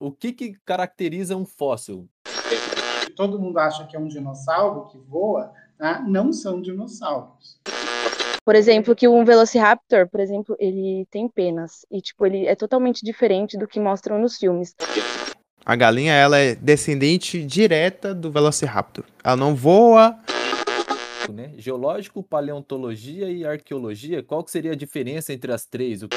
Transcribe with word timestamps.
O 0.00 0.12
que, 0.12 0.32
que 0.32 0.54
caracteriza 0.64 1.36
um 1.36 1.44
fóssil? 1.44 2.08
Todo 3.14 3.38
mundo 3.38 3.58
acha 3.58 3.86
que 3.86 3.96
é 3.96 3.98
um 3.98 4.08
dinossauro 4.08 4.86
que 4.86 4.96
voa, 4.96 5.52
né? 5.78 6.02
não 6.06 6.32
são 6.32 6.62
dinossauros. 6.62 7.58
Por 8.44 8.54
exemplo, 8.54 8.96
que 8.96 9.06
um 9.06 9.24
Velociraptor, 9.24 10.08
por 10.08 10.20
exemplo, 10.20 10.56
ele 10.58 11.06
tem 11.10 11.28
penas 11.28 11.84
e 11.90 12.00
tipo 12.00 12.24
ele 12.24 12.46
é 12.46 12.56
totalmente 12.56 13.04
diferente 13.04 13.58
do 13.58 13.68
que 13.68 13.78
mostram 13.78 14.18
nos 14.18 14.38
filmes. 14.38 14.74
A 15.66 15.76
galinha 15.76 16.14
ela 16.14 16.38
é 16.38 16.54
descendente 16.54 17.44
direta 17.44 18.14
do 18.14 18.30
Velociraptor. 18.30 19.04
Ela 19.22 19.36
não 19.36 19.54
voa. 19.54 20.18
Né? 21.32 21.52
Geológico, 21.56 22.22
paleontologia 22.22 23.30
e 23.30 23.44
arqueologia, 23.44 24.22
qual 24.22 24.42
que 24.42 24.50
seria 24.50 24.72
a 24.72 24.76
diferença 24.76 25.32
entre 25.32 25.52
as 25.52 25.66
três? 25.66 26.02
O 26.02 26.08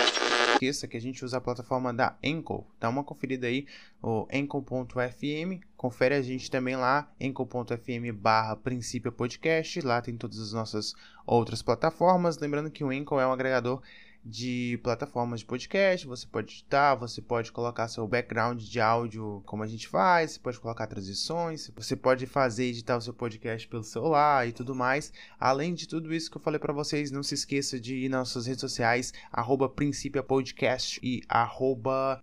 esqueça 0.61 0.87
que 0.87 0.95
a 0.95 1.01
gente 1.01 1.25
usa 1.25 1.37
a 1.37 1.41
plataforma 1.41 1.91
da 1.91 2.15
Enco. 2.21 2.67
Dá 2.79 2.87
uma 2.87 3.03
conferida 3.03 3.47
aí, 3.47 3.65
o 4.01 4.27
enco.fm. 4.31 5.59
Confere 5.75 6.13
a 6.13 6.21
gente 6.21 6.51
também 6.51 6.75
lá, 6.75 7.11
enco.fm 7.19 8.13
barra 8.13 8.55
princípio 8.55 9.11
podcast. 9.11 9.81
Lá 9.81 9.99
tem 10.01 10.15
todas 10.15 10.39
as 10.39 10.53
nossas 10.53 10.93
outras 11.25 11.63
plataformas. 11.63 12.37
Lembrando 12.37 12.69
que 12.69 12.83
o 12.83 12.93
Enco 12.93 13.19
é 13.19 13.25
um 13.25 13.31
agregador 13.31 13.81
de 14.23 14.79
plataformas 14.83 15.41
de 15.41 15.45
podcast. 15.45 16.05
Você 16.07 16.27
pode 16.27 16.53
editar, 16.53 16.95
você 16.95 17.21
pode 17.21 17.51
colocar 17.51 17.87
seu 17.87 18.07
background 18.07 18.61
de 18.61 18.79
áudio 18.79 19.41
como 19.45 19.63
a 19.63 19.67
gente 19.67 19.87
faz, 19.87 20.31
você 20.31 20.39
pode 20.39 20.59
colocar 20.59 20.87
transições, 20.87 21.71
você 21.75 21.95
pode 21.95 22.25
fazer 22.25 22.65
editar 22.65 22.97
o 22.97 23.01
seu 23.01 23.13
podcast 23.13 23.67
pelo 23.67 23.83
celular 23.83 24.47
e 24.47 24.51
tudo 24.51 24.75
mais. 24.75 25.11
Além 25.39 25.73
de 25.73 25.87
tudo 25.87 26.13
isso 26.13 26.29
que 26.29 26.37
eu 26.37 26.41
falei 26.41 26.59
para 26.59 26.73
vocês, 26.73 27.11
não 27.11 27.23
se 27.23 27.33
esqueça 27.33 27.79
de 27.79 27.95
ir 27.95 28.09
nas 28.09 28.29
suas 28.29 28.45
redes 28.45 28.61
sociais, 28.61 29.13
arroba 29.31 29.67
Princípia 29.67 30.23
Podcast 30.23 30.99
e 31.03 31.21
arroba. 31.27 32.19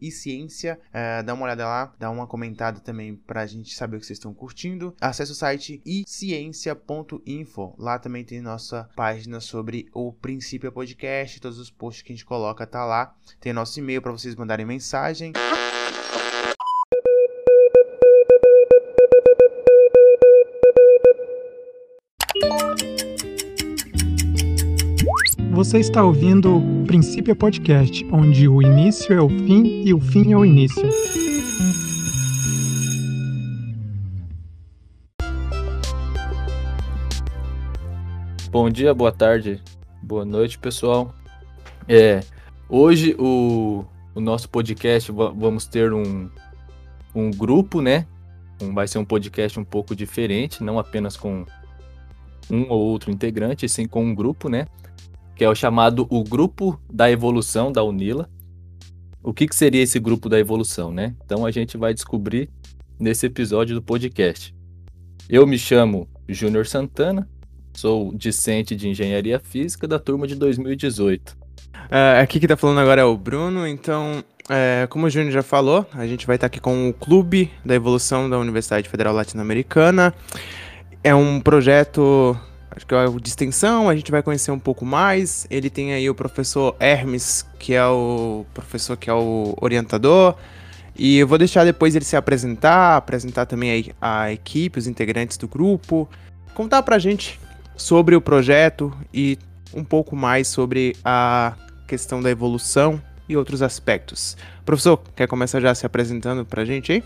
É, 0.93 1.23
dá 1.23 1.35
uma 1.35 1.45
olhada 1.45 1.67
lá, 1.67 1.93
dá 1.99 2.11
uma 2.11 2.27
comentada 2.27 2.81
também 2.81 3.17
pra 3.17 3.47
gente 3.47 3.75
saber 3.75 3.97
o 3.97 4.01
que 4.01 4.07
vocês 4.07 4.19
estão 4.19 4.33
curtindo. 4.33 4.95
Acesse 5.01 5.33
o 5.33 5.35
site 5.35 5.83
iciência.info. 5.85 7.75
Lá 7.79 7.99
também 7.99 8.25
tem 8.25 8.41
nossa 8.41 8.89
página 8.95 9.41
sobre 9.41 9.89
o 9.93 10.13
Princípio 10.13 10.71
Podcast, 10.71 11.41
todos 11.41 11.59
os 11.59 11.71
posts 11.71 11.88
post 11.89 12.05
que 12.05 12.13
a 12.13 12.15
gente 12.15 12.25
coloca 12.25 12.67
tá 12.67 12.85
lá. 12.85 13.15
Tem 13.41 13.53
nosso 13.53 13.79
e-mail 13.79 14.03
para 14.03 14.13
vocês 14.13 14.37
mandarem 14.37 14.67
mensagem. 14.67 15.33
Você 25.53 25.79
está 25.79 26.05
ouvindo 26.05 26.59
o 26.59 26.85
Princípio 26.85 27.35
Podcast, 27.35 28.05
onde 28.13 28.47
o 28.47 28.63
início 28.63 29.13
é 29.13 29.21
o 29.21 29.29
fim 29.29 29.83
e 29.85 29.95
o 29.95 29.99
fim 29.99 30.33
é 30.33 30.37
o 30.37 30.45
início. 30.45 30.89
Bom 38.51 38.71
dia, 38.71 38.95
boa 38.95 39.13
tarde, 39.13 39.63
boa 40.03 40.25
noite, 40.25 40.59
pessoal. 40.59 41.18
É, 41.89 42.21
hoje 42.69 43.17
o, 43.19 43.83
o 44.15 44.21
nosso 44.21 44.51
podcast 44.51 45.11
vamos 45.11 45.67
ter 45.67 45.91
um, 45.95 46.29
um 47.15 47.31
grupo, 47.31 47.81
né? 47.81 48.07
Um, 48.61 48.75
vai 48.75 48.87
ser 48.87 48.99
um 48.99 49.05
podcast 49.07 49.59
um 49.59 49.65
pouco 49.65 49.97
diferente, 49.97 50.63
não 50.63 50.79
apenas 50.79 51.17
com 51.17 51.47
um 52.51 52.69
ou 52.69 52.79
outro 52.79 53.11
integrante, 53.11 53.67
sim 53.71 53.87
com 53.87 54.05
um 54.05 54.15
grupo, 54.15 54.51
né? 54.51 54.67
Que 55.35 55.45
é 55.45 55.49
o 55.49 55.55
chamado 55.55 56.07
o 56.11 56.23
Grupo 56.23 56.79
da 56.93 57.11
Evolução 57.11 57.73
da 57.73 57.83
Unila. 57.83 58.29
O 59.23 59.33
que, 59.33 59.47
que 59.47 59.57
seria 59.57 59.83
esse 59.83 59.99
grupo 59.99 60.29
da 60.29 60.39
evolução, 60.39 60.93
né? 60.93 61.15
Então 61.25 61.47
a 61.47 61.51
gente 61.51 61.79
vai 61.79 61.95
descobrir 61.95 62.51
nesse 63.01 63.27
episódio 63.27 63.75
do 63.75 63.83
podcast. 63.83 64.55
Eu 65.27 65.47
me 65.47 65.59
chamo 65.59 66.07
Júnior 66.29 66.67
Santana, 66.67 67.27
sou 67.75 68.13
discente 68.15 68.77
de 68.77 68.89
Engenharia 68.89 69.39
Física 69.39 69.89
da 69.89 69.99
turma 69.99 70.27
de 70.27 70.35
2018. 70.35 71.38
Uh, 71.89 72.21
aqui 72.23 72.39
que 72.39 72.47
tá 72.47 72.57
falando 72.57 72.81
agora 72.81 73.01
é 73.01 73.05
o 73.05 73.17
Bruno, 73.17 73.67
então, 73.67 74.23
é, 74.49 74.87
como 74.91 75.07
o 75.07 75.11
Júnior 75.11 75.33
já 75.33 75.43
falou, 75.43 75.87
a 75.95 76.07
gente 76.07 76.27
vai 76.27 76.37
estar 76.37 76.49
tá 76.49 76.53
aqui 76.53 76.61
com 76.61 76.89
o 76.89 76.93
Clube 76.93 77.51
da 77.65 77.75
Evolução 77.75 78.29
da 78.29 78.39
Universidade 78.39 78.89
Federal 78.89 79.15
Latino-Americana. 79.15 80.15
É 81.03 81.15
um 81.15 81.41
projeto, 81.41 82.39
acho 82.71 82.87
que 82.87 82.95
é 82.95 83.07
de 83.09 83.29
extensão, 83.29 83.89
a 83.89 83.97
gente 83.97 84.11
vai 84.11 84.23
conhecer 84.23 84.51
um 84.51 84.59
pouco 84.59 84.85
mais. 84.85 85.47
Ele 85.51 85.71
tem 85.71 85.93
aí 85.93 86.09
o 86.11 86.15
professor 86.15 86.77
Hermes, 86.79 87.47
que 87.59 87.75
é 87.75 87.87
o 87.87 88.45
professor 88.53 88.97
que 88.97 89.09
é 89.09 89.15
o 89.15 89.55
orientador. 89.61 90.35
E 90.97 91.19
eu 91.19 91.27
vou 91.27 91.39
deixar 91.39 91.65
depois 91.65 91.95
ele 91.95 92.05
se 92.05 92.17
apresentar, 92.17 92.97
apresentar 92.97 93.47
também 93.47 93.95
a, 94.01 94.23
a 94.23 94.33
equipe, 94.33 94.79
os 94.79 94.87
integrantes 94.87 95.37
do 95.37 95.47
grupo, 95.47 96.09
contar 96.55 96.83
pra 96.83 96.99
gente 96.99 97.41
sobre 97.77 98.17
o 98.17 98.21
projeto 98.21 98.93
e 99.15 99.39
um 99.75 99.85
pouco 99.85 100.17
mais 100.17 100.49
sobre 100.49 100.97
a 101.05 101.55
questão 101.87 102.21
da 102.21 102.31
evolução 102.31 103.01
e 103.29 103.37
outros 103.37 103.63
aspectos. 103.63 104.37
Professor, 104.65 105.01
quer 105.15 105.27
começar 105.27 105.61
já 105.61 105.75
se 105.75 105.85
apresentando 105.85 106.45
para 106.45 106.63
a 106.63 106.65
gente 106.65 106.93
aí? 106.93 107.05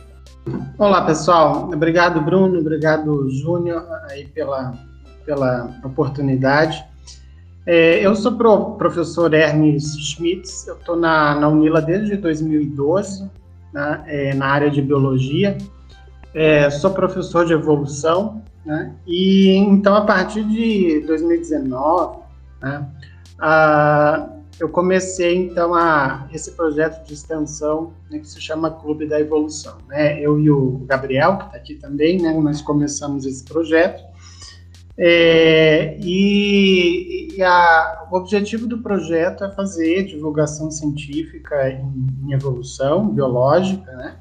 Olá, 0.79 1.05
pessoal. 1.05 1.71
Obrigado, 1.73 2.21
Bruno. 2.21 2.59
Obrigado, 2.59 3.31
Júnior, 3.31 3.85
aí 4.11 4.27
pela, 4.27 4.75
pela 5.25 5.71
oportunidade. 5.85 6.85
É, 7.65 8.05
eu 8.05 8.15
sou 8.17 8.33
pro, 8.33 8.73
professor 8.73 9.33
Hermes 9.33 9.97
Schmitz, 9.97 10.67
eu 10.67 10.75
estou 10.75 10.97
na, 10.97 11.37
na 11.37 11.49
Unila 11.49 11.81
desde 11.81 12.17
2012, 12.17 13.31
né, 13.73 14.03
é, 14.07 14.35
na 14.35 14.47
área 14.47 14.69
de 14.69 14.83
biologia. 14.83 15.57
É, 16.35 16.69
sou 16.71 16.91
professor 16.91 17.47
de 17.47 17.53
evolução, 17.53 18.43
né, 18.67 18.93
e 19.07 19.55
então 19.57 19.95
a 19.95 20.01
partir 20.01 20.43
de 20.43 21.05
2019, 21.07 22.22
né, 22.63 22.89
a, 23.39 24.29
eu 24.61 24.69
comecei 24.69 25.37
então 25.37 25.75
a 25.75 26.29
esse 26.33 26.53
projeto 26.53 27.05
de 27.05 27.15
extensão 27.15 27.93
né, 28.09 28.19
que 28.21 28.29
se 28.29 28.41
chama 28.41 28.71
Clube 28.71 29.09
da 29.09 29.19
Evolução. 29.19 29.79
Né? 29.89 30.21
Eu 30.21 30.39
e 30.39 30.51
o 30.51 30.85
Gabriel, 30.87 31.37
que 31.39 31.45
está 31.47 31.57
aqui 31.57 31.75
também, 31.75 32.21
né, 32.21 32.33
nós 32.33 32.63
começamos 32.63 33.27
esse 33.27 33.45
projeto. 33.45 34.03
É, 34.97 35.99
e, 36.01 37.35
e 37.35 37.43
a, 37.43 38.07
o 38.11 38.17
objetivo 38.17 38.67
do 38.67 38.79
projeto 38.83 39.43
é 39.43 39.51
fazer 39.51 40.05
divulgação 40.05 40.71
científica 40.71 41.71
em, 41.71 42.07
em 42.25 42.33
evolução 42.33 43.09
biológica, 43.09 43.91
né? 43.93 44.17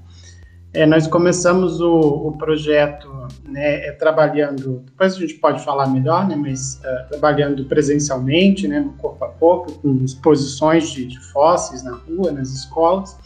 É, 0.74 0.86
nós 0.86 1.06
começamos 1.06 1.82
o, 1.82 2.00
o 2.28 2.38
projeto 2.38 3.09
né, 3.44 3.88
é, 3.88 3.92
trabalhando, 3.92 4.84
depois 4.86 5.16
a 5.16 5.20
gente 5.20 5.34
pode 5.34 5.62
falar 5.66 5.88
melhor, 5.88 6.26
né, 6.26 6.36
mas 6.36 6.76
uh, 6.76 7.09
trabalhando 7.09 7.66
presencialmente, 7.66 8.70
né, 8.70 8.80
no 8.80 8.94
corpo 8.94 9.26
a 9.26 9.28
corpo, 9.28 9.74
com 9.74 10.02
exposições 10.04 10.90
de, 10.90 11.06
de 11.08 11.20
fósseis 11.32 11.84
na 11.84 11.96
rua, 11.96 12.32
nas 12.32 12.50
escolas. 12.52 13.18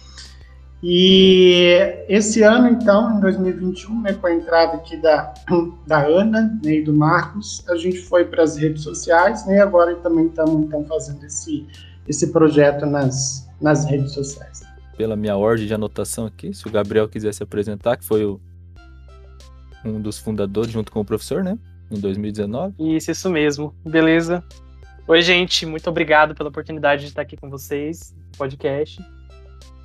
E 0.82 1.78
esse 2.10 2.42
ano, 2.42 2.68
então, 2.68 3.16
em 3.16 3.20
2021, 3.20 4.02
né, 4.02 4.14
com 4.14 4.26
a 4.26 4.34
entrada 4.34 4.78
aqui 4.78 4.98
da, 4.98 5.32
da 5.86 6.04
Ana 6.04 6.60
né, 6.64 6.78
e 6.78 6.84
do 6.84 6.94
Marcos, 6.94 7.64
a 7.70 7.76
gente 7.76 8.00
foi 8.00 8.26
para 8.26 8.42
as 8.42 8.58
redes 8.58 8.82
sociais 8.82 9.46
né, 9.46 9.58
e 9.58 9.60
agora 9.60 9.94
também 9.98 10.26
estamos 10.26 10.66
então, 10.66 10.84
fazendo 10.86 11.24
esse, 11.24 11.68
esse 12.08 12.32
projeto 12.32 12.88
nas, 12.88 13.48
nas 13.62 13.86
redes 13.86 14.14
sociais 14.14 14.75
pela 14.98 15.16
minha 15.16 15.36
ordem 15.36 15.68
de 15.68 15.74
anotação 15.74 16.26
aqui, 16.26 16.54
se 16.54 16.68
o 16.68 16.72
Gabriel 16.72 17.08
quiser 17.08 17.34
se 17.34 17.44
apresentar, 17.44 17.98
que 17.98 18.06
foi 18.06 18.26
o, 18.26 18.40
um 19.84 20.02
dos 20.02 20.18
fundadores 20.18 20.72
junto 20.72 20.92
com 20.92 21.02
o 21.02 21.06
professor, 21.06 21.44
né? 21.44 21.58
Em 21.92 22.00
2019. 22.00 22.76
Isso, 22.96 23.12
isso 23.12 23.30
mesmo. 23.30 23.76
Beleza. 23.86 24.44
Oi, 25.08 25.22
gente, 25.22 25.66
muito 25.66 25.88
obrigado 25.90 26.34
pela 26.34 26.50
oportunidade 26.50 27.04
de 27.04 27.10
estar 27.10 27.22
aqui 27.22 27.38
com 27.38 27.50
vocês 27.50 28.16
no 28.32 28.38
podcast. 28.38 29.00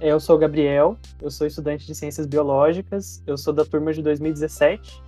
Eu 0.01 0.19
sou 0.19 0.37
o 0.37 0.39
Gabriel, 0.39 0.97
eu 1.21 1.31
sou 1.31 1.47
estudante 1.47 1.87
de 1.87 1.95
Ciências 1.95 2.27
Biológicas, 2.27 3.23
eu 3.27 3.37
sou 3.37 3.53
da 3.53 3.67
turma 3.67 3.93
de 3.93 4.01
2017. 4.01 5.03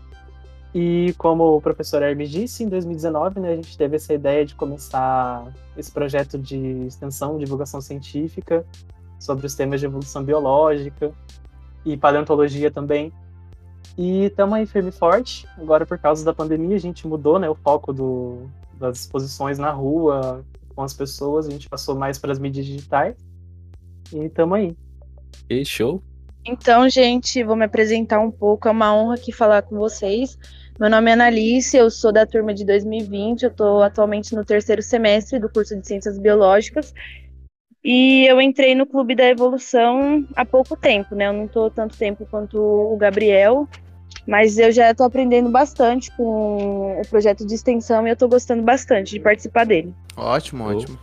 E 0.75 1.15
como 1.17 1.57
o 1.57 1.61
professor 1.63 2.03
Hermes 2.03 2.31
disse, 2.31 2.63
em 2.63 2.69
2019 2.69 3.41
né, 3.41 3.53
a 3.53 3.57
gente 3.57 3.77
teve 3.77 3.97
essa 3.97 4.13
ideia 4.13 4.45
de 4.45 4.55
começar 4.55 5.51
esse 5.77 5.91
projeto 5.91 6.39
de 6.39 6.59
extensão, 6.87 7.39
divulgação 7.39 7.81
científica, 7.81 8.67
sobre 9.23 9.47
os 9.47 9.55
temas 9.55 9.79
de 9.79 9.87
evolução 9.87 10.25
biológica 10.25 11.13
e 11.85 11.97
paleontologia 11.97 12.71
também. 12.71 13.13
E 13.97 14.25
estamos 14.25 14.55
aí 14.55 14.67
firme 14.67 14.89
e 14.89 14.93
forte. 14.93 15.47
Agora, 15.57 15.87
por 15.87 15.99
causa 15.99 16.25
da 16.25 16.35
pandemia, 16.35 16.77
a 16.77 16.81
gente 16.81 17.07
mudou 17.07 17.39
né, 17.39 17.49
o 17.49 17.55
foco 17.55 17.93
do, 17.93 18.51
das 18.75 19.01
exposições 19.01 19.59
na 19.59 19.71
rua, 19.71 20.45
com 20.75 20.83
as 20.83 20.93
pessoas, 20.93 21.47
a 21.47 21.51
gente 21.51 21.69
passou 21.69 21.95
mais 21.95 22.19
para 22.19 22.33
as 22.33 22.39
mídias 22.39 22.67
digitais. 22.67 23.15
E 24.13 24.25
estamos 24.25 24.59
aí. 24.59 24.77
E 25.49 25.65
show! 25.65 26.03
Então, 26.45 26.89
gente, 26.89 27.45
vou 27.45 27.55
me 27.55 27.65
apresentar 27.65 28.19
um 28.19 28.31
pouco. 28.31 28.67
É 28.67 28.71
uma 28.73 28.93
honra 28.93 29.15
aqui 29.15 29.31
falar 29.31 29.63
com 29.63 29.77
vocês. 29.77 30.37
Meu 30.81 30.91
nome 30.91 31.11
é 31.11 31.13
Analice, 31.13 31.77
eu 31.77 31.89
sou 31.91 32.11
da 32.11 32.27
turma 32.27 32.53
de 32.53 32.65
2020, 32.65 33.43
eu 33.43 33.51
estou 33.51 33.83
atualmente 33.83 34.35
no 34.35 34.45
terceiro 34.45 34.83
semestre 34.83 35.39
do 35.39 35.49
curso 35.49 35.79
de 35.79 35.87
Ciências 35.87 36.19
Biológicas 36.19 36.93
e 37.85 38.27
eu 38.27 38.41
entrei 38.41 38.75
no 38.75 38.87
Clube 38.87 39.15
da 39.15 39.29
Evolução 39.29 40.27
há 40.37 40.45
pouco 40.45 40.77
tempo, 40.77 41.15
né? 41.15 41.27
Eu 41.27 41.33
não 41.33 41.47
estou 41.47 41.71
tanto 41.71 41.97
tempo 41.97 42.27
quanto 42.31 42.59
o 42.59 42.97
Gabriel, 42.97 43.69
mas 44.27 44.59
eu 44.59 44.71
já 44.71 44.91
estou 44.91 45.07
aprendendo 45.07 45.51
bastante 45.51 46.11
com 46.17 47.01
o 47.01 47.03
projeto 47.09 47.45
de 47.47 47.55
extensão 47.55 48.07
e 48.07 48.11
eu 48.11 48.15
estou 48.15 48.29
gostando 48.29 48.63
bastante 48.63 49.13
de 49.13 49.21
participar 49.21 49.65
dele. 49.65 49.93
Ótimo, 50.17 50.65
ótimo. 50.65 50.99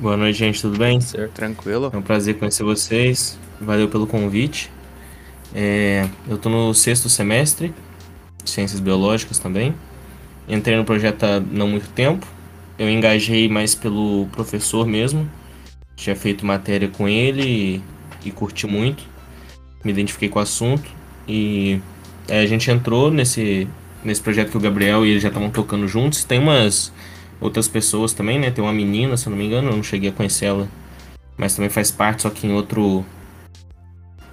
Boa 0.00 0.16
noite, 0.16 0.38
gente, 0.38 0.60
tudo 0.60 0.76
bem? 0.76 1.00
Certo. 1.00 1.32
Tranquilo. 1.32 1.90
É 1.92 1.96
um 1.96 2.02
prazer 2.02 2.38
conhecer 2.38 2.64
vocês. 2.64 3.38
Valeu 3.60 3.88
pelo 3.88 4.06
convite. 4.06 4.70
É, 5.54 6.08
eu 6.28 6.36
estou 6.36 6.50
no 6.50 6.74
sexto 6.74 7.08
semestre, 7.08 7.74
Ciências 8.44 8.80
Biológicas 8.80 9.38
também. 9.38 9.74
Entrei 10.48 10.76
no 10.76 10.84
projeto 10.84 11.22
há 11.24 11.40
não 11.40 11.68
muito 11.68 11.88
tempo. 11.90 12.26
Eu 12.78 12.88
engajei 12.88 13.48
mais 13.48 13.74
pelo 13.74 14.26
professor 14.32 14.86
mesmo. 14.86 15.30
Tinha 16.02 16.16
feito 16.16 16.44
matéria 16.44 16.88
com 16.88 17.08
ele 17.08 17.42
e, 18.24 18.28
e 18.28 18.32
curti 18.32 18.66
muito. 18.66 19.04
Me 19.84 19.92
identifiquei 19.92 20.28
com 20.28 20.40
o 20.40 20.42
assunto. 20.42 20.90
E 21.28 21.80
é, 22.26 22.40
a 22.40 22.46
gente 22.46 22.68
entrou 22.72 23.08
nesse, 23.08 23.68
nesse 24.02 24.20
projeto 24.20 24.50
que 24.50 24.56
o 24.56 24.60
Gabriel 24.60 25.06
e 25.06 25.10
ele 25.10 25.20
já 25.20 25.28
estavam 25.28 25.48
tocando 25.48 25.86
juntos. 25.86 26.24
Tem 26.24 26.40
umas 26.40 26.92
outras 27.40 27.68
pessoas 27.68 28.12
também, 28.12 28.36
né? 28.36 28.50
Tem 28.50 28.64
uma 28.64 28.72
menina, 28.72 29.16
se 29.16 29.28
eu 29.28 29.30
não 29.30 29.38
me 29.38 29.46
engano, 29.46 29.68
eu 29.68 29.76
não 29.76 29.82
cheguei 29.82 30.10
a 30.10 30.12
conhecer 30.12 30.46
ela. 30.46 30.68
Mas 31.36 31.54
também 31.54 31.70
faz 31.70 31.92
parte, 31.92 32.22
só 32.22 32.30
que 32.30 32.48
em 32.48 32.52
outro. 32.52 33.04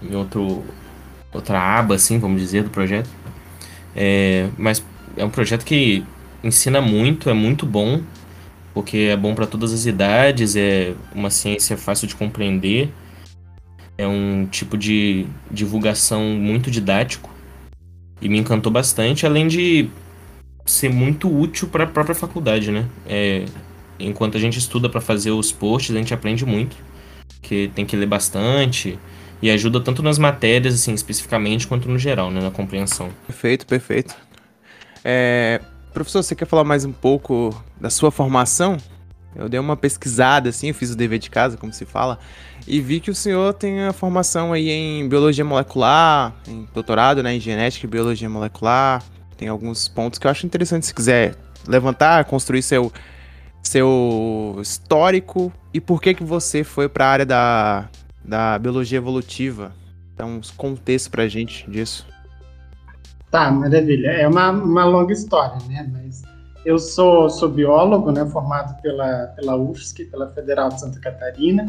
Em 0.02 0.16
outro. 0.16 0.64
Outra 1.32 1.62
aba, 1.62 1.94
assim, 1.94 2.18
vamos 2.18 2.42
dizer, 2.42 2.64
do 2.64 2.72
projeto. 2.72 3.08
É, 3.96 4.50
mas 4.58 4.84
é 5.16 5.24
um 5.24 5.30
projeto 5.30 5.64
que 5.64 6.04
ensina 6.44 6.82
muito, 6.82 7.30
é 7.30 7.34
muito 7.34 7.68
bom, 7.68 8.02
porque 8.74 8.98
é 9.12 9.18
bom 9.18 9.36
para 9.36 9.48
todas 9.48 9.74
as 9.74 9.86
idades, 9.86 10.56
é 10.56 10.94
uma 11.14 11.30
ciência 11.30 11.78
fácil 11.78 12.08
de 12.08 12.16
compreender, 12.16 12.92
é 13.98 14.08
um 14.08 14.46
tipo 14.46 14.78
de 14.78 15.26
divulgação 15.52 16.24
muito 16.24 16.72
didático 16.72 17.30
e 18.22 18.30
me 18.30 18.38
encantou 18.38 18.72
bastante, 18.72 19.26
além 19.26 19.48
de 19.48 19.90
ser 20.66 20.90
muito 20.90 21.30
útil 21.30 21.68
para 21.68 21.84
a 21.84 21.88
própria 21.88 22.16
faculdade, 22.16 22.72
né? 22.72 22.86
É, 23.08 23.46
enquanto 24.00 24.38
a 24.38 24.40
gente 24.40 24.58
estuda 24.58 24.88
para 24.88 25.02
fazer 25.02 25.32
os 25.32 25.52
posts, 25.52 25.96
a 25.96 26.00
gente 26.00 26.14
aprende 26.14 26.46
muito, 26.46 26.78
que 27.42 27.72
tem 27.74 27.86
que 27.86 27.96
ler 27.96 28.06
bastante 28.06 28.98
e 29.42 29.50
ajuda 29.50 29.80
tanto 29.80 30.04
nas 30.04 30.18
matérias, 30.18 30.76
assim, 30.76 30.94
especificamente, 30.94 31.66
quanto 31.66 31.90
no 31.90 31.98
geral, 31.98 32.30
né, 32.30 32.42
na 32.42 32.52
compreensão. 32.52 33.10
Perfeito, 33.26 33.66
perfeito. 33.66 34.16
É, 35.04 35.62
professor, 35.94 36.24
você 36.24 36.36
quer 36.36 36.46
falar 36.46 36.64
mais 36.64 36.86
um 36.86 36.92
pouco 36.92 37.56
da 37.80 37.90
sua 37.90 38.12
formação? 38.12 38.78
Eu 39.36 39.48
dei 39.48 39.60
uma 39.60 39.78
pesquisada, 39.78 40.50
assim, 40.50 40.70
eu 40.70 40.74
fiz 40.74 40.92
o 40.92 40.96
dever 40.96 41.20
de 41.20 41.30
casa, 41.30 41.56
como 41.56 41.72
se 41.72 41.86
fala, 41.86 42.18
e 42.68 42.82
vi 42.82 43.00
que 43.00 43.12
o 43.12 43.16
senhor 43.16 43.54
tem 43.54 43.84
a 43.84 43.94
formação 43.94 44.52
aí 44.54 44.70
em 44.70 45.08
biologia 45.08 45.46
molecular, 45.46 46.34
em 46.48 46.68
doutorado 46.74 47.22
né, 47.22 47.36
em 47.36 47.40
genética 47.40 47.86
e 47.86 47.90
biologia 47.90 48.30
molecular. 48.30 49.04
Tem 49.38 49.48
alguns 49.48 49.88
pontos 49.88 50.20
que 50.20 50.28
eu 50.28 50.32
acho 50.32 50.46
interessante 50.46 50.86
se 50.86 50.94
quiser 50.94 51.36
levantar, 51.68 52.26
construir 52.26 52.62
seu, 52.62 52.92
seu 53.62 54.58
histórico 54.62 55.54
e 55.74 55.80
por 55.80 56.02
que 56.02 56.14
que 56.14 56.24
você 56.24 56.64
foi 56.64 56.90
para 56.90 57.06
a 57.06 57.10
área 57.10 57.26
da, 57.26 57.90
da 58.26 58.58
biologia 58.58 58.98
evolutiva. 58.98 59.74
Então, 60.14 60.38
uns 60.38 60.52
contextos 60.52 61.08
para 61.08 61.28
gente 61.28 61.70
disso. 61.70 62.06
Tá, 63.32 63.52
maravilha. 63.52 64.10
É 64.10 64.28
uma, 64.28 64.50
uma 64.50 64.86
longa 64.86 65.14
história, 65.14 65.58
né? 65.68 65.90
Mas 65.92 66.24
eu 66.66 66.80
sou, 66.80 67.30
sou 67.30 67.50
biólogo, 67.50 68.12
né? 68.12 68.26
Formado 68.26 68.82
pela, 68.82 69.28
pela 69.36 69.56
UFSC, 69.56 70.06
pela 70.06 70.30
Federal 70.30 70.70
de 70.70 70.80
Santa 70.80 71.00
Catarina. 71.00 71.68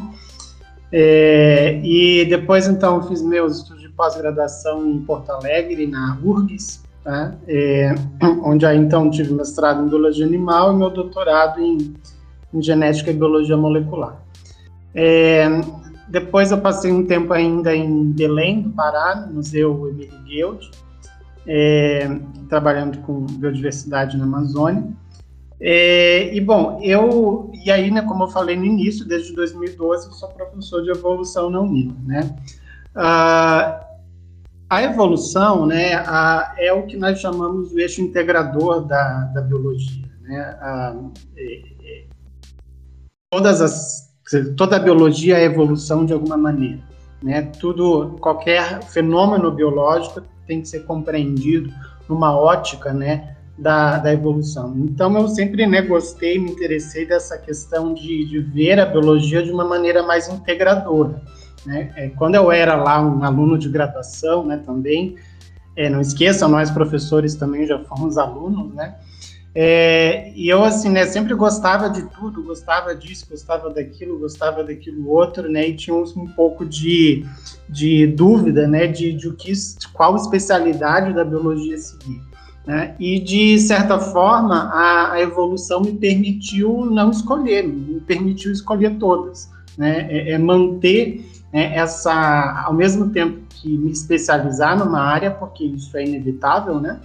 É, 0.92 1.80
e 1.84 2.24
depois, 2.24 2.66
então, 2.66 3.02
fiz 3.06 3.22
meus 3.22 3.58
estudos 3.58 3.82
de 3.82 3.88
pós-graduação 3.90 4.86
em 4.86 4.98
Porto 5.02 5.30
Alegre, 5.30 5.86
na 5.86 6.18
URGS, 6.22 6.82
tá? 7.04 7.32
é, 7.46 7.94
onde 8.42 8.66
aí, 8.66 8.76
então, 8.76 9.08
tive 9.10 9.32
mestrado 9.32 9.84
em 9.84 9.88
biologia 9.88 10.26
animal 10.26 10.72
e 10.72 10.76
meu 10.76 10.90
doutorado 10.90 11.60
em, 11.60 11.94
em 12.52 12.62
genética 12.62 13.10
e 13.10 13.14
biologia 13.14 13.56
molecular. 13.56 14.20
É, 14.92 15.48
depois 16.08 16.50
eu 16.50 16.58
passei 16.58 16.90
um 16.90 17.06
tempo 17.06 17.32
ainda 17.32 17.74
em 17.74 18.10
Belém, 18.10 18.62
do 18.62 18.70
Pará, 18.70 19.14
no 19.14 19.34
Museu 19.34 19.88
Emílio 19.88 20.18
Guild, 20.24 20.70
é, 21.46 22.08
trabalhando 22.48 22.98
com 22.98 23.26
biodiversidade 23.26 24.16
na 24.16 24.24
Amazônia. 24.24 24.84
É, 25.60 26.34
e 26.34 26.40
bom, 26.40 26.80
eu 26.82 27.50
e 27.52 27.70
aí, 27.70 27.90
né, 27.90 28.00
como 28.00 28.24
eu 28.24 28.28
falei 28.28 28.56
no 28.56 28.64
início, 28.64 29.06
desde 29.06 29.34
2012 29.34 30.06
eu 30.06 30.12
sou 30.12 30.30
professor 30.30 30.82
de 30.82 30.90
evolução 30.90 31.50
na 31.50 31.60
Unila, 31.60 31.94
né? 32.06 32.34
Ah, 32.94 33.86
a 34.70 34.82
evolução, 34.82 35.66
né, 35.66 35.96
a, 35.96 36.54
é 36.56 36.72
o 36.72 36.86
que 36.86 36.96
nós 36.96 37.20
chamamos 37.20 37.70
de 37.70 37.82
eixo 37.82 38.00
integrador 38.00 38.86
da, 38.86 39.24
da 39.34 39.42
biologia, 39.42 40.08
né? 40.22 40.58
É, 41.36 41.62
é, 41.84 42.04
todas 43.30 43.60
as 43.60 44.08
toda 44.56 44.76
a 44.76 44.78
biologia 44.78 45.38
é 45.38 45.44
evolução 45.44 46.06
de 46.06 46.12
alguma 46.12 46.36
maneira, 46.36 46.80
né? 47.22 47.42
Tudo, 47.42 48.16
qualquer 48.20 48.82
fenômeno 48.84 49.50
biológico 49.50 50.22
tem 50.50 50.60
que 50.60 50.68
ser 50.68 50.80
compreendido 50.80 51.72
numa 52.08 52.36
ótica, 52.36 52.92
né, 52.92 53.36
da, 53.56 53.98
da 53.98 54.12
evolução. 54.12 54.74
Então, 54.78 55.16
eu 55.16 55.28
sempre 55.28 55.64
né, 55.64 55.80
gostei, 55.80 56.40
me 56.40 56.50
interessei 56.50 57.06
dessa 57.06 57.38
questão 57.38 57.94
de, 57.94 58.24
de 58.24 58.40
ver 58.40 58.80
a 58.80 58.86
biologia 58.86 59.44
de 59.44 59.52
uma 59.52 59.64
maneira 59.64 60.02
mais 60.02 60.28
integradora. 60.28 61.22
Né? 61.64 61.92
É, 61.94 62.08
quando 62.08 62.34
eu 62.34 62.50
era 62.50 62.74
lá 62.74 63.00
um 63.00 63.22
aluno 63.22 63.56
de 63.56 63.68
graduação, 63.68 64.44
né, 64.44 64.60
também, 64.66 65.14
é, 65.76 65.88
não 65.88 66.00
esqueçam, 66.00 66.48
nós 66.48 66.68
professores 66.68 67.36
também 67.36 67.64
já 67.64 67.78
fomos 67.84 68.18
alunos, 68.18 68.74
né? 68.74 68.96
É, 69.52 70.32
e 70.34 70.48
eu, 70.48 70.62
assim, 70.64 70.88
né, 70.88 71.06
sempre 71.06 71.34
gostava 71.34 71.90
de 71.90 72.02
tudo, 72.10 72.42
gostava 72.42 72.94
disso, 72.94 73.26
gostava 73.28 73.68
daquilo, 73.68 74.18
gostava 74.18 74.62
daquilo 74.62 75.08
outro, 75.08 75.50
né, 75.50 75.68
e 75.68 75.76
tinha 75.76 75.94
um 75.96 76.28
pouco 76.36 76.64
de, 76.64 77.24
de 77.70 78.06
dúvida, 78.06 78.66
né, 78.66 78.86
de, 78.86 79.12
de, 79.12 79.32
que, 79.32 79.52
qual 79.92 80.16
especialidade 80.16 81.14
da 81.14 81.24
biologia 81.24 81.78
seguir. 81.78 82.20
Né, 82.66 82.94
e, 82.98 83.20
de 83.20 83.58
certa 83.58 83.98
forma, 83.98 84.70
a, 84.72 85.12
a, 85.12 85.20
evolução 85.20 85.80
me 85.80 85.92
permitiu 85.92 86.84
não 86.86 87.10
escolher, 87.10 87.66
me 87.66 88.00
permitiu 88.00 88.52
escolher 88.52 88.98
todas, 88.98 89.48
né, 89.78 90.06
é, 90.10 90.32
é 90.32 90.38
manter 90.38 91.24
né, 91.52 91.74
essa, 91.74 92.64
ao 92.66 92.74
mesmo 92.74 93.10
tempo 93.10 93.40
que 93.48 93.68
me 93.68 93.90
especializar 93.90 94.78
numa 94.78 95.00
área, 95.00 95.30
porque 95.30 95.64
isso 95.64 95.96
é 95.96 96.04
inevitável, 96.04 96.80
né, 96.80 97.00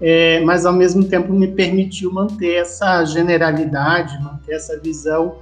é, 0.00 0.40
mas 0.40 0.66
ao 0.66 0.72
mesmo 0.72 1.04
tempo 1.04 1.32
me 1.32 1.48
permitiu 1.48 2.12
manter 2.12 2.54
essa 2.54 3.04
generalidade, 3.04 4.22
manter 4.22 4.54
essa 4.54 4.78
visão 4.80 5.36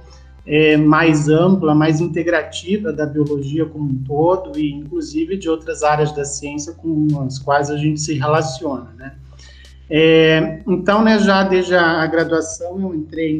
é, 0.51 0.75
mais 0.75 1.29
ampla, 1.29 1.75
mais 1.75 2.01
integrativa 2.01 2.91
da 2.91 3.05
biologia 3.05 3.67
como 3.67 3.87
um 3.87 4.03
todo 4.03 4.57
e 4.57 4.73
inclusive 4.73 5.37
de 5.37 5.47
outras 5.47 5.83
áreas 5.83 6.11
da 6.11 6.25
ciência 6.25 6.73
com 6.73 7.21
as 7.21 7.37
quais 7.37 7.69
a 7.69 7.77
gente 7.77 8.01
se 8.01 8.15
relaciona, 8.15 8.89
né? 8.97 9.15
É, 9.87 10.61
então, 10.67 11.03
né, 11.03 11.19
já 11.19 11.43
desde 11.43 11.75
a, 11.75 12.05
graduação 12.07 12.79
eu 12.79 12.95
entrei 12.95 13.39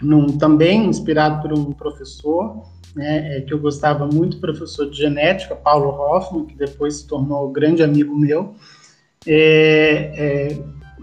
num, 0.00 0.26
também 0.38 0.86
inspirado 0.86 1.40
por 1.40 1.56
um 1.56 1.72
professor, 1.72 2.64
né, 2.96 3.38
é, 3.38 3.40
que 3.40 3.54
eu 3.54 3.60
gostava 3.60 4.04
muito, 4.06 4.38
professor 4.38 4.90
de 4.90 4.96
genética, 4.96 5.54
Paulo 5.54 5.88
Hoffman, 5.88 6.46
que 6.46 6.56
depois 6.56 6.96
se 6.96 7.06
tornou 7.06 7.50
grande 7.50 7.82
amigo 7.82 8.16
meu, 8.16 8.54
é, 9.26 10.50
é, 10.50 10.58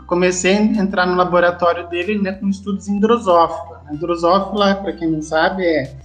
comecei 0.07 0.55
a 0.55 0.61
entrar 0.61 1.05
no 1.05 1.15
laboratório 1.15 1.87
dele 1.87 2.17
né, 2.17 2.33
com 2.33 2.49
estudos 2.49 2.87
em 2.89 2.99
drosófila. 2.99 3.78
A 3.89 3.95
drosófila, 3.95 4.75
para 4.75 4.93
quem 4.93 5.09
não 5.09 5.21
sabe, 5.21 5.65
é, 5.65 5.95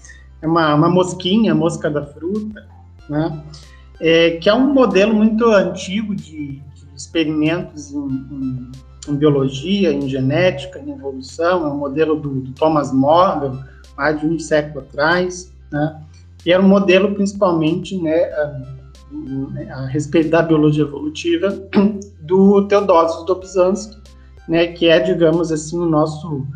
é 0.40 0.46
uma, 0.46 0.74
uma 0.74 0.88
mosquinha, 0.88 1.54
mosca 1.54 1.90
da 1.90 2.04
fruta, 2.04 2.66
né, 3.08 3.42
é, 4.00 4.32
que 4.32 4.48
é 4.48 4.54
um 4.54 4.72
modelo 4.72 5.14
muito 5.14 5.44
antigo 5.46 6.14
de, 6.14 6.60
de 6.60 6.62
experimentos 6.96 7.92
em, 7.92 8.06
em, 8.06 8.72
em, 9.08 9.16
biologia, 9.16 9.92
em 9.92 10.08
genética, 10.08 10.78
em 10.78 10.92
evolução, 10.92 11.66
é 11.66 11.68
um 11.68 11.76
modelo 11.76 12.16
do, 12.16 12.40
do 12.40 12.52
Thomas 12.52 12.90
Morgan, 12.92 13.62
mais 13.96 14.18
de 14.18 14.26
um 14.26 14.38
século 14.38 14.80
atrás, 14.80 15.52
né, 15.70 16.00
e 16.46 16.52
era 16.52 16.62
um 16.62 16.68
modelo 16.68 17.14
principalmente 17.14 17.96
né, 18.00 18.30
a 19.70 19.86
respeito 19.86 20.30
da 20.30 20.42
biologia 20.42 20.84
evolutiva 20.84 21.50
do 22.20 22.66
Teodosius 22.66 23.26
Dobzhansky, 23.26 23.96
né, 24.48 24.68
que 24.68 24.88
é, 24.88 25.00
digamos 25.00 25.52
assim, 25.52 25.78
o 25.78 25.86
nosso 25.86 26.46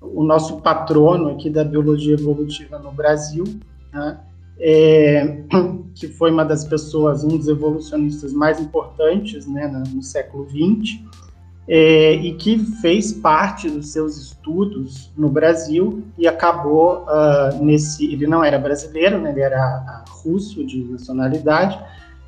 o 0.00 0.22
nosso 0.24 0.60
patrono 0.60 1.30
aqui 1.30 1.50
da 1.50 1.64
biologia 1.64 2.14
evolutiva 2.14 2.78
no 2.78 2.92
Brasil, 2.92 3.44
né, 3.92 4.18
é, 4.58 5.42
que 5.94 6.08
foi 6.08 6.30
uma 6.30 6.44
das 6.44 6.64
pessoas, 6.64 7.24
um 7.24 7.36
dos 7.36 7.48
evolucionistas 7.48 8.32
mais 8.32 8.60
importantes 8.60 9.46
né, 9.46 9.66
no 9.92 10.02
século 10.02 10.46
XX, 10.48 11.00
é, 11.68 12.12
e 12.14 12.34
que 12.34 12.58
fez 12.80 13.12
parte 13.12 13.68
dos 13.68 13.88
seus 13.88 14.16
estudos 14.16 15.10
no 15.16 15.28
Brasil 15.28 16.04
e 16.16 16.28
acabou 16.28 17.04
uh, 17.04 17.64
nesse. 17.64 18.04
Ele 18.12 18.26
não 18.26 18.44
era 18.44 18.56
brasileiro, 18.56 19.20
né, 19.20 19.30
ele 19.30 19.40
era 19.40 20.04
russo 20.08 20.64
de 20.64 20.84
nacionalidade, 20.84 21.78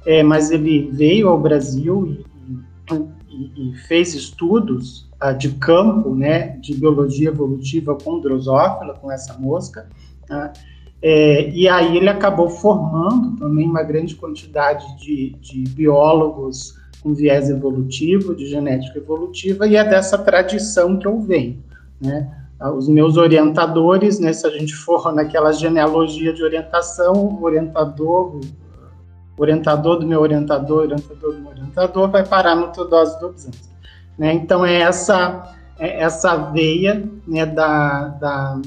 é, 0.04 0.24
mas 0.24 0.50
ele 0.50 0.90
veio 0.92 1.28
ao 1.28 1.38
Brasil 1.38 2.06
e, 2.06 2.94
e, 2.94 3.17
e 3.56 3.74
fez 3.86 4.14
estudos 4.14 5.08
uh, 5.22 5.36
de 5.36 5.50
campo, 5.50 6.14
né, 6.14 6.56
de 6.58 6.74
biologia 6.74 7.28
evolutiva 7.28 7.94
com 7.94 8.20
drosófila, 8.20 8.94
com 8.94 9.10
essa 9.10 9.34
mosca. 9.38 9.88
Tá? 10.26 10.52
É, 11.00 11.48
e 11.50 11.68
aí 11.68 11.96
ele 11.96 12.08
acabou 12.08 12.50
formando 12.50 13.36
também 13.36 13.66
uma 13.66 13.82
grande 13.82 14.16
quantidade 14.16 14.84
de, 14.98 15.36
de 15.40 15.62
biólogos 15.70 16.74
com 17.02 17.14
viés 17.14 17.48
evolutivo, 17.48 18.34
de 18.34 18.46
genética 18.46 18.98
evolutiva, 18.98 19.66
e 19.66 19.76
é 19.76 19.84
dessa 19.84 20.18
tradição 20.18 20.98
que 20.98 21.06
eu 21.06 21.20
venho. 21.20 21.62
Né? 22.00 22.28
Os 22.76 22.88
meus 22.88 23.16
orientadores, 23.16 24.18
né, 24.18 24.32
se 24.32 24.44
a 24.44 24.50
gente 24.50 24.74
for 24.74 25.14
naquela 25.14 25.52
genealogia 25.52 26.32
de 26.32 26.42
orientação, 26.42 27.12
o 27.14 27.44
orientador, 27.44 28.40
orientador 29.38 29.98
do 29.98 30.06
meu 30.06 30.20
orientador, 30.20 30.82
orientador 30.82 31.32
do 31.32 31.40
meu 31.40 31.50
orientador, 31.50 32.10
vai 32.10 32.26
parar 32.26 32.54
no 32.54 32.68
Teodósio 32.68 33.20
Dobzhansky. 33.20 33.68
Né? 34.18 34.32
Então, 34.34 34.66
é 34.66 34.80
essa, 34.80 35.54
é 35.78 36.02
essa 36.02 36.36
veia 36.36 37.08
né, 37.26 37.46
da, 37.46 38.08
da 38.08 38.60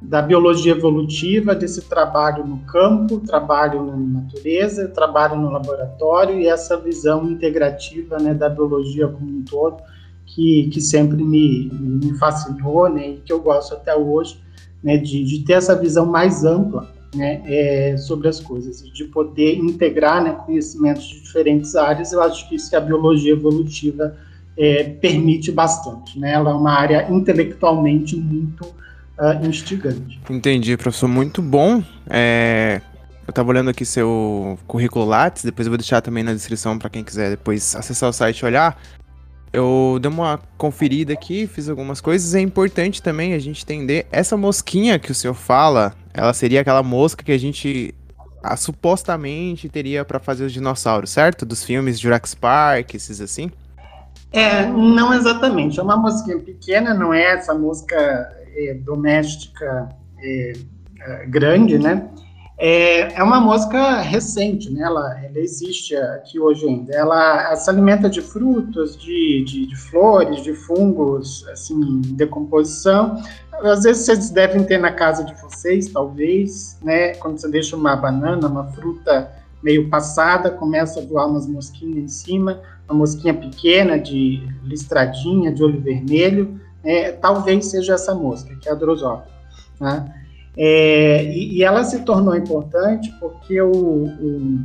da 0.00 0.22
biologia 0.22 0.72
evolutiva, 0.72 1.54
desse 1.54 1.82
trabalho 1.82 2.46
no 2.46 2.58
campo, 2.60 3.20
trabalho 3.20 3.84
na 3.84 3.96
natureza, 3.96 4.88
trabalho 4.88 5.36
no 5.36 5.50
laboratório 5.50 6.40
e 6.40 6.46
essa 6.46 6.76
visão 6.78 7.30
integrativa 7.30 8.18
né, 8.18 8.32
da 8.32 8.48
biologia 8.48 9.06
como 9.08 9.30
um 9.30 9.44
todo, 9.44 9.76
que, 10.24 10.70
que 10.72 10.80
sempre 10.80 11.22
me, 11.22 11.70
me 11.72 12.14
fascinou 12.18 12.88
né, 12.88 13.10
e 13.10 13.16
que 13.18 13.32
eu 13.32 13.40
gosto 13.40 13.74
até 13.74 13.94
hoje, 13.94 14.40
né, 14.82 14.96
de, 14.96 15.22
de 15.22 15.44
ter 15.44 15.54
essa 15.54 15.76
visão 15.76 16.06
mais 16.06 16.44
ampla 16.44 16.88
né, 17.14 17.42
é, 17.44 17.96
sobre 17.96 18.28
as 18.28 18.40
coisas, 18.40 18.82
de 18.92 19.04
poder 19.04 19.56
integrar 19.56 20.22
né, 20.22 20.36
conhecimentos 20.46 21.04
de 21.08 21.20
diferentes 21.20 21.74
áreas. 21.74 22.12
Eu 22.12 22.22
acho 22.22 22.48
que 22.48 22.54
isso 22.54 22.70
que 22.70 22.76
a 22.76 22.80
biologia 22.80 23.32
evolutiva 23.32 24.16
é, 24.56 24.84
permite 24.84 25.50
bastante. 25.50 26.18
Né? 26.18 26.32
Ela 26.32 26.50
é 26.50 26.54
uma 26.54 26.72
área 26.72 27.10
intelectualmente 27.10 28.16
muito 28.16 28.64
uh, 28.64 29.46
instigante. 29.46 30.20
Entendi, 30.28 30.76
professor, 30.76 31.08
muito 31.08 31.42
bom. 31.42 31.82
É, 32.08 32.80
eu 33.26 33.30
estava 33.30 33.48
olhando 33.48 33.70
aqui 33.70 33.84
seu 33.84 34.58
currículo 34.66 35.04
Lattes, 35.04 35.44
depois 35.44 35.66
eu 35.66 35.70
vou 35.70 35.78
deixar 35.78 36.00
também 36.00 36.24
na 36.24 36.32
descrição 36.32 36.78
para 36.78 36.90
quem 36.90 37.04
quiser 37.04 37.30
depois 37.30 37.74
acessar 37.76 38.08
o 38.08 38.12
site 38.12 38.40
e 38.40 38.44
olhar. 38.44 38.80
Eu 39.52 39.98
dei 40.00 40.10
uma 40.10 40.38
conferida 40.56 41.12
aqui, 41.12 41.46
fiz 41.46 41.68
algumas 41.68 42.00
coisas. 42.00 42.34
É 42.34 42.40
importante 42.40 43.02
também 43.02 43.34
a 43.34 43.38
gente 43.38 43.64
entender 43.64 44.06
essa 44.12 44.36
mosquinha 44.36 44.98
que 44.98 45.10
o 45.10 45.14
senhor 45.14 45.34
fala. 45.34 45.92
Ela 46.14 46.32
seria 46.32 46.60
aquela 46.60 46.82
mosca 46.82 47.24
que 47.24 47.32
a 47.32 47.38
gente 47.38 47.94
a, 48.42 48.56
supostamente 48.56 49.68
teria 49.68 50.04
para 50.04 50.18
fazer 50.18 50.44
os 50.44 50.52
dinossauros, 50.52 51.10
certo? 51.10 51.44
Dos 51.44 51.64
filmes 51.64 51.98
Jurassic 51.98 52.36
Park, 52.36 52.94
esses 52.94 53.20
assim. 53.20 53.50
É, 54.32 54.66
não 54.66 55.12
exatamente. 55.12 55.80
É 55.80 55.82
uma 55.82 55.96
mosquinha 55.96 56.38
pequena, 56.38 56.94
não 56.94 57.12
é 57.12 57.34
essa 57.34 57.52
mosca 57.52 57.96
é, 58.56 58.74
doméstica 58.74 59.88
é, 60.22 60.52
grande, 61.26 61.78
né? 61.78 62.08
É, 62.62 63.14
é 63.18 63.22
uma 63.22 63.40
mosca 63.40 64.02
recente, 64.02 64.70
né? 64.70 64.82
Ela, 64.82 65.18
ela 65.24 65.38
existe 65.38 65.96
aqui 65.96 66.38
hoje 66.38 66.68
ainda. 66.68 66.94
Ela, 66.94 67.46
ela 67.46 67.56
se 67.56 67.70
alimenta 67.70 68.06
de 68.10 68.20
frutos, 68.20 68.98
de, 68.98 69.42
de, 69.46 69.66
de, 69.66 69.74
flores, 69.74 70.42
de 70.42 70.52
fungos, 70.52 71.48
assim, 71.48 72.02
decomposição. 72.02 73.16
Às 73.50 73.84
vezes 73.84 74.04
vocês 74.04 74.28
devem 74.28 74.62
ter 74.62 74.76
na 74.76 74.92
casa 74.92 75.24
de 75.24 75.34
vocês, 75.40 75.88
talvez, 75.88 76.78
né? 76.82 77.14
Quando 77.14 77.38
você 77.38 77.48
deixa 77.48 77.74
uma 77.74 77.96
banana, 77.96 78.46
uma 78.46 78.70
fruta 78.72 79.32
meio 79.62 79.88
passada, 79.88 80.50
começa 80.50 81.00
a 81.00 81.02
voar 81.02 81.28
umas 81.28 81.46
mosquinhas 81.46 81.96
em 81.96 82.08
cima, 82.08 82.60
uma 82.86 82.98
mosquinha 82.98 83.32
pequena 83.32 83.98
de 83.98 84.46
listradinha, 84.62 85.50
de 85.50 85.64
olho 85.64 85.80
vermelho, 85.80 86.60
é, 86.84 87.10
talvez 87.12 87.70
seja 87.70 87.94
essa 87.94 88.14
mosca, 88.14 88.54
que 88.56 88.68
é 88.68 88.72
a 88.72 88.74
drosófila. 88.74 89.32
Né? 89.80 90.19
É, 90.56 91.24
e, 91.24 91.58
e, 91.58 91.62
ela 91.62 91.84
se 91.84 92.00
tornou 92.00 92.34
importante 92.34 93.12
porque 93.20 93.60
o, 93.60 93.70
o, 93.70 94.64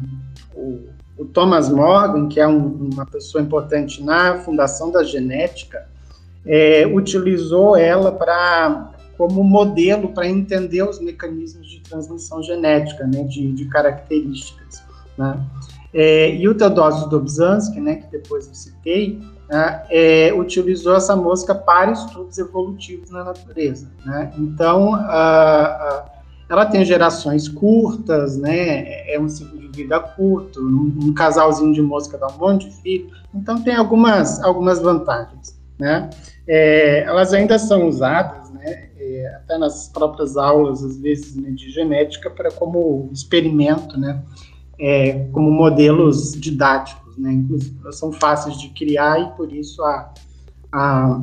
o, 0.55 0.79
o 1.17 1.25
Thomas 1.25 1.69
Morgan, 1.69 2.27
que 2.27 2.39
é 2.39 2.47
um, 2.47 2.89
uma 2.93 3.05
pessoa 3.05 3.41
importante 3.41 4.03
na 4.03 4.39
fundação 4.39 4.91
da 4.91 5.03
genética, 5.03 5.87
é, 6.45 6.85
utilizou 6.87 7.75
ela 7.75 8.11
para 8.11 8.91
como 9.17 9.43
modelo 9.43 10.09
para 10.09 10.27
entender 10.27 10.83
os 10.83 10.99
mecanismos 10.99 11.69
de 11.69 11.79
transmissão 11.81 12.43
genética, 12.43 13.07
né, 13.07 13.23
de, 13.23 13.53
de 13.53 13.65
características. 13.65 14.83
Né? 15.17 15.39
É, 15.93 16.35
e 16.35 16.47
o 16.49 16.53
Teodósio 16.53 17.07
Dobzhansky, 17.07 17.79
né, 17.79 17.95
que 17.95 18.11
depois 18.11 18.47
eu 18.47 18.53
citei, 18.53 19.21
né, 19.49 19.83
é, 19.89 20.33
utilizou 20.33 20.95
essa 20.95 21.15
mosca 21.15 21.53
para 21.53 21.91
estudos 21.91 22.37
evolutivos 22.37 23.11
na 23.11 23.23
natureza. 23.23 23.89
Né? 24.05 24.33
Então, 24.37 24.95
a, 24.95 25.65
a, 25.65 26.05
ela 26.49 26.65
tem 26.65 26.83
gerações 26.83 27.47
curtas, 27.47 28.37
né? 28.37 29.11
é 29.11 29.19
um 29.19 29.29
ciclo 29.29 29.57
de 29.59 29.67
vida 29.67 29.99
curto, 29.99 30.59
um, 30.61 31.07
um, 31.07 31.13
casalzinho 31.13 31.73
de 31.73 31.81
mosca 31.81 32.17
dá 32.17 32.27
um 32.27 32.37
monte 32.37 32.69
de 32.69 32.75
filho, 32.81 33.09
então 33.33 33.61
tem 33.61 33.75
algumas, 33.75 34.41
algumas 34.43 34.79
vantagens. 34.79 35.55
Né? 35.77 36.09
É, 36.47 37.03
elas 37.03 37.33
ainda 37.33 37.59
são 37.59 37.87
usadas, 37.87 38.49
né, 38.51 38.89
é, 38.97 39.35
até 39.35 39.57
nas 39.57 39.89
próprias 39.89 40.37
aulas, 40.37 40.81
às 40.81 40.97
vezes, 40.97 41.35
né, 41.35 41.49
de 41.51 41.69
genética, 41.69 42.29
para 42.29 42.49
como 42.49 43.09
experimento, 43.11 43.99
né, 43.99 44.23
é, 44.79 45.27
como 45.33 45.51
modelos 45.51 46.31
didáticos 46.31 47.04
né? 47.17 47.33
Inclusive, 47.33 47.75
são 47.91 48.11
fáceis 48.11 48.59
de 48.59 48.69
criar 48.69 49.19
e 49.19 49.31
por 49.35 49.51
isso 49.51 49.83
a, 49.83 50.13
a, 50.71 51.21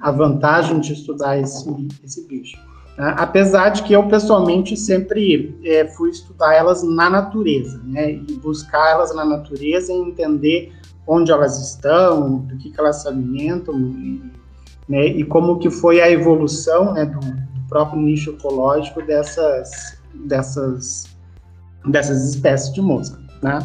a, 0.00 0.10
vantagem 0.10 0.80
de 0.80 0.92
estudar 0.92 1.38
esse, 1.38 1.68
esse 2.04 2.26
bicho. 2.26 2.58
Né? 2.96 3.14
Apesar 3.16 3.70
de 3.70 3.82
que 3.82 3.92
eu 3.92 4.08
pessoalmente 4.08 4.76
sempre 4.76 5.58
é, 5.64 5.86
fui 5.86 6.10
estudar 6.10 6.54
elas 6.54 6.82
na 6.82 7.08
natureza, 7.08 7.80
né? 7.84 8.12
E 8.12 8.32
buscar 8.42 8.90
elas 8.90 9.14
na 9.14 9.24
natureza 9.24 9.92
e 9.92 9.96
entender 9.96 10.72
onde 11.06 11.30
elas 11.30 11.60
estão, 11.60 12.38
do 12.38 12.56
que, 12.56 12.70
que 12.70 12.80
elas 12.80 13.02
se 13.02 13.08
alimentam, 13.08 13.78
e, 13.78 14.22
né? 14.88 15.06
E 15.06 15.24
como 15.24 15.58
que 15.58 15.70
foi 15.70 16.00
a 16.00 16.10
evolução, 16.10 16.92
né? 16.92 17.04
Do, 17.04 17.20
do 17.20 17.68
próprio 17.68 18.00
nicho 18.00 18.30
ecológico 18.30 19.02
dessas 19.02 19.96
dessas 20.24 21.16
dessas 21.84 22.30
espécies 22.30 22.72
de 22.74 22.80
mosca, 22.80 23.20
né? 23.42 23.58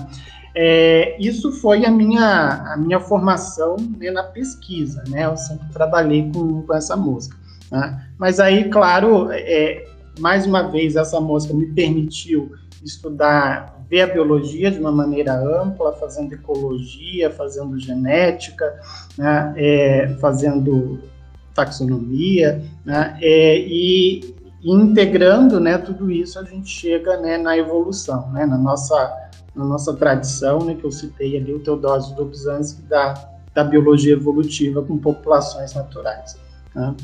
É, 0.53 1.15
isso 1.19 1.51
foi 1.51 1.85
a 1.85 1.91
minha, 1.91 2.73
a 2.73 2.77
minha 2.77 2.99
formação 2.99 3.77
né, 3.97 4.11
na 4.11 4.23
pesquisa, 4.23 5.03
né? 5.07 5.25
Eu 5.25 5.37
sempre 5.37 5.67
trabalhei 5.71 6.29
com, 6.33 6.61
com 6.63 6.73
essa 6.73 6.95
mosca. 6.95 7.37
Né? 7.71 8.05
Mas 8.17 8.39
aí, 8.39 8.69
claro, 8.69 9.29
é, 9.31 9.85
mais 10.19 10.45
uma 10.45 10.63
vez, 10.63 10.95
essa 10.95 11.19
mosca 11.21 11.53
me 11.53 11.67
permitiu 11.67 12.51
estudar, 12.83 13.81
ver 13.89 14.01
a 14.01 14.07
biologia 14.07 14.69
de 14.69 14.79
uma 14.79 14.91
maneira 14.91 15.33
ampla, 15.33 15.93
fazendo 15.93 16.33
ecologia, 16.33 17.29
fazendo 17.29 17.79
genética, 17.79 18.79
né? 19.17 19.53
é, 19.55 20.15
fazendo 20.19 20.99
taxonomia, 21.53 22.63
né? 22.85 23.17
é, 23.21 23.57
e 23.57 24.35
integrando 24.63 25.59
né, 25.59 25.77
tudo 25.77 26.11
isso, 26.11 26.37
a 26.39 26.43
gente 26.43 26.69
chega 26.69 27.17
né, 27.17 27.37
na 27.37 27.57
evolução, 27.57 28.31
né, 28.31 28.45
na 28.45 28.57
nossa 28.57 29.30
na 29.55 29.65
nossa 29.65 29.93
tradição, 29.93 30.59
né, 30.63 30.75
que 30.75 30.85
eu 30.85 30.91
citei 30.91 31.37
ali, 31.37 31.53
o 31.53 31.59
Teodósio 31.59 32.15
Dobzhansky, 32.15 32.81
da, 32.83 33.13
da 33.53 33.63
biologia 33.63 34.13
evolutiva 34.13 34.81
com 34.81 34.97
populações 34.97 35.73
naturais. 35.73 36.37
Tá? 36.73 36.95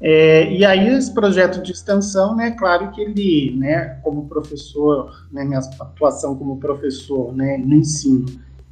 É, 0.00 0.52
e 0.52 0.64
aí 0.64 0.88
esse 0.88 1.12
projeto 1.12 1.62
de 1.62 1.72
extensão, 1.72 2.36
né, 2.36 2.50
claro 2.50 2.90
que 2.90 3.00
ele, 3.00 3.56
né, 3.56 3.98
como 4.02 4.28
professor, 4.28 5.10
né, 5.32 5.44
minha 5.44 5.60
atuação 5.60 6.36
como 6.36 6.58
professor, 6.58 7.32
né, 7.32 7.56
no 7.56 7.74
ensino 7.74 8.26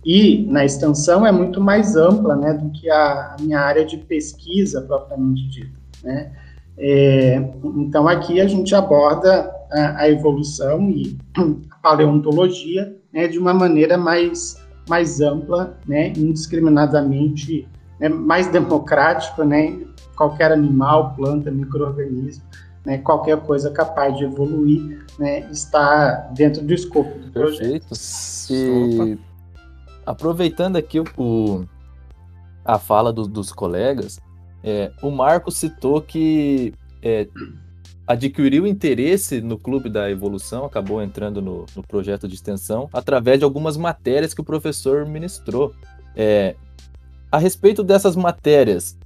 e 0.05 0.45
na 0.51 0.67
extensão 0.67 1.27
é 1.27 1.33
muito 1.33 1.63
mais 1.63 1.97
ampla, 1.97 2.37
né, 2.37 2.53
do 2.53 2.69
que 2.71 2.91
a, 2.91 3.35
a 3.35 3.37
minha 3.41 3.59
área 3.59 3.87
de 3.87 3.97
pesquisa 3.97 4.83
propriamente 4.83 5.49
dita, 5.49 5.79
né. 6.03 6.33
É, 6.77 7.37
então 7.77 8.09
aqui 8.09 8.41
a 8.41 8.49
gente 8.49 8.75
aborda 8.75 9.49
a, 9.71 10.03
a 10.03 10.11
evolução 10.11 10.91
e 10.91 11.17
a 11.71 11.77
paleontologia 11.77 12.97
né, 13.15 13.29
de 13.29 13.39
uma 13.39 13.55
maneira 13.55 13.97
mais, 13.97 14.61
mais 14.89 15.21
ampla, 15.21 15.79
né, 15.87 16.09
indiscriminadamente, 16.09 17.67
né, 18.01 18.09
mais 18.09 18.49
democrática, 18.49 19.45
né, 19.45 19.79
qualquer 20.17 20.51
animal, 20.51 21.15
planta, 21.15 21.51
microorganismo, 21.51 22.43
né, 22.85 22.99
qualquer 22.99 23.41
coisa 23.43 23.71
capaz 23.71 24.19
de 24.19 24.25
evoluir, 24.25 25.07
né, 25.17 25.49
está 25.51 26.29
dentro 26.35 26.61
do 26.63 26.75
escopo 26.75 27.17
do 27.21 27.31
projeto. 27.31 27.89
Perfeito. 27.89 27.95
E 28.51 29.19
aproveitando 30.05 30.77
aqui 30.77 31.01
o, 31.17 31.65
a 32.65 32.79
fala 32.81 33.13
do, 33.13 33.29
dos 33.29 33.53
colegas, 33.53 34.19
é, 34.63 34.91
o 35.01 35.11
Marco 35.11 35.53
citou 35.53 36.03
que 36.03 36.75
é, 37.01 37.29
adquiriu 38.07 38.67
interesse 38.67 39.41
no 39.41 39.59
Clube 39.59 39.89
da 39.89 40.11
Evolução, 40.11 40.65
acabou 40.65 41.03
entrando 41.03 41.41
no, 41.41 41.67
no, 41.75 41.83
projeto 41.83 42.29
de 42.29 42.35
extensão, 42.35 42.89
através 42.93 43.39
de 43.39 43.45
algumas 43.45 43.77
matérias 43.77 44.35
que 44.35 44.41
o 44.41 44.45
professor 44.45 45.07
ministrou. 45.07 45.75
É, 46.15 46.55
a 47.33 47.39
respeito 47.39 47.83
dessas 47.83 48.15
matérias, 48.15 48.97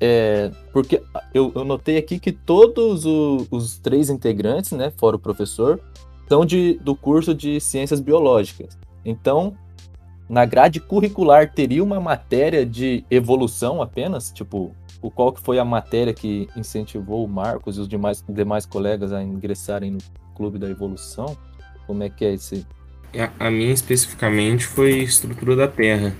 é, 0.00 0.50
porque 0.72 1.02
eu, 1.32 1.52
eu, 1.54 1.64
notei 1.64 1.96
aqui 1.96 2.18
que 2.18 2.32
todos 2.32 3.06
o, 3.06 3.46
os 3.50 3.78
três 3.78 4.10
integrantes, 4.10 4.72
né, 4.72 4.92
fora 4.96 5.16
o 5.16 5.18
professor, 5.18 5.80
são 6.28 6.44
de, 6.44 6.74
do 6.82 6.94
curso 6.94 7.34
de 7.34 7.60
Ciências 7.60 8.00
Biológicas. 8.00 8.76
Então, 9.04 9.56
na 10.28 10.44
grade 10.44 10.80
curricular 10.80 11.52
teria 11.52 11.82
uma 11.82 12.00
matéria 12.00 12.66
de 12.66 13.04
evolução 13.08 13.80
apenas? 13.80 14.32
Tipo, 14.32 14.74
o 15.02 15.10
qual 15.10 15.32
que 15.32 15.40
foi 15.40 15.58
a 15.58 15.64
matéria 15.64 16.12
que 16.12 16.48
incentivou 16.56 17.24
o 17.24 17.28
Marcos 17.28 17.76
e 17.76 17.80
os 17.80 17.88
demais, 17.88 18.24
demais 18.28 18.66
colegas 18.66 19.12
a 19.12 19.22
ingressarem 19.22 19.90
no 19.90 19.98
Clube 20.34 20.58
da 20.58 20.68
Evolução? 20.68 21.36
Como 21.86 22.02
é 22.02 22.10
que 22.10 22.24
é 22.24 22.34
esse? 22.34 22.66
A, 23.16 23.46
a 23.46 23.50
minha 23.50 23.72
especificamente 23.72 24.66
foi 24.66 24.98
estrutura 24.98 25.56
da 25.56 25.68
Terra 25.68 26.14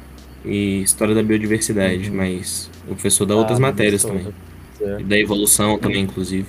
e 0.45 0.83
história 0.83 1.15
da 1.15 1.23
biodiversidade, 1.23 2.11
uhum. 2.11 2.17
mas 2.17 2.71
o 2.85 2.95
professor 2.95 3.27
dá 3.27 3.35
ah, 3.35 3.39
outras 3.39 3.59
matérias 3.59 4.03
também. 4.03 4.33
Certo. 4.79 5.05
Da 5.05 5.19
evolução 5.19 5.79
também, 5.79 6.03
inclusive. 6.03 6.49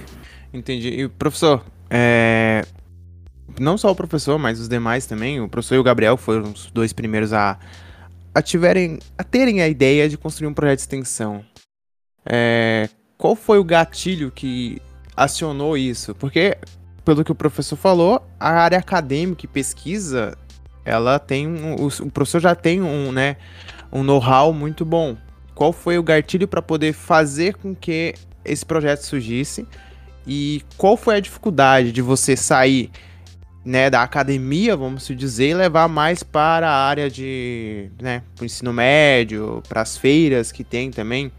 Entendi. 0.53 0.89
E 0.89 1.07
professor, 1.07 1.65
é, 1.89 2.65
não 3.59 3.77
só 3.77 3.91
o 3.91 3.95
professor, 3.95 4.37
mas 4.37 4.59
os 4.59 4.67
demais 4.67 5.05
também, 5.05 5.41
o 5.41 5.47
professor 5.47 5.75
e 5.75 5.79
o 5.79 5.83
Gabriel 5.83 6.17
foram 6.17 6.51
os 6.51 6.69
dois 6.71 6.93
primeiros 6.93 7.33
a, 7.33 7.57
a, 8.33 8.41
tiverem, 8.41 8.99
a 9.17 9.23
terem 9.23 9.61
a 9.61 9.67
ideia 9.67 10.07
de 10.07 10.17
construir 10.17 10.47
um 10.47 10.53
projeto 10.53 10.77
de 10.77 10.83
extensão. 10.83 11.43
É, 12.29 12.89
qual 13.17 13.35
foi 13.35 13.57
o 13.57 13.63
gatilho 13.63 14.29
que 14.31 14.81
acionou 15.15 15.77
isso? 15.77 16.13
Porque, 16.13 16.57
pelo 17.05 17.23
que 17.23 17.31
o 17.31 17.35
professor 17.35 17.75
falou, 17.75 18.21
a 18.39 18.49
área 18.49 18.77
acadêmica 18.77 19.45
e 19.45 19.47
pesquisa, 19.47 20.37
ela 20.83 21.17
tem 21.17 21.47
um, 21.47 21.75
o, 21.75 22.11
professor 22.11 22.39
já 22.39 22.53
tem 22.53 22.81
um, 22.81 23.11
né, 23.11 23.37
um 23.91 24.03
know-how 24.03 24.53
muito 24.53 24.85
bom. 24.85 25.17
Qual 25.55 25.73
foi 25.73 25.97
o 25.97 26.03
gatilho 26.03 26.47
para 26.47 26.61
poder 26.61 26.93
fazer 26.93 27.55
com 27.55 27.73
que 27.73 28.13
esse 28.45 28.65
projeto 28.65 29.01
surgisse? 29.01 29.65
E 30.25 30.61
qual 30.77 30.97
foi 30.97 31.15
a 31.15 31.19
dificuldade 31.19 31.91
de 31.91 32.01
você 32.01 32.35
sair 32.35 32.91
né, 33.67 33.89
da 33.89 34.01
academia, 34.01 34.77
vamos 34.77 35.07
dizer, 35.07 35.49
e 35.49 35.53
levar 35.53 35.89
mais 35.89 36.23
para 36.23 36.69
a 36.69 36.87
área 36.87 37.09
de, 37.09 37.89
né, 38.01 38.23
ensino 38.41 38.71
médio, 38.71 39.61
para 39.67 39.81
as 39.81 39.97
feiras 39.97 40.53
que 40.53 40.63
tem 40.63 40.89
também. 40.89 41.31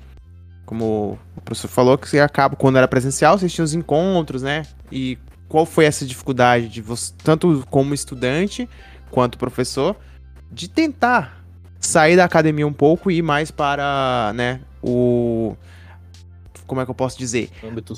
Como 0.68 1.18
o 1.34 1.40
professor 1.40 1.68
falou, 1.68 1.96
que 1.96 2.06
você 2.06 2.20
acaba, 2.20 2.54
quando 2.54 2.76
era 2.76 2.86
presencial, 2.86 3.38
vocês 3.38 3.50
tinham 3.50 3.64
os 3.64 3.72
encontros, 3.72 4.42
né? 4.42 4.66
E 4.92 5.16
qual 5.48 5.64
foi 5.64 5.86
essa 5.86 6.04
dificuldade 6.04 6.68
de 6.68 6.82
você, 6.82 7.10
tanto 7.24 7.64
como 7.70 7.94
estudante 7.94 8.68
quanto 9.10 9.38
professor, 9.38 9.96
de 10.52 10.68
tentar 10.68 11.42
sair 11.80 12.16
da 12.16 12.26
academia 12.26 12.66
um 12.66 12.72
pouco 12.72 13.10
e 13.10 13.16
ir 13.16 13.22
mais 13.22 13.50
para, 13.50 14.30
né, 14.34 14.60
o 14.82 15.56
como 16.66 16.82
é 16.82 16.84
que 16.84 16.90
eu 16.90 16.94
posso 16.94 17.16
dizer? 17.16 17.50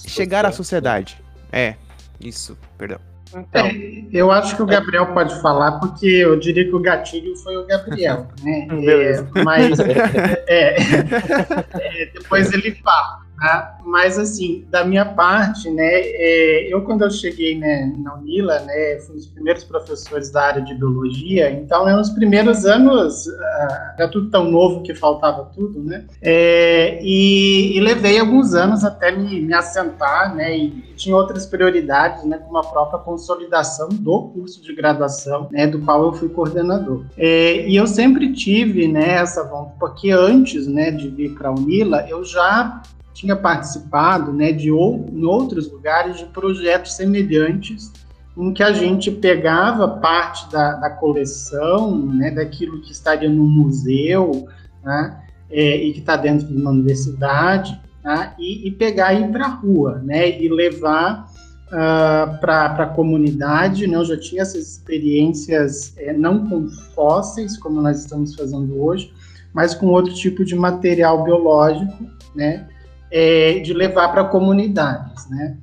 Chegar 0.09 0.47
à 0.47 0.53
sociedade. 0.53 1.21
É, 1.51 1.75
isso, 2.21 2.57
perdão. 2.79 3.01
Então. 3.35 3.67
É, 3.67 4.03
eu 4.13 4.31
acho 4.31 4.57
que 4.57 4.63
o 4.63 4.67
Gabriel 4.67 5.07
pode 5.15 5.41
falar, 5.41 5.73
porque 5.73 6.07
eu 6.07 6.39
diria 6.39 6.65
que 6.65 6.75
o 6.75 6.81
gatilho 6.81 7.37
foi 7.37 7.57
o 7.57 7.67
Gabriel, 7.67 8.29
né? 8.43 8.67
É, 8.71 9.43
mas 9.45 9.79
é, 9.79 10.45
é, 10.49 12.03
é, 12.03 12.07
depois 12.07 12.53
ele 12.53 12.73
fala. 12.83 13.20
Tá? 13.41 13.79
Mas, 13.87 14.19
assim, 14.19 14.67
da 14.69 14.85
minha 14.85 15.07
parte, 15.07 15.71
né, 15.71 15.89
é, 15.89 16.69
eu 16.71 16.83
quando 16.83 17.03
eu 17.05 17.11
cheguei 17.11 17.59
né, 17.59 17.91
na 17.97 18.17
Unila, 18.17 18.61
né, 18.61 18.99
fui 18.99 19.15
um 19.15 19.17
dos 19.17 19.27
primeiros 19.29 19.65
professores 19.65 20.31
da 20.31 20.43
área 20.43 20.61
de 20.61 20.75
biologia, 20.75 21.51
então 21.51 21.89
é 21.89 21.99
uns 21.99 22.11
primeiros 22.11 22.67
anos, 22.67 23.27
uh, 23.27 23.95
era 23.97 24.09
tudo 24.09 24.29
tão 24.29 24.51
novo 24.51 24.83
que 24.83 24.95
faltava 24.95 25.51
tudo, 25.55 25.83
né, 25.83 26.05
é, 26.21 26.99
e, 27.03 27.79
e, 27.79 27.81
levei 27.81 28.19
alguns 28.19 28.53
anos 28.53 28.85
até 28.85 29.11
me, 29.11 29.41
me 29.41 29.55
assentar, 29.55 30.35
né, 30.37 30.55
e 30.55 30.71
tinha 30.95 31.17
outras 31.17 31.47
prioridades, 31.47 32.23
né, 32.25 32.37
como 32.37 32.59
a 32.59 32.63
própria 32.63 33.01
consolidação 33.01 33.89
do 33.89 34.29
curso 34.35 34.63
de 34.63 34.75
graduação, 34.75 35.49
né, 35.51 35.67
do 35.67 35.81
qual 35.81 36.05
eu 36.05 36.13
fui 36.13 36.29
coordenador. 36.29 37.07
É, 37.17 37.67
e 37.67 37.75
eu 37.75 37.87
sempre 37.87 38.35
tive, 38.35 38.87
né, 38.87 39.15
essa 39.15 39.43
vontade, 39.45 39.77
porque 39.81 40.11
antes, 40.11 40.67
né, 40.67 40.91
de 40.91 41.09
vir 41.09 41.35
para 41.35 41.49
a 41.49 41.53
Unila, 41.53 42.05
eu 42.07 42.23
já 42.23 42.83
tinha 43.13 43.37
participado 43.37 44.33
né, 44.33 44.53
de 44.53 44.71
ou, 44.71 45.07
em 45.11 45.25
outros 45.25 45.71
lugares 45.71 46.19
de 46.19 46.25
projetos 46.27 46.95
semelhantes 46.95 47.93
em 48.37 48.53
que 48.53 48.63
a 48.63 48.73
gente 48.73 49.11
pegava 49.11 49.87
parte 49.87 50.51
da, 50.51 50.75
da 50.75 50.91
coleção, 50.91 51.97
né, 52.07 52.31
daquilo 52.31 52.81
que 52.81 52.93
estaria 52.93 53.29
no 53.29 53.45
museu, 53.45 54.47
né, 54.83 55.21
é, 55.51 55.77
e 55.77 55.93
que 55.93 56.01
está 56.01 56.17
dentro 56.17 56.47
de 56.47 56.57
uma 56.57 56.71
universidade, 56.71 57.79
né, 58.03 58.33
e, 58.39 58.69
e, 58.69 58.71
pegar 58.71 59.13
e 59.13 59.25
ir 59.25 59.29
para 59.31 59.47
a 59.47 59.49
rua, 59.49 60.01
né, 60.05 60.41
e 60.41 60.49
levar 60.49 61.27
uh, 61.71 61.73
ah, 61.73 62.39
para 62.41 62.67
a 62.67 62.87
comunidade. 62.87 63.87
Né, 63.87 63.97
eu 63.97 64.05
já 64.05 64.19
tinha 64.19 64.43
essas 64.43 64.73
experiências, 64.73 65.95
é, 65.99 66.13
não 66.13 66.49
com 66.49 66.69
fósseis, 66.95 67.59
como 67.59 67.83
nós 67.83 68.01
estamos 68.01 68.35
fazendo 68.35 68.81
hoje, 68.81 69.13
mas 69.53 69.75
com 69.75 69.87
outro 69.89 70.15
tipo 70.15 70.45
de 70.45 70.55
material 70.55 71.25
biológico, 71.25 72.07
né, 72.35 72.69
é, 73.11 73.59
de 73.59 73.73
levar 73.73 74.09
para 74.09 74.25
comunidades, 74.25 75.29
né? 75.29 75.57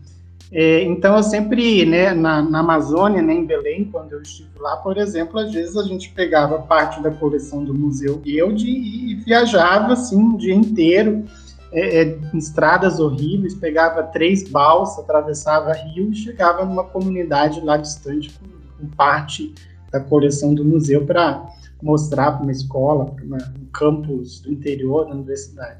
É, 0.51 0.81
então, 0.83 1.17
eu 1.17 1.23
sempre, 1.23 1.85
né, 1.85 2.13
na, 2.13 2.41
na, 2.41 2.59
Amazônia, 2.59 3.21
né, 3.21 3.33
em 3.33 3.45
Belém, 3.45 3.83
quando 3.83 4.13
eu 4.13 4.21
estive 4.21 4.57
lá, 4.59 4.77
por 4.77 4.97
exemplo, 4.97 5.37
às 5.39 5.51
vezes 5.51 5.75
a 5.75 5.83
gente 5.83 6.09
pegava 6.11 6.59
parte 6.59 7.01
da 7.01 7.11
coleção 7.11 7.65
do 7.65 7.73
Museu 7.73 8.17
Guild 8.17 8.65
e, 8.65 9.11
e 9.11 9.15
viajava, 9.15 9.91
assim, 9.91 10.15
um 10.15 10.37
dia 10.37 10.55
inteiro, 10.55 11.25
é, 11.71 12.01
é, 12.01 12.19
em 12.33 12.37
estradas 12.37 12.97
horríveis, 12.97 13.53
pegava 13.53 14.03
três 14.03 14.49
balsas, 14.49 15.03
atravessava 15.03 15.73
rio 15.73 16.11
e 16.11 16.15
chegava 16.15 16.63
numa 16.63 16.85
comunidade 16.85 17.59
lá 17.59 17.75
distante 17.75 18.31
com, 18.39 18.47
com 18.85 18.89
parte 18.95 19.53
da 19.91 19.99
coleção 19.99 20.53
do 20.53 20.63
museu 20.63 21.05
para 21.05 21.45
mostrar 21.81 22.31
para 22.31 22.43
uma 22.43 22.51
escola, 22.51 23.05
para 23.05 23.25
um 23.25 23.65
campus 23.73 24.39
do 24.39 24.51
interior 24.51 25.05
da 25.05 25.11
universidade. 25.11 25.79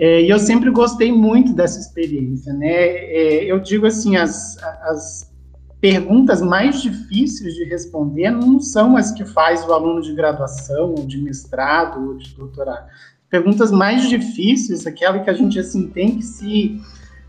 É, 0.00 0.22
e 0.22 0.30
eu 0.30 0.38
sempre 0.38 0.70
gostei 0.70 1.12
muito 1.12 1.52
dessa 1.52 1.78
experiência, 1.78 2.54
né? 2.54 2.72
É, 2.72 3.44
eu 3.44 3.60
digo 3.60 3.84
assim, 3.86 4.16
as, 4.16 4.56
as 4.84 5.30
perguntas 5.78 6.40
mais 6.40 6.80
difíceis 6.80 7.54
de 7.54 7.64
responder 7.64 8.30
não 8.30 8.58
são 8.60 8.96
as 8.96 9.12
que 9.12 9.26
faz 9.26 9.62
o 9.68 9.72
aluno 9.74 10.00
de 10.00 10.14
graduação, 10.14 10.94
ou 10.96 11.06
de 11.06 11.20
mestrado, 11.20 12.02
ou 12.08 12.16
de 12.16 12.34
doutorado. 12.34 12.88
Perguntas 13.28 13.70
mais 13.70 14.08
difíceis, 14.08 14.86
aquela 14.86 15.18
que 15.18 15.28
a 15.28 15.34
gente 15.34 15.58
assim 15.58 15.86
tem 15.88 16.16
que 16.16 16.24
se 16.24 16.80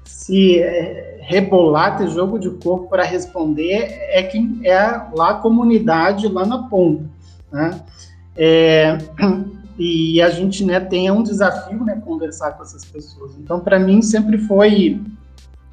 se 0.06 0.60
é, 0.60 1.20
rebolar, 1.24 1.98
ter 1.98 2.08
jogo 2.10 2.40
de 2.40 2.50
corpo 2.52 2.88
para 2.88 3.04
responder, 3.04 3.86
é 4.10 4.24
quem 4.24 4.62
é 4.64 5.08
lá 5.14 5.32
a 5.32 5.36
comunidade 5.36 6.28
lá 6.30 6.46
na 6.46 6.70
ponta, 6.70 7.04
né? 7.52 7.82
É, 8.36 8.98
e 9.84 10.22
a 10.22 10.30
gente 10.30 10.64
né, 10.64 10.80
tem 10.80 11.10
um 11.10 11.24
desafio 11.24 11.84
né, 11.84 12.00
conversar 12.06 12.52
com 12.52 12.62
essas 12.62 12.86
pessoas. 12.86 13.36
Então, 13.40 13.60
para 13.60 13.80
mim, 13.80 14.00
sempre 14.04 14.38
foi 14.38 15.02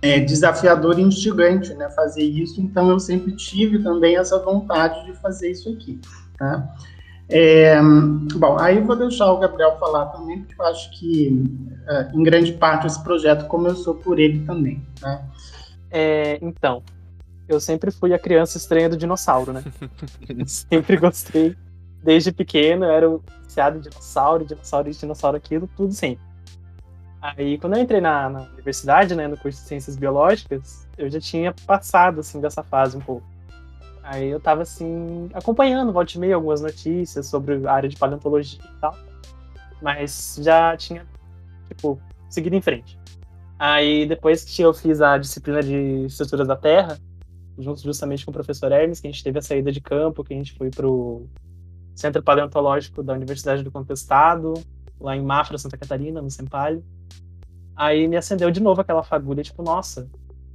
é, 0.00 0.18
desafiador 0.18 0.98
e 0.98 1.02
instigante 1.02 1.74
né, 1.74 1.90
fazer 1.90 2.22
isso, 2.22 2.58
então 2.58 2.88
eu 2.88 2.98
sempre 2.98 3.32
tive 3.32 3.82
também 3.82 4.16
essa 4.16 4.38
vontade 4.38 5.04
de 5.04 5.12
fazer 5.12 5.50
isso 5.50 5.68
aqui. 5.68 6.00
Tá? 6.38 6.74
É, 7.28 7.78
bom, 8.34 8.58
aí 8.58 8.78
eu 8.78 8.86
vou 8.86 8.96
deixar 8.96 9.30
o 9.30 9.38
Gabriel 9.38 9.76
falar 9.78 10.06
também, 10.06 10.40
porque 10.40 10.58
eu 10.58 10.64
acho 10.64 10.90
que, 10.98 11.44
é, 11.86 12.10
em 12.14 12.22
grande 12.22 12.54
parte, 12.54 12.86
esse 12.86 13.04
projeto 13.04 13.46
começou 13.46 13.94
por 13.94 14.18
ele 14.18 14.42
também. 14.46 14.82
Tá? 14.98 15.22
É, 15.90 16.38
então, 16.40 16.82
eu 17.46 17.60
sempre 17.60 17.90
fui 17.90 18.14
a 18.14 18.18
criança 18.18 18.56
estranha 18.56 18.88
do 18.88 18.96
dinossauro, 18.96 19.52
né? 19.52 19.62
sempre 20.48 20.96
gostei 20.96 21.54
desde 22.02 22.32
pequeno, 22.32 22.86
era 22.86 23.06
viciado 23.58 23.78
em 23.78 23.80
dinossauro, 23.80 24.44
dinossauro 24.44 24.88
isso, 24.88 25.00
dinossauro 25.00 25.36
aquilo, 25.36 25.68
tudo 25.76 25.92
sempre. 25.92 26.24
Aí, 27.20 27.58
quando 27.58 27.76
eu 27.76 27.82
entrei 27.82 28.00
na, 28.00 28.30
na, 28.30 28.42
universidade, 28.52 29.14
né, 29.14 29.26
no 29.26 29.36
curso 29.36 29.60
de 29.60 29.66
Ciências 29.66 29.96
Biológicas, 29.96 30.86
eu 30.96 31.10
já 31.10 31.20
tinha 31.20 31.52
passado, 31.66 32.20
assim, 32.20 32.40
dessa 32.40 32.62
fase 32.62 32.96
um 32.96 33.00
pouco. 33.00 33.26
Aí 34.04 34.28
eu 34.28 34.38
tava, 34.38 34.62
assim, 34.62 35.28
acompanhando, 35.34 35.92
volta 35.92 36.12
e 36.14 36.18
meia, 36.18 36.36
algumas 36.36 36.60
notícias 36.60 37.26
sobre 37.26 37.66
a 37.66 37.72
área 37.72 37.88
de 37.88 37.96
paleontologia 37.96 38.60
e 38.64 38.80
tal. 38.80 38.96
Mas 39.82 40.38
já 40.40 40.76
tinha, 40.76 41.04
tipo, 41.68 42.00
seguido 42.30 42.54
em 42.54 42.62
frente. 42.62 42.98
Aí, 43.58 44.06
depois 44.06 44.44
que 44.44 44.62
eu 44.62 44.72
fiz 44.72 45.00
a 45.00 45.18
disciplina 45.18 45.60
de 45.60 46.06
Estruturas 46.06 46.46
da 46.46 46.56
Terra, 46.56 46.96
junto 47.58 47.82
justamente 47.82 48.24
com 48.24 48.30
o 48.30 48.34
professor 48.34 48.70
Hermes, 48.70 49.00
que 49.00 49.08
a 49.08 49.10
gente 49.10 49.24
teve 49.24 49.40
a 49.40 49.42
saída 49.42 49.72
de 49.72 49.80
campo, 49.80 50.22
que 50.22 50.32
a 50.32 50.36
gente 50.36 50.54
foi 50.56 50.70
pro 50.70 51.26
Centro 51.98 52.22
Paleontológico 52.22 53.02
da 53.02 53.12
Universidade 53.12 53.64
do 53.64 53.72
Contestado, 53.72 54.54
lá 55.00 55.16
em 55.16 55.20
Mafra, 55.20 55.58
Santa 55.58 55.76
Catarina, 55.76 56.22
no 56.22 56.30
Sempalho. 56.30 56.84
Aí 57.74 58.06
me 58.06 58.16
acendeu 58.16 58.52
de 58.52 58.60
novo 58.60 58.80
aquela 58.80 59.02
fagulha, 59.02 59.42
tipo, 59.42 59.64
nossa, 59.64 60.08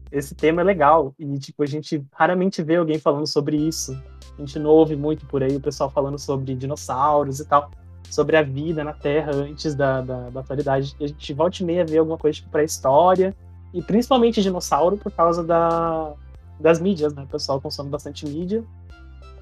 esse 0.09 0.33
tema 0.33 0.61
é 0.61 0.63
legal. 0.63 1.13
E, 1.19 1.37
tipo, 1.37 1.61
a 1.61 1.65
gente 1.65 2.01
raramente 2.13 2.63
vê 2.63 2.77
alguém 2.77 2.97
falando 2.97 3.27
sobre 3.27 3.57
isso. 3.57 3.91
A 4.37 4.39
gente 4.39 4.57
não 4.57 4.69
ouve 4.69 4.95
muito 4.95 5.25
por 5.25 5.43
aí 5.43 5.53
o 5.53 5.59
pessoal 5.59 5.89
falando 5.89 6.17
sobre 6.17 6.55
dinossauros 6.55 7.41
e 7.41 7.45
tal, 7.45 7.69
sobre 8.09 8.37
a 8.37 8.41
vida 8.41 8.81
na 8.81 8.93
Terra 8.93 9.35
antes 9.35 9.75
da, 9.75 9.99
da, 9.99 10.29
da 10.29 10.39
atualidade. 10.39 10.95
E 10.97 11.03
a 11.03 11.07
gente 11.07 11.33
volta 11.33 11.61
e 11.61 11.65
meia 11.65 11.85
ver 11.85 11.97
alguma 11.97 12.17
coisa 12.17 12.37
tipo 12.37 12.49
pré-história, 12.51 13.35
e 13.73 13.81
principalmente 13.81 14.41
dinossauro 14.41 14.95
por 14.95 15.11
causa 15.11 15.43
da, 15.43 16.13
das 16.57 16.79
mídias, 16.79 17.13
né? 17.13 17.23
O 17.23 17.27
pessoal 17.27 17.59
consome 17.59 17.89
bastante 17.89 18.25
mídia 18.25 18.63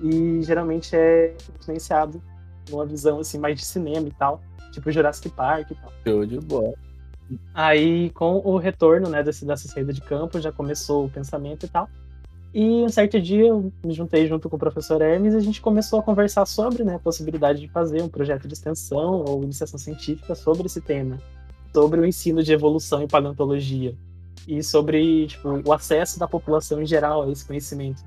e 0.02 0.42
geralmente 0.42 0.96
é 0.96 1.36
influenciado 1.60 2.22
numa 2.70 2.86
visão 2.86 3.20
assim 3.20 3.38
mais 3.38 3.60
de 3.60 3.66
cinema 3.66 4.08
e 4.08 4.12
tal, 4.12 4.42
tipo 4.72 4.92
Jurassic 4.92 5.30
Park 5.30 5.72
e 5.72 5.76
tal. 5.76 5.92
Show 6.06 6.26
de 6.26 6.40
bola. 6.40 6.74
Aí, 7.54 8.10
com 8.12 8.42
o 8.44 8.58
retorno 8.58 9.10
né, 9.10 9.24
desse, 9.24 9.46
dessa 9.46 9.68
saída 9.68 9.94
de 9.94 10.02
campo, 10.02 10.40
já 10.40 10.52
começou 10.52 11.06
o 11.06 11.10
pensamento 11.10 11.66
e 11.66 11.70
tal. 11.70 11.90
E 12.54 12.84
um 12.84 12.90
certo 12.90 13.20
dia 13.22 13.48
eu 13.48 13.72
me 13.84 13.94
juntei 13.94 14.28
junto 14.28 14.50
com 14.50 14.58
o 14.58 14.60
professor 14.60 15.02
Hermes 15.02 15.34
e 15.34 15.38
a 15.38 15.40
gente 15.40 15.62
começou 15.62 16.00
a 16.00 16.04
conversar 16.04 16.46
sobre 16.46 16.84
né, 16.84 16.96
a 16.96 17.00
possibilidade 17.00 17.62
de 17.62 17.70
fazer 17.70 18.02
um 18.02 18.10
projeto 18.10 18.46
de 18.46 18.54
extensão 18.54 19.24
ou 19.26 19.44
iniciação 19.44 19.80
científica 19.80 20.36
sobre 20.36 20.66
esse 20.66 20.82
tema, 20.82 21.18
sobre 21.74 22.02
o 22.02 22.06
ensino 22.06 22.44
de 22.44 22.52
evolução 22.52 23.02
e 23.02 23.08
paleontologia 23.08 23.96
e 24.46 24.62
sobre 24.62 25.28
tipo, 25.28 25.62
o 25.66 25.72
acesso 25.72 26.20
da 26.20 26.28
população 26.28 26.82
em 26.82 26.86
geral 26.86 27.24
a 27.24 27.32
esse 27.32 27.46
conhecimento. 27.46 28.04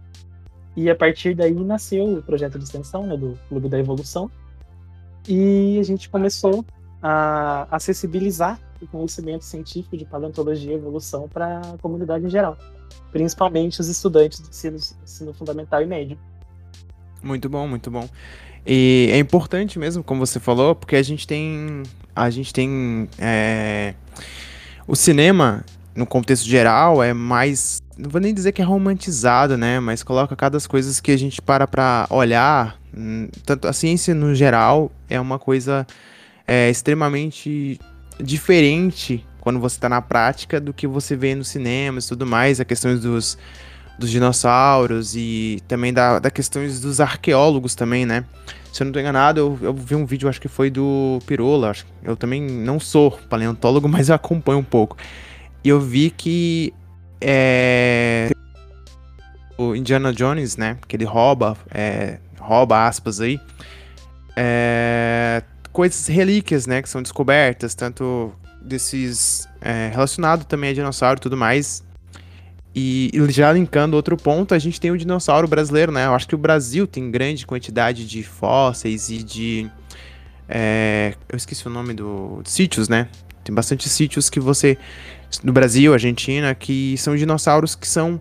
E 0.77 0.91
a 0.91 0.95
partir 0.95 1.35
daí 1.35 1.55
nasceu 1.55 2.05
o 2.19 2.23
projeto 2.23 2.59
de 2.59 2.65
extensão 2.65 3.07
né, 3.07 3.17
do 3.17 3.39
Clube 3.49 3.69
da 3.69 3.79
Evolução 3.79 4.31
e 5.29 5.79
a 5.79 5.83
gente 5.83 6.09
começou 6.09 6.65
a 7.03 7.67
acessibilizar 7.71 8.59
o 8.81 8.87
conhecimento 8.87 9.45
científico 9.45 9.97
de 9.97 10.05
paleontologia 10.05 10.73
e 10.73 10.75
evolução 10.75 11.29
para 11.29 11.61
a 11.61 11.79
comunidade 11.79 12.25
em 12.25 12.31
geral, 12.31 12.59
principalmente 13.13 13.81
os 13.81 13.89
estudantes 13.89 14.41
do 14.41 14.49
ensino, 14.49 14.77
ensino 14.77 15.35
fundamental 15.35 15.83
e 15.83 15.87
médio. 15.87 16.19
Muito 17.23 17.49
bom, 17.49 17.67
muito 17.67 17.91
bom. 17.91 18.09
E 18.67 19.09
é 19.13 19.19
importante 19.19 19.79
mesmo, 19.79 20.03
como 20.03 20.25
você 20.25 20.41
falou, 20.41 20.75
porque 20.75 20.97
a 20.97 21.03
gente 21.03 21.27
tem. 21.27 21.83
A 22.15 22.31
gente 22.31 22.53
tem. 22.53 23.09
É, 23.19 23.95
o 24.87 24.95
cinema, 24.97 25.65
no 25.95 26.07
contexto 26.07 26.45
geral, 26.45 27.03
é 27.03 27.13
mais. 27.13 27.83
Não 27.97 28.11
vou 28.11 28.21
nem 28.21 28.35
dizer 28.35 28.53
que 28.53 28.61
é 28.61 28.65
romantizado, 28.65 29.57
né? 29.57 29.79
Mas 29.81 30.03
coloca 30.03 30.35
cada 30.35 30.55
das 30.55 30.67
coisas 30.67 31.01
que 31.01 31.11
a 31.11 31.17
gente 31.17 31.41
para 31.41 31.67
pra 31.67 32.07
olhar. 32.11 32.79
Hum, 32.97 33.29
tanto 33.45 33.69
a 33.69 33.73
ciência 33.73 34.15
no 34.15 34.35
geral 34.35 34.91
é 35.09 35.21
uma 35.21 35.39
coisa 35.39 35.87
é, 36.47 36.71
extremamente 36.71 37.79
diferente 38.21 39.25
quando 39.41 39.61
você 39.61 39.77
está 39.77 39.89
na 39.89 40.01
prática 40.01 40.61
do 40.61 40.73
que 40.73 40.87
você 40.87 41.15
vê 41.15 41.35
no 41.35 41.45
cinema 41.45 41.99
e 41.99 42.03
tudo 42.03 42.27
mais, 42.27 42.61
a 42.61 42.65
questões 42.65 43.01
dos, 43.01 43.37
dos 43.99 44.11
dinossauros 44.11 45.15
e 45.15 45.59
também 45.69 45.93
da, 45.93 46.19
da 46.19 46.31
questões 46.31 46.81
dos 46.81 47.01
arqueólogos 47.01 47.75
também, 47.75 48.07
né? 48.07 48.25
Se 48.73 48.83
eu 48.83 48.87
não 48.87 48.91
estou 48.91 49.01
enganado, 49.01 49.39
eu, 49.39 49.59
eu, 49.61 49.75
vi 49.75 49.95
um 49.95 50.07
vídeo, 50.07 50.29
acho 50.29 50.41
que 50.41 50.49
foi 50.49 50.71
do 50.71 51.21
Pirola, 51.27 51.71
acho, 51.71 51.87
eu 52.03 52.17
também 52.17 52.41
não 52.41 52.81
sou 52.81 53.13
paleontólogo, 53.29 53.87
mas 53.89 54.09
eu 54.09 54.15
acompanho 54.15 54.59
um 54.59 54.65
pouco. 54.65 54.97
E 55.63 55.69
eu 55.69 55.79
vi 55.79 56.11
que 56.11 56.73
é, 57.27 58.31
o 59.57 59.75
Indiana 59.75 60.13
Jones, 60.13 60.59
né, 60.59 60.77
que 60.87 60.95
ele 60.95 61.05
rouba, 61.05 61.57
é, 61.71 62.19
rouba 62.39 62.87
aspas 62.87 63.21
aí, 63.21 63.41
é, 64.37 65.43
coisas, 65.73 66.07
relíquias, 66.07 66.67
né, 66.67 66.83
que 66.83 66.89
são 66.89 67.01
descobertas, 67.01 67.75
tanto 67.75 68.31
desses 68.61 69.49
é, 69.61 69.89
relacionado 69.91 70.45
também 70.45 70.71
a 70.71 70.75
dinossauro 70.75 71.19
e 71.19 71.23
tudo 71.23 71.37
mais. 71.37 71.83
E, 72.75 73.11
e, 73.15 73.33
já 73.33 73.53
linkando 73.53 73.97
outro 73.97 74.17
ponto, 74.17 74.53
a 74.53 74.59
gente 74.59 74.81
tem 74.81 74.91
o 74.91 74.99
dinossauro 74.99 75.47
brasileiro, 75.47 75.93
né? 75.93 76.07
Eu 76.07 76.15
acho 76.15 76.27
que 76.27 76.35
o 76.35 76.39
Brasil 76.39 76.89
tem 76.89 77.09
grande 77.09 77.47
quantidade 77.47 78.05
de 78.05 78.23
fósseis 78.25 79.11
e 79.11 79.23
de. 79.23 79.71
É, 80.49 81.15
eu 81.29 81.37
esqueci 81.37 81.65
o 81.69 81.71
nome 81.71 81.95
do. 81.95 82.43
sítios, 82.45 82.89
né? 82.89 83.09
Tem 83.45 83.55
bastante 83.55 83.89
sítios 83.89 84.29
que 84.29 84.41
você. 84.41 84.77
No 85.43 85.53
Brasil, 85.53 85.93
Argentina, 85.93 86.55
que 86.55 86.97
são 86.99 87.17
dinossauros 87.17 87.75
que 87.75 87.89
são. 87.89 88.21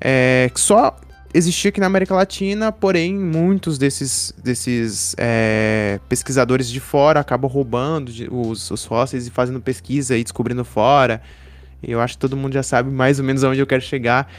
É, 0.00 0.50
que 0.52 0.60
só 0.60 0.96
existia 1.32 1.68
aqui 1.68 1.80
na 1.80 1.86
América 1.86 2.14
Latina, 2.14 2.72
porém 2.72 3.14
muitos 3.14 3.78
desses, 3.78 4.34
desses 4.42 5.14
é, 5.18 6.00
pesquisadores 6.08 6.68
de 6.68 6.80
fora 6.80 7.20
acabam 7.20 7.50
roubando 7.50 8.10
os, 8.30 8.70
os, 8.70 8.84
fósseis 8.84 9.26
e 9.26 9.30
fazendo 9.30 9.60
pesquisa 9.60 10.16
e 10.16 10.22
descobrindo 10.22 10.64
fora. 10.64 11.22
Eu 11.82 12.00
acho 12.00 12.14
que 12.14 12.18
todo 12.18 12.36
mundo 12.36 12.52
já 12.52 12.62
sabe 12.62 12.90
mais 12.90 13.18
ou 13.18 13.24
menos 13.24 13.44
aonde 13.44 13.60
eu 13.60 13.66
quero 13.66 13.82
chegar, 13.82 14.30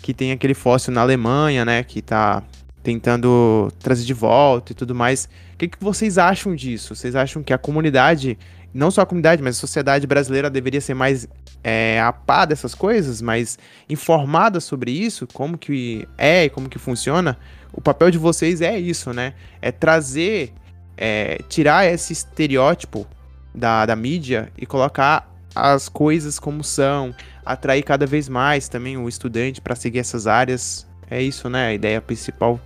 que 0.00 0.14
tem 0.14 0.32
aquele 0.32 0.54
fóssil 0.54 0.92
na 0.92 1.00
Alemanha, 1.00 1.64
né, 1.64 1.82
que 1.82 1.98
está 1.98 2.42
tentando 2.82 3.72
trazer 3.80 4.04
de 4.04 4.14
volta 4.14 4.72
e 4.72 4.74
tudo 4.74 4.94
mais. 4.94 5.28
O 5.54 5.58
que, 5.58 5.68
que 5.68 5.78
vocês 5.80 6.18
acham 6.18 6.54
disso? 6.54 6.94
Vocês 6.94 7.16
acham 7.16 7.42
que 7.42 7.52
a 7.52 7.58
comunidade 7.58 8.38
não 8.76 8.90
só 8.90 9.00
a 9.00 9.06
comunidade, 9.06 9.42
mas 9.42 9.56
a 9.56 9.60
sociedade 9.60 10.06
brasileira 10.06 10.50
deveria 10.50 10.80
ser 10.80 10.94
mais 10.94 11.26
é, 11.64 12.00
a 12.00 12.12
par 12.12 12.46
dessas 12.46 12.74
coisas, 12.74 13.22
mais 13.22 13.58
informada 13.88 14.60
sobre 14.60 14.90
isso, 14.90 15.26
como 15.32 15.56
que 15.56 16.06
é 16.18 16.44
e 16.44 16.50
como 16.50 16.68
que 16.68 16.78
funciona. 16.78 17.38
O 17.72 17.80
papel 17.80 18.10
de 18.10 18.18
vocês 18.18 18.60
é 18.60 18.78
isso, 18.78 19.12
né? 19.12 19.34
É 19.60 19.72
trazer, 19.72 20.52
é, 20.96 21.40
tirar 21.48 21.86
esse 21.86 22.12
estereótipo 22.12 23.06
da, 23.54 23.86
da 23.86 23.96
mídia 23.96 24.52
e 24.56 24.66
colocar 24.66 25.28
as 25.54 25.88
coisas 25.88 26.38
como 26.38 26.62
são, 26.62 27.14
atrair 27.44 27.82
cada 27.82 28.06
vez 28.06 28.28
mais 28.28 28.68
também 28.68 28.98
o 28.98 29.08
estudante 29.08 29.60
para 29.60 29.74
seguir 29.74 30.00
essas 30.00 30.26
áreas. 30.26 30.86
É 31.10 31.22
isso, 31.22 31.48
né? 31.48 31.68
A 31.68 31.72
ideia 31.72 32.00
principal. 32.00 32.60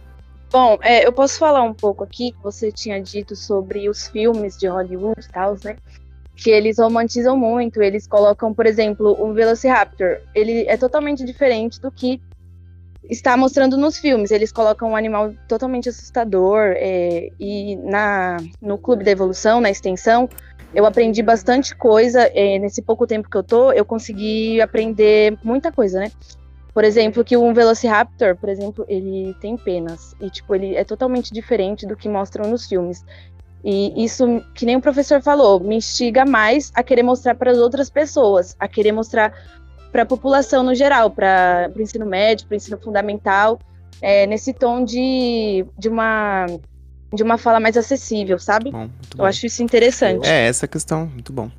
Bom, 0.51 0.79
é, 0.83 1.07
eu 1.07 1.13
posso 1.13 1.39
falar 1.39 1.63
um 1.63 1.73
pouco 1.73 2.03
aqui 2.03 2.33
que 2.33 2.43
você 2.43 2.73
tinha 2.73 3.01
dito 3.01 3.37
sobre 3.37 3.89
os 3.89 4.09
filmes 4.09 4.57
de 4.57 4.67
Hollywood 4.67 5.21
e 5.25 5.29
tal, 5.31 5.57
né? 5.65 5.77
Que 6.43 6.51
eles 6.51 6.79
romantizam 6.79 7.37
muito, 7.37 7.83
eles 7.83 8.07
colocam, 8.07 8.55
por 8.55 8.67
exemplo, 8.67 9.17
um 9.23 9.35
Velociraptor. 9.35 10.19
Ele 10.35 10.65
é 10.67 10.77
totalmente 10.77 11.25
diferente 11.25 11.81
do 11.81 11.91
que 11.91 12.21
está 13.11 13.37
mostrando 13.37 13.77
nos 13.77 13.99
filmes. 13.99 14.31
Eles 14.31 14.53
colocam 14.53 14.91
um 14.91 14.97
animal 14.97 15.35
totalmente 15.49 15.89
assustador. 15.89 16.75
É, 16.77 17.31
e 17.39 17.77
na, 17.77 18.39
no 18.61 18.79
Clube 18.79 19.05
da 19.05 19.11
Evolução, 19.11 19.61
na 19.61 19.71
extensão, 19.71 20.29
eu 20.75 20.87
aprendi 20.87 21.23
bastante 21.23 21.75
coisa. 21.77 22.31
É, 22.35 22.59
nesse 22.59 22.81
pouco 22.81 23.07
tempo 23.07 23.29
que 23.29 23.37
eu 23.37 23.43
tô, 23.43 23.73
eu 23.73 23.85
consegui 23.85 24.61
aprender 24.61 25.37
muita 25.43 25.71
coisa, 25.71 26.01
né? 26.01 26.11
Por 26.73 26.85
exemplo, 26.85 27.25
que 27.25 27.37
um 27.37 27.53
Velociraptor, 27.53 28.37
por 28.37 28.49
exemplo, 28.49 28.85
ele 28.89 29.35
tem 29.41 29.57
penas. 29.57 30.15
E, 30.21 30.31
tipo, 30.31 30.55
ele 30.55 30.77
é 30.77 30.85
totalmente 30.85 31.33
diferente 31.33 31.87
do 31.87 31.97
que 31.97 32.09
mostram 32.09 32.49
nos 32.49 32.67
filmes. 32.67 33.05
E 33.63 34.05
isso, 34.05 34.43
que 34.55 34.65
nem 34.65 34.77
o 34.77 34.81
professor 34.81 35.21
falou, 35.23 35.61
me 35.61 35.77
instiga 35.77 36.25
mais 36.25 36.73
a 36.75 36.83
querer 36.83 37.03
mostrar 37.03 37.35
para 37.35 37.51
as 37.51 37.59
outras 37.59 37.91
pessoas, 37.91 38.57
a 38.59 38.67
querer 38.67 38.93
mostrar 38.93 39.35
para 39.93 40.03
a 40.03 40.07
população 40.07 40.63
no 40.63 40.75
geral, 40.75 41.11
para 41.11 41.71
o 41.77 41.81
ensino 41.81 42.07
médio, 42.07 42.47
para 42.47 42.55
o 42.55 42.57
ensino 42.57 42.79
fundamental, 42.79 43.59
é, 44.01 44.27
nesse 44.27 44.55
tom 44.55 44.85
de, 44.85 45.65
de 45.79 45.89
uma 45.89 46.47
de 47.13 47.23
uma 47.25 47.37
fala 47.37 47.59
mais 47.59 47.77
acessível, 47.77 48.39
sabe? 48.39 48.71
Bom, 48.71 48.89
Eu 49.19 49.25
acho 49.25 49.45
isso 49.45 49.63
interessante. 49.63 50.29
É, 50.29 50.47
essa 50.47 50.69
questão, 50.69 51.07
muito 51.07 51.33
bom. 51.33 51.51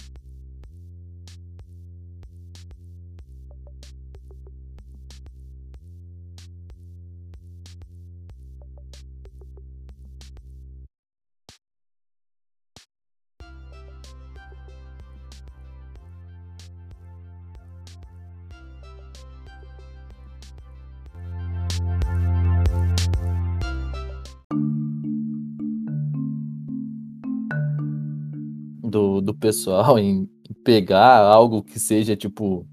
Pessoal 29.41 29.99
em 29.99 30.29
pegar 30.63 31.17
algo 31.17 31.63
que 31.63 31.79
seja 31.79 32.15
tipo 32.15 32.65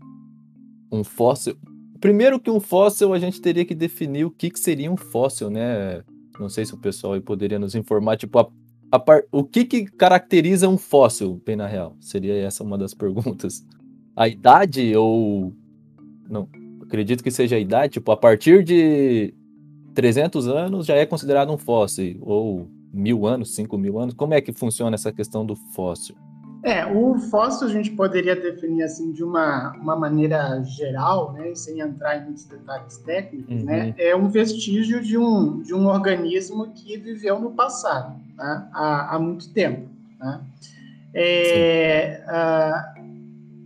um 0.92 1.02
fóssil. 1.02 1.56
Primeiro 2.00 2.38
que 2.38 2.50
um 2.50 2.60
fóssil 2.60 3.12
a 3.12 3.18
gente 3.18 3.40
teria 3.40 3.64
que 3.64 3.74
definir 3.74 4.24
o 4.24 4.30
que, 4.30 4.50
que 4.50 4.60
seria 4.60 4.92
um 4.92 4.96
fóssil, 4.96 5.50
né? 5.50 6.04
Não 6.38 6.48
sei 6.48 6.64
se 6.64 6.74
o 6.74 6.78
pessoal 6.78 7.14
aí 7.14 7.20
poderia 7.20 7.58
nos 7.58 7.74
informar, 7.74 8.16
tipo, 8.16 8.38
a, 8.38 8.48
a 8.92 8.98
par... 8.98 9.22
o 9.32 9.42
que, 9.42 9.64
que 9.64 9.86
caracteriza 9.86 10.68
um 10.68 10.78
fóssil, 10.78 11.42
bem 11.44 11.56
na 11.56 11.66
real? 11.66 11.96
Seria 11.98 12.34
essa 12.34 12.62
uma 12.62 12.78
das 12.78 12.94
perguntas. 12.94 13.66
A 14.14 14.28
idade 14.28 14.94
ou. 14.94 15.52
Não, 16.28 16.48
acredito 16.82 17.24
que 17.24 17.30
seja 17.30 17.56
a 17.56 17.58
idade, 17.58 17.94
tipo, 17.94 18.12
a 18.12 18.16
partir 18.16 18.62
de 18.62 19.34
300 19.94 20.46
anos 20.46 20.86
já 20.86 20.94
é 20.94 21.06
considerado 21.06 21.52
um 21.52 21.58
fóssil, 21.58 22.18
ou 22.20 22.68
mil 22.92 23.26
anos, 23.26 23.54
cinco 23.54 23.76
mil 23.76 23.98
anos? 23.98 24.14
Como 24.14 24.34
é 24.34 24.40
que 24.40 24.52
funciona 24.52 24.94
essa 24.94 25.12
questão 25.12 25.44
do 25.44 25.56
fóssil? 25.56 26.14
É, 26.62 26.84
o 26.86 27.16
fóssil 27.18 27.68
a 27.68 27.70
gente 27.70 27.90
poderia 27.92 28.34
definir 28.34 28.82
assim 28.82 29.12
de 29.12 29.22
uma, 29.22 29.72
uma 29.76 29.94
maneira 29.94 30.60
geral, 30.64 31.32
né, 31.32 31.54
sem 31.54 31.80
entrar 31.80 32.18
em 32.18 32.24
muitos 32.24 32.44
detalhes 32.46 32.98
técnicos, 32.98 33.62
né, 33.62 33.80
uhum. 33.80 33.86
né, 33.86 33.94
é 33.96 34.16
um 34.16 34.28
vestígio 34.28 35.00
de 35.00 35.16
um, 35.16 35.62
de 35.62 35.72
um 35.72 35.86
organismo 35.86 36.72
que 36.72 36.96
viveu 36.96 37.38
no 37.38 37.52
passado, 37.52 38.16
né, 38.36 38.68
há, 38.72 39.14
há 39.14 39.18
muito 39.20 39.52
tempo. 39.52 39.88
Né. 40.18 40.40
É, 41.14 42.24
uh, 42.26 42.98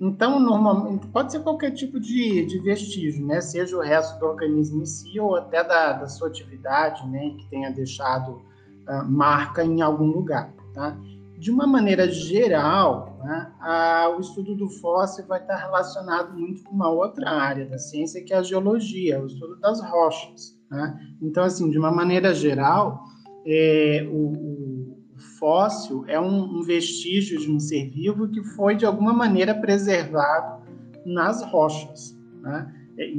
então, 0.00 0.38
normalmente, 0.38 1.06
pode 1.06 1.32
ser 1.32 1.40
qualquer 1.40 1.70
tipo 1.70 1.98
de, 1.98 2.44
de 2.44 2.58
vestígio, 2.58 3.24
né, 3.24 3.40
seja 3.40 3.74
o 3.76 3.80
resto 3.80 4.18
do 4.20 4.26
organismo 4.26 4.82
em 4.82 4.86
si 4.86 5.18
ou 5.18 5.36
até 5.36 5.64
da, 5.64 5.94
da 5.94 6.08
sua 6.08 6.28
atividade, 6.28 7.08
né, 7.08 7.34
que 7.38 7.46
tenha 7.48 7.70
deixado 7.70 8.42
uh, 8.86 9.04
marca 9.08 9.64
em 9.64 9.80
algum 9.80 10.08
lugar, 10.08 10.52
tá? 10.74 10.94
De 11.42 11.50
uma 11.50 11.66
maneira 11.66 12.08
geral, 12.08 13.18
né, 13.24 13.52
a, 13.58 14.14
o 14.16 14.20
estudo 14.20 14.54
do 14.54 14.68
fóssil 14.68 15.26
vai 15.26 15.40
estar 15.40 15.56
relacionado 15.56 16.38
muito 16.38 16.62
com 16.62 16.72
uma 16.72 16.88
outra 16.88 17.28
área 17.30 17.66
da 17.66 17.78
ciência, 17.78 18.22
que 18.22 18.32
é 18.32 18.36
a 18.36 18.44
geologia, 18.44 19.20
o 19.20 19.26
estudo 19.26 19.58
das 19.58 19.82
rochas. 19.82 20.56
Né? 20.70 21.16
Então, 21.20 21.42
assim, 21.42 21.68
de 21.68 21.76
uma 21.76 21.90
maneira 21.90 22.32
geral, 22.32 23.02
é, 23.44 24.08
o, 24.08 24.18
o, 24.18 25.02
fóssil 25.40 26.04
é 26.06 26.20
um, 26.20 26.58
um, 26.58 26.62
vestígio 26.62 27.40
de 27.40 27.50
um 27.50 27.58
ser 27.58 27.90
vivo 27.90 28.28
que 28.28 28.44
foi, 28.44 28.76
de 28.76 28.86
alguma 28.86 29.12
maneira, 29.12 29.52
preservado 29.52 30.62
nas 31.04 31.42
rochas. 31.46 32.16
Né? 32.40 32.72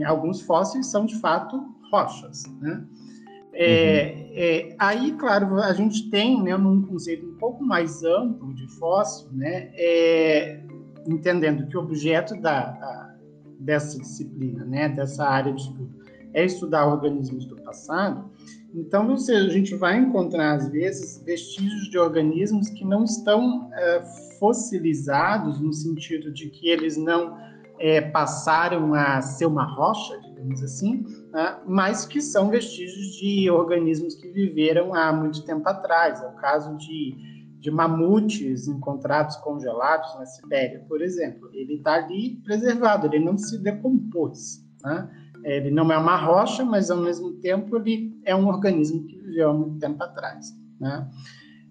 Alguns 0.05 0.39
fósseis 0.39 0.85
são, 0.85 1.05
de 1.05 1.19
fato, 1.19 1.61
rochas. 1.91 2.43
Né? 2.61 2.85
É, 3.55 4.15
uhum. 4.15 4.31
é, 4.33 4.75
aí, 4.79 5.11
claro, 5.13 5.61
a 5.61 5.73
gente 5.73 6.09
tem, 6.09 6.41
né, 6.41 6.57
num 6.57 6.81
conceito 6.81 7.25
um 7.25 7.37
pouco 7.37 7.63
mais 7.63 8.03
amplo 8.03 8.53
de 8.53 8.67
fóssil, 8.79 9.29
né, 9.31 9.69
é, 9.75 10.59
entendendo 11.07 11.67
que 11.67 11.77
o 11.77 11.81
objeto 11.81 12.35
da, 12.41 12.71
da, 12.71 13.15
dessa 13.59 13.99
disciplina, 13.99 14.65
né, 14.65 14.89
dessa 14.89 15.23
área 15.23 15.53
de 15.53 15.61
estudo, 15.61 15.93
é 16.33 16.43
estudar 16.43 16.87
organismos 16.87 17.45
do 17.45 17.55
passado. 17.57 18.31
Então, 18.73 19.07
ou 19.07 19.17
seja, 19.17 19.45
a 19.45 19.51
gente 19.51 19.75
vai 19.75 19.99
encontrar, 19.99 20.53
às 20.53 20.67
vezes, 20.69 21.21
vestígios 21.23 21.91
de 21.91 21.97
organismos 21.99 22.69
que 22.69 22.83
não 22.83 23.03
estão 23.03 23.69
é, 23.71 24.03
fossilizados, 24.39 25.59
no 25.59 25.71
sentido 25.71 26.31
de 26.31 26.49
que 26.49 26.69
eles 26.69 26.97
não 26.97 27.37
é, 27.77 28.01
passaram 28.01 28.95
a 28.95 29.21
ser 29.21 29.45
uma 29.45 29.63
rocha, 29.63 30.19
digamos 30.43 30.63
assim, 30.63 31.05
né, 31.31 31.57
mas 31.65 32.05
que 32.05 32.21
são 32.21 32.49
vestígios 32.49 33.15
de 33.15 33.49
organismos 33.49 34.15
que 34.15 34.27
viveram 34.29 34.93
há 34.93 35.11
muito 35.11 35.43
tempo 35.43 35.67
atrás. 35.67 36.21
É 36.21 36.27
o 36.27 36.33
caso 36.33 36.77
de, 36.77 37.15
de 37.59 37.71
mamutes 37.71 38.67
encontrados 38.67 39.37
congelados 39.37 40.13
na 40.15 40.25
Sibéria, 40.25 40.85
por 40.87 41.01
exemplo. 41.01 41.49
Ele 41.53 41.75
está 41.75 41.93
ali 41.93 42.41
preservado, 42.43 43.07
ele 43.07 43.23
não 43.23 43.37
se 43.37 43.57
decompôs. 43.57 44.63
Né? 44.83 45.09
Ele 45.43 45.71
não 45.71 45.91
é 45.91 45.97
uma 45.97 46.17
rocha, 46.17 46.63
mas 46.63 46.91
ao 46.91 46.97
mesmo 46.97 47.33
tempo 47.33 47.77
ele 47.77 48.19
é 48.25 48.35
um 48.35 48.47
organismo 48.47 49.05
que 49.05 49.17
viveu 49.17 49.49
há 49.49 49.53
muito 49.53 49.79
tempo 49.79 50.03
atrás. 50.03 50.53
Né? 50.79 51.09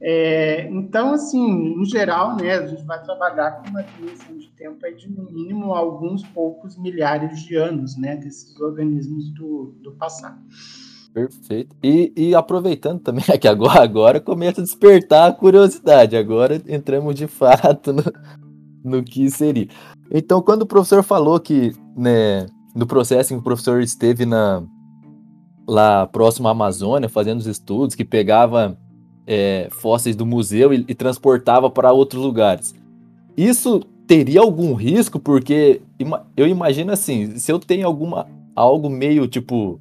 É, 0.05 0.69
então, 0.69 1.15
assim, 1.15 1.81
em 1.81 1.85
geral, 1.85 2.37
né, 2.37 2.59
a 2.59 2.67
gente 2.67 2.83
vai 2.85 3.01
trabalhar 3.05 3.53
com 3.53 3.71
uma 3.71 3.85
dimensão 3.85 4.37
de 4.37 4.49
tempo 4.49 4.85
aí 4.85 4.97
de 4.97 5.09
no 5.09 5.31
mínimo 5.31 5.73
alguns 5.73 6.25
poucos 6.25 6.77
milhares 6.77 7.41
de 7.43 7.55
anos, 7.55 7.97
né, 7.97 8.17
desses 8.17 8.59
organismos 8.61 9.33
do, 9.33 9.77
do 9.81 9.93
passado. 9.93 10.41
Perfeito. 11.15 11.77
E, 11.85 12.13
e 12.17 12.35
aproveitando 12.35 13.01
também 13.01 13.25
que 13.41 13.47
agora, 13.47 13.81
agora 13.81 14.21
começa 14.21 14.61
a 14.61 14.65
despertar 14.65 15.31
a 15.31 15.33
curiosidade. 15.33 16.17
Agora 16.17 16.61
entramos 16.67 17.15
de 17.15 17.29
fato 17.29 17.93
no, 17.93 18.03
no 18.83 19.05
que 19.05 19.31
seria. 19.31 19.69
Então, 20.11 20.43
quando 20.43 20.63
o 20.63 20.67
professor 20.67 21.05
falou 21.05 21.39
que, 21.39 21.73
né, 21.97 22.47
no 22.75 22.87
processo 22.87 23.33
em 23.33 23.37
que 23.37 23.41
o 23.41 23.45
professor 23.45 23.81
esteve 23.83 24.27
na, 24.27 24.65
lá 25.69 26.07
próximo 26.09 26.49
à 26.49 26.51
Amazônia, 26.51 27.09
fazendo 27.09 27.39
os 27.39 27.47
estudos, 27.47 27.95
que 27.95 28.05
pegava 28.05 28.77
é, 29.27 29.69
fósseis 29.71 30.17
do 30.17 30.27
museu 30.27 30.73
e, 30.73 30.85
e 30.89 30.95
transportava 30.95 31.71
para 31.71 31.93
outros 31.93 32.23
lugares. 32.23 32.75
Isso 33.37 33.81
teria 34.07 34.41
algum 34.41 34.75
risco? 34.75 35.19
Porque 35.19 35.81
eu 36.37 36.47
imagino 36.47 36.93
assim, 36.93 37.39
se 37.39 37.51
eu 37.51 37.59
tenho 37.59 37.87
alguma 37.87 38.27
algo 38.55 38.91
meio 38.91 39.27
tipo 39.27 39.81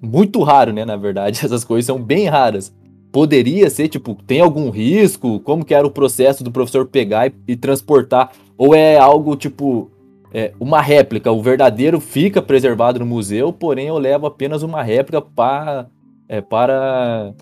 muito 0.00 0.42
raro, 0.42 0.72
né, 0.72 0.84
na 0.84 0.96
verdade, 0.96 1.40
essas 1.44 1.64
coisas 1.64 1.86
são 1.86 2.00
bem 2.00 2.26
raras. 2.28 2.72
Poderia 3.10 3.70
ser, 3.70 3.88
tipo, 3.88 4.14
tem 4.26 4.40
algum 4.40 4.68
risco? 4.70 5.40
Como 5.40 5.64
que 5.64 5.74
era 5.74 5.86
o 5.86 5.90
processo 5.90 6.44
do 6.44 6.52
professor 6.52 6.86
pegar 6.86 7.26
e, 7.26 7.32
e 7.48 7.56
transportar? 7.56 8.32
Ou 8.56 8.74
é 8.74 8.98
algo, 8.98 9.34
tipo, 9.34 9.90
é, 10.32 10.52
uma 10.60 10.80
réplica, 10.80 11.32
o 11.32 11.42
verdadeiro 11.42 12.00
fica 12.00 12.42
preservado 12.42 12.98
no 12.98 13.06
museu, 13.06 13.52
porém 13.52 13.86
eu 13.86 13.96
levo 13.96 14.26
apenas 14.26 14.62
uma 14.62 14.82
réplica 14.82 15.22
pra, 15.22 15.86
é, 16.28 16.40
para 16.42 17.32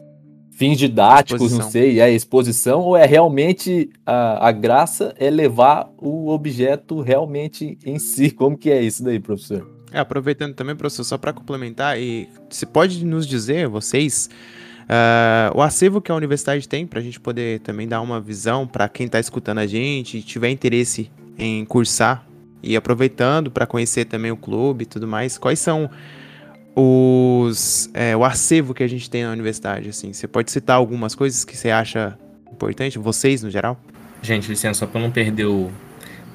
fins 0.57 0.79
didáticos, 0.79 1.43
exposição. 1.43 1.65
não 1.65 1.71
sei, 1.71 2.01
é 2.01 2.11
exposição, 2.11 2.81
ou 2.81 2.97
é 2.97 3.05
realmente 3.05 3.91
a, 4.07 4.49
a 4.49 4.53
graça 4.53 5.15
é 5.19 5.29
levar 5.29 5.91
o 5.99 6.31
objeto 6.31 7.03
realmente 7.03 7.79
em 7.85 7.99
si? 7.99 8.31
Como 8.31 8.57
que 8.57 8.71
é 8.71 8.81
isso 8.81 9.05
daí, 9.05 9.21
professor? 9.21 9.71
É, 9.93 9.99
aproveitando 9.99 10.55
também, 10.55 10.75
professor, 10.75 11.05
só 11.05 11.19
para 11.19 11.33
complementar, 11.33 12.01
e 12.01 12.27
você 12.49 12.65
pode 12.65 13.05
nos 13.05 13.27
dizer, 13.27 13.69
vocês, 13.69 14.31
uh, 14.85 15.57
o 15.57 15.61
acervo 15.61 16.01
que 16.01 16.11
a 16.11 16.15
universidade 16.15 16.67
tem, 16.67 16.87
para 16.87 17.01
a 17.01 17.03
gente 17.03 17.21
poder 17.21 17.61
também 17.61 17.87
dar 17.87 18.01
uma 18.01 18.19
visão 18.19 18.67
para 18.67 18.89
quem 18.89 19.05
está 19.05 19.21
escutando 19.21 19.59
a 19.59 19.67
gente 19.67 20.19
e 20.19 20.23
tiver 20.23 20.49
interesse 20.49 21.11
em 21.39 21.67
cursar 21.67 22.27
e 22.63 22.75
aproveitando 22.75 23.51
para 23.51 23.67
conhecer 23.67 24.07
também 24.07 24.31
o 24.31 24.37
clube 24.39 24.85
e 24.85 24.87
tudo 24.87 25.07
mais, 25.07 25.37
quais 25.37 25.59
são 25.59 25.91
os, 26.79 27.89
é, 27.95 28.15
o 28.15 28.23
acervo 28.23 28.75
que 28.75 28.83
a 28.83 28.87
gente 28.87 29.09
tem 29.09 29.25
na 29.25 29.33
universidade, 29.33 29.89
assim. 29.89 30.13
Você 30.13 30.29
pode 30.29 30.51
citar 30.51 30.77
algumas 30.77 31.15
coisas 31.15 31.43
que 31.43 31.57
você 31.57 31.71
acha 31.71 32.19
importante, 32.53 32.99
vocês 32.99 33.43
no 33.43 33.51
geral? 33.51 33.81
Gente, 34.21 34.49
licença, 34.49 34.81
só 34.81 34.87
para 34.87 35.01
não 35.01 35.11
perder 35.11 35.47
o, 35.47 35.71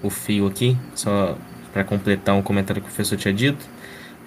o 0.01 0.09
fio 0.09 0.47
aqui, 0.47 0.75
só 0.95 1.37
para 1.71 1.83
completar 1.83 2.35
um 2.35 2.41
comentário 2.41 2.81
que 2.81 2.87
o 2.87 2.91
professor 2.91 3.17
tinha 3.17 3.33
dito. 3.33 3.63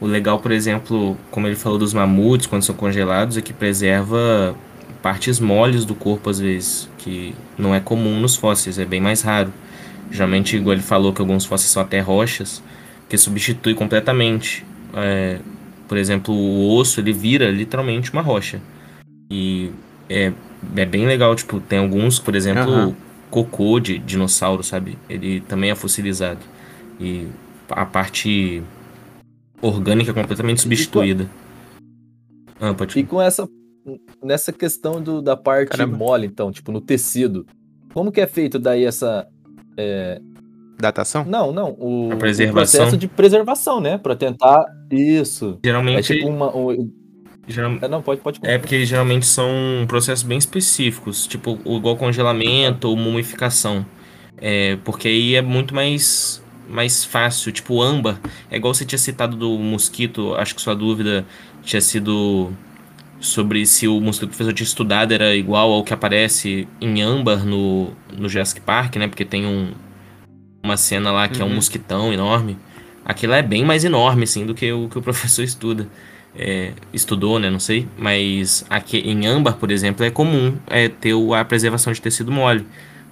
O 0.01 0.07
legal, 0.07 0.39
por 0.39 0.53
exemplo, 0.53 1.17
como 1.33 1.49
ele 1.49 1.57
falou 1.57 1.79
dos 1.79 1.93
mamutes 1.93 2.47
quando 2.47 2.63
são 2.63 2.75
congelados, 2.77 3.37
é 3.37 3.41
que 3.41 3.53
preserva 3.53 4.55
partes 5.03 5.41
moles 5.41 5.85
do 5.85 5.95
corpo 5.95 6.31
às 6.31 6.39
vezes, 6.39 6.89
que 6.99 7.35
não 7.59 7.75
é 7.75 7.81
comum 7.81 8.21
nos 8.21 8.37
fósseis, 8.37 8.79
é 8.79 8.85
bem 8.85 9.01
mais 9.01 9.23
raro. 9.23 9.53
Geralmente, 10.11 10.57
igual 10.57 10.75
ele 10.75 10.83
falou 10.83 11.13
que 11.13 11.21
alguns 11.21 11.45
fósseis 11.45 11.71
são 11.71 11.83
até 11.83 12.01
rochas, 12.01 12.63
que 13.09 13.19
substitui 13.19 13.75
completamente 13.75 14.65
é, 14.95 15.39
por 15.89 15.97
exemplo, 15.97 16.35
o 16.35 16.77
osso 16.77 17.01
ele 17.01 17.13
vira 17.13 17.51
literalmente 17.51 18.13
uma 18.13 18.23
rocha. 18.23 18.61
E 19.31 19.71
é, 20.09 20.33
é 20.77 20.87
bem 20.87 21.07
legal, 21.07 21.35
tipo, 21.35 21.61
tem 21.61 21.79
alguns, 21.79 22.19
por 22.19 22.35
exemplo, 22.35 22.71
uhum. 22.71 22.95
cocô 23.31 23.81
de 23.81 23.99
dinossauro, 23.99 24.63
sabe? 24.63 24.99
Ele 25.09 25.41
também 25.41 25.71
é 25.71 25.75
fossilizado. 25.75 26.41
E 27.01 27.29
a 27.71 27.85
parte 27.85 28.63
orgânica 29.61 30.11
é 30.11 30.15
completamente 30.15 30.61
substituída. 30.61 31.25
E 31.25 32.59
com, 32.59 32.67
ah, 32.67 32.75
pode... 32.75 32.99
e 32.99 33.05
com 33.05 33.21
essa 33.21 33.49
nessa 34.23 34.53
questão 34.53 35.03
do, 35.03 35.21
da 35.21 35.37
parte 35.37 35.71
Caramba. 35.71 35.97
mole, 35.97 36.27
então, 36.27 36.51
tipo, 36.51 36.73
no 36.73 36.81
tecido, 36.81 37.47
como 37.93 38.11
que 38.11 38.21
é 38.21 38.27
feito 38.27 38.59
daí 38.59 38.85
essa 38.85 39.29
é, 39.77 40.21
Datação? 40.79 41.25
Não, 41.25 41.53
não. 41.53 41.77
O, 41.79 42.11
a 42.13 42.17
preservação. 42.17 42.51
o 42.51 42.55
processo 42.55 42.97
de 42.97 43.09
preservação, 43.09 43.81
né? 43.81 43.99
Para 43.99 44.17
tentar. 44.17 44.65
Isso. 44.91 45.59
Geralmente. 45.65 46.13
É 46.13 46.17
tipo 46.17 46.29
uma. 46.29 46.53
Geral... 47.47 47.79
É, 47.81 47.89
não, 47.89 48.03
pode, 48.03 48.21
pode. 48.21 48.41
É 48.43 48.59
porque 48.59 48.85
geralmente 48.87 49.27
são 49.27 49.49
processos 49.87 50.23
bem 50.23 50.39
específicos, 50.39 51.27
tipo 51.27 51.59
igual 51.67 51.97
congelamento 51.97 52.89
ou 52.89 52.97
mumificação. 52.97 53.85
É, 54.39 54.77
porque 54.85 55.09
aí 55.09 55.35
é 55.35 55.43
muito 55.43 55.75
mais, 55.75 56.43
mais 56.69 57.05
fácil. 57.05 57.53
Tipo, 57.53 57.83
âmbar. 57.83 58.21
É 58.51 58.57
igual 58.57 58.75
você 58.75 58.85
tinha 58.85 58.99
citado 58.99 59.37
do 59.37 59.59
mosquito, 59.59 60.35
acho 60.35 60.55
que 60.55 60.61
sua 60.61 60.75
dúvida 60.75 61.25
tinha 61.63 61.81
sido 61.81 62.53
sobre 63.21 63.65
se 63.65 63.89
o 63.89 64.01
mosquito 64.01 64.29
que 64.29 64.35
o 64.35 64.37
professor 64.37 64.53
tinha 64.53 64.67
estudado 64.67 65.13
era 65.13 65.35
igual 65.35 65.73
ao 65.73 65.85
que 65.85 65.95
aparece 65.95 66.69
em 66.81 67.03
âmbar 67.03 67.45
no, 67.45 67.91
no 68.17 68.29
Jurassic 68.29 68.61
Park, 68.61 68.97
né? 68.97 69.09
Porque 69.09 69.25
tem 69.25 69.47
um, 69.47 69.73
uma 70.65 70.77
cena 70.77 71.13
lá 71.13 71.29
que 71.29 71.37
uhum. 71.37 71.43
é 71.43 71.45
um 71.45 71.49
uhum. 71.51 71.55
mosquitão 71.57 72.13
enorme. 72.13 72.57
Aquilo 73.05 73.35
é 73.35 73.43
bem 73.43 73.65
mais 73.65 73.85
enorme, 73.85 74.25
assim, 74.25 74.47
do 74.47 74.55
que 74.55 74.73
o 74.73 74.89
que 74.89 74.99
o 74.99 75.03
professor 75.03 75.43
estuda. 75.43 75.87
É, 76.37 76.73
estudou, 76.93 77.39
né? 77.39 77.49
Não 77.49 77.61
sei. 77.61 77.87
Mas 77.97 78.65
aqui 78.69 78.99
em 78.99 79.27
âmbar, 79.27 79.55
por 79.55 79.71
exemplo, 79.71 80.05
é 80.05 80.11
comum 80.11 80.57
é, 80.67 80.89
ter 80.89 81.15
a 81.35 81.45
preservação 81.45 81.93
de 81.93 82.01
tecido 82.01 82.33
mole. 82.33 82.67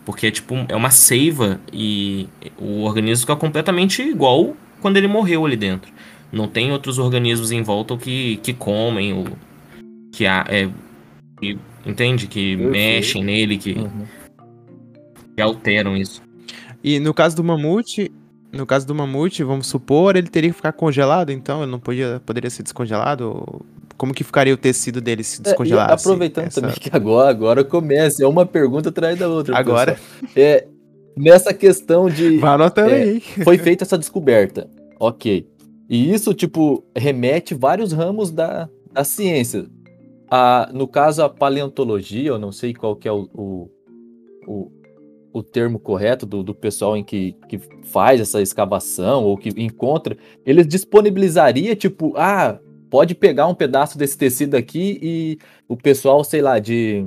Porque 0.05 0.27
é 0.27 0.31
tipo, 0.33 0.57
é 0.69 0.75
uma 0.75 0.91
seiva 0.91 1.61
e 1.73 2.29
o 2.59 2.83
organismo 2.83 3.21
fica 3.21 3.37
completamente 3.37 4.03
igual 4.03 4.57
quando 4.81 4.97
ele 4.97 5.07
morreu 5.07 5.47
ali 5.47 5.55
dentro. 5.55 5.93
Não 6.33 6.49
tem 6.49 6.73
outros 6.73 6.99
organismos 6.99 7.53
em 7.53 7.63
volta 7.63 7.97
que, 7.97 8.39
que 8.39 8.53
comem, 8.53 9.13
ou 9.13 9.29
que, 10.11 10.27
é, 10.27 10.69
que 11.39 11.57
entende? 11.87 12.27
Que 12.27 12.57
Perfeito. 12.57 12.73
mexem 12.73 13.25
nele, 13.25 13.59
que. 13.59 13.75
Uhum. 13.75 14.07
que 15.37 15.43
alteram 15.43 15.97
isso. 15.97 16.21
E 16.83 16.99
no 16.99 17.15
caso 17.15 17.37
do 17.37 17.45
mamute, 17.45 18.11
no 18.53 18.67
caso 18.67 18.87
do 18.87 18.95
mamute, 18.95 19.43
vamos 19.43 19.67
supor, 19.67 20.17
ele 20.17 20.29
teria 20.29 20.51
que 20.51 20.57
ficar 20.57 20.73
congelado, 20.73 21.31
então 21.31 21.63
ele 21.63 21.71
não 21.71 21.81
podia, 21.81 22.21
poderia 22.27 22.51
ser 22.51 22.63
descongelado? 22.63 23.65
Como 23.97 24.13
que 24.13 24.25
ficaria 24.25 24.53
o 24.53 24.57
tecido 24.57 25.01
dele 25.01 25.25
se 25.25 25.41
descongelasse? 25.41 25.91
É, 25.91 25.95
aproveitando 25.95 26.47
essa... 26.47 26.61
também 26.61 26.77
que 26.77 26.91
agora, 26.93 27.31
agora 27.31 27.65
começa, 27.65 28.23
é 28.23 28.27
uma 28.27 28.45
pergunta 28.45 28.91
atrás 28.91 29.19
da 29.19 29.29
outra. 29.29 29.57
Agora? 29.57 29.99
É, 30.37 30.67
nessa 31.17 31.55
questão 31.55 32.11
de... 32.11 32.37
Vai 32.39 32.55
anotando 32.55 32.91
é, 32.91 33.03
aí. 33.03 33.21
Foi 33.21 33.57
feita 33.59 33.85
essa 33.85 33.97
descoberta, 33.97 34.69
ok. 34.99 35.47
E 35.89 36.13
isso, 36.13 36.35
tipo, 36.35 36.85
remete 36.97 37.55
vários 37.55 37.93
ramos 37.93 38.31
da, 38.31 38.69
da 38.93 39.05
ciência. 39.05 39.67
A, 40.31 40.71
no 40.73 40.89
caso, 40.89 41.23
a 41.23 41.29
paleontologia, 41.29 42.31
eu 42.31 42.39
não 42.39 42.51
sei 42.51 42.75
qual 42.75 42.97
que 42.97 43.07
é 43.07 43.13
o, 43.13 43.29
o, 43.35 43.71
o 44.47 44.73
o 45.33 45.43
termo 45.43 45.79
correto 45.79 46.27
do, 46.27 46.43
do 46.43 46.55
pessoal 46.55 46.97
em 46.97 47.03
que, 47.03 47.37
que 47.49 47.59
faz 47.85 48.21
essa 48.21 48.41
escavação 48.41 49.25
ou 49.25 49.37
que 49.37 49.49
encontra, 49.57 50.17
eles 50.45 50.67
disponibilizaria, 50.67 51.75
tipo, 51.75 52.13
ah, 52.17 52.59
pode 52.91 53.15
pegar 53.15 53.47
um 53.47 53.55
pedaço 53.55 53.97
desse 53.97 54.19
tecido 54.19 54.55
aqui 54.55 54.99
e 55.03 55.39
o 55.67 55.77
pessoal, 55.77 56.23
sei 56.23 56.43
lá, 56.43 56.59
de 56.59 57.07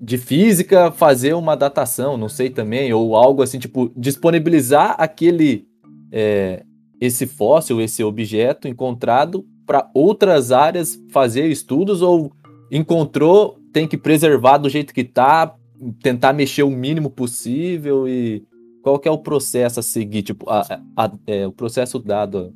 de 0.00 0.18
física 0.18 0.90
fazer 0.90 1.32
uma 1.32 1.56
datação, 1.56 2.18
não 2.18 2.28
sei 2.28 2.50
também, 2.50 2.92
ou 2.92 3.16
algo 3.16 3.42
assim, 3.42 3.58
tipo, 3.58 3.90
disponibilizar 3.96 4.94
aquele 4.98 5.66
é, 6.12 6.62
esse 7.00 7.26
fóssil, 7.26 7.80
esse 7.80 8.04
objeto 8.04 8.68
encontrado 8.68 9.46
para 9.66 9.90
outras 9.94 10.52
áreas 10.52 11.00
fazer 11.10 11.48
estudos 11.48 12.02
ou 12.02 12.30
encontrou, 12.70 13.58
tem 13.72 13.88
que 13.88 13.96
preservar 13.96 14.58
do 14.58 14.68
jeito 14.68 14.92
que 14.92 15.00
está 15.00 15.54
tentar 16.02 16.32
mexer 16.32 16.62
o 16.62 16.70
mínimo 16.70 17.10
possível 17.10 18.08
e 18.08 18.44
qual 18.82 18.98
que 18.98 19.08
é 19.08 19.10
o 19.10 19.18
processo 19.18 19.80
a 19.80 19.82
seguir, 19.82 20.22
tipo, 20.22 20.48
a, 20.48 20.80
a, 20.96 21.10
é, 21.26 21.46
o 21.46 21.52
processo 21.52 21.98
dado 21.98 22.54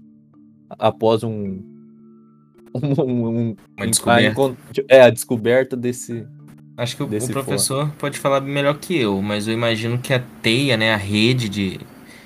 após 0.70 1.22
um, 1.24 1.61
um, 2.74 3.26
um 3.26 3.57
uma 3.76 3.87
descoberta. 3.87 4.57
É, 4.88 5.02
a 5.02 5.11
descoberta 5.11 5.76
desse 5.76 6.26
Acho 6.78 6.96
que 6.96 7.02
o, 7.02 7.07
o 7.07 7.28
professor 7.28 7.90
pode 7.98 8.20
falar 8.20 8.40
melhor 8.40 8.78
que 8.78 8.96
eu, 8.96 9.20
mas 9.20 9.48
eu 9.48 9.52
imagino 9.52 9.98
que 9.98 10.14
a 10.14 10.22
teia, 10.40 10.76
né, 10.76 10.94
a 10.94 10.96
rede 10.96 11.48
de, 11.48 11.81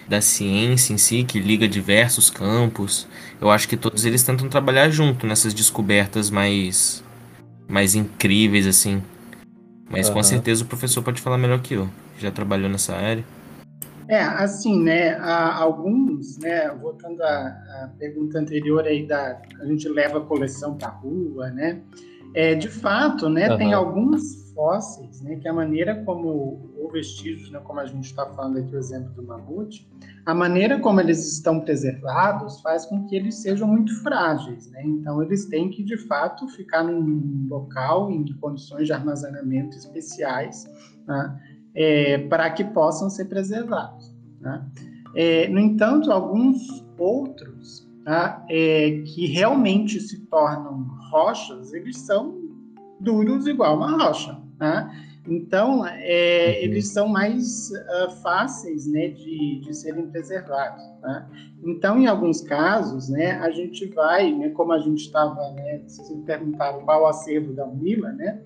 da 0.06 0.20
ciência 0.20 0.92
em 0.92 0.98
si, 0.98 1.24
que 1.24 1.40
liga 1.40 1.66
diversos 1.66 2.28
campos, 2.28 3.08
eu 3.40 3.50
acho 3.50 3.66
que 3.66 3.78
todos 3.78 4.04
eles 4.04 4.22
tentam 4.22 4.50
trabalhar 4.50 4.90
junto 4.90 5.26
nessas 5.26 5.54
descobertas 5.54 6.28
mais, 6.28 7.02
mais 7.66 7.94
incríveis, 7.94 8.66
assim. 8.66 9.02
Mas 9.90 10.08
uhum. 10.08 10.14
com 10.14 10.22
certeza 10.22 10.64
o 10.64 10.66
professor 10.66 11.02
pode 11.02 11.20
falar 11.20 11.38
melhor 11.38 11.60
que 11.60 11.74
eu, 11.74 11.88
já 12.18 12.30
trabalhou 12.30 12.68
nessa 12.68 12.94
área. 12.94 13.24
É, 14.08 14.20
assim, 14.20 14.82
né, 14.82 15.16
alguns, 15.18 16.36
né, 16.38 16.68
voltando 16.80 17.22
à, 17.22 17.90
pergunta 17.98 18.38
anterior 18.38 18.84
aí 18.84 19.06
da, 19.06 19.40
a 19.60 19.66
gente 19.66 19.88
leva 19.88 20.18
a 20.18 20.20
coleção 20.20 20.76
para 20.76 20.88
rua, 20.88 21.50
né, 21.50 21.80
é, 22.34 22.54
de 22.54 22.68
fato, 22.68 23.28
né, 23.28 23.50
uhum. 23.50 23.58
tem 23.58 23.72
alguns 23.72 24.52
fósseis, 24.54 25.20
né, 25.22 25.36
que 25.36 25.48
a 25.48 25.52
maneira 25.52 26.02
como, 26.04 26.72
ou 26.78 26.90
vestígios, 26.90 27.50
né, 27.50 27.60
como 27.64 27.80
a 27.80 27.86
gente 27.86 28.04
está 28.04 28.26
falando 28.26 28.58
aqui 28.58 28.74
o 28.74 28.78
exemplo 28.78 29.12
do 29.14 29.22
mamute, 29.22 29.88
a 30.24 30.34
maneira 30.34 30.78
como 30.78 31.00
eles 31.00 31.32
estão 31.32 31.60
preservados 31.60 32.60
faz 32.60 32.86
com 32.86 33.06
que 33.06 33.16
eles 33.16 33.42
sejam 33.42 33.66
muito 33.66 33.92
frágeis, 34.02 34.70
né? 34.70 34.82
Então 34.84 35.20
eles 35.20 35.46
têm 35.46 35.68
que 35.68 35.82
de 35.82 35.96
fato 35.96 36.46
ficar 36.48 36.84
num 36.84 37.48
local 37.50 38.10
em 38.10 38.24
condições 38.34 38.86
de 38.86 38.92
armazenamento 38.92 39.76
especiais, 39.76 40.70
né? 41.06 41.40
é, 41.74 42.18
para 42.18 42.50
que 42.50 42.64
possam 42.64 43.10
ser 43.10 43.26
preservados. 43.26 44.14
Né? 44.40 44.64
É, 45.14 45.48
no 45.48 45.58
entanto, 45.58 46.10
alguns 46.10 46.84
outros 46.98 47.88
tá? 48.04 48.44
é, 48.48 49.02
que 49.06 49.26
realmente 49.26 50.00
se 50.00 50.20
tornam 50.26 50.86
rochas, 51.12 51.74
eles 51.74 51.98
são 51.98 52.40
duros 52.98 53.46
igual 53.46 53.76
uma 53.76 54.02
rocha. 54.02 54.38
Né? 54.58 54.90
Então, 55.28 55.86
é, 55.86 56.56
uhum. 56.58 56.64
eles 56.64 56.88
são 56.88 57.06
mais 57.06 57.70
uh, 57.70 58.10
fáceis 58.22 58.86
né, 58.86 59.08
de, 59.08 59.60
de 59.60 59.76
serem 59.76 60.06
preservados. 60.08 60.82
Né? 61.02 61.26
Então, 61.62 62.00
em 62.00 62.06
alguns 62.06 62.40
casos, 62.40 63.08
né, 63.08 63.32
a 63.32 63.50
gente 63.50 63.86
vai, 63.86 64.32
né, 64.32 64.48
como 64.50 64.72
a 64.72 64.78
gente 64.78 65.04
estava, 65.04 65.50
né, 65.52 65.82
vocês 65.86 66.10
me 66.10 66.22
perguntaram 66.22 66.80
qual 66.80 67.02
o 67.02 67.06
acervo 67.06 67.52
da 67.52 67.64
Unila, 67.66 68.10
né, 68.12 68.40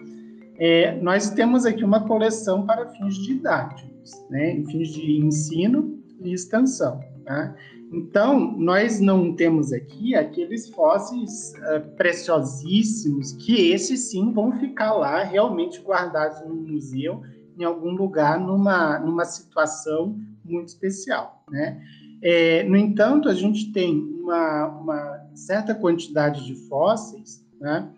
é, 0.58 1.00
nós 1.00 1.30
temos 1.30 1.64
aqui 1.64 1.84
uma 1.84 2.06
coleção 2.06 2.66
para 2.66 2.86
fins 2.88 3.14
didáticos, 3.14 4.12
né, 4.28 4.62
fins 4.70 4.88
de 4.88 5.18
ensino 5.18 5.98
e 6.20 6.32
extensão. 6.32 7.00
Tá? 7.24 7.54
Então, 7.92 8.52
nós 8.58 9.00
não 9.00 9.34
temos 9.34 9.72
aqui 9.72 10.14
aqueles 10.14 10.68
fósseis 10.68 11.54
uh, 11.58 11.94
preciosíssimos, 11.96 13.32
que 13.32 13.70
esses 13.70 14.10
sim 14.10 14.32
vão 14.32 14.58
ficar 14.58 14.92
lá 14.92 15.22
realmente 15.22 15.80
guardados 15.80 16.40
no 16.46 16.54
museu, 16.54 17.22
em 17.58 17.64
algum 17.64 17.92
lugar, 17.92 18.40
numa, 18.40 18.98
numa 18.98 19.24
situação 19.24 20.18
muito 20.44 20.68
especial. 20.68 21.44
Né? 21.50 21.80
É, 22.22 22.64
no 22.64 22.76
entanto, 22.76 23.28
a 23.28 23.34
gente 23.34 23.72
tem 23.72 23.96
uma, 24.20 24.66
uma 24.66 25.26
certa 25.34 25.74
quantidade 25.74 26.44
de 26.44 26.54
fósseis 26.68 27.44
né, 27.60 27.88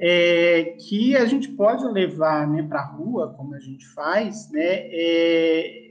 é, 0.00 0.76
que 0.78 1.16
a 1.16 1.24
gente 1.26 1.48
pode 1.48 1.84
levar 1.86 2.46
né, 2.48 2.62
para 2.62 2.80
a 2.80 2.86
rua, 2.86 3.34
como 3.36 3.54
a 3.54 3.60
gente 3.60 3.86
faz, 3.88 4.50
né, 4.50 4.60
é, 4.64 5.87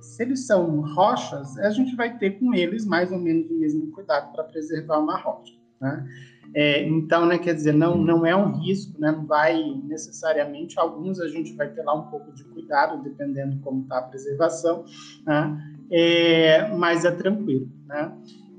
se 0.00 0.22
eles 0.22 0.46
são 0.46 0.80
rochas, 0.80 1.58
a 1.58 1.70
gente 1.70 1.94
vai 1.96 2.16
ter 2.16 2.38
com 2.38 2.54
eles 2.54 2.84
mais 2.84 3.10
ou 3.12 3.18
menos 3.18 3.50
o 3.50 3.58
mesmo 3.58 3.90
cuidado 3.90 4.32
para 4.32 4.44
preservar 4.44 4.98
uma 4.98 5.16
rocha. 5.16 5.54
Né? 5.80 6.06
É, 6.54 6.86
então, 6.88 7.26
né, 7.26 7.38
quer 7.38 7.54
dizer, 7.54 7.72
não, 7.72 7.96
não 7.96 8.24
é 8.24 8.34
um 8.34 8.52
risco, 8.52 8.98
né, 8.98 9.12
não 9.12 9.26
vai 9.26 9.62
necessariamente, 9.84 10.78
alguns 10.78 11.20
a 11.20 11.28
gente 11.28 11.54
vai 11.54 11.68
ter 11.68 11.82
lá 11.82 11.94
um 11.94 12.06
pouco 12.10 12.32
de 12.32 12.42
cuidado, 12.44 13.02
dependendo 13.02 13.60
como 13.60 13.82
está 13.82 13.98
a 13.98 14.02
preservação, 14.02 14.84
né, 15.26 15.62
é, 15.90 16.74
mas 16.74 17.04
é 17.04 17.10
tranquilo. 17.10 17.68
Né? 17.86 18.12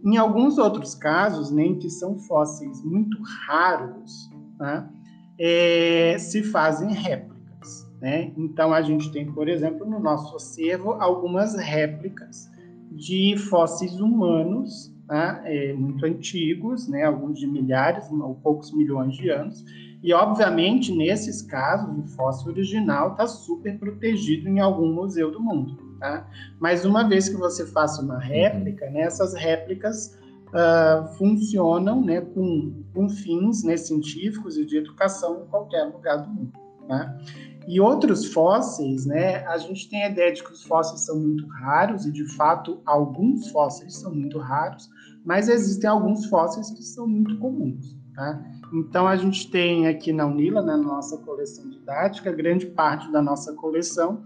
Em 0.05 0.17
alguns 0.17 0.57
outros 0.57 0.93
casos, 0.93 1.51
nem 1.51 1.73
né, 1.73 1.79
que 1.79 1.89
são 1.89 2.17
fósseis 2.19 2.83
muito 2.83 3.17
raros, 3.47 4.29
né, 4.59 4.87
é, 5.39 6.17
se 6.19 6.43
fazem 6.43 6.93
réplicas. 6.93 7.38
Né? 8.01 8.31
Então, 8.37 8.73
a 8.73 8.81
gente 8.81 9.11
tem, 9.11 9.31
por 9.31 9.47
exemplo, 9.49 9.85
no 9.85 9.99
nosso 9.99 10.35
acervo, 10.35 10.93
algumas 10.93 11.55
réplicas 11.55 12.49
de 12.91 13.35
fósseis 13.37 13.99
humanos 13.99 14.93
né? 15.07 15.41
é, 15.43 15.73
muito 15.73 16.05
antigos, 16.05 16.87
né? 16.87 17.03
alguns 17.03 17.39
de 17.39 17.47
milhares 17.47 18.09
ou 18.11 18.35
poucos 18.35 18.71
milhões 18.71 19.15
de 19.15 19.29
anos. 19.29 19.65
E, 20.01 20.13
obviamente, 20.13 20.95
nesses 20.95 21.41
casos, 21.41 21.97
o 21.97 22.07
fóssil 22.15 22.51
original 22.51 23.11
está 23.11 23.27
super 23.27 23.77
protegido 23.77 24.47
em 24.47 24.59
algum 24.59 24.93
museu 24.93 25.29
do 25.29 25.41
mundo. 25.41 25.77
Tá? 25.99 26.25
Mas, 26.57 26.85
uma 26.85 27.03
vez 27.03 27.27
que 27.27 27.35
você 27.35 27.65
faça 27.65 28.01
uma 28.01 28.17
réplica, 28.17 28.89
né? 28.89 29.01
essas 29.01 29.33
réplicas 29.33 30.17
uh, 30.47 31.05
funcionam 31.17 32.01
né? 32.01 32.21
com, 32.21 32.81
com 32.93 33.09
fins 33.09 33.63
né? 33.63 33.75
científicos 33.75 34.57
e 34.57 34.65
de 34.65 34.77
educação 34.77 35.43
em 35.43 35.47
qualquer 35.47 35.83
lugar 35.83 36.17
do 36.17 36.29
mundo. 36.29 36.68
Tá? 36.89 37.15
E 37.67 37.79
outros 37.79 38.33
fósseis, 38.33 39.05
né, 39.05 39.45
a 39.45 39.59
gente 39.59 39.87
tem 39.87 40.03
a 40.03 40.09
ideia 40.09 40.33
de 40.33 40.43
que 40.43 40.51
os 40.51 40.63
fósseis 40.63 41.01
são 41.01 41.19
muito 41.19 41.45
raros, 41.47 42.03
e 42.03 42.11
de 42.11 42.25
fato 42.35 42.81
alguns 42.83 43.51
fósseis 43.51 43.93
são 43.95 44.11
muito 44.11 44.39
raros, 44.39 44.89
mas 45.23 45.47
existem 45.47 45.87
alguns 45.87 46.25
fósseis 46.25 46.71
que 46.71 46.81
são 46.81 47.07
muito 47.07 47.37
comuns. 47.37 47.95
Tá? 48.15 48.43
Então 48.73 49.07
a 49.07 49.15
gente 49.15 49.51
tem 49.51 49.87
aqui 49.87 50.11
na 50.11 50.25
Unila, 50.25 50.63
né, 50.63 50.75
na 50.75 50.83
nossa 50.83 51.15
coleção 51.19 51.69
didática, 51.69 52.31
grande 52.31 52.65
parte 52.65 53.11
da 53.11 53.21
nossa 53.21 53.53
coleção 53.53 54.23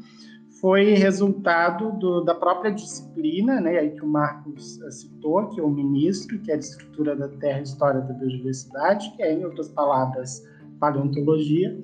foi 0.62 0.94
resultado 0.94 1.92
do, 2.00 2.22
da 2.22 2.34
própria 2.34 2.72
disciplina, 2.72 3.60
né, 3.60 3.80
aí 3.80 3.92
que 3.92 4.06
o 4.06 4.08
Marcos 4.08 4.82
eh, 4.82 4.92
citou, 4.92 5.50
que 5.50 5.60
é 5.60 5.64
o 5.64 5.70
ministro, 5.70 6.40
que 6.40 6.50
é 6.50 6.56
a 6.56 6.58
estrutura 6.58 7.14
da 7.18 7.28
Terra 7.28 7.60
História 7.60 8.00
da 8.00 8.14
Biodiversidade, 8.14 9.12
que 9.18 9.22
é, 9.22 9.34
em 9.34 9.44
outras 9.44 9.68
palavras, 9.68 10.42
paleontologia, 10.80 11.78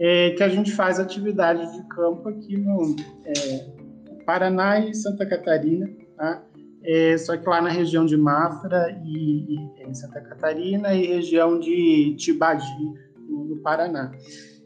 é, 0.00 0.30
que 0.30 0.42
a 0.42 0.48
gente 0.48 0.72
faz 0.72 0.98
atividade 0.98 1.70
de 1.72 1.86
campo 1.88 2.26
aqui 2.30 2.56
no 2.56 2.96
é, 3.26 4.24
Paraná 4.24 4.80
e 4.80 4.94
Santa 4.94 5.26
Catarina, 5.26 5.86
tá? 6.16 6.42
É, 6.82 7.18
só 7.18 7.36
que 7.36 7.46
lá 7.46 7.60
na 7.60 7.68
região 7.68 8.06
de 8.06 8.16
Mafra 8.16 8.98
e, 9.04 9.54
e, 9.54 9.82
em 9.86 9.92
Santa 9.92 10.22
Catarina 10.22 10.94
e 10.94 11.06
região 11.06 11.60
de 11.60 12.14
Tibagi, 12.16 12.94
no, 13.28 13.44
no 13.44 13.56
Paraná. 13.58 14.10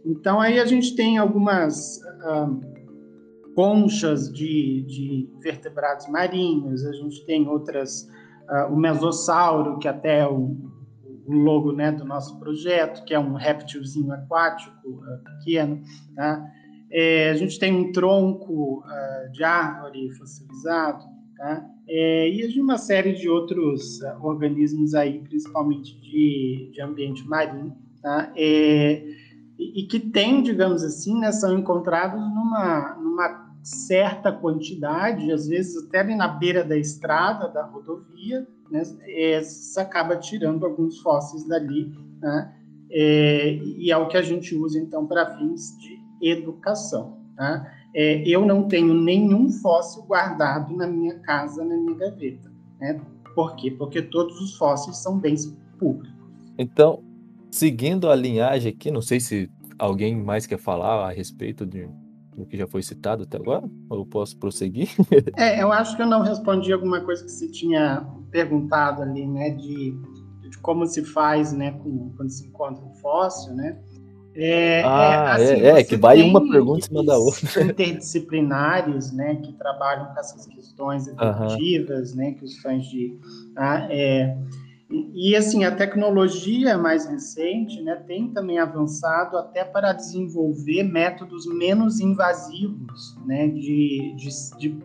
Então 0.07 0.41
aí 0.41 0.61
a 0.61 0.65
gente 0.65 0.95
tem 0.95 1.19
algumas 1.19 2.01
ah, 2.23 2.49
conchas 3.57 4.33
de, 4.33 4.83
de, 4.83 5.29
vertebrados 5.43 6.07
marinhos, 6.07 6.87
a 6.87 6.93
gente 6.93 7.27
tem 7.27 7.49
outras, 7.49 8.09
ah, 8.49 8.69
o 8.69 8.77
mesossauro, 8.77 9.81
que 9.81 9.89
até 9.89 10.21
é 10.21 10.29
o 10.29 10.57
o 10.65 10.74
logo 11.27 11.73
né, 11.73 11.91
do 11.91 12.05
nosso 12.05 12.39
projeto, 12.39 13.05
que 13.05 13.15
é 13.15 13.19
um 13.19 13.35
réptilzinho 13.35 14.13
aquático 14.13 14.89
uh, 14.89 15.25
pequeno. 15.25 15.83
Tá? 16.15 16.45
É, 16.91 17.31
a 17.31 17.35
gente 17.35 17.59
tem 17.59 17.75
um 17.75 17.93
tronco 17.93 18.81
uh, 18.81 19.33
de 19.33 19.43
árvore 19.43 20.11
fossilizado, 20.13 21.05
tá? 21.37 21.67
É, 21.87 22.29
e 22.29 22.49
de 22.49 22.61
uma 22.61 22.79
série 22.79 23.13
de 23.13 23.29
outros 23.29 24.01
uh, 24.01 24.25
organismos 24.25 24.95
aí, 24.95 25.19
principalmente 25.21 26.01
de, 26.01 26.71
de 26.73 26.81
ambiente 26.81 27.27
marinho, 27.27 27.77
tá? 28.01 28.33
É, 28.37 29.03
e, 29.59 29.83
e, 29.83 29.87
que 29.87 30.01
tem, 30.01 30.43
digamos 30.43 30.83
assim, 30.83 31.19
né, 31.19 31.31
são 31.33 31.59
encontrados 31.59 32.21
numa, 32.21 32.95
numa 32.97 33.55
certa 33.63 34.33
quantidade, 34.33 35.31
às 35.33 35.47
vezes 35.47 35.85
até 35.85 36.03
na 36.15 36.29
beira 36.29 36.65
da 36.65 36.77
estrada, 36.77 37.49
da 37.49 37.65
rodovia, 37.65 38.47
né, 38.71 38.83
é, 39.07 39.41
acaba 39.77 40.17
tirando 40.17 40.65
alguns 40.65 40.99
fósseis 41.01 41.47
dali, 41.47 41.93
né, 42.21 42.55
é, 42.91 43.55
e 43.57 43.91
é 43.91 43.97
o 43.97 44.07
que 44.07 44.17
a 44.17 44.23
gente 44.23 44.55
usa, 44.55 44.79
então, 44.79 45.07
para 45.07 45.37
fins 45.37 45.77
de 45.79 45.99
educação. 46.23 47.19
Tá? 47.37 47.67
É, 47.95 48.23
eu 48.27 48.47
não 48.47 48.69
tenho 48.69 48.95
nenhum 48.95 49.51
fóssil 49.51 50.05
guardado 50.05 50.75
na 50.77 50.87
minha 50.87 51.19
casa, 51.19 51.65
na 51.65 51.77
minha 51.77 51.97
gaveta. 51.97 52.53
Né? 52.81 53.01
Por 53.35 53.57
quê? 53.57 53.71
Porque 53.71 54.01
todos 54.01 54.41
os 54.41 54.57
fósseis 54.57 54.99
são 54.99 55.19
bens 55.19 55.53
públicos. 55.79 56.15
Então, 56.57 57.03
seguindo 57.51 58.09
a 58.09 58.15
linhagem 58.15 58.73
aqui, 58.73 58.91
não 58.91 59.03
sei 59.03 59.19
se 59.19 59.51
alguém 59.77 60.17
mais 60.17 60.47
quer 60.47 60.59
falar 60.59 61.09
a 61.09 61.11
respeito 61.11 61.67
de, 61.67 61.89
do 62.37 62.47
que 62.47 62.57
já 62.57 62.67
foi 62.67 62.83
citado 62.83 63.25
até 63.25 63.37
agora, 63.37 63.69
ou 63.91 63.99
eu 63.99 64.07
posso 64.07 64.37
prosseguir? 64.39 64.89
é, 65.37 65.61
eu 65.61 65.73
acho 65.73 65.97
que 65.97 66.03
eu 66.03 66.07
não 66.07 66.23
respondi 66.23 66.73
alguma 66.73 67.01
coisa 67.01 67.25
que 67.25 67.31
você 67.31 67.49
tinha 67.49 68.07
perguntado 68.35 69.01
ali, 69.01 69.25
né, 69.25 69.51
de, 69.51 69.97
de 70.51 70.59
como 70.59 70.85
se 70.87 71.05
faz, 71.05 71.53
né, 71.53 71.71
com, 71.71 72.13
quando 72.17 72.31
se 72.31 72.49
encontra 72.49 72.85
um 72.85 72.93
fóssil, 72.95 73.55
né? 73.55 73.79
É, 74.35 74.83
ah, 74.85 75.37
é, 75.39 75.45
assim, 75.45 75.61
é, 75.63 75.69
é 75.79 75.85
que 75.85 75.97
vai 75.97 76.21
uma 76.21 76.41
pergunta 76.51 76.81
em 76.81 76.83
cima 76.83 77.05
da 77.05 77.17
outra. 77.17 77.63
Interdisciplinares, 77.63 79.13
né, 79.13 79.37
que 79.37 79.53
trabalham 79.53 80.07
com 80.07 80.19
essas 80.19 80.49
questões 80.49 81.07
educativas, 81.07 82.11
uhum. 82.11 82.17
né, 82.17 82.33
questões 82.33 82.85
de... 82.87 83.17
Ah, 83.57 83.87
é, 83.89 84.37
e, 84.91 85.37
assim, 85.37 85.65
a 85.65 85.75
tecnologia 85.75 86.77
mais 86.77 87.07
recente 87.07 87.81
né, 87.83 87.95
tem 87.95 88.33
também 88.33 88.59
avançado 88.59 89.39
até 89.39 89.65
para 89.65 89.93
desenvolver 89.93 90.83
métodos 90.83 91.47
menos 91.47 92.01
invasivos, 92.01 93.17
né, 93.25 93.47
de, 93.47 94.17
de, 94.17 94.29
de, 94.59 94.77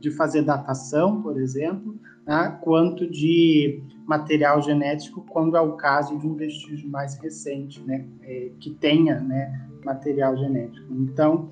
de 0.00 0.10
fazer 0.12 0.42
datação, 0.42 1.20
por 1.20 1.40
exemplo, 1.40 2.00
né, 2.26 2.58
quanto 2.62 3.08
de 3.08 3.82
material 4.06 4.60
genético, 4.62 5.24
quando 5.28 5.56
é 5.56 5.60
o 5.60 5.72
caso 5.72 6.18
de 6.18 6.26
um 6.26 6.34
vestígio 6.34 6.88
mais 6.88 7.16
recente, 7.18 7.80
né, 7.82 8.04
é, 8.22 8.50
que 8.60 8.70
tenha 8.70 9.20
né, 9.20 9.68
material 9.84 10.36
genético. 10.36 10.92
Então, 10.92 11.50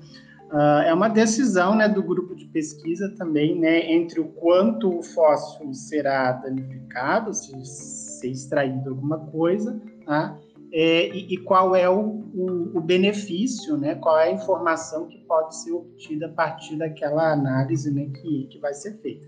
uh, 0.51 0.81
é 0.85 0.93
uma 0.93 1.07
decisão 1.07 1.75
né, 1.75 1.87
do 1.87 2.03
grupo 2.03 2.35
de 2.35 2.45
pesquisa 2.45 3.13
também, 3.17 3.57
né, 3.57 3.91
entre 3.91 4.19
o 4.19 4.25
quanto 4.25 4.99
o 4.99 5.01
fóssil 5.01 5.73
será 5.73 6.33
danificado, 6.33 7.33
se 7.33 7.53
ser 7.65 8.29
extraído 8.29 8.89
alguma 8.89 9.17
coisa, 9.17 9.81
tá? 10.05 10.37
é, 10.71 11.09
e, 11.09 11.33
e, 11.33 11.37
qual 11.37 11.75
é 11.75 11.89
o, 11.89 11.99
o, 12.33 12.77
o, 12.77 12.81
benefício, 12.81 13.75
né? 13.77 13.95
qual 13.95 14.17
é 14.17 14.29
a 14.29 14.31
informação 14.31 15.07
que 15.07 15.17
pode 15.19 15.55
ser 15.57 15.73
obtida 15.73 16.27
a 16.27 16.29
partir 16.29 16.77
daquela 16.77 17.33
análise 17.33 17.91
né, 17.91 18.05
que, 18.05 18.47
que 18.49 18.57
vai 18.57 18.73
ser 18.73 18.97
feita. 19.01 19.27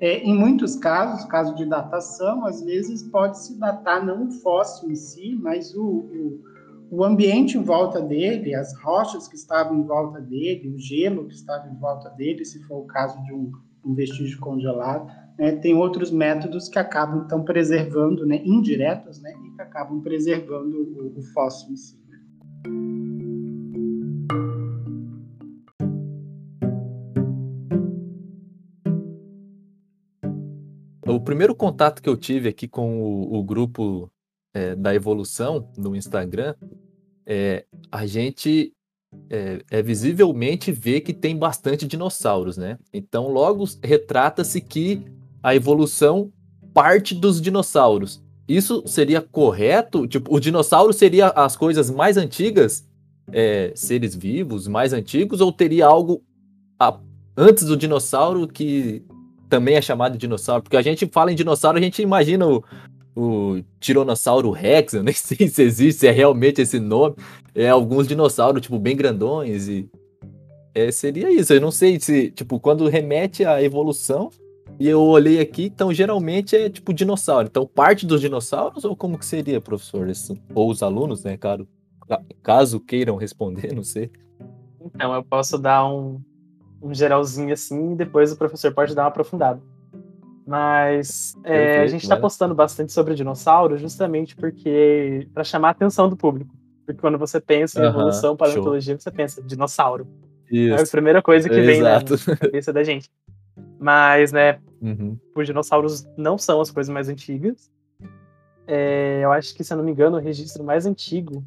É, 0.00 0.18
em 0.20 0.34
muitos 0.34 0.76
casos, 0.76 1.24
caso 1.26 1.54
de 1.54 1.64
datação, 1.64 2.44
às 2.44 2.62
vezes 2.62 3.02
pode-se 3.02 3.58
datar 3.58 4.04
não 4.04 4.28
o 4.28 4.30
fóssil 4.30 4.90
em 4.90 4.94
si, 4.94 5.36
mas 5.40 5.74
o, 5.74 5.82
o, 5.82 6.40
o, 6.90 7.04
ambiente 7.04 7.58
em 7.58 7.62
volta 7.62 8.00
dele, 8.00 8.54
as 8.54 8.76
rochas 8.80 9.26
que 9.26 9.34
estavam 9.34 9.76
em 9.76 9.82
volta 9.82 10.20
dele, 10.20 10.68
o 10.68 10.78
gelo 10.78 11.26
que 11.26 11.34
estava 11.34 11.68
em 11.68 11.76
volta 11.76 12.10
dele, 12.10 12.44
se 12.44 12.62
for 12.64 12.78
o 12.78 12.86
caso 12.86 13.20
de 13.24 13.32
um, 13.32 13.50
um 13.84 13.94
vestígio 13.94 14.38
congelado. 14.38 15.10
Né? 15.36 15.52
Tem 15.56 15.74
outros 15.74 16.12
métodos 16.12 16.68
que 16.68 16.78
acabam, 16.78 17.24
então, 17.24 17.44
preservando, 17.44 18.24
né, 18.24 18.40
indiretos, 18.44 19.20
né, 19.20 19.32
e 19.46 19.56
que 19.56 19.62
acabam 19.62 20.00
preservando 20.00 20.76
o, 20.76 21.18
o 21.18 21.22
fóssil 21.34 21.72
em 21.72 21.76
si. 21.76 21.98
O 31.08 31.20
primeiro 31.20 31.54
contato 31.54 32.02
que 32.02 32.08
eu 32.08 32.16
tive 32.16 32.48
aqui 32.48 32.68
com 32.68 33.00
o, 33.02 33.38
o 33.38 33.42
grupo 33.42 34.10
é, 34.54 34.74
da 34.74 34.94
evolução 34.94 35.70
no 35.76 35.96
Instagram, 35.96 36.54
é, 37.26 37.64
a 37.90 38.06
gente 38.06 38.72
é, 39.30 39.62
é, 39.70 39.82
visivelmente 39.82 40.70
vê 40.72 41.00
que 41.00 41.12
tem 41.12 41.36
bastante 41.36 41.86
dinossauros, 41.86 42.56
né? 42.56 42.78
Então, 42.92 43.28
logo 43.28 43.64
retrata-se 43.82 44.60
que 44.60 45.02
a 45.42 45.54
evolução 45.54 46.32
parte 46.74 47.14
dos 47.14 47.40
dinossauros. 47.40 48.22
Isso 48.46 48.82
seria 48.86 49.20
correto? 49.20 50.06
Tipo, 50.06 50.34
o 50.34 50.40
dinossauro 50.40 50.92
seria 50.92 51.28
as 51.28 51.56
coisas 51.56 51.90
mais 51.90 52.16
antigas, 52.16 52.86
é, 53.30 53.72
seres 53.74 54.14
vivos 54.14 54.66
mais 54.66 54.92
antigos, 54.92 55.40
ou 55.40 55.52
teria 55.52 55.86
algo 55.86 56.22
a, 56.78 56.98
antes 57.36 57.64
do 57.64 57.76
dinossauro 57.76 58.48
que 58.48 59.04
também 59.48 59.76
é 59.76 59.82
chamado 59.82 60.12
de 60.12 60.18
dinossauro, 60.18 60.62
porque 60.62 60.76
a 60.76 60.82
gente 60.82 61.06
fala 61.06 61.32
em 61.32 61.34
dinossauro, 61.34 61.78
a 61.78 61.80
gente 61.80 62.02
imagina 62.02 62.46
o, 62.46 62.62
o 63.16 63.62
Tiranossauro 63.80 64.50
Rex, 64.50 64.94
eu 64.94 65.02
nem 65.04 65.14
sei 65.14 65.48
se 65.48 65.62
existe, 65.62 66.00
se 66.00 66.06
é 66.06 66.10
realmente 66.10 66.60
esse 66.60 66.78
nome. 66.78 67.16
É 67.54 67.68
alguns 67.68 68.06
dinossauros, 68.06 68.62
tipo, 68.62 68.78
bem 68.78 68.96
grandões 68.96 69.68
e. 69.68 69.88
É, 70.74 70.92
seria 70.92 71.30
isso. 71.30 71.52
Eu 71.52 71.60
não 71.60 71.72
sei 71.72 71.98
se, 71.98 72.30
tipo, 72.30 72.60
quando 72.60 72.86
remete 72.88 73.44
à 73.44 73.60
evolução, 73.60 74.30
e 74.78 74.86
eu 74.86 75.00
olhei 75.02 75.40
aqui, 75.40 75.64
então 75.64 75.92
geralmente 75.92 76.54
é 76.54 76.70
tipo 76.70 76.94
dinossauro. 76.94 77.48
Então, 77.48 77.66
parte 77.66 78.06
dos 78.06 78.20
dinossauros, 78.20 78.84
ou 78.84 78.94
como 78.94 79.18
que 79.18 79.26
seria, 79.26 79.60
professor? 79.60 80.06
Ou 80.54 80.70
os 80.70 80.82
alunos, 80.82 81.24
né, 81.24 81.36
caro? 81.36 81.66
Caso 82.42 82.78
queiram 82.78 83.16
responder, 83.16 83.74
não 83.74 83.82
sei. 83.82 84.10
Então, 84.80 85.12
eu 85.12 85.24
posso 85.24 85.58
dar 85.58 85.86
um, 85.86 86.20
um 86.82 86.94
geralzinho 86.94 87.52
assim 87.52 87.92
e 87.92 87.96
depois 87.96 88.32
o 88.32 88.36
professor 88.36 88.72
pode 88.72 88.94
dar 88.94 89.02
uma 89.02 89.08
aprofundada. 89.08 89.60
Mas 90.46 91.36
é, 91.44 91.80
a 91.80 91.86
gente 91.86 92.02
está 92.02 92.16
postando 92.16 92.54
bastante 92.54 92.92
sobre 92.92 93.14
dinossauro 93.14 93.76
justamente 93.76 94.34
porque 94.34 95.28
para 95.34 95.44
chamar 95.44 95.68
a 95.68 95.70
atenção 95.72 96.08
do 96.08 96.16
público. 96.16 96.54
Porque 96.86 97.00
quando 97.00 97.18
você 97.18 97.38
pensa 97.38 97.82
em 97.82 97.86
evolução, 97.86 98.34
paleontologia, 98.34 98.98
você 98.98 99.10
pensa 99.10 99.42
dinossauro. 99.42 100.06
Isso. 100.50 100.74
É 100.74 100.82
a 100.82 100.86
primeira 100.86 101.20
coisa 101.20 101.48
que 101.48 101.54
Exato. 101.54 102.16
vem 102.16 102.26
na 102.26 102.36
cabeça 102.36 102.72
da 102.72 102.82
gente. 102.82 103.10
Mas, 103.78 104.32
né, 104.32 104.58
uhum. 104.80 105.18
os 105.36 105.46
dinossauros 105.46 106.08
não 106.16 106.38
são 106.38 106.62
as 106.62 106.70
coisas 106.70 106.92
mais 106.92 107.10
antigas. 107.10 107.70
É, 108.66 109.20
eu 109.22 109.30
acho 109.32 109.54
que, 109.54 109.62
se 109.62 109.72
eu 109.72 109.76
não 109.76 109.84
me 109.84 109.92
engano, 109.92 110.16
o 110.16 110.20
registro 110.20 110.64
mais 110.64 110.86
antigo 110.86 111.44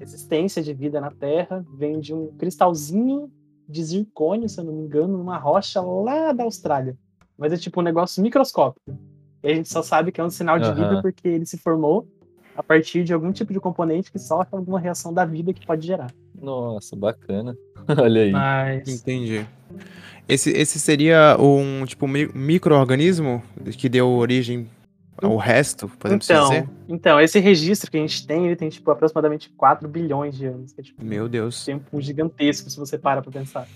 existência 0.00 0.62
de 0.62 0.72
vida 0.72 1.00
na 1.00 1.10
Terra 1.10 1.64
vem 1.74 2.00
de 2.00 2.12
um 2.12 2.28
cristalzinho 2.36 3.30
de 3.68 3.84
zircônio, 3.84 4.48
se 4.48 4.60
eu 4.60 4.64
não 4.64 4.72
me 4.72 4.82
engano, 4.82 5.16
numa 5.18 5.38
rocha 5.38 5.80
lá 5.80 6.32
da 6.32 6.44
Austrália. 6.44 6.96
Mas 7.36 7.52
é 7.52 7.56
tipo 7.56 7.80
um 7.80 7.84
negócio 7.84 8.22
microscópico. 8.22 8.96
E 9.42 9.50
a 9.50 9.54
gente 9.54 9.68
só 9.68 9.82
sabe 9.82 10.12
que 10.12 10.20
é 10.20 10.24
um 10.24 10.30
sinal 10.30 10.58
de 10.58 10.68
uhum. 10.68 10.74
vida 10.74 11.02
porque 11.02 11.26
ele 11.26 11.46
se 11.46 11.58
formou 11.58 12.06
a 12.54 12.62
partir 12.62 13.02
de 13.02 13.12
algum 13.12 13.32
tipo 13.32 13.52
de 13.52 13.60
componente 13.60 14.12
que 14.12 14.18
sofre 14.18 14.54
alguma 14.56 14.78
reação 14.78 15.12
da 15.12 15.24
vida 15.24 15.52
que 15.52 15.66
pode 15.66 15.86
gerar. 15.86 16.12
Nossa, 16.34 16.94
bacana. 16.94 17.56
Olha 17.98 18.22
aí. 18.22 18.30
Mas... 18.30 18.88
Entendi. 18.88 19.46
Esse, 20.28 20.50
esse 20.50 20.78
seria 20.78 21.36
um 21.40 21.84
tipo 21.84 22.06
microorganismo 22.06 23.42
que 23.76 23.88
deu 23.88 24.08
origem 24.08 24.68
ao 25.26 25.36
resto, 25.36 25.88
podemos 25.88 26.28
então, 26.28 26.48
dizer? 26.48 26.68
Então, 26.88 27.20
esse 27.20 27.38
registro 27.38 27.90
que 27.90 27.96
a 27.96 28.00
gente 28.00 28.26
tem, 28.26 28.46
ele 28.46 28.56
tem 28.56 28.68
tipo 28.68 28.90
aproximadamente 28.90 29.50
4 29.50 29.88
bilhões 29.88 30.36
de 30.36 30.46
anos. 30.46 30.74
É, 30.78 30.82
tipo, 30.82 31.04
Meu 31.04 31.28
Deus. 31.28 31.62
Um 31.62 31.72
tempo 31.72 32.00
gigantesco, 32.00 32.68
se 32.68 32.78
você 32.78 32.98
para 32.98 33.22
pra 33.22 33.30
pensar. 33.30 33.66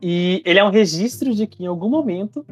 E 0.00 0.42
ele 0.44 0.58
é 0.58 0.64
um 0.64 0.70
registro 0.70 1.34
de 1.34 1.46
que 1.46 1.64
em 1.64 1.66
algum 1.66 1.88
momento 1.88 2.46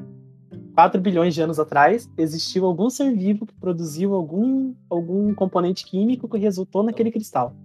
4 0.76 1.00
bilhões 1.00 1.34
de 1.34 1.40
anos 1.40 1.58
atrás, 1.58 2.06
existiu 2.18 2.66
algum 2.66 2.90
ser 2.90 3.10
vivo 3.14 3.46
que 3.46 3.54
produziu 3.54 4.14
algum, 4.14 4.74
algum 4.90 5.32
componente 5.32 5.86
químico 5.86 6.28
que 6.28 6.36
resultou 6.36 6.82
naquele 6.82 7.10
cristal. 7.10 7.56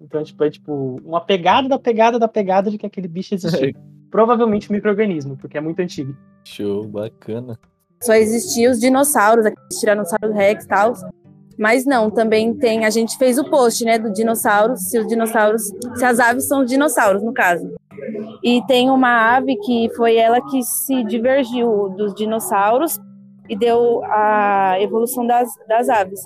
Então, 0.00 0.24
tipo, 0.24 0.42
é 0.42 0.50
tipo 0.50 0.96
uma 1.04 1.20
pegada 1.20 1.68
da 1.68 1.78
pegada 1.78 2.18
da 2.18 2.26
pegada 2.26 2.68
de 2.68 2.76
que 2.76 2.84
aquele 2.84 3.06
bicho 3.06 3.34
existiu. 3.36 3.72
Provavelmente 4.10 4.70
um 4.70 4.74
microorganismo, 4.74 5.36
porque 5.36 5.56
é 5.56 5.60
muito 5.60 5.80
antigo. 5.80 6.16
Show, 6.44 6.84
bacana. 6.88 7.58
Só 8.02 8.14
existiam 8.14 8.72
os 8.72 8.78
dinossauros, 8.78 9.46
aqueles 9.46 9.78
tiranossauros 9.78 10.34
rex 10.34 10.64
e 10.64 10.68
tal. 10.68 10.94
Mas 11.58 11.84
não, 11.84 12.10
também 12.10 12.54
tem. 12.54 12.84
A 12.84 12.90
gente 12.90 13.18
fez 13.18 13.36
o 13.38 13.50
post, 13.50 13.84
né, 13.84 13.98
do 13.98 14.12
dinossauro, 14.12 14.76
se 14.76 14.98
os 14.98 15.06
dinossauros, 15.08 15.64
se 15.96 16.04
as 16.04 16.20
aves 16.20 16.46
são 16.46 16.64
dinossauros, 16.64 17.22
no 17.22 17.32
caso. 17.32 17.74
E 18.42 18.62
tem 18.66 18.90
uma 18.90 19.36
ave 19.36 19.56
que 19.56 19.90
foi 19.96 20.16
ela 20.16 20.40
que 20.40 20.62
se 20.62 21.02
divergiu 21.04 21.88
dos 21.90 22.14
dinossauros 22.14 23.00
e 23.48 23.56
deu 23.56 24.04
a 24.04 24.76
evolução 24.80 25.26
das, 25.26 25.48
das 25.66 25.88
aves. 25.88 26.20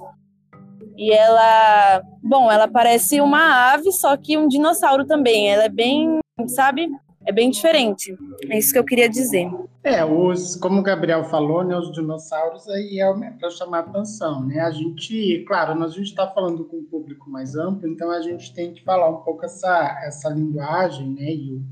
E 0.96 1.10
ela, 1.10 2.02
bom, 2.22 2.52
ela 2.52 2.68
parece 2.68 3.20
uma 3.20 3.72
ave, 3.72 3.90
só 3.92 4.14
que 4.16 4.36
um 4.36 4.46
dinossauro 4.46 5.06
também. 5.06 5.50
Ela 5.50 5.64
é 5.64 5.68
bem, 5.68 6.18
sabe? 6.48 6.90
É 7.24 7.32
bem 7.32 7.50
diferente. 7.50 8.14
É 8.50 8.58
isso 8.58 8.72
que 8.72 8.78
eu 8.78 8.84
queria 8.84 9.08
dizer. 9.08 9.50
É, 9.84 10.04
os, 10.04 10.54
como 10.54 10.78
o 10.78 10.82
Gabriel 10.82 11.24
falou, 11.24 11.64
né, 11.64 11.76
os 11.76 11.90
dinossauros 11.90 12.68
aí 12.68 13.00
é 13.00 13.30
para 13.32 13.50
chamar 13.50 13.80
atenção, 13.80 14.46
né? 14.46 14.60
A 14.60 14.70
gente, 14.70 15.44
claro, 15.46 15.74
nós, 15.74 15.92
a 15.92 15.96
gente 15.96 16.10
está 16.10 16.28
falando 16.28 16.64
com 16.64 16.76
um 16.76 16.84
público 16.84 17.28
mais 17.28 17.56
amplo, 17.56 17.88
então 17.88 18.08
a 18.12 18.20
gente 18.22 18.54
tem 18.54 18.72
que 18.72 18.84
falar 18.84 19.10
um 19.10 19.22
pouco 19.22 19.44
essa, 19.44 20.00
essa 20.04 20.28
linguagem, 20.28 21.10
né? 21.10 21.34
E 21.34 21.52
o, 21.52 21.62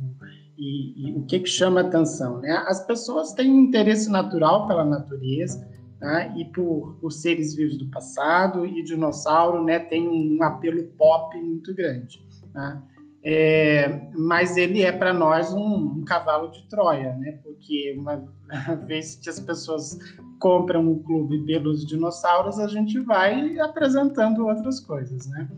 e, 0.59 1.09
e 1.09 1.17
o 1.17 1.23
que, 1.23 1.39
que 1.39 1.49
chama 1.49 1.83
atenção, 1.83 2.41
né? 2.41 2.51
As 2.67 2.85
pessoas 2.85 3.33
têm 3.33 3.49
um 3.49 3.61
interesse 3.61 4.11
natural 4.11 4.67
pela 4.67 4.85
natureza, 4.85 5.69
né? 6.01 6.35
e 6.37 6.45
por, 6.47 6.97
por 7.01 7.13
seres 7.13 7.55
vivos 7.55 7.79
do 7.79 7.87
passado, 7.91 8.67
e 8.67 8.83
dinossauro, 8.83 9.63
né? 9.63 9.79
Tem 9.79 10.09
um 10.09 10.43
apelo 10.43 10.83
pop 10.99 11.41
muito 11.41 11.73
grande, 11.75 12.21
né? 12.53 12.83
É, 13.23 14.01
mas 14.17 14.57
ele 14.57 14.83
é 14.83 14.91
para 14.91 15.13
nós 15.13 15.53
um, 15.53 15.99
um, 15.99 16.05
cavalo 16.05 16.51
de 16.51 16.67
Troia, 16.69 17.15
né? 17.17 17.39
Porque 17.43 17.95
uma 17.99 18.25
vez 18.87 19.17
que 19.17 19.29
as 19.29 19.39
pessoas 19.39 19.99
compram 20.39 20.89
um 20.89 21.03
clube 21.03 21.45
pelos 21.45 21.87
dinossauros, 21.87 22.59
a 22.59 22.67
gente 22.67 22.99
vai 23.01 23.59
apresentando 23.59 24.47
outras 24.47 24.81
coisas, 24.81 25.27
né? 25.27 25.49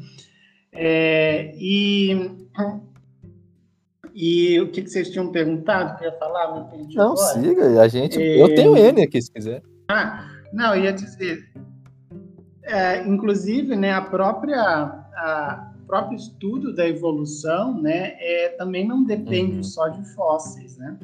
É, 0.72 1.52
e, 1.56 2.30
e 4.12 4.60
o 4.60 4.72
que, 4.72 4.82
que, 4.82 4.90
vocês 4.90 5.10
tinham 5.10 5.30
perguntado? 5.30 5.98
Quer 5.98 6.18
falar? 6.18 6.54
Me 6.54 6.60
entendi 6.66 6.96
não, 6.96 7.12
agora. 7.12 7.40
siga. 7.40 7.80
A 7.80 7.86
gente, 7.86 8.20
é, 8.20 8.42
eu 8.42 8.54
tenho 8.54 8.76
N 8.76 9.02
aqui, 9.02 9.22
se 9.22 9.30
quiser. 9.30 9.62
Ah, 9.88 10.28
não, 10.52 10.74
ia 10.74 10.92
dizer. 10.92 11.38
É, 12.64 13.06
inclusive, 13.06 13.76
né, 13.76 13.92
a 13.92 14.00
própria 14.00 14.60
a, 14.60 15.71
próprio 15.92 16.16
estudo 16.16 16.74
da 16.74 16.88
evolução, 16.88 17.78
né, 17.78 18.16
é, 18.18 18.48
também 18.56 18.88
não 18.88 19.04
depende 19.04 19.56
uhum. 19.56 19.62
só 19.62 19.88
de 19.88 20.02
fósseis, 20.14 20.78
né? 20.78 20.98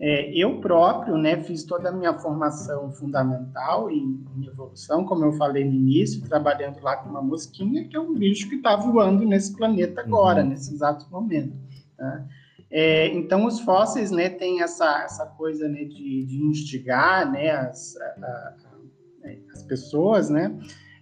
É, 0.00 0.32
eu 0.36 0.60
próprio, 0.60 1.16
né, 1.16 1.40
fiz 1.44 1.62
toda 1.62 1.88
a 1.88 1.92
minha 1.92 2.12
formação 2.18 2.90
fundamental 2.90 3.88
em, 3.88 4.24
em, 4.36 4.46
evolução, 4.46 5.04
como 5.04 5.24
eu 5.24 5.32
falei 5.34 5.64
no 5.64 5.72
início, 5.72 6.20
trabalhando 6.22 6.80
lá 6.82 6.96
com 6.96 7.10
uma 7.10 7.22
mosquinha, 7.22 7.86
que 7.86 7.96
é 7.96 8.00
um 8.00 8.12
bicho 8.12 8.48
que 8.48 8.56
está 8.56 8.74
voando 8.74 9.24
nesse 9.24 9.56
planeta 9.56 10.00
agora, 10.00 10.42
uhum. 10.42 10.48
nesse 10.48 10.74
exato 10.74 11.08
momento. 11.10 11.56
Tá? 11.96 12.26
É, 12.72 13.06
então, 13.14 13.46
os 13.46 13.60
fósseis, 13.60 14.10
né, 14.10 14.28
têm 14.28 14.62
essa, 14.62 15.04
essa 15.04 15.26
coisa, 15.26 15.68
né, 15.68 15.84
de, 15.84 16.24
de 16.24 16.42
instigar, 16.42 17.30
né, 17.30 17.50
as, 17.50 17.96
a, 17.96 18.04
a, 18.04 19.28
as 19.54 19.62
pessoas, 19.62 20.28
né, 20.28 20.58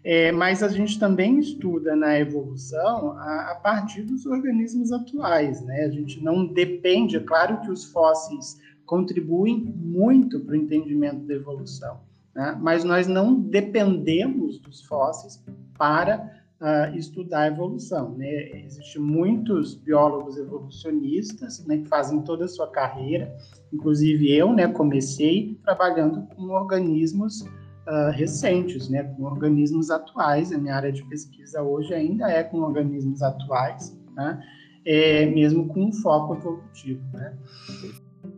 é, 0.08 0.30
mas 0.30 0.62
a 0.62 0.68
gente 0.68 1.00
também 1.00 1.40
estuda 1.40 1.96
na 1.96 2.16
evolução 2.16 3.18
a, 3.18 3.50
a, 3.50 3.54
partir 3.56 4.02
dos 4.02 4.24
organismos 4.24 4.92
atuais, 4.92 5.60
né? 5.62 5.84
A 5.84 5.90
gente 5.90 6.22
não 6.22 6.46
depende, 6.46 7.16
é 7.16 7.20
claro 7.20 7.60
que 7.62 7.72
os 7.72 7.86
fósseis 7.86 8.56
contribuem 8.84 9.74
muito 9.76 10.38
para 10.38 10.52
o 10.52 10.54
entendimento 10.54 11.26
da 11.26 11.34
evolução, 11.34 11.98
né? 12.32 12.56
mas 12.60 12.84
nós 12.84 13.08
não 13.08 13.34
dependemos 13.34 14.60
dos 14.60 14.80
fósseis 14.82 15.42
para 15.76 16.30
uh, 16.60 16.96
estudar 16.96 17.40
a 17.40 17.46
evolução, 17.48 18.10
né? 18.16 18.60
Existem 18.60 19.02
muitos 19.02 19.74
biólogos 19.74 20.36
evolucionistas, 20.36 21.66
né, 21.66 21.78
que 21.78 21.88
fazem 21.88 22.22
toda 22.22 22.44
a 22.44 22.48
sua 22.48 22.70
carreira, 22.70 23.36
inclusive 23.72 24.32
eu, 24.32 24.52
né, 24.52 24.68
comecei 24.68 25.58
trabalhando 25.64 26.28
com 26.28 26.42
organismos 26.50 27.44
uh, 27.86 28.10
recentes, 28.12 28.88
né, 28.88 29.02
com 29.02 29.24
organismos 29.24 29.90
atuais. 29.90 30.52
A 30.52 30.58
minha 30.58 30.74
área 30.74 30.92
de 30.92 31.04
pesquisa 31.04 31.62
hoje 31.62 31.94
ainda 31.94 32.30
é 32.30 32.42
com 32.42 32.58
organismos 32.60 33.22
atuais, 33.22 33.96
né, 34.14 34.42
é, 34.84 35.26
mesmo 35.26 35.66
com 35.68 35.84
um 35.84 35.92
foco 35.92 36.34
evolutivo. 36.34 37.02
Né. 37.12 37.34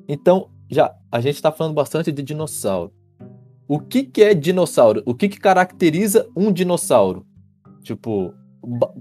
Então, 0.09 0.49
já 0.71 0.95
a 1.11 1.21
gente 1.21 1.35
está 1.35 1.51
falando 1.51 1.75
bastante 1.75 2.13
de 2.13 2.23
dinossauro. 2.23 2.93
O 3.67 3.79
que, 3.79 4.03
que 4.05 4.23
é 4.23 4.33
dinossauro? 4.33 5.03
O 5.05 5.15
que, 5.15 5.29
que 5.29 5.39
caracteriza 5.39 6.27
um 6.35 6.51
dinossauro? 6.51 7.27
Tipo, 7.83 8.35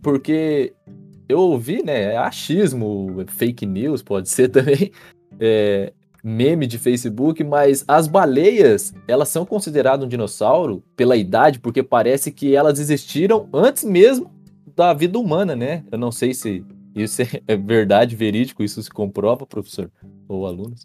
porque 0.02 0.74
eu 1.28 1.40
ouvi, 1.40 1.84
né? 1.84 2.14
É 2.14 2.18
achismo, 2.18 3.24
fake 3.28 3.66
news, 3.66 4.02
pode 4.02 4.30
ser 4.30 4.50
também. 4.52 4.92
É, 5.40 5.94
meme 6.28 6.68
de 6.68 6.78
Facebook, 6.78 7.42
mas 7.44 7.86
as 7.88 8.06
baleias, 8.06 8.94
elas 9.08 9.30
são 9.30 9.46
consideradas 9.46 10.06
um 10.06 10.10
dinossauro 10.10 10.84
pela 10.96 11.16
idade, 11.16 11.60
porque 11.60 11.82
parece 11.82 12.32
que 12.32 12.54
elas 12.54 12.80
existiram 12.80 13.48
antes 13.54 13.86
mesmo 13.86 14.30
da 14.76 14.94
vida 14.94 15.18
humana, 15.18 15.56
né? 15.56 15.86
Eu 15.90 15.98
não 15.98 16.12
sei 16.12 16.34
se 16.34 16.66
isso 16.94 17.22
é 17.48 17.56
verdade, 17.56 18.16
verídico, 18.16 18.62
isso 18.62 18.84
se 18.84 18.90
comprova, 18.90 19.46
professor 19.46 19.90
ou 20.28 20.46
alunos. 20.46 20.84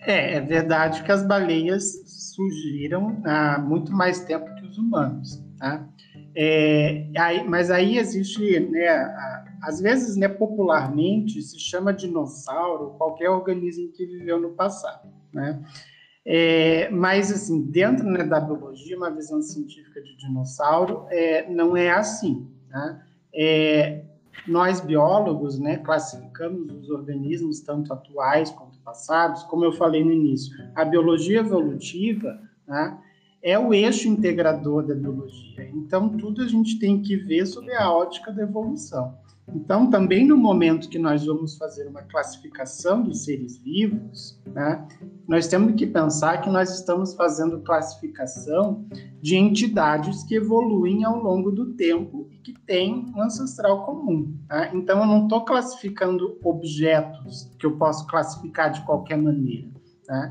É, 0.00 0.36
é 0.36 0.40
verdade 0.40 1.02
que 1.02 1.12
as 1.12 1.26
baleias 1.26 2.02
surgiram 2.06 3.20
há 3.24 3.58
muito 3.58 3.92
mais 3.92 4.20
tempo 4.24 4.46
que 4.54 4.66
os 4.66 4.78
humanos, 4.78 5.44
tá? 5.58 5.86
É, 6.34 7.08
aí, 7.16 7.46
mas 7.46 7.70
aí 7.70 7.98
existe, 7.98 8.60
né, 8.60 8.88
a, 8.88 9.44
às 9.62 9.80
vezes, 9.80 10.16
né, 10.16 10.28
popularmente, 10.28 11.42
se 11.42 11.58
chama 11.58 11.92
dinossauro 11.92 12.94
qualquer 12.98 13.30
organismo 13.30 13.92
que 13.92 14.06
viveu 14.06 14.40
no 14.40 14.50
passado, 14.50 15.08
né? 15.32 15.62
É, 16.24 16.90
mas, 16.90 17.32
assim, 17.32 17.62
dentro 17.62 18.04
né, 18.04 18.22
da 18.22 18.38
biologia, 18.38 18.96
uma 18.96 19.10
visão 19.10 19.40
científica 19.40 20.02
de 20.02 20.16
dinossauro, 20.18 21.06
é, 21.08 21.48
não 21.48 21.76
é 21.76 21.90
assim, 21.90 22.46
né? 22.68 23.02
É, 23.34 24.04
nós, 24.46 24.80
biólogos, 24.80 25.58
né, 25.58 25.78
classificamos 25.78 26.70
os 26.72 26.90
organismos, 26.90 27.60
tanto 27.60 27.92
atuais 27.92 28.50
quanto 28.50 28.78
passados, 28.80 29.42
como 29.44 29.64
eu 29.64 29.72
falei 29.72 30.04
no 30.04 30.12
início, 30.12 30.54
a 30.74 30.84
biologia 30.84 31.40
evolutiva, 31.40 32.40
né, 32.66 32.98
é 33.42 33.58
o 33.58 33.72
eixo 33.72 34.08
integrador 34.08 34.86
da 34.86 34.94
biologia. 34.94 35.68
Então, 35.74 36.08
tudo 36.16 36.42
a 36.42 36.48
gente 36.48 36.78
tem 36.78 37.02
que 37.02 37.16
ver 37.16 37.46
sob 37.46 37.72
a 37.72 37.90
ótica 37.90 38.32
da 38.32 38.42
evolução. 38.42 39.16
Então, 39.54 39.88
também 39.88 40.26
no 40.26 40.36
momento 40.36 40.88
que 40.88 40.98
nós 40.98 41.24
vamos 41.24 41.56
fazer 41.56 41.86
uma 41.88 42.02
classificação 42.02 43.02
dos 43.02 43.24
seres 43.24 43.58
vivos, 43.58 44.40
né, 44.46 44.86
nós 45.26 45.46
temos 45.46 45.74
que 45.74 45.86
pensar 45.86 46.40
que 46.40 46.50
nós 46.50 46.74
estamos 46.74 47.14
fazendo 47.14 47.60
classificação 47.60 48.86
de 49.22 49.36
entidades 49.36 50.22
que 50.24 50.34
evoluem 50.34 51.04
ao 51.04 51.16
longo 51.16 51.50
do 51.50 51.74
tempo 51.74 52.28
e 52.30 52.38
que 52.38 52.54
têm 52.66 53.06
um 53.14 53.22
ancestral 53.22 53.84
comum. 53.84 54.36
Né? 54.48 54.70
Então, 54.74 55.00
eu 55.00 55.06
não 55.06 55.24
estou 55.24 55.44
classificando 55.44 56.38
objetos 56.44 57.50
que 57.58 57.66
eu 57.66 57.76
posso 57.76 58.06
classificar 58.06 58.70
de 58.70 58.84
qualquer 58.84 59.16
maneira. 59.16 59.68
Né? 60.08 60.30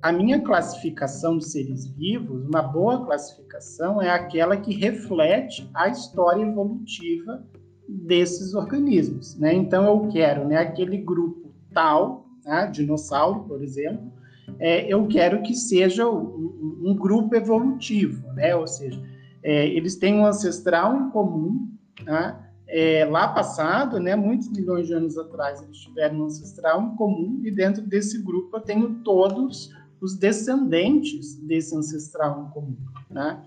A 0.00 0.12
minha 0.12 0.40
classificação 0.40 1.38
de 1.38 1.44
seres 1.44 1.88
vivos, 1.88 2.46
uma 2.46 2.62
boa 2.62 3.04
classificação, 3.04 4.00
é 4.00 4.10
aquela 4.10 4.56
que 4.56 4.72
reflete 4.72 5.68
a 5.74 5.88
história 5.88 6.42
evolutiva 6.42 7.44
desses 7.88 8.54
organismos, 8.54 9.36
né? 9.36 9.54
Então 9.54 9.86
eu 9.86 10.08
quero, 10.08 10.46
né, 10.46 10.58
aquele 10.58 10.98
grupo 10.98 11.50
tal, 11.72 12.26
né, 12.44 12.66
dinossauro, 12.66 13.40
por 13.44 13.62
exemplo, 13.62 14.12
é, 14.58 14.86
eu 14.92 15.06
quero 15.06 15.42
que 15.42 15.54
seja 15.54 16.08
um, 16.08 16.80
um, 16.84 16.94
grupo 16.94 17.34
evolutivo, 17.34 18.32
né? 18.34 18.54
Ou 18.54 18.66
seja, 18.66 19.00
é, 19.42 19.66
eles 19.68 19.96
têm 19.96 20.14
um 20.14 20.26
ancestral 20.26 20.96
em 20.96 21.10
comum, 21.10 21.68
né? 22.04 22.44
É, 22.70 23.06
lá 23.06 23.28
passado, 23.28 23.98
né, 23.98 24.14
muitos 24.14 24.50
milhões 24.50 24.86
de 24.86 24.92
anos 24.92 25.16
atrás, 25.16 25.62
eles 25.62 25.78
tiveram 25.78 26.20
um 26.20 26.24
ancestral 26.26 26.82
em 26.82 26.96
comum 26.96 27.40
e 27.42 27.50
dentro 27.50 27.80
desse 27.80 28.22
grupo 28.22 28.54
eu 28.54 28.60
tenho 28.60 28.96
todos 28.96 29.72
os 30.02 30.14
descendentes 30.14 31.36
desse 31.36 31.74
ancestral 31.74 32.46
em 32.46 32.52
comum, 32.52 32.76
né? 33.08 33.42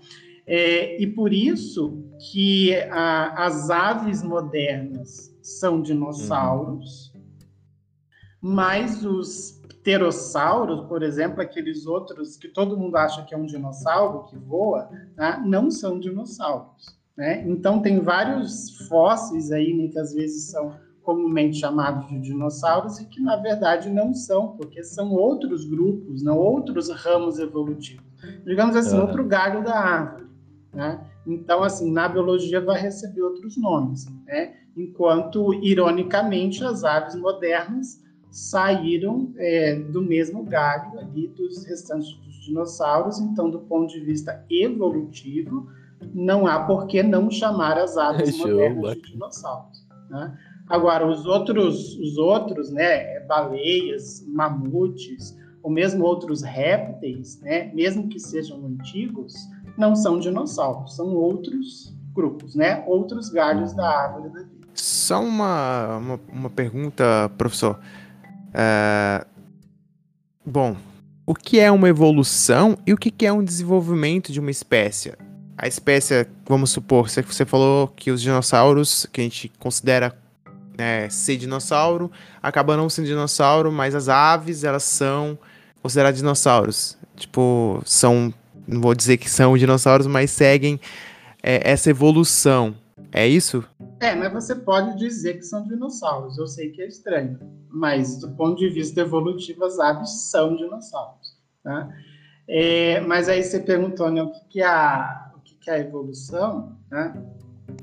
É, 0.46 1.00
e 1.00 1.06
por 1.06 1.32
isso 1.32 2.04
que 2.30 2.74
a, 2.90 3.46
as 3.46 3.70
aves 3.70 4.22
modernas 4.22 5.34
são 5.40 5.80
dinossauros, 5.80 7.12
uhum. 7.14 7.20
mas 8.40 9.04
os 9.04 9.60
pterossauros, 9.82 10.86
por 10.86 11.02
exemplo, 11.02 11.40
aqueles 11.40 11.86
outros 11.86 12.36
que 12.36 12.48
todo 12.48 12.76
mundo 12.76 12.96
acha 12.96 13.24
que 13.24 13.34
é 13.34 13.36
um 13.36 13.46
dinossauro 13.46 14.24
que 14.24 14.36
voa, 14.36 14.88
né, 15.16 15.42
não 15.44 15.70
são 15.70 15.98
dinossauros. 15.98 16.96
Né? 17.16 17.44
Então 17.46 17.82
tem 17.82 18.00
vários 18.00 18.86
fósseis 18.88 19.50
aí 19.52 19.74
né, 19.74 19.88
que 19.88 19.98
às 19.98 20.14
vezes 20.14 20.50
são 20.50 20.74
comumente 21.02 21.58
chamados 21.58 22.08
de 22.08 22.20
dinossauros 22.20 23.00
e 23.00 23.06
que 23.06 23.20
na 23.20 23.36
verdade 23.36 23.90
não 23.90 24.14
são, 24.14 24.56
porque 24.56 24.84
são 24.84 25.12
outros 25.12 25.64
grupos, 25.64 26.22
não 26.22 26.38
outros 26.38 26.88
ramos 26.90 27.40
evolutivos. 27.40 28.04
Digamos 28.44 28.76
assim, 28.76 28.96
uhum. 28.96 29.02
outro 29.02 29.24
galho 29.26 29.64
da 29.64 29.74
árvore. 29.74 30.31
Né? 30.72 31.00
Então, 31.26 31.62
assim, 31.62 31.90
na 31.90 32.08
biologia 32.08 32.60
vai 32.60 32.80
receber 32.80 33.22
outros 33.22 33.56
nomes, 33.56 34.06
né? 34.26 34.54
enquanto, 34.76 35.52
ironicamente, 35.54 36.64
as 36.64 36.82
aves 36.82 37.14
modernas 37.14 38.02
saíram 38.30 39.32
é, 39.36 39.74
do 39.74 40.00
mesmo 40.00 40.42
galho 40.42 40.98
ali 40.98 41.28
dos 41.28 41.64
restantes 41.66 42.14
dos 42.16 42.44
dinossauros, 42.44 43.20
então, 43.20 43.50
do 43.50 43.60
ponto 43.60 43.92
de 43.92 44.00
vista 44.00 44.44
evolutivo, 44.50 45.68
não 46.14 46.46
há 46.46 46.64
por 46.64 46.86
que 46.86 47.02
não 47.02 47.30
chamar 47.30 47.78
as 47.78 47.96
aves 47.96 48.36
Show, 48.36 48.48
modernas 48.48 48.94
de 48.94 49.12
dinossauros. 49.12 49.86
Né? 50.08 50.36
Agora, 50.68 51.06
os 51.06 51.26
outros, 51.26 51.98
os 51.98 52.16
outros, 52.16 52.70
né, 52.72 53.20
baleias, 53.20 54.26
mamutes, 54.26 55.36
ou 55.62 55.70
mesmo 55.70 56.04
outros 56.04 56.42
répteis, 56.42 57.38
né, 57.40 57.70
mesmo 57.74 58.08
que 58.08 58.18
sejam 58.18 58.64
antigos, 58.66 59.34
não 59.76 59.94
são 59.96 60.18
dinossauros, 60.18 60.96
são 60.96 61.08
outros 61.08 61.92
grupos, 62.12 62.54
né, 62.54 62.84
outros 62.86 63.28
galhos 63.30 63.72
da 63.72 63.88
árvore 63.88 64.28
da 64.30 64.40
vida. 64.40 64.66
Só 64.74 65.22
uma, 65.22 65.96
uma, 65.98 66.20
uma 66.28 66.50
pergunta, 66.50 67.30
professor. 67.36 67.78
É... 68.54 69.26
Bom, 70.44 70.76
o 71.24 71.34
que 71.34 71.60
é 71.60 71.70
uma 71.70 71.88
evolução 71.88 72.76
e 72.86 72.92
o 72.92 72.96
que 72.96 73.24
é 73.24 73.32
um 73.32 73.44
desenvolvimento 73.44 74.32
de 74.32 74.40
uma 74.40 74.50
espécie? 74.50 75.14
A 75.56 75.68
espécie, 75.68 76.26
vamos 76.48 76.70
supor, 76.70 77.08
você 77.08 77.44
falou 77.44 77.88
que 77.88 78.10
os 78.10 78.20
dinossauros, 78.20 79.06
que 79.12 79.20
a 79.20 79.24
gente 79.24 79.52
considera 79.60 80.16
né, 80.76 81.08
ser 81.08 81.36
dinossauro, 81.36 82.10
acaba 82.42 82.76
não 82.76 82.90
sendo 82.90 83.06
dinossauro, 83.06 83.70
mas 83.70 83.94
as 83.94 84.08
aves, 84.08 84.64
elas 84.64 84.82
são 84.82 85.38
consideradas 85.80 86.18
dinossauros. 86.18 86.98
Tipo, 87.14 87.80
são, 87.84 88.32
não 88.66 88.80
vou 88.80 88.94
dizer 88.94 89.16
que 89.16 89.28
são 89.28 89.56
dinossauros, 89.56 90.06
mas 90.06 90.30
seguem 90.30 90.80
é, 91.42 91.70
essa 91.70 91.90
evolução. 91.90 92.74
É 93.10 93.26
isso? 93.26 93.64
É, 94.00 94.14
mas 94.14 94.32
você 94.32 94.54
pode 94.54 94.96
dizer 94.98 95.34
que 95.34 95.42
são 95.42 95.66
dinossauros. 95.66 96.38
Eu 96.38 96.46
sei 96.46 96.70
que 96.70 96.80
é 96.80 96.86
estranho, 96.86 97.38
mas 97.70 98.18
do 98.18 98.30
ponto 98.30 98.58
de 98.58 98.68
vista 98.68 99.00
evolutivo, 99.00 99.64
as 99.64 99.78
aves 99.78 100.30
são 100.30 100.56
dinossauros. 100.56 101.36
Tá? 101.62 101.88
É, 102.48 103.00
mas 103.00 103.28
aí 103.28 103.42
você 103.42 103.60
perguntou, 103.60 104.10
né, 104.10 104.22
o 104.22 104.30
que, 104.30 104.40
que, 104.48 104.60
é, 104.60 104.66
a, 104.66 105.32
o 105.36 105.40
que, 105.40 105.54
que 105.56 105.70
é 105.70 105.74
a 105.74 105.78
evolução? 105.78 106.76
Né? 106.90 107.22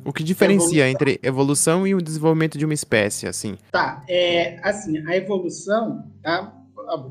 O 0.04 0.12
que 0.12 0.24
diferencia 0.24 0.88
evolução. 0.88 1.08
entre 1.08 1.20
evolução 1.24 1.88
e 1.88 1.96
o 1.96 2.02
desenvolvimento 2.02 2.58
de 2.58 2.66
uma 2.66 2.74
espécie, 2.74 3.28
assim? 3.28 3.58
Tá, 3.72 4.04
é, 4.08 4.60
assim, 4.68 4.98
a 5.08 5.16
evolução, 5.16 6.12
tá? 6.22 6.56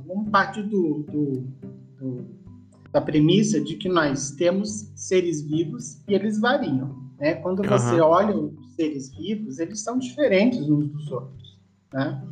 Vamos 0.06 0.28
partir 0.30 0.62
do, 0.62 1.04
do, 1.08 1.40
do, 1.98 2.26
da 2.92 3.00
premissa 3.00 3.60
de 3.60 3.76
que 3.76 3.88
nós 3.88 4.30
temos 4.32 4.90
seres 4.94 5.42
vivos 5.42 6.02
e 6.08 6.14
eles 6.14 6.40
variam, 6.40 6.96
né? 7.18 7.34
Quando 7.34 7.62
você 7.62 8.00
uhum. 8.00 8.06
olha 8.06 8.36
os 8.36 8.74
seres 8.74 9.10
vivos, 9.14 9.58
eles 9.58 9.80
são 9.80 9.98
diferentes 9.98 10.68
uns 10.68 10.88
dos 10.88 11.10
outros, 11.10 11.58
né? 11.92 12.22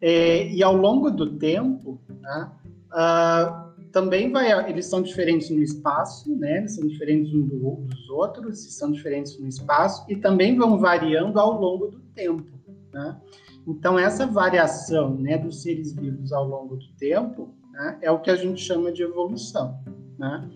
É, 0.00 0.50
e 0.50 0.62
ao 0.62 0.74
longo 0.74 1.10
do 1.10 1.36
tempo, 1.36 2.00
né, 2.08 2.50
uh, 2.90 3.70
também 3.92 4.30
vai, 4.30 4.70
eles 4.70 4.86
são 4.86 5.02
diferentes 5.02 5.50
no 5.50 5.62
espaço, 5.62 6.34
né? 6.36 6.58
Eles 6.58 6.74
são 6.74 6.86
diferentes 6.86 7.34
uns 7.34 7.50
dos 7.50 8.08
outros, 8.08 8.58
são 8.72 8.90
diferentes 8.90 9.38
no 9.38 9.46
espaço 9.46 10.04
e 10.08 10.16
também 10.16 10.56
vão 10.56 10.78
variando 10.78 11.38
ao 11.38 11.60
longo 11.60 11.88
do 11.88 11.98
tempo, 12.14 12.46
né? 12.92 13.20
Então 13.66 13.98
essa 13.98 14.26
variação, 14.26 15.14
né, 15.16 15.36
dos 15.36 15.62
seres 15.62 15.92
vivos 15.92 16.32
ao 16.32 16.48
longo 16.48 16.76
do 16.76 16.88
tempo, 16.98 17.54
né, 17.80 17.98
é 18.02 18.10
o 18.10 18.20
que 18.20 18.30
a 18.30 18.36
gente 18.36 18.60
chama 18.60 18.92
de 18.92 19.02
evolução, 19.02 19.80
né? 20.18 20.50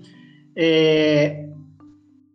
É, 0.54 1.48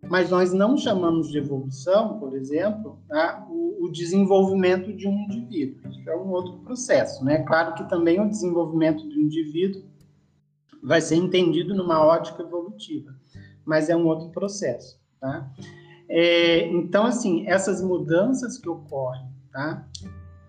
mas 0.09 0.31
nós 0.31 0.51
não 0.51 0.75
chamamos 0.75 1.29
de 1.29 1.37
evolução, 1.37 2.17
por 2.19 2.35
exemplo, 2.35 2.97
né, 3.07 3.45
o, 3.47 3.85
o, 3.85 3.91
desenvolvimento 3.91 4.91
de 4.91 5.07
um 5.07 5.13
indivíduo. 5.25 5.87
Isso 5.91 6.09
é 6.09 6.17
um 6.17 6.29
outro 6.29 6.57
processo, 6.63 7.23
né? 7.23 7.43
Claro 7.43 7.75
que 7.75 7.87
também 7.87 8.19
o 8.19 8.27
desenvolvimento 8.27 9.07
do 9.07 9.21
indivíduo 9.21 9.83
vai 10.81 11.01
ser 11.01 11.17
entendido 11.17 11.75
numa 11.75 12.03
ótica 12.03 12.41
evolutiva, 12.41 13.13
mas 13.63 13.89
é 13.89 13.95
um 13.95 14.07
outro 14.07 14.29
processo, 14.29 14.99
tá? 15.19 15.51
É, 16.09 16.67
então, 16.69 17.05
assim, 17.05 17.47
essas 17.47 17.79
mudanças 17.83 18.57
que 18.57 18.67
ocorrem, 18.67 19.27
tá? 19.51 19.87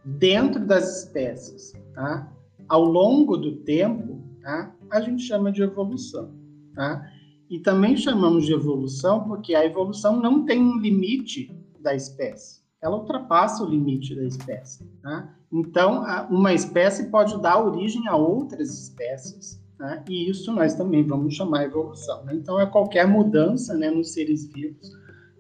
Dentro 0.03 0.65
das 0.65 1.01
espécies, 1.01 1.75
tá? 1.93 2.33
Ao 2.67 2.83
longo 2.83 3.37
do 3.37 3.57
tempo, 3.57 4.20
tá? 4.43 4.75
A 4.91 5.01
gente 5.01 5.23
chama 5.23 5.53
de 5.53 5.63
evolução, 5.63 6.35
tá? 6.75 7.11
E 7.49 7.59
também 7.59 7.97
chamamos 7.97 8.47
de 8.47 8.53
evolução 8.53 9.25
porque 9.25 9.55
a 9.55 9.65
evolução 9.65 10.21
não 10.21 10.45
tem 10.45 10.63
um 10.63 10.79
limite 10.79 11.55
da 11.81 11.95
espécie. 11.95 12.61
Ela 12.81 12.97
ultrapassa 12.97 13.63
o 13.65 13.69
limite 13.69 14.15
da 14.15 14.25
espécie. 14.25 14.85
Tá? 15.03 15.35
Então, 15.53 16.05
uma 16.31 16.55
espécie 16.55 17.11
pode 17.11 17.41
dar 17.43 17.61
origem 17.61 18.07
a 18.07 18.17
outras 18.17 18.71
espécies 18.71 19.61
né? 19.81 20.05
E 20.11 20.29
isso 20.29 20.53
nós 20.53 20.75
também 20.75 21.03
vamos 21.03 21.35
chamar 21.35 21.65
evolução. 21.65 22.23
Né? 22.25 22.35
Então, 22.35 22.61
é 22.61 22.67
qualquer 22.67 23.09
mudança 23.09 23.75
né, 23.75 23.91
nos 23.91 24.13
seres 24.13 24.45
vivos 24.53 24.93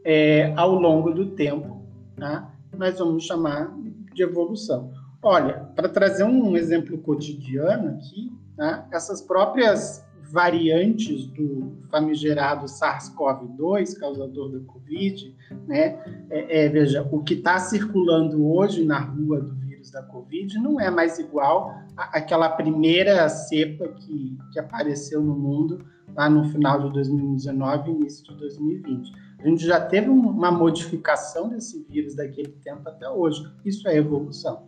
é, 0.03 0.55
ao 0.57 0.75
longo 0.75 1.13
do 1.13 1.27
tempo, 1.33 1.85
tá? 2.17 2.51
nós 2.75 2.99
vamos 2.99 3.25
chamar 3.25 3.77
de 4.15 4.23
evolução. 4.23 4.91
Olha, 5.23 5.71
para 5.77 5.91
trazer 5.91 6.25
um 6.25 6.57
exemplo 6.57 6.97
cotidiano 6.97 7.91
aqui, 7.91 8.33
tá? 8.61 8.87
essas 8.93 9.23
próprias 9.23 10.05
variantes 10.31 11.27
do 11.29 11.73
famigerado 11.91 12.67
SARS-CoV-2, 12.67 13.99
causador 13.99 14.51
da 14.53 14.61
Covid, 14.67 15.35
né? 15.67 15.99
É, 16.29 16.67
é, 16.67 16.69
veja, 16.69 17.09
o 17.11 17.23
que 17.23 17.35
está 17.35 17.59
circulando 17.59 18.47
hoje 18.47 18.85
na 18.85 19.01
rua 19.01 19.41
do 19.41 19.55
vírus 19.55 19.91
da 19.91 20.03
Covid 20.03 20.57
não 20.59 20.79
é 20.79 20.91
mais 20.91 21.19
igual 21.19 21.75
àquela 21.97 22.51
primeira 22.51 23.29
cepa 23.29 23.89
que, 23.89 24.39
que 24.53 24.61
apareceu 24.61 25.23
no 25.23 25.35
mundo 25.35 25.85
lá 26.15 26.29
no 26.29 26.45
final 26.51 26.83
de 26.83 26.93
2019 26.93 27.91
início 27.91 28.25
de 28.27 28.39
2020. 28.39 29.11
A 29.41 29.49
gente 29.49 29.65
já 29.65 29.81
teve 29.81 30.11
uma 30.11 30.53
modificação 30.53 31.49
desse 31.49 31.83
vírus 31.89 32.15
daquele 32.15 32.53
tempo 32.63 32.87
até 32.87 33.09
hoje. 33.09 33.43
Isso 33.65 33.89
é 33.89 33.97
evolução. 33.97 34.65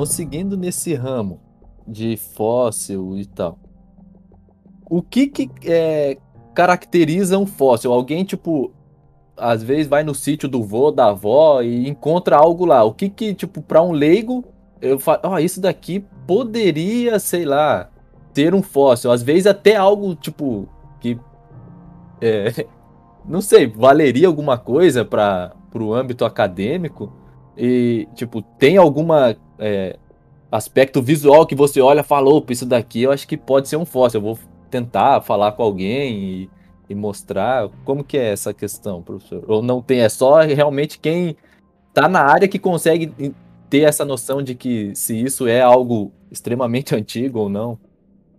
Então, 0.00 0.06
seguindo 0.06 0.56
nesse 0.56 0.94
ramo 0.94 1.42
de 1.86 2.16
fóssil 2.16 3.18
e 3.18 3.26
tal, 3.26 3.58
o 4.88 5.02
que 5.02 5.26
que 5.26 5.50
é, 5.70 6.16
caracteriza 6.54 7.36
um 7.36 7.44
fóssil? 7.44 7.92
Alguém, 7.92 8.24
tipo, 8.24 8.72
às 9.36 9.62
vezes 9.62 9.88
vai 9.88 10.02
no 10.02 10.14
sítio 10.14 10.48
do 10.48 10.62
vô, 10.62 10.90
da 10.90 11.08
avó 11.08 11.60
e 11.60 11.86
encontra 11.86 12.38
algo 12.38 12.64
lá. 12.64 12.82
O 12.82 12.94
que 12.94 13.10
que, 13.10 13.34
tipo, 13.34 13.60
para 13.60 13.82
um 13.82 13.92
leigo, 13.92 14.42
eu 14.80 14.98
falo, 14.98 15.20
ó, 15.24 15.34
oh, 15.34 15.38
isso 15.38 15.60
daqui 15.60 16.02
poderia, 16.26 17.18
sei 17.18 17.44
lá, 17.44 17.90
ter 18.32 18.54
um 18.54 18.62
fóssil. 18.62 19.12
Às 19.12 19.22
vezes 19.22 19.46
até 19.46 19.76
algo, 19.76 20.14
tipo, 20.14 20.66
que, 20.98 21.18
é, 22.22 22.66
não 23.28 23.42
sei, 23.42 23.66
valeria 23.66 24.28
alguma 24.28 24.56
coisa 24.56 25.04
para 25.04 25.52
o 25.74 25.92
âmbito 25.92 26.24
acadêmico. 26.24 27.12
E, 27.54 28.08
tipo, 28.14 28.40
tem 28.40 28.78
alguma 28.78 29.36
é, 29.60 29.96
aspecto 30.50 31.00
visual 31.00 31.46
que 31.46 31.54
você 31.54 31.80
olha 31.80 32.00
e 32.00 32.04
fala, 32.04 32.30
opa, 32.30 32.52
isso 32.52 32.66
daqui 32.66 33.02
eu 33.02 33.12
acho 33.12 33.28
que 33.28 33.36
pode 33.36 33.68
ser 33.68 33.76
um 33.76 33.84
fóssil. 33.84 34.18
Eu 34.18 34.24
vou 34.24 34.38
tentar 34.70 35.20
falar 35.20 35.52
com 35.52 35.62
alguém 35.62 36.14
e, 36.14 36.50
e, 36.88 36.94
mostrar? 36.94 37.68
Como 37.84 38.02
que 38.02 38.16
é 38.16 38.32
essa 38.32 38.52
questão, 38.52 39.02
professor? 39.02 39.44
Ou 39.46 39.62
não 39.62 39.80
tem? 39.80 40.00
É 40.00 40.08
só 40.08 40.40
realmente 40.40 40.98
quem 40.98 41.36
está 41.88 42.08
na 42.08 42.22
área 42.22 42.48
que 42.48 42.58
consegue 42.58 43.34
ter 43.68 43.82
essa 43.82 44.04
noção 44.04 44.42
de 44.42 44.54
que 44.54 44.94
se 44.94 45.20
isso 45.20 45.46
é 45.46 45.60
algo 45.60 46.12
extremamente 46.30 46.94
antigo 46.96 47.38
ou 47.38 47.48
não? 47.48 47.78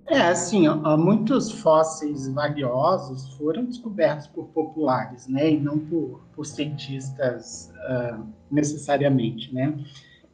É, 0.07 0.23
assim, 0.23 0.67
ó, 0.67 0.97
muitos 0.97 1.51
fósseis 1.51 2.27
valiosos 2.27 3.33
foram 3.37 3.63
descobertos 3.63 4.27
por 4.27 4.47
populares, 4.47 5.25
né, 5.25 5.51
e 5.51 5.57
não 5.57 5.79
por, 5.79 6.19
por 6.35 6.45
cientistas 6.45 7.71
uh, 7.89 8.21
necessariamente, 8.51 9.53
né. 9.53 9.73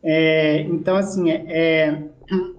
É, 0.10 0.62
então, 0.62 0.96
assim, 0.96 1.30
é, 1.30 1.44
é 1.52 2.08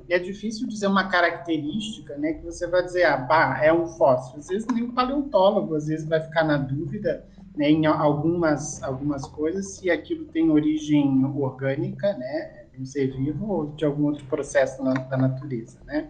é 0.08 0.18
difícil 0.18 0.66
dizer 0.66 0.86
uma 0.86 1.08
característica, 1.08 2.16
né, 2.16 2.32
que 2.34 2.44
você 2.44 2.66
vai 2.66 2.82
dizer, 2.82 3.04
ah, 3.04 3.16
bah, 3.16 3.60
é 3.62 3.72
um 3.72 3.86
fóssil. 3.86 4.38
Às 4.38 4.48
vezes 4.48 4.66
nem 4.72 4.84
o 4.84 4.92
paleontólogo, 4.92 5.74
às 5.74 5.86
vezes 5.86 6.08
vai 6.08 6.20
ficar 6.20 6.44
na 6.44 6.56
dúvida, 6.56 7.26
né, 7.54 7.70
em 7.70 7.84
algumas, 7.84 8.82
algumas 8.82 9.26
coisas, 9.26 9.76
se 9.76 9.90
aquilo 9.90 10.24
tem 10.26 10.50
origem 10.50 11.24
orgânica, 11.36 12.14
né, 12.14 12.64
de 12.72 12.80
um 12.80 12.86
ser 12.86 13.08
vivo 13.14 13.50
ou 13.50 13.66
de 13.72 13.84
algum 13.84 14.06
outro 14.06 14.24
processo 14.26 14.82
na, 14.82 14.94
da 14.94 15.16
natureza, 15.16 15.78
né. 15.84 16.08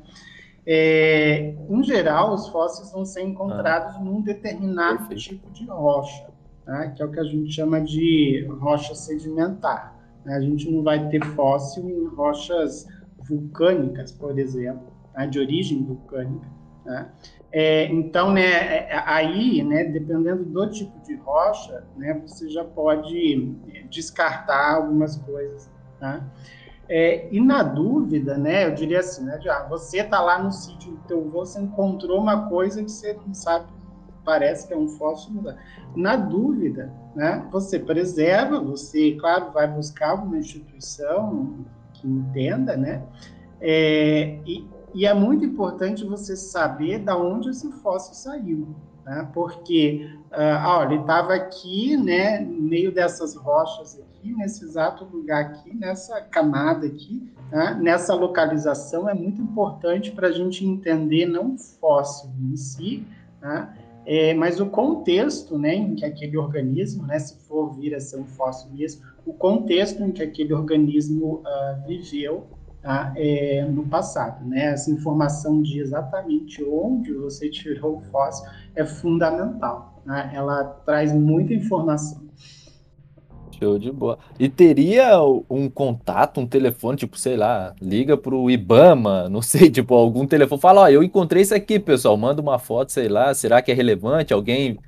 É, 0.65 1.55
em 1.69 1.83
geral, 1.83 2.35
os 2.35 2.47
fósseis 2.49 2.93
vão 2.93 3.05
ser 3.05 3.23
encontrados 3.23 3.97
ah, 3.97 4.01
num 4.01 4.21
determinado 4.21 5.09
perfeito. 5.09 5.41
tipo 5.41 5.51
de 5.51 5.65
rocha, 5.65 6.29
tá, 6.65 6.89
que 6.91 7.03
é 7.03 7.05
o 7.07 7.11
que 7.11 7.19
a 7.19 7.25
gente 7.25 7.51
chama 7.51 7.81
de 7.81 8.47
rocha 8.61 8.95
sedimentar. 8.95 9.98
Né? 10.25 10.35
A 10.35 10.41
gente 10.41 10.71
não 10.71 10.83
vai 10.83 11.09
ter 11.09 11.25
fóssil 11.25 11.89
em 11.89 12.07
rochas 12.15 12.87
vulcânicas, 13.29 14.13
por 14.13 14.39
exemplo, 14.39 14.93
tá? 15.13 15.27
de 15.27 15.39
origem 15.39 15.85
vulcânica. 15.85 16.49
Tá? 16.85 17.13
É, 17.51 17.87
então, 17.87 18.33
né, 18.33 18.89
é, 18.89 19.03
aí, 19.07 19.63
né, 19.63 19.85
dependendo 19.85 20.45
do 20.45 20.71
tipo 20.71 20.99
de 21.03 21.17
rocha, 21.17 21.85
né, 21.97 22.21
você 22.27 22.49
já 22.49 22.65
pode 22.65 23.57
descartar 23.91 24.75
algumas 24.75 25.17
coisas. 25.17 25.71
Tá? 25.99 26.23
É, 26.89 27.29
e 27.31 27.41
na 27.41 27.63
dúvida, 27.63 28.37
né, 28.37 28.67
eu 28.67 28.75
diria 28.75 29.01
assim, 29.01 29.25
né, 29.25 29.39
já, 29.41 29.67
você 29.67 30.01
está 30.01 30.21
lá 30.21 30.43
no 30.43 30.53
sítio 30.53 30.93
do 30.93 30.99
teu 31.07 31.21
avô, 31.21 31.45
você 31.45 31.61
encontrou 31.61 32.19
uma 32.21 32.49
coisa 32.49 32.83
que 32.83 32.91
você 32.91 33.19
não 33.27 33.35
sabe, 33.35 33.67
parece 34.29 34.69
que 34.69 34.75
é 34.75 34.77
um 34.77 34.89
fóssil. 34.89 35.33
Na 35.97 36.15
dúvida, 36.15 36.93
né, 37.17 37.43
você 37.51 37.79
preserva, 37.79 38.61
você, 38.61 39.13
claro, 39.13 39.53
vai 39.53 39.67
buscar 39.67 40.23
uma 40.23 40.37
instituição 40.37 41.65
que 41.95 42.07
entenda, 42.07 42.77
né, 42.77 43.03
é, 43.59 44.39
e, 44.47 44.69
e 44.95 45.07
é 45.07 45.15
muito 45.15 45.47
importante 45.47 46.05
você 46.05 46.37
saber 46.37 46.99
da 46.99 47.17
onde 47.17 47.49
esse 47.49 47.73
fóssil 47.73 48.13
saiu, 48.13 48.77
né? 49.03 49.27
porque, 49.33 50.07
ah, 50.31 50.77
olha, 50.81 50.93
ele 50.93 51.01
estava 51.01 51.35
aqui, 51.35 51.97
né, 51.97 52.39
no 52.41 52.61
meio 52.61 52.93
dessas 52.93 53.35
rochas 53.35 53.99
aqui, 53.99 54.35
nesse 54.35 54.63
exato 54.63 55.07
lugar 55.07 55.41
aqui, 55.41 55.75
nessa 55.75 56.21
camada 56.21 56.87
aqui, 56.87 57.33
né? 57.51 57.79
nessa 57.81 58.15
localização, 58.15 59.09
é 59.09 59.15
muito 59.15 59.41
importante 59.41 60.13
para 60.13 60.29
a 60.29 60.33
gente 60.33 60.67
entender 60.67 61.25
não 61.25 61.55
o 61.55 61.59
fóssil 61.59 62.31
em 62.39 62.57
si, 62.57 63.07
né? 63.41 63.69
É, 64.11 64.33
mas 64.33 64.59
o 64.59 64.65
contexto 64.65 65.59
né, 65.59 65.75
em 65.75 65.95
que 65.95 66.03
aquele 66.03 66.39
organismo, 66.39 67.07
né, 67.07 67.19
se 67.19 67.37
for 67.47 67.75
vir 67.75 67.95
a 67.95 68.01
ser 68.01 68.19
um 68.19 68.25
fóssil 68.25 68.71
mesmo, 68.73 69.03
o 69.27 69.35
contexto 69.35 70.03
em 70.03 70.11
que 70.11 70.23
aquele 70.23 70.55
organismo 70.55 71.43
uh, 71.43 71.87
viveu 71.87 72.47
tá? 72.81 73.13
é, 73.15 73.67
no 73.71 73.87
passado. 73.87 74.43
Né? 74.47 74.73
Essa 74.73 74.91
informação 74.91 75.61
de 75.61 75.81
exatamente 75.81 76.65
onde 76.65 77.13
você 77.13 77.51
tirou 77.51 77.99
o 77.99 78.01
fóssil 78.01 78.49
é 78.75 78.83
fundamental. 78.83 80.03
Né? 80.07 80.31
Ela 80.35 80.65
traz 80.65 81.13
muita 81.13 81.53
informação. 81.53 82.28
Show 83.59 83.79
de 83.79 83.91
bola. 83.91 84.19
E 84.39 84.49
teria 84.49 85.21
um 85.51 85.69
contato, 85.69 86.41
um 86.41 86.47
telefone, 86.47 86.97
tipo, 86.97 87.19
sei 87.19 87.37
lá, 87.37 87.75
liga 87.81 88.17
pro 88.17 88.51
Ibama, 88.51 89.29
não 89.31 89.43
sei, 89.43 89.71
tipo, 89.71 89.95
algum 89.95 90.27
telefone, 90.27 90.61
fala, 90.61 90.83
ó, 90.83 90.89
eu 90.89 91.03
encontrei 91.03 91.43
isso 91.43 91.55
aqui, 91.55 91.79
pessoal, 91.79 92.17
manda 92.17 92.41
uma 92.41 92.59
foto, 92.59 92.93
sei 92.93 93.09
lá, 93.09 93.35
será 93.35 93.61
que 93.61 93.73
é 93.73 93.75
relevante? 93.75 94.33
Alguém 94.33 94.79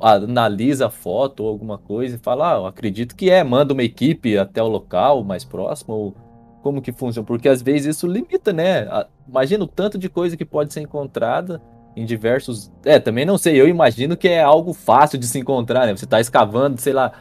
analisa 0.00 0.86
a 0.86 0.90
foto 0.90 1.44
ou 1.44 1.48
alguma 1.48 1.78
coisa 1.78 2.16
e 2.16 2.18
fala, 2.18 2.52
ah, 2.52 2.56
eu 2.58 2.66
acredito 2.66 3.14
que 3.14 3.30
é, 3.30 3.42
manda 3.44 3.72
uma 3.72 3.84
equipe 3.84 4.36
até 4.36 4.62
o 4.62 4.68
local 4.68 5.22
mais 5.22 5.44
próximo, 5.44 5.94
ou 5.94 6.14
como 6.62 6.80
que 6.80 6.92
funciona, 6.92 7.26
porque 7.26 7.48
às 7.48 7.62
vezes 7.62 7.96
isso 7.96 8.06
limita, 8.06 8.52
né? 8.52 8.86
Imagina 9.28 9.64
o 9.64 9.66
tanto 9.66 9.98
de 9.98 10.08
coisa 10.08 10.36
que 10.36 10.44
pode 10.44 10.72
ser 10.72 10.80
encontrada 10.80 11.60
em 11.96 12.04
diversos. 12.04 12.70
É, 12.84 12.98
também 12.98 13.24
não 13.24 13.36
sei, 13.36 13.60
eu 13.60 13.68
imagino 13.68 14.16
que 14.16 14.28
é 14.28 14.42
algo 14.42 14.72
fácil 14.72 15.18
de 15.18 15.26
se 15.26 15.38
encontrar, 15.38 15.86
né? 15.86 15.96
Você 15.96 16.06
tá 16.06 16.20
escavando, 16.20 16.80
sei 16.80 16.92
lá, 16.92 17.12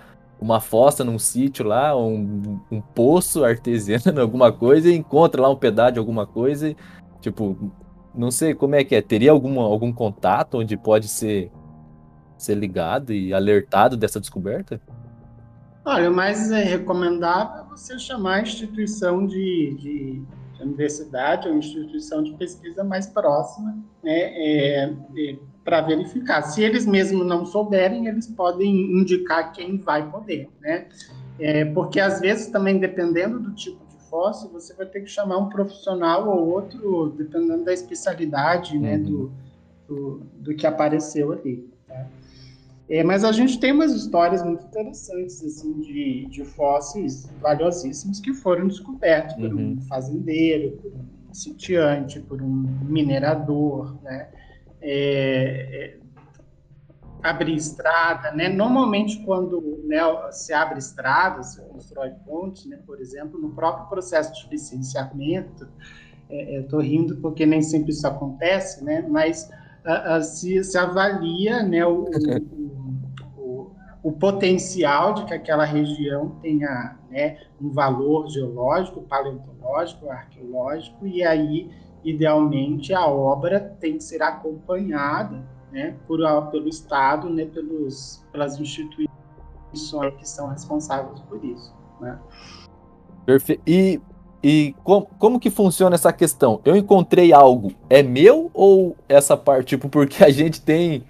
uma 0.42 0.60
fossa 0.60 1.04
num 1.04 1.20
sítio 1.20 1.64
lá, 1.64 1.96
um, 1.96 2.60
um 2.72 2.82
poço 2.82 3.46
artesiano, 3.46 4.02
alguma 4.20 4.52
coisa, 4.52 4.90
e 4.90 4.96
encontra 4.98 5.40
lá 5.40 5.50
um 5.50 5.56
pedaço 5.56 5.94
de 5.94 6.00
alguma 6.00 6.26
coisa, 6.26 6.70
e, 6.70 6.76
tipo, 7.22 7.72
não 8.14 8.32
sei 8.32 8.56
como 8.56 8.74
é 8.74 8.84
que 8.84 8.96
é. 8.96 9.02
Teria 9.02 9.32
alguma, 9.32 9.62
algum 9.62 9.94
contato 9.94 10.58
onde 10.58 10.76
pode 10.76 11.08
ser, 11.08 11.52
ser 12.38 12.56
ligado 12.56 13.14
e 13.14 13.32
alertado 13.32 13.96
dessa 13.96 14.20
descoberta? 14.20 14.82
Olha, 15.86 16.10
o 16.10 16.14
mais 16.14 16.52
é, 16.52 16.64
recomendável 16.64 17.64
é 17.64 17.70
você 17.70 17.98
chamar 18.00 18.36
a 18.36 18.42
instituição 18.42 19.26
de, 19.26 19.76
de, 19.80 20.24
de 20.56 20.64
universidade 20.64 21.48
ou 21.48 21.56
instituição 21.56 22.24
de 22.24 22.34
pesquisa 22.34 22.84
mais 22.84 23.08
próxima, 23.08 23.78
né, 24.04 24.12
é, 24.14 24.84
é, 24.86 25.40
para 25.64 25.82
verificar. 25.82 26.42
Se 26.42 26.62
eles 26.62 26.86
mesmos 26.86 27.26
não 27.26 27.46
souberem, 27.46 28.08
eles 28.08 28.28
podem 28.28 29.00
indicar 29.00 29.52
quem 29.54 29.78
vai 29.78 30.10
poder, 30.10 30.50
né? 30.60 30.88
É, 31.40 31.66
porque 31.66 32.00
às 32.00 32.20
vezes 32.20 32.48
também 32.48 32.80
dependendo 32.80 33.40
do 33.40 33.54
tipo 33.54 33.80
de 33.88 33.98
fóssil, 34.10 34.50
você 34.50 34.74
vai 34.74 34.86
ter 34.86 35.02
que 35.02 35.10
chamar 35.10 35.38
um 35.38 35.50
profissional 35.50 36.28
ou 36.28 36.50
outro, 36.50 37.14
dependendo 37.18 37.64
da 37.64 37.74
especialidade, 37.74 38.76
uhum. 38.76 38.82
né, 38.82 38.98
do, 38.98 39.32
do, 39.88 40.22
do 40.36 40.56
que 40.56 40.68
apareceu 40.68 41.32
ali. 41.32 41.68
Tá? 41.88 42.06
É, 42.90 43.04
mas 43.04 43.24
a 43.24 43.32
gente 43.32 43.60
tem 43.60 43.72
umas 43.72 43.94
histórias 43.94 44.44
muito 44.44 44.66
interessantes 44.66 45.44
assim, 45.44 45.80
de, 45.80 46.26
de 46.30 46.44
fósseis 46.44 47.32
valiosíssimos 47.42 48.20
que 48.20 48.34
foram 48.34 48.68
descobertos 48.68 49.36
uhum. 49.38 49.42
por 49.42 49.56
um 49.56 49.70
uhum. 49.70 49.82
fazendeiro, 49.88 50.78
por 50.78 50.92
um 50.92 51.34
sitiante, 51.34 52.20
por 52.20 52.42
um 52.42 52.68
minerador, 52.84 53.96
né? 54.04 54.28
É, 54.82 55.98
é, 55.98 56.02
abrir 57.24 57.56
estrada, 57.56 58.32
né? 58.32 58.50
Normalmente 58.50 59.24
quando 59.24 59.82
né, 59.86 60.00
se 60.32 60.54
abre 60.54 60.80
estrada, 60.80 61.44
se 61.44 61.62
constrói 61.62 62.12
pontes, 62.26 62.66
né? 62.66 62.80
Por 62.86 63.00
exemplo, 63.00 63.40
no 63.40 63.52
próprio 63.52 63.88
processo 63.88 64.34
de 64.34 64.50
licenciamento, 64.50 65.68
é, 66.30 66.62
estou 66.62 66.80
rindo 66.80 67.18
porque 67.18 67.46
nem 67.46 67.62
sempre 67.62 67.92
isso 67.92 68.08
acontece, 68.08 68.84
né? 68.84 69.06
Mas 69.08 69.52
a, 69.86 70.16
a, 70.16 70.22
se, 70.22 70.64
se 70.64 70.78
avalia 70.78 71.62
né, 71.62 71.86
o, 71.86 72.06
o 74.04 74.12
potencial 74.12 75.14
de 75.14 75.26
que 75.26 75.34
aquela 75.34 75.64
região 75.64 76.30
tenha 76.42 76.98
né, 77.10 77.38
um 77.62 77.70
valor 77.70 78.28
geológico, 78.30 79.02
paleontológico, 79.02 80.10
arqueológico, 80.10 81.06
e 81.06 81.24
aí, 81.24 81.70
idealmente, 82.04 82.94
a 82.94 83.06
obra 83.06 83.60
tem 83.80 83.98
que 83.98 84.04
ser 84.04 84.22
acompanhada 84.22 85.44
né, 85.72 85.96
por, 86.08 86.20
pelo 86.52 86.68
Estado, 86.68 87.30
né, 87.30 87.46
pelos, 87.46 88.24
pelas 88.32 88.60
instituições 88.60 89.10
que 90.18 90.28
são 90.28 90.48
responsáveis 90.48 91.20
por 91.22 91.44
isso. 91.44 91.74
Né? 92.00 92.20
Perfeito. 93.26 93.62
E, 93.66 94.02
e 94.44 94.76
com, 94.84 95.02
como 95.18 95.40
que 95.40 95.50
funciona 95.50 95.96
essa 95.96 96.12
questão? 96.12 96.60
Eu 96.66 96.76
encontrei 96.76 97.32
algo, 97.32 97.72
é 97.90 98.04
meu 98.04 98.50
ou 98.54 98.96
essa 99.08 99.38
parte, 99.38 99.70
tipo, 99.70 99.88
porque 99.88 100.24
a 100.24 100.30
gente 100.30 100.62
tem 100.62 101.04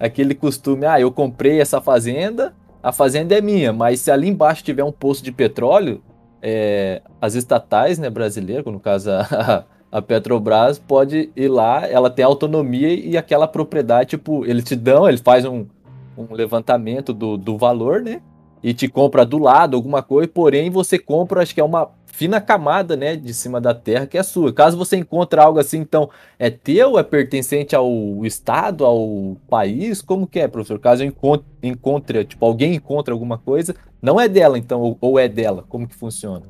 aquele 0.00 0.34
costume, 0.34 0.86
ah, 0.86 1.00
eu 1.00 1.10
comprei 1.12 1.60
essa 1.60 1.80
fazenda, 1.80 2.54
a 2.82 2.92
fazenda 2.92 3.36
é 3.36 3.40
minha, 3.40 3.72
mas 3.72 4.00
se 4.00 4.10
ali 4.10 4.28
embaixo 4.28 4.62
tiver 4.62 4.84
um 4.84 4.92
poço 4.92 5.22
de 5.22 5.32
petróleo, 5.32 6.02
é, 6.40 7.02
as 7.20 7.34
estatais, 7.34 7.98
né, 7.98 8.08
brasileiras, 8.08 8.64
no 8.64 8.80
caso 8.80 9.10
a, 9.10 9.64
a, 9.90 10.02
Petrobras, 10.02 10.78
pode 10.78 11.30
ir 11.34 11.48
lá, 11.48 11.86
ela 11.86 12.10
tem 12.10 12.24
autonomia 12.24 12.92
e 12.92 13.16
aquela 13.16 13.48
propriedade, 13.48 14.10
tipo, 14.10 14.44
eles 14.44 14.64
te 14.64 14.76
dão, 14.76 15.08
eles 15.08 15.20
fazem 15.20 15.50
um, 15.50 15.66
um 16.16 16.34
levantamento 16.34 17.12
do, 17.12 17.36
do 17.36 17.56
valor, 17.56 18.02
né, 18.02 18.20
e 18.62 18.74
te 18.74 18.88
compra 18.88 19.24
do 19.24 19.38
lado 19.38 19.76
alguma 19.76 20.02
coisa, 20.02 20.28
porém 20.28 20.70
você 20.70 20.98
compra, 20.98 21.42
acho 21.42 21.54
que 21.54 21.60
é 21.60 21.64
uma 21.64 21.90
fina 22.06 22.40
camada, 22.40 22.96
né, 22.96 23.14
de 23.14 23.32
cima 23.32 23.60
da 23.60 23.72
terra 23.72 24.04
que 24.04 24.18
é 24.18 24.22
sua. 24.24 24.52
Caso 24.52 24.76
você 24.76 24.96
encontre 24.96 25.38
algo 25.38 25.60
assim, 25.60 25.78
então, 25.78 26.10
é 26.36 26.50
teu, 26.50 26.98
é 26.98 27.02
pertencente 27.04 27.76
ao 27.76 27.88
estado, 28.24 28.84
ao 28.84 29.36
país? 29.48 30.02
Como 30.02 30.26
que 30.26 30.40
é, 30.40 30.48
professor? 30.48 30.80
Caso 30.80 31.04
eu 31.04 31.06
encontre, 31.06 31.46
encontre 31.62 32.24
tipo, 32.24 32.44
alguém 32.44 32.74
encontre 32.74 33.12
alguma 33.12 33.38
coisa, 33.38 33.74
não 34.02 34.20
é 34.20 34.28
dela, 34.28 34.58
então, 34.58 34.80
ou, 34.80 34.98
ou 35.00 35.18
é 35.18 35.28
dela? 35.28 35.64
Como 35.68 35.86
que 35.86 35.94
funciona? 35.94 36.42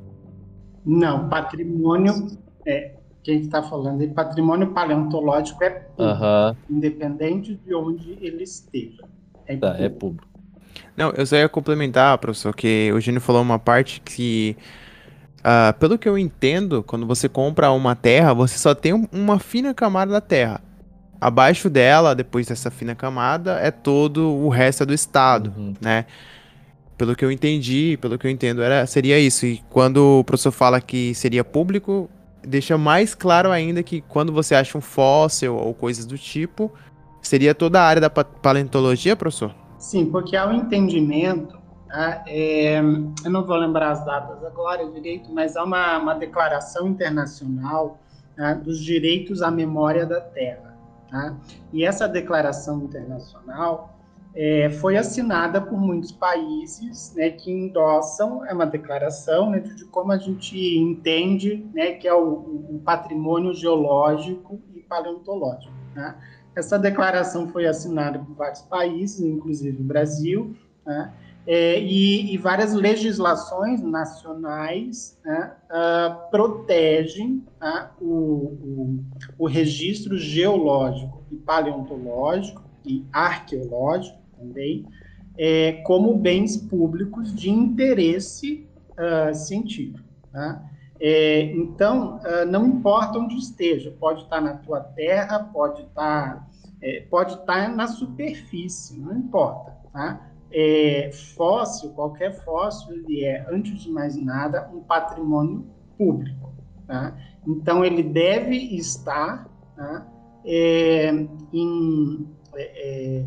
Não, 0.83 1.29
patrimônio, 1.29 2.29
é, 2.65 2.93
quem 3.23 3.41
está 3.41 3.61
falando 3.61 4.01
aí, 4.01 4.07
patrimônio 4.07 4.71
paleontológico 4.71 5.63
é 5.63 5.69
público, 5.69 6.57
independente 6.69 7.55
de 7.55 7.73
onde 7.73 8.17
ele 8.21 8.43
esteja. 8.43 9.03
É 9.45 9.57
tá, 9.57 9.75
é 9.77 9.89
público. 9.89 10.27
Não, 10.95 11.11
eu 11.11 11.25
só 11.25 11.35
ia 11.35 11.49
complementar, 11.49 12.17
professor, 12.17 12.55
que 12.55 12.91
o 12.93 12.99
Gênio 12.99 13.21
falou 13.21 13.41
uma 13.41 13.59
parte 13.59 14.01
que 14.01 14.55
Uh, 15.39 15.71
pelo 15.79 15.97
que 15.97 16.07
eu 16.07 16.17
entendo, 16.17 16.83
quando 16.83 17.05
você 17.07 17.29
compra 17.29 17.71
uma 17.71 17.95
terra, 17.95 18.33
você 18.33 18.57
só 18.57 18.75
tem 18.75 19.07
uma 19.11 19.39
fina 19.39 19.73
camada 19.73 20.11
da 20.11 20.19
terra. 20.19 20.61
Abaixo 21.19 21.69
dela, 21.69 22.13
depois 22.13 22.47
dessa 22.47 22.69
fina 22.69 22.93
camada, 22.93 23.53
é 23.59 23.71
todo 23.71 24.29
o 24.29 24.49
resto 24.49 24.83
é 24.83 24.85
do 24.85 24.93
estado, 24.93 25.53
uhum. 25.55 25.73
né? 25.79 26.05
Pelo 26.97 27.15
que 27.15 27.23
eu 27.23 27.31
entendi, 27.31 27.97
pelo 28.01 28.17
que 28.17 28.27
eu 28.27 28.31
entendo, 28.31 28.61
era, 28.61 28.85
seria 28.85 29.17
isso. 29.17 29.45
E 29.45 29.61
quando 29.69 30.19
o 30.19 30.23
professor 30.25 30.51
fala 30.51 30.81
que 30.81 31.15
seria 31.15 31.43
público, 31.43 32.09
deixa 32.43 32.77
mais 32.77 33.13
claro 33.15 33.51
ainda 33.51 33.83
que 33.83 34.01
quando 34.01 34.31
você 34.31 34.55
acha 34.55 34.77
um 34.77 34.81
fóssil 34.81 35.55
ou 35.55 35.73
coisas 35.73 36.05
do 36.05 36.17
tipo, 36.17 36.71
seria 37.21 37.53
toda 37.53 37.81
a 37.81 37.83
área 37.83 38.01
da 38.01 38.09
paleontologia, 38.09 39.15
professor? 39.15 39.53
Sim, 39.77 40.05
porque 40.05 40.35
há 40.35 40.47
um 40.47 40.53
entendimento 40.53 41.59
Tá? 41.89 42.23
É, 42.27 42.79
eu 42.79 43.31
não 43.31 43.43
vou 43.43 43.57
lembrar 43.57 43.89
as 43.89 44.05
datas 44.05 44.43
agora 44.43 44.87
direito, 44.91 45.33
mas 45.33 45.57
há 45.57 45.63
uma, 45.63 45.97
uma 45.97 46.13
declaração 46.13 46.87
internacional 46.87 47.97
tá, 48.37 48.53
dos 48.53 48.79
direitos 48.79 49.41
à 49.41 49.49
memória 49.49 50.05
da 50.05 50.21
Terra. 50.21 50.77
Tá? 51.09 51.35
E 51.73 51.83
essa 51.83 52.07
declaração 52.07 52.83
internacional 52.83 53.98
é, 54.35 54.69
foi 54.69 54.97
assinada 54.97 55.59
por 55.59 55.79
muitos 55.79 56.11
países 56.11 57.13
né, 57.15 57.31
que 57.31 57.51
endossam, 57.51 58.45
é 58.45 58.53
uma 58.53 58.65
declaração 58.65 59.49
né, 59.49 59.59
de 59.59 59.85
como 59.85 60.11
a 60.11 60.17
gente 60.17 60.57
entende 60.77 61.65
né, 61.73 61.93
que 61.93 62.07
é 62.07 62.13
o, 62.13 62.23
o 62.69 62.81
patrimônio 62.85 63.53
geológico 63.53 64.59
e 64.75 64.81
paleontológico. 64.81 65.73
Tá? 65.95 66.17
Essa 66.55 66.77
declaração 66.77 67.47
foi 67.47 67.65
assinada 67.65 68.19
por 68.19 68.35
vários 68.35 68.61
países, 68.61 69.19
inclusive 69.21 69.81
o 69.81 69.85
Brasil, 69.85 70.55
tá? 70.85 71.13
é, 71.47 71.81
e, 71.81 72.33
e, 72.33 72.37
várias 72.37 72.73
legislações 72.73 73.81
nacionais 73.81 75.17
né, 75.25 75.51
uh, 75.65 76.29
protegem 76.29 77.43
uh, 77.59 77.87
o, 77.99 78.13
o, 78.13 78.99
o, 79.39 79.47
registro 79.47 80.15
geológico 80.15 81.23
e 81.31 81.35
paleontológico 81.35 82.68
e 82.85 83.05
arqueológico 83.11 84.17
também 84.37 84.85
é, 85.37 85.73
como 85.83 86.15
bens 86.15 86.57
públicos 86.57 87.33
de 87.33 87.49
interesse 87.49 88.67
uh, 88.91 89.33
científico. 89.33 90.07
Tá? 90.31 90.63
É, 90.99 91.43
então, 91.53 92.19
não 92.49 92.67
importa 92.67 93.17
onde 93.17 93.37
esteja, 93.37 93.95
pode 93.97 94.23
estar 94.23 94.41
na 94.41 94.55
tua 94.55 94.81
terra, 94.81 95.39
pode 95.39 95.83
estar, 95.83 96.45
é, 96.81 97.05
pode 97.09 97.35
estar 97.35 97.73
na 97.73 97.87
superfície, 97.87 98.99
não 98.99 99.15
importa. 99.15 99.77
Tá? 99.93 100.29
é, 100.51 101.11
fóssil, 101.11 101.91
qualquer 101.91 102.33
fóssil, 102.43 102.93
ele 102.93 103.23
é, 103.23 103.45
antes 103.49 103.81
de 103.81 103.91
mais 103.91 104.15
nada, 104.15 104.69
um 104.73 104.81
patrimônio 104.81 105.65
público. 105.97 106.53
Tá? 106.87 107.15
Então, 107.47 107.85
ele 107.85 108.03
deve 108.03 108.55
estar 108.55 109.47
tá? 109.75 110.07
é, 110.43 111.11
em, 111.53 112.27
é, 112.55 113.19
é 113.19 113.25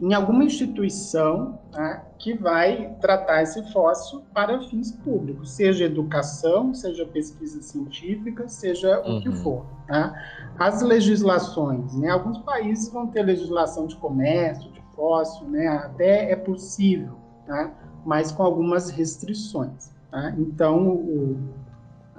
em 0.00 0.14
alguma 0.14 0.42
instituição 0.42 1.60
tá? 1.70 2.04
que 2.18 2.34
vai 2.34 2.92
tratar 3.00 3.42
esse 3.42 3.72
fóssil 3.72 4.24
para 4.34 4.60
fins 4.62 4.90
públicos, 4.90 5.52
seja 5.52 5.84
educação, 5.84 6.74
seja 6.74 7.06
pesquisa 7.06 7.62
científica, 7.62 8.48
seja 8.48 9.00
uhum. 9.02 9.18
o 9.18 9.22
que 9.22 9.28
uhum. 9.28 9.36
for. 9.36 9.66
Tá? 9.86 10.12
As 10.58 10.82
legislações, 10.82 11.94
né? 11.94 12.10
alguns 12.10 12.38
países 12.38 12.92
vão 12.92 13.06
ter 13.06 13.22
legislação 13.22 13.86
de 13.86 13.94
comércio, 13.94 14.72
de 14.72 14.82
fóssil, 14.94 15.48
né? 15.48 15.68
Até 15.68 16.30
é 16.30 16.36
possível, 16.36 17.16
tá? 17.46 17.72
Mas 18.04 18.32
com 18.32 18.42
algumas 18.42 18.90
restrições. 18.90 19.92
Tá? 20.10 20.34
Então, 20.36 20.88
o, 20.88 21.38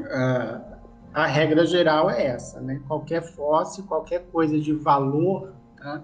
a, 0.09 0.61
a, 1.13 1.25
regra 1.25 1.65
geral 1.65 2.09
é 2.09 2.27
essa, 2.27 2.59
né? 2.61 2.81
Qualquer 2.87 3.21
fóssil, 3.21 3.83
qualquer 3.85 4.25
coisa 4.31 4.59
de 4.59 4.73
valor 4.73 5.53
tá? 5.83 6.03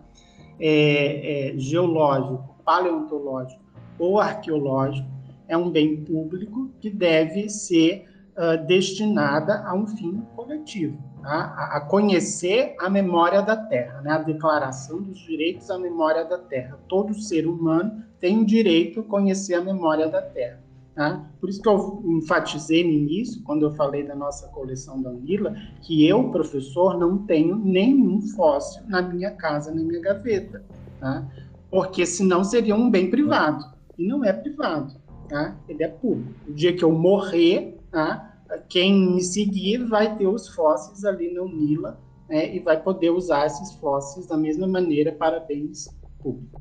é, 0.60 1.52
é, 1.52 1.58
geológico, 1.58 2.56
paleontológico 2.66 3.62
ou 3.98 4.20
arqueológico 4.20 5.08
é 5.48 5.58
um 5.58 5.70
bem 5.72 6.04
público 6.04 6.70
que 6.80 6.90
deve 6.90 7.50
ser 7.50 8.06
uh, 8.38 8.66
destinada 8.68 9.64
a 9.66 9.74
um 9.74 9.88
fim 9.88 10.22
coletivo 10.36 11.10
a, 11.24 11.78
a 11.78 11.82
conhecer 11.82 12.76
a 12.80 12.90
memória 12.90 13.42
da 13.42 13.56
Terra, 13.56 14.02
né? 14.02 14.12
a 14.12 14.18
Declaração 14.20 15.02
dos 15.02 15.20
Direitos 15.20 15.70
à 15.70 15.78
Memória 15.78 16.24
da 16.26 16.38
Terra. 16.38 16.80
Todo 16.88 17.14
ser 17.14 17.48
humano 17.48 18.04
tem 18.20 18.40
o 18.40 18.46
direito 18.46 19.02
a 19.02 19.04
conhecer 19.04 19.56
a 19.56 19.62
memória 19.62 20.08
da 20.08 20.22
Terra. 20.22 20.62
Tá? 21.00 21.32
Por 21.40 21.50
isso 21.50 21.62
que 21.62 21.70
eu 21.70 22.04
enfatizei 22.08 22.84
no 22.84 22.90
início, 22.90 23.42
quando 23.44 23.64
eu 23.64 23.72
falei 23.72 24.04
da 24.04 24.14
nossa 24.14 24.50
coleção 24.50 25.02
da 25.02 25.10
Unila, 25.10 25.56
que 25.82 26.06
eu, 26.06 26.30
professor, 26.30 27.00
não 27.00 27.20
tenho 27.20 27.56
nenhum 27.56 28.22
fóssil 28.36 28.84
na 28.86 29.02
minha 29.02 29.32
casa, 29.32 29.74
na 29.74 29.82
minha 29.82 30.02
gaveta. 30.02 30.62
Tá? 31.00 31.26
Porque 31.72 32.06
senão 32.06 32.44
seria 32.44 32.76
um 32.76 32.92
bem 32.92 33.10
privado. 33.10 33.64
E 33.98 34.06
não 34.06 34.26
é 34.26 34.34
privado, 34.34 34.94
tá? 35.30 35.56
ele 35.70 35.82
é 35.86 35.88
público. 35.88 36.34
O 36.46 36.52
dia 36.52 36.76
que 36.76 36.84
eu 36.84 36.92
morrer, 36.92 37.78
tá? 37.90 38.38
quem 38.68 39.14
me 39.14 39.22
seguir 39.22 39.78
vai 39.86 40.18
ter 40.18 40.28
os 40.28 40.50
fósseis 40.50 41.06
ali 41.06 41.34
no 41.34 41.48
Nila 41.48 41.98
né, 42.28 42.54
e 42.54 42.60
vai 42.60 42.78
poder 42.78 43.12
usar 43.12 43.46
esses 43.46 43.72
fósseis 43.76 44.28
da 44.28 44.36
mesma 44.36 44.68
maneira 44.68 45.14
para 45.14 45.40
bens 45.40 45.98
públicos. 46.22 46.60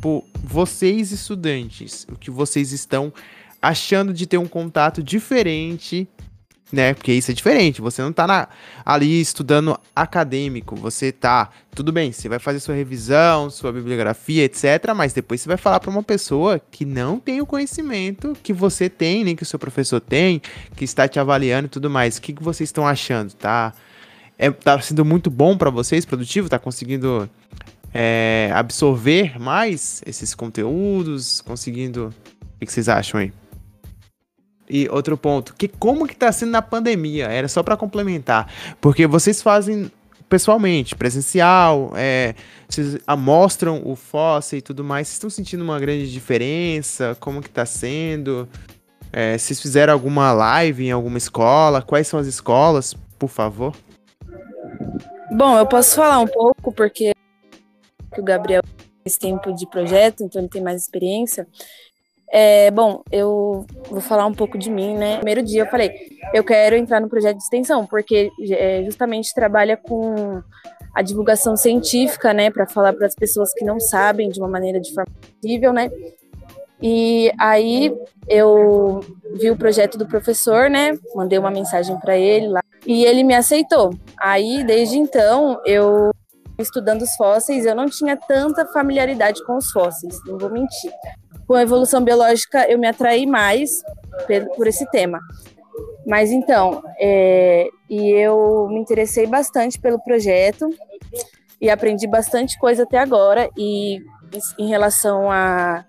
Por 0.00 0.24
vocês 0.42 1.12
estudantes, 1.12 2.06
o 2.10 2.16
que 2.16 2.30
vocês 2.30 2.72
estão 2.72 3.12
achando 3.60 4.14
de 4.14 4.26
ter 4.26 4.38
um 4.38 4.46
contato 4.46 5.02
diferente 5.02 6.08
né? 6.72 6.94
Porque 6.94 7.12
isso 7.12 7.30
é 7.30 7.34
diferente. 7.34 7.80
Você 7.80 8.02
não 8.02 8.12
tá 8.12 8.26
na, 8.26 8.48
ali 8.84 9.20
estudando 9.20 9.78
acadêmico. 9.94 10.76
Você 10.76 11.10
tá, 11.10 11.50
tudo 11.74 11.92
bem, 11.92 12.12
você 12.12 12.28
vai 12.28 12.38
fazer 12.38 12.60
sua 12.60 12.74
revisão, 12.74 13.50
sua 13.50 13.72
bibliografia, 13.72 14.44
etc. 14.44 14.92
Mas 14.94 15.12
depois 15.12 15.40
você 15.40 15.48
vai 15.48 15.56
falar 15.56 15.80
para 15.80 15.90
uma 15.90 16.02
pessoa 16.02 16.60
que 16.70 16.84
não 16.84 17.18
tem 17.18 17.40
o 17.40 17.46
conhecimento 17.46 18.36
que 18.42 18.52
você 18.52 18.88
tem, 18.88 19.24
nem 19.24 19.34
que 19.34 19.42
o 19.42 19.46
seu 19.46 19.58
professor 19.58 20.00
tem, 20.00 20.40
que 20.76 20.84
está 20.84 21.08
te 21.08 21.18
avaliando 21.18 21.66
e 21.66 21.70
tudo 21.70 21.88
mais. 21.88 22.18
O 22.18 22.22
que, 22.22 22.32
que 22.32 22.42
vocês 22.42 22.68
estão 22.68 22.86
achando? 22.86 23.32
Tá, 23.32 23.72
é, 24.38 24.50
tá 24.50 24.80
sendo 24.80 25.04
muito 25.04 25.30
bom 25.30 25.56
para 25.56 25.70
vocês, 25.70 26.04
produtivo? 26.04 26.48
Tá 26.48 26.58
conseguindo 26.58 27.28
é, 28.00 28.48
absorver 28.54 29.40
mais 29.40 30.00
esses 30.06 30.32
conteúdos? 30.32 31.40
Conseguindo. 31.40 32.14
O 32.54 32.64
que, 32.64 32.72
vocês 32.72 32.88
acham 32.88 33.18
aí? 33.18 33.32
E 34.70 34.88
outro 34.88 35.16
ponto, 35.16 35.52
que 35.54 35.66
como 35.66 36.06
que 36.06 36.14
tá 36.14 36.30
sendo 36.30 36.52
na 36.52 36.62
pandemia? 36.62 37.26
Era 37.26 37.48
só 37.48 37.60
para 37.60 37.76
complementar, 37.76 38.52
porque 38.80 39.04
vocês 39.06 39.42
fazem 39.42 39.90
pessoalmente, 40.28 40.94
presencial, 40.94 41.90
é, 41.96 42.34
vocês 42.68 42.98
amostram 43.04 43.82
o 43.84 43.96
fóssil 43.96 44.58
e 44.58 44.62
tudo 44.62 44.84
mais. 44.84 45.08
Vocês 45.08 45.14
estão 45.14 45.30
sentindo 45.30 45.64
uma 45.64 45.80
grande 45.80 46.12
diferença? 46.12 47.16
Como 47.18 47.42
que 47.42 47.50
tá 47.50 47.66
sendo? 47.66 48.48
É, 49.12 49.36
vocês 49.36 49.60
fizeram 49.60 49.92
alguma 49.92 50.32
live 50.32 50.86
em 50.86 50.92
alguma 50.92 51.18
escola? 51.18 51.82
Quais 51.82 52.06
são 52.06 52.20
as 52.20 52.28
escolas, 52.28 52.94
por 53.18 53.28
favor? 53.28 53.74
Bom, 55.32 55.58
eu 55.58 55.66
posso 55.66 55.96
falar 55.96 56.20
um 56.20 56.26
pouco 56.28 56.70
porque 56.72 57.12
o 58.16 58.22
Gabriel 58.22 58.62
tem 59.04 59.32
tempo 59.32 59.52
de 59.52 59.66
projeto, 59.66 60.22
então 60.22 60.40
ele 60.40 60.48
tem 60.48 60.62
mais 60.62 60.82
experiência. 60.82 61.46
É, 62.30 62.70
bom, 62.70 63.02
eu 63.10 63.64
vou 63.90 64.00
falar 64.00 64.26
um 64.26 64.34
pouco 64.34 64.58
de 64.58 64.70
mim, 64.70 64.96
né? 64.96 65.16
Primeiro 65.16 65.42
dia 65.42 65.62
eu 65.62 65.66
falei, 65.66 65.90
eu 66.34 66.44
quero 66.44 66.76
entrar 66.76 67.00
no 67.00 67.08
projeto 67.08 67.38
de 67.38 67.42
extensão, 67.42 67.86
porque 67.86 68.30
é, 68.50 68.84
justamente 68.84 69.32
trabalha 69.32 69.76
com 69.76 70.42
a 70.94 71.02
divulgação 71.02 71.56
científica, 71.56 72.34
né, 72.34 72.50
para 72.50 72.66
falar 72.66 72.92
para 72.92 73.06
as 73.06 73.14
pessoas 73.14 73.52
que 73.54 73.64
não 73.64 73.78
sabem 73.78 74.28
de 74.28 74.40
uma 74.40 74.48
maneira 74.48 74.80
de 74.80 74.92
forma 74.92 75.10
possível, 75.20 75.72
né? 75.72 75.90
E 76.80 77.32
aí 77.38 77.92
eu 78.28 79.00
vi 79.34 79.50
o 79.50 79.56
projeto 79.56 79.98
do 79.98 80.06
professor, 80.06 80.70
né? 80.70 80.96
Mandei 81.14 81.38
uma 81.38 81.50
mensagem 81.50 81.98
para 81.98 82.16
ele 82.16 82.48
lá 82.48 82.60
e 82.86 83.04
ele 83.04 83.24
me 83.24 83.34
aceitou. 83.34 83.90
Aí 84.16 84.62
desde 84.64 84.96
então 84.96 85.60
eu 85.64 86.12
estudando 86.58 87.02
os 87.02 87.14
fósseis, 87.16 87.64
eu 87.64 87.74
não 87.74 87.86
tinha 87.86 88.16
tanta 88.16 88.66
familiaridade 88.66 89.44
com 89.44 89.56
os 89.56 89.70
fósseis, 89.70 90.18
não 90.26 90.38
vou 90.38 90.50
mentir 90.50 90.92
com 91.48 91.54
a 91.54 91.62
evolução 91.62 92.04
biológica 92.04 92.70
eu 92.70 92.78
me 92.78 92.86
atraí 92.86 93.26
mais 93.26 93.82
por 94.54 94.66
esse 94.66 94.88
tema. 94.90 95.18
Mas 96.06 96.30
então, 96.30 96.82
é, 97.00 97.68
e 97.88 98.10
eu 98.10 98.68
me 98.68 98.78
interessei 98.78 99.26
bastante 99.26 99.80
pelo 99.80 99.98
projeto 100.02 100.68
e 101.60 101.70
aprendi 101.70 102.06
bastante 102.06 102.58
coisa 102.58 102.82
até 102.82 102.98
agora. 102.98 103.48
E 103.56 104.02
em 104.58 104.68
relação 104.68 105.30
a, 105.30 105.84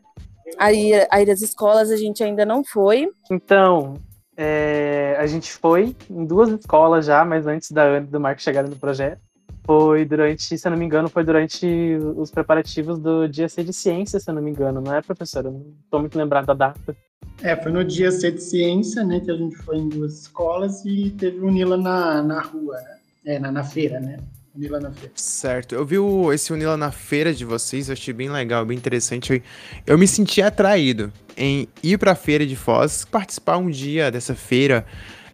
a, 0.58 0.72
ir, 0.72 1.08
a 1.12 1.22
ir 1.22 1.30
às 1.30 1.42
escolas, 1.42 1.92
a 1.92 1.98
gente 1.98 2.24
ainda 2.24 2.46
não 2.46 2.64
foi. 2.64 3.10
Então, 3.30 3.96
é, 4.38 5.16
a 5.20 5.28
gente 5.28 5.52
foi 5.52 5.96
em 6.10 6.26
duas 6.26 6.50
escolas 6.50 7.06
já, 7.06 7.26
mas 7.26 7.46
antes 7.48 7.72
da 7.72 7.84
Ana 7.84 8.08
e 8.08 8.12
do 8.12 8.20
Marco 8.20 8.42
chegarem 8.42 8.70
no 8.70 8.78
projeto 8.78 9.29
foi 9.70 10.04
durante, 10.04 10.58
se 10.58 10.68
eu 10.68 10.72
não 10.72 10.80
me 10.80 10.84
engano, 10.84 11.08
foi 11.08 11.24
durante 11.24 11.96
os 12.16 12.32
preparativos 12.32 12.98
do 12.98 13.28
Dia 13.28 13.48
C 13.48 13.64
de 13.64 13.72
Ciência, 13.72 14.20
se 14.20 14.28
eu 14.28 14.34
não 14.34 14.42
me 14.42 14.50
engano, 14.50 14.82
não 14.82 14.96
é, 14.96 15.00
professora? 15.00 15.50
Eu 15.50 15.52
não 15.52 15.76
estou 15.84 16.00
muito 16.00 16.18
lembrado 16.18 16.48
da 16.48 16.56
data. 16.56 16.98
É, 17.44 17.56
foi 17.56 17.72
no 17.72 17.84
Dia 17.84 18.12
C 18.12 18.32
de 18.32 18.42
Ciência, 18.42 19.04
né, 19.04 19.20
que 19.20 19.30
a 19.30 19.36
gente 19.36 19.56
foi 19.58 19.78
em 19.78 19.88
duas 19.88 20.22
escolas 20.22 20.84
e 20.86 21.12
teve 21.12 21.38
o 21.38 21.52
Nila 21.52 21.78
na, 21.78 22.24
na 22.24 22.42
rua, 22.42 22.78
né? 22.78 22.98
É, 23.24 23.38
na, 23.38 23.52
na 23.52 23.64
feira, 23.64 24.00
né? 24.00 24.18
Unila 24.56 24.80
na 24.80 24.92
feira. 24.92 25.12
Certo. 25.14 25.76
Eu 25.76 25.86
vi 25.86 26.00
o, 26.00 26.34
esse 26.34 26.52
Unila 26.52 26.76
na 26.76 26.92
feira 26.92 27.32
de 27.32 27.46
vocês, 27.46 27.90
eu 27.90 27.94
achei 27.94 28.12
bem 28.12 28.28
legal, 28.28 28.66
bem 28.66 28.76
interessante. 28.76 29.34
Eu, 29.34 29.42
eu 29.86 29.98
me 30.00 30.08
senti 30.08 30.42
atraído 30.42 31.14
em 31.38 31.68
ir 31.84 32.00
para 32.00 32.14
a 32.14 32.16
feira 32.16 32.44
de 32.44 32.56
Foz, 32.56 33.06
participar 33.06 33.58
um 33.58 33.70
dia 33.70 34.10
dessa 34.10 34.34
feira, 34.34 34.84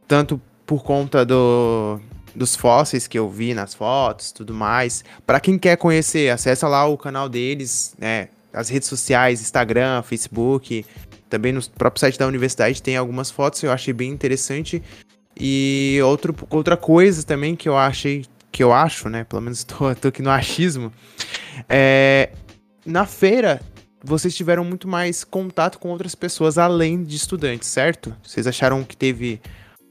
tanto 0.05 0.41
por 0.65 0.83
conta 0.83 1.25
do, 1.25 2.01
dos 2.35 2.55
fósseis 2.55 3.07
que 3.07 3.17
eu 3.17 3.29
vi 3.29 3.53
nas 3.53 3.73
fotos, 3.73 4.31
tudo 4.31 4.53
mais. 4.53 5.03
Para 5.25 5.39
quem 5.39 5.57
quer 5.57 5.77
conhecer, 5.77 6.29
acessa 6.29 6.67
lá 6.67 6.85
o 6.85 6.97
canal 6.97 7.29
deles, 7.29 7.95
né? 7.97 8.29
As 8.53 8.69
redes 8.69 8.87
sociais, 8.87 9.41
Instagram, 9.41 10.01
Facebook, 10.01 10.85
também 11.29 11.51
no 11.51 11.61
próprio 11.69 11.99
site 11.99 12.17
da 12.17 12.27
universidade 12.27 12.81
tem 12.81 12.95
algumas 12.95 13.29
fotos, 13.29 13.61
eu 13.63 13.71
achei 13.71 13.93
bem 13.93 14.11
interessante. 14.11 14.81
E 15.37 15.99
outro, 16.03 16.33
outra 16.49 16.77
coisa 16.77 17.23
também 17.23 17.55
que 17.55 17.67
eu 17.67 17.77
achei, 17.77 18.25
que 18.51 18.63
eu 18.63 18.71
acho, 18.71 19.09
né? 19.09 19.23
Pelo 19.23 19.41
menos 19.41 19.63
tô, 19.65 19.93
tô 19.95 20.07
aqui 20.07 20.21
no 20.21 20.29
achismo. 20.29 20.93
É, 21.67 22.29
na 22.85 23.05
feira, 23.05 23.61
vocês 24.03 24.35
tiveram 24.35 24.63
muito 24.63 24.87
mais 24.87 25.23
contato 25.23 25.79
com 25.79 25.89
outras 25.89 26.15
pessoas 26.15 26.57
além 26.57 27.03
de 27.03 27.15
estudantes, 27.15 27.67
certo? 27.67 28.15
Vocês 28.23 28.47
acharam 28.47 28.83
que 28.83 28.95
teve 28.95 29.41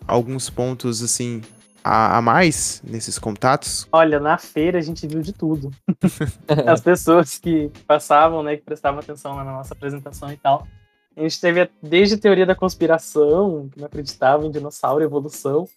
alguns 0.07 0.49
pontos 0.49 1.03
assim 1.03 1.43
a, 1.85 2.17
a 2.17 2.23
mais 2.23 2.83
nesses 2.83 3.19
contatos? 3.19 3.87
Olha, 3.93 4.19
na 4.19 4.39
feira 4.39 4.79
a 4.79 4.83
gente 4.83 5.07
viu 5.07 5.21
de 5.21 5.35
tudo. 5.35 5.71
As 6.67 6.81
pessoas 6.81 7.39
que 7.39 7.71
passavam, 7.87 8.43
né, 8.43 8.57
que 8.57 8.63
prestavam 8.63 9.01
atenção 9.01 9.37
na 9.37 9.45
nossa 9.45 9.75
apresentação 9.75 10.33
e 10.33 10.37
tal. 10.39 10.67
A 11.15 11.21
gente 11.21 11.41
teve 11.41 11.71
desde 11.83 12.17
teoria 12.17 12.47
da 12.47 12.55
conspiração, 12.55 13.69
que 13.71 13.79
não 13.79 13.87
acreditava 13.87 14.47
em 14.47 14.51
dinossauro 14.51 15.05
e 15.05 15.07
evolução, 15.07 15.69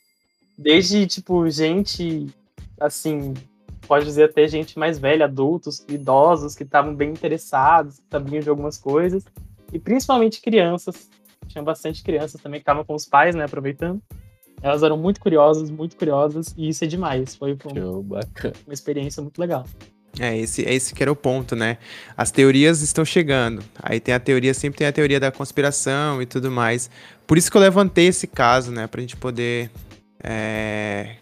desde, 0.58 1.06
tipo, 1.06 1.48
gente, 1.50 2.28
assim, 2.80 3.36
pode 3.88 4.06
dizer 4.06 4.24
até 4.24 4.48
gente 4.48 4.80
mais 4.80 4.98
velha, 4.98 5.26
adultos, 5.26 5.86
idosos, 5.88 6.56
que 6.56 6.64
estavam 6.64 6.96
bem 6.96 7.12
interessados, 7.12 8.00
que 8.00 8.06
sabiam 8.10 8.42
de 8.42 8.50
algumas 8.50 8.78
coisas, 8.78 9.24
e 9.72 9.78
principalmente 9.78 10.42
crianças. 10.42 11.10
Tinha 11.48 11.64
bastante 11.64 12.02
crianças 12.02 12.42
também 12.42 12.60
que 12.60 12.64
estavam 12.64 12.84
com 12.84 12.96
os 12.96 13.06
pais, 13.06 13.36
né, 13.36 13.44
aproveitando. 13.44 14.02
Elas 14.62 14.84
eram 14.84 14.98
muito 14.98 15.20
curiosas, 15.20 15.70
muito 15.70 15.96
curiosas, 15.96 16.54
e 16.58 16.70
isso 16.70 16.84
é 16.84 16.88
demais. 16.88 17.36
Foi 17.36 17.54
um, 17.54 18.00
uma 18.00 18.74
experiência 18.74 19.22
muito 19.22 19.40
legal. 19.40 19.66
É, 20.20 20.36
esse, 20.36 20.66
é 20.66 20.74
esse 20.74 20.96
que 20.96 21.04
era 21.04 21.12
o 21.12 21.16
ponto, 21.16 21.56
né? 21.56 21.78
As 22.16 22.32
teorias 22.32 22.82
estão 22.82 23.06
chegando. 23.06 23.64
Aí 23.82 24.00
tem 24.00 24.14
a 24.14 24.20
teoria, 24.20 24.54
sempre 24.54 24.80
tem 24.80 24.88
a 24.88 24.92
teoria 24.92 25.20
da 25.20 25.32
conspiração 25.32 26.22
e 26.22 26.26
tudo 26.26 26.50
mais. 26.50 26.90
Por 27.26 27.38
isso 27.38 27.52
que 27.52 27.58
eu 27.58 27.62
levantei 27.62 28.08
esse 28.08 28.26
caso, 28.26 28.72
né? 28.72 28.88
Pra 28.88 29.02
gente 29.02 29.16
poder. 29.16 29.70
É... 30.24 31.18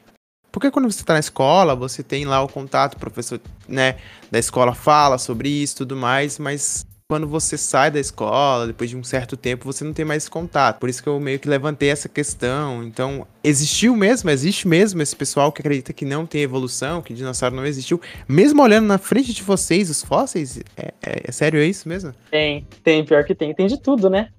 Porque 0.51 0.71
quando 0.71 0.89
você 0.89 1.03
tá 1.03 1.13
na 1.13 1.19
escola, 1.19 1.75
você 1.75 2.01
tem 2.01 2.23
lá 2.23 2.41
o 2.41 2.47
contato, 2.47 2.93
o 2.93 2.99
professor, 2.99 3.41
né, 3.67 3.97
da 4.31 4.39
escola 4.39 4.73
fala 4.73 5.17
sobre 5.17 5.49
isso 5.49 5.73
e 5.73 5.77
tudo 5.79 5.97
mais, 5.97 6.39
mas 6.39 6.85
quando 7.07 7.27
você 7.27 7.55
sai 7.55 7.91
da 7.91 7.99
escola, 7.99 8.65
depois 8.65 8.89
de 8.89 8.97
um 8.97 9.03
certo 9.03 9.37
tempo, 9.37 9.63
você 9.65 9.83
não 9.83 9.93
tem 9.93 10.03
mais 10.03 10.27
contato. 10.27 10.79
Por 10.79 10.89
isso 10.89 11.03
que 11.03 11.07
eu 11.07 11.19
meio 11.19 11.37
que 11.37 11.47
levantei 11.47 11.89
essa 11.89 12.09
questão. 12.09 12.83
Então, 12.83 13.27
existiu 13.43 13.95
mesmo, 13.95 14.29
existe 14.31 14.67
mesmo 14.67 15.03
esse 15.03 15.15
pessoal 15.15 15.51
que 15.51 15.61
acredita 15.61 15.93
que 15.93 16.03
não 16.03 16.25
tem 16.25 16.41
evolução, 16.41 17.03
que 17.03 17.13
dinossauro 17.13 17.55
não 17.55 17.65
existiu. 17.65 18.01
Mesmo 18.27 18.63
olhando 18.63 18.87
na 18.87 18.97
frente 18.97 19.33
de 19.33 19.43
vocês, 19.43 19.89
os 19.91 20.01
fósseis, 20.01 20.57
é, 20.75 20.93
é, 21.03 21.21
é 21.25 21.31
sério 21.31 21.59
é 21.59 21.65
isso 21.65 21.87
mesmo? 21.87 22.11
Tem, 22.31 22.65
tem, 22.83 23.05
pior 23.05 23.23
que 23.23 23.35
tem. 23.35 23.53
Tem 23.53 23.67
de 23.67 23.79
tudo, 23.79 24.09
né? 24.09 24.29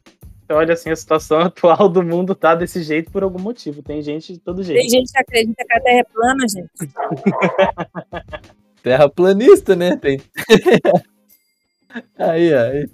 Olha, 0.48 0.74
assim, 0.74 0.90
a 0.90 0.96
situação 0.96 1.38
atual 1.42 1.88
do 1.88 2.02
mundo 2.02 2.34
tá 2.34 2.56
desse 2.56 2.82
jeito 2.82 3.12
por 3.12 3.22
algum 3.22 3.40
motivo. 3.40 3.80
Tem 3.80 4.02
gente 4.02 4.32
de 4.32 4.40
todo 4.40 4.64
jeito. 4.64 4.80
Tem 4.80 4.90
gente 4.90 5.12
que 5.12 5.18
acredita 5.18 5.64
que 5.64 5.72
a 5.72 5.80
Terra 5.80 6.00
é 6.00 6.04
plana, 6.04 6.46
gente. 6.48 6.70
Terraplanista, 8.82 9.76
né? 9.76 9.96
Tem. 9.96 10.20
Aí, 12.18 12.54
aí. 12.54 12.88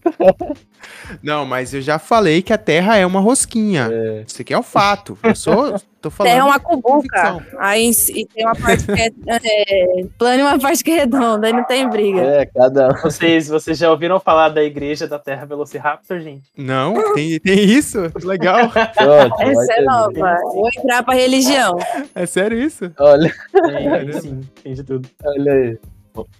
Não, 1.22 1.44
mas 1.44 1.74
eu 1.74 1.80
já 1.80 1.98
falei 1.98 2.42
que 2.42 2.52
a 2.52 2.58
Terra 2.58 2.96
é 2.96 3.06
uma 3.06 3.20
rosquinha. 3.20 3.88
É. 3.90 4.24
Isso 4.26 4.40
aqui 4.42 4.52
é 4.52 4.58
um 4.58 4.62
fato. 4.62 5.18
Eu 5.22 5.34
sou, 5.34 5.78
tô 6.00 6.10
falando. 6.10 6.32
Terra 6.32 6.44
é 6.44 6.48
uma 6.48 6.60
cubuca. 6.60 7.46
Aí 7.58 7.90
e 7.90 8.26
tem 8.26 8.44
uma 8.44 8.54
parte 8.54 8.84
que 8.84 8.92
é, 8.92 9.10
é 9.28 10.04
plana 10.18 10.36
e 10.36 10.42
uma 10.42 10.58
parte 10.58 10.84
que 10.84 10.90
é 10.90 10.96
redonda, 10.96 11.46
aí 11.46 11.52
não 11.52 11.64
tem 11.64 11.88
briga. 11.88 12.20
É, 12.20 12.46
cada 12.46 12.88
Vocês, 13.02 13.48
vocês 13.48 13.78
já 13.78 13.90
ouviram 13.90 14.18
falar 14.20 14.48
da 14.48 14.62
igreja 14.62 15.06
da 15.06 15.18
Terra 15.18 15.44
Velociraptor, 15.44 16.20
gente? 16.20 16.50
Não, 16.56 17.14
tem, 17.14 17.38
tem 17.40 17.64
isso? 17.64 18.10
Legal. 18.22 18.70
Pronto, 18.94 19.42
Essa 19.42 19.72
é 19.74 19.82
nova. 19.82 20.36
Vou 20.42 20.68
entrar 20.76 21.02
pra 21.02 21.14
religião. 21.14 21.76
É 22.14 22.26
sério 22.26 22.58
isso? 22.58 22.90
Olha. 22.98 23.32
Tem, 23.52 24.20
sim, 24.20 24.40
tem 24.62 24.74
de 24.74 24.84
tudo. 24.84 25.08
Olha 25.24 25.52
aí. 25.52 25.78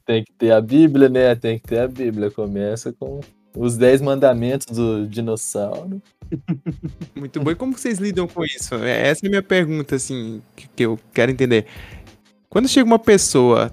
Tem 0.05 0.25
que 0.25 0.33
ter 0.33 0.53
a 0.53 0.61
Bíblia, 0.61 1.09
né? 1.09 1.35
Tem 1.35 1.59
que 1.59 1.67
ter 1.69 1.81
a 1.81 1.89
Bíblia. 1.89 2.31
Começa 2.31 2.93
com 2.93 3.21
os 3.57 3.77
Dez 3.77 4.01
Mandamentos 4.01 4.67
do 4.67 5.07
dinossauro. 5.07 6.01
Muito 7.15 7.41
bom. 7.41 7.51
E 7.51 7.55
como 7.55 7.77
vocês 7.77 7.99
lidam 7.99 8.27
com 8.27 8.45
isso? 8.45 8.75
É, 8.77 9.09
essa 9.09 9.25
é 9.25 9.29
a 9.29 9.31
minha 9.31 9.43
pergunta, 9.43 9.97
assim, 9.97 10.43
que, 10.57 10.85
eu 10.85 10.99
quero 11.13 11.31
entender. 11.31 11.67
Quando 12.49 12.69
chega 12.69 12.87
uma 12.87 12.99
pessoa 12.99 13.73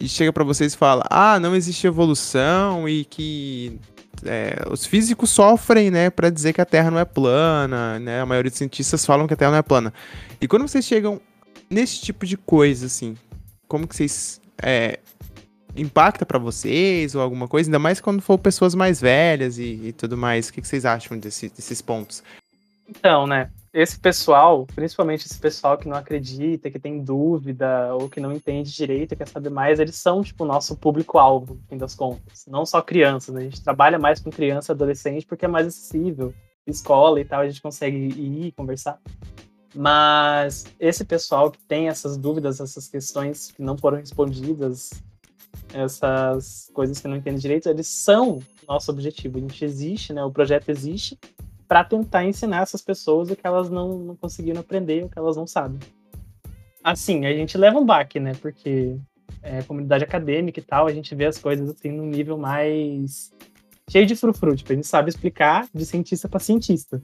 e 0.00 0.08
chega 0.08 0.32
para 0.32 0.44
vocês 0.44 0.74
e 0.74 0.76
fala, 0.76 1.04
ah, 1.10 1.38
não 1.38 1.54
existe 1.54 1.86
evolução 1.86 2.88
e 2.88 3.04
que 3.04 3.78
é, 4.24 4.56
os 4.70 4.86
físicos 4.86 5.30
sofrem, 5.30 5.90
né, 5.90 6.10
para 6.10 6.30
dizer 6.30 6.52
que 6.52 6.60
a 6.60 6.64
Terra 6.64 6.90
não 6.90 6.98
é 6.98 7.04
plana, 7.04 7.98
né? 7.98 8.20
A 8.20 8.26
maioria 8.26 8.50
dos 8.50 8.58
cientistas 8.58 9.04
falam 9.04 9.26
que 9.26 9.34
a 9.34 9.36
Terra 9.36 9.52
não 9.52 9.58
é 9.58 9.62
plana. 9.62 9.92
E 10.40 10.48
quando 10.48 10.66
vocês 10.66 10.84
chegam 10.84 11.20
nesse 11.68 12.00
tipo 12.00 12.26
de 12.26 12.36
coisa, 12.36 12.86
assim, 12.86 13.16
como 13.68 13.86
que 13.86 13.94
vocês 13.94 14.40
é, 14.62 14.98
impacta 15.76 16.26
para 16.26 16.38
vocês 16.38 17.14
ou 17.14 17.22
alguma 17.22 17.48
coisa, 17.48 17.68
ainda 17.68 17.78
mais 17.78 18.00
quando 18.00 18.20
for 18.20 18.38
pessoas 18.38 18.74
mais 18.74 19.00
velhas 19.00 19.58
e, 19.58 19.80
e 19.84 19.92
tudo 19.92 20.16
mais. 20.16 20.48
O 20.48 20.52
que, 20.52 20.60
que 20.60 20.68
vocês 20.68 20.84
acham 20.84 21.18
desse, 21.18 21.48
desses 21.48 21.80
pontos? 21.80 22.22
Então, 22.88 23.26
né? 23.26 23.50
Esse 23.72 24.00
pessoal, 24.00 24.66
principalmente 24.74 25.24
esse 25.24 25.38
pessoal 25.38 25.78
que 25.78 25.88
não 25.88 25.96
acredita, 25.96 26.68
que 26.70 26.78
tem 26.78 27.04
dúvida 27.04 27.94
ou 27.94 28.08
que 28.08 28.18
não 28.18 28.32
entende 28.32 28.74
direito, 28.74 29.14
quer 29.14 29.28
saber 29.28 29.50
mais, 29.50 29.78
eles 29.78 29.94
são, 29.94 30.22
tipo, 30.22 30.42
o 30.42 30.46
nosso 30.46 30.76
público-alvo, 30.76 31.54
no 31.54 31.62
fim 31.68 31.76
das 31.76 31.94
contas. 31.94 32.44
Não 32.48 32.66
só 32.66 32.82
crianças, 32.82 33.32
né? 33.32 33.42
A 33.42 33.44
gente 33.44 33.62
trabalha 33.62 33.96
mais 33.96 34.18
com 34.18 34.28
criança 34.28 34.72
e 34.72 34.74
adolescente 34.74 35.24
porque 35.24 35.44
é 35.44 35.48
mais 35.48 35.68
acessível. 35.68 36.34
Escola 36.66 37.20
e 37.20 37.24
tal, 37.24 37.40
a 37.40 37.48
gente 37.48 37.62
consegue 37.62 37.96
ir 37.96 38.52
conversar. 38.52 38.98
Mas 39.74 40.64
esse 40.80 41.04
pessoal 41.04 41.50
que 41.50 41.60
tem 41.62 41.88
essas 41.88 42.16
dúvidas, 42.16 42.60
essas 42.60 42.88
questões 42.88 43.52
que 43.52 43.62
não 43.62 43.78
foram 43.78 43.98
respondidas, 43.98 44.90
essas 45.72 46.70
coisas 46.74 47.00
que 47.00 47.08
não 47.08 47.16
entendem 47.16 47.40
direito, 47.40 47.68
eles 47.68 47.86
são 47.86 48.40
nosso 48.66 48.90
objetivo. 48.90 49.38
A 49.38 49.40
gente 49.40 49.64
existe, 49.64 50.12
né? 50.12 50.22
O 50.24 50.30
projeto 50.30 50.68
existe 50.68 51.18
para 51.66 51.84
tentar 51.84 52.24
ensinar 52.24 52.62
essas 52.62 52.82
pessoas 52.82 53.30
o 53.30 53.36
que 53.36 53.46
elas 53.46 53.70
não, 53.70 53.98
não 53.98 54.16
conseguiram 54.16 54.60
aprender, 54.60 55.04
o 55.04 55.08
que 55.08 55.18
elas 55.18 55.36
não 55.36 55.46
sabem. 55.46 55.78
Assim, 56.82 57.26
a 57.26 57.32
gente 57.32 57.56
leva 57.56 57.78
um 57.78 57.84
baque, 57.84 58.18
né? 58.18 58.32
Porque 58.40 58.96
é, 59.42 59.62
comunidade 59.62 60.04
acadêmica 60.04 60.58
e 60.60 60.62
tal, 60.62 60.86
a 60.86 60.92
gente 60.92 61.14
vê 61.14 61.26
as 61.26 61.38
coisas 61.38 61.70
assim 61.70 61.90
num 61.92 62.06
nível 62.06 62.36
mais 62.36 63.32
cheio 63.88 64.06
de 64.06 64.16
frufru. 64.16 64.56
Tipo, 64.56 64.72
a 64.72 64.76
gente 64.76 64.86
sabe 64.86 65.10
explicar 65.10 65.68
de 65.72 65.84
cientista 65.84 66.28
para 66.28 66.40
cientista. 66.40 67.00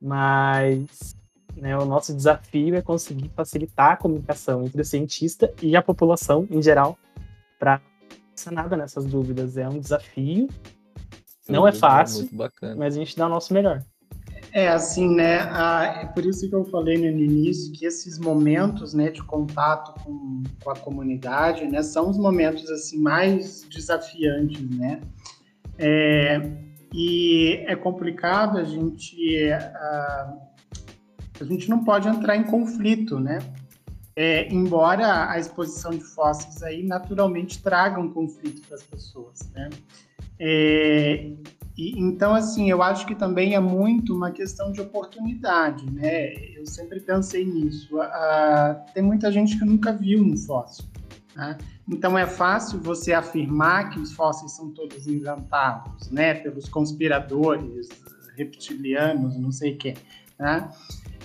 Mas 0.00 1.16
né, 1.56 1.76
o 1.76 1.84
nosso 1.84 2.14
desafio 2.14 2.76
é 2.76 2.82
conseguir 2.82 3.30
facilitar 3.30 3.92
a 3.92 3.96
comunicação 3.96 4.64
entre 4.64 4.80
o 4.80 4.84
cientista 4.84 5.52
e 5.60 5.76
a 5.76 5.82
população 5.82 6.46
em 6.50 6.62
geral 6.62 6.96
para 7.58 7.80
nada 8.52 8.76
nessas 8.76 9.04
dúvidas. 9.04 9.56
É 9.56 9.68
um 9.68 9.78
desafio, 9.78 10.48
não 11.48 11.66
é 11.66 11.72
fácil, 11.72 12.28
mas 12.76 12.94
a 12.94 12.98
gente 12.98 13.16
dá 13.16 13.26
o 13.26 13.30
nosso 13.30 13.54
melhor. 13.54 13.82
É 14.52 14.68
assim, 14.68 15.14
né? 15.14 15.40
é 16.02 16.06
por 16.06 16.24
isso 16.24 16.48
que 16.48 16.54
eu 16.54 16.64
falei 16.64 16.96
no 16.96 17.06
início 17.06 17.72
que 17.72 17.84
esses 17.84 18.18
momentos, 18.18 18.94
né, 18.94 19.10
de 19.10 19.22
contato 19.22 19.92
com, 20.02 20.42
com 20.62 20.70
a 20.70 20.76
comunidade, 20.76 21.66
né, 21.66 21.82
são 21.82 22.08
os 22.08 22.18
momentos 22.18 22.70
assim 22.70 22.98
mais 22.98 23.66
desafiantes, 23.68 24.62
né? 24.76 25.00
É, 25.78 26.40
e 26.92 27.62
é 27.66 27.76
complicado 27.76 28.58
a 28.58 28.64
gente 28.64 29.52
a, 29.52 30.34
a 31.40 31.44
gente 31.44 31.68
não 31.68 31.84
pode 31.84 32.08
entrar 32.08 32.36
em 32.36 32.44
conflito, 32.44 33.20
né? 33.20 33.38
É, 34.20 34.52
embora 34.52 35.30
a 35.30 35.38
exposição 35.38 35.92
de 35.92 36.02
fósseis 36.02 36.60
aí 36.64 36.82
naturalmente 36.82 37.62
traga 37.62 38.00
um 38.00 38.12
conflito 38.12 38.60
para 38.66 38.74
as 38.74 38.82
pessoas, 38.82 39.48
né? 39.54 39.70
É, 40.40 41.30
e, 41.76 42.00
então, 42.00 42.34
assim, 42.34 42.68
eu 42.68 42.82
acho 42.82 43.06
que 43.06 43.14
também 43.14 43.54
é 43.54 43.60
muito 43.60 44.12
uma 44.12 44.32
questão 44.32 44.72
de 44.72 44.80
oportunidade, 44.80 45.88
né? 45.88 46.34
Eu 46.52 46.66
sempre 46.66 46.98
pensei 46.98 47.44
nisso. 47.44 47.96
tem 48.92 49.04
muita 49.04 49.30
gente 49.30 49.56
que 49.56 49.64
nunca 49.64 49.92
viu 49.92 50.20
um 50.24 50.36
fóssil, 50.36 50.86
né? 51.36 51.56
Então 51.88 52.18
é 52.18 52.26
fácil 52.26 52.80
você 52.80 53.12
afirmar 53.12 53.90
que 53.90 54.00
os 54.00 54.12
fósseis 54.12 54.50
são 54.50 54.72
todos 54.72 55.06
inventados, 55.06 56.10
né? 56.10 56.34
Pelos 56.34 56.68
conspiradores 56.68 57.88
reptilianos, 58.36 59.38
não 59.38 59.52
sei 59.52 59.74
o 59.74 59.78
quê, 59.78 59.94
né? 60.36 60.68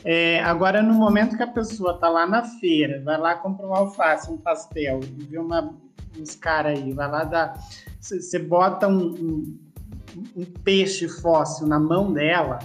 É, 0.05 0.41
agora, 0.41 0.81
no 0.81 0.93
momento 0.93 1.37
que 1.37 1.43
a 1.43 1.47
pessoa 1.47 1.97
tá 1.97 2.09
lá 2.09 2.25
na 2.25 2.43
feira, 2.43 3.01
vai 3.03 3.17
lá 3.17 3.35
comprar 3.35 3.67
um 3.67 3.73
alface, 3.73 4.29
um 4.29 4.37
pastel, 4.37 4.99
vê 5.01 5.37
uma, 5.37 5.73
uns 6.19 6.35
caras 6.35 6.77
aí, 6.77 6.91
vai 6.91 7.09
lá 7.09 7.23
dar. 7.23 7.57
Você 7.99 8.37
bota 8.37 8.87
um, 8.87 9.07
um, 9.07 9.59
um, 10.35 10.45
peixe 10.63 11.07
fóssil 11.07 11.67
na 11.67 11.79
mão 11.79 12.11
dela, 12.11 12.59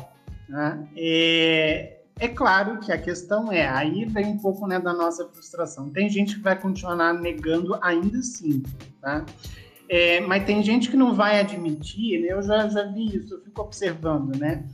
né? 0.49 0.89
É, 0.97 1.99
é 2.19 2.27
claro 2.27 2.81
que 2.81 2.91
a 2.91 2.99
questão 2.99 3.53
é, 3.53 3.69
aí 3.69 4.05
vem 4.05 4.27
um 4.27 4.39
pouco 4.39 4.67
né, 4.67 4.81
da 4.81 4.93
nossa 4.93 5.29
frustração. 5.29 5.89
Tem 5.91 6.11
gente 6.11 6.35
que 6.35 6.43
vai 6.43 6.61
continuar 6.61 7.15
negando 7.15 7.79
ainda 7.81 8.19
assim, 8.19 8.65
tá? 9.01 9.25
É, 9.89 10.21
mas 10.21 10.45
tem 10.45 10.63
gente 10.63 10.91
que 10.91 10.97
não 10.97 11.15
vai 11.15 11.39
admitir, 11.39 12.21
né? 12.21 12.33
Eu 12.33 12.43
já, 12.43 12.69
já 12.69 12.83
vi 12.83 13.17
isso, 13.17 13.35
eu 13.35 13.41
fico 13.43 13.63
observando, 13.63 14.37
né? 14.37 14.65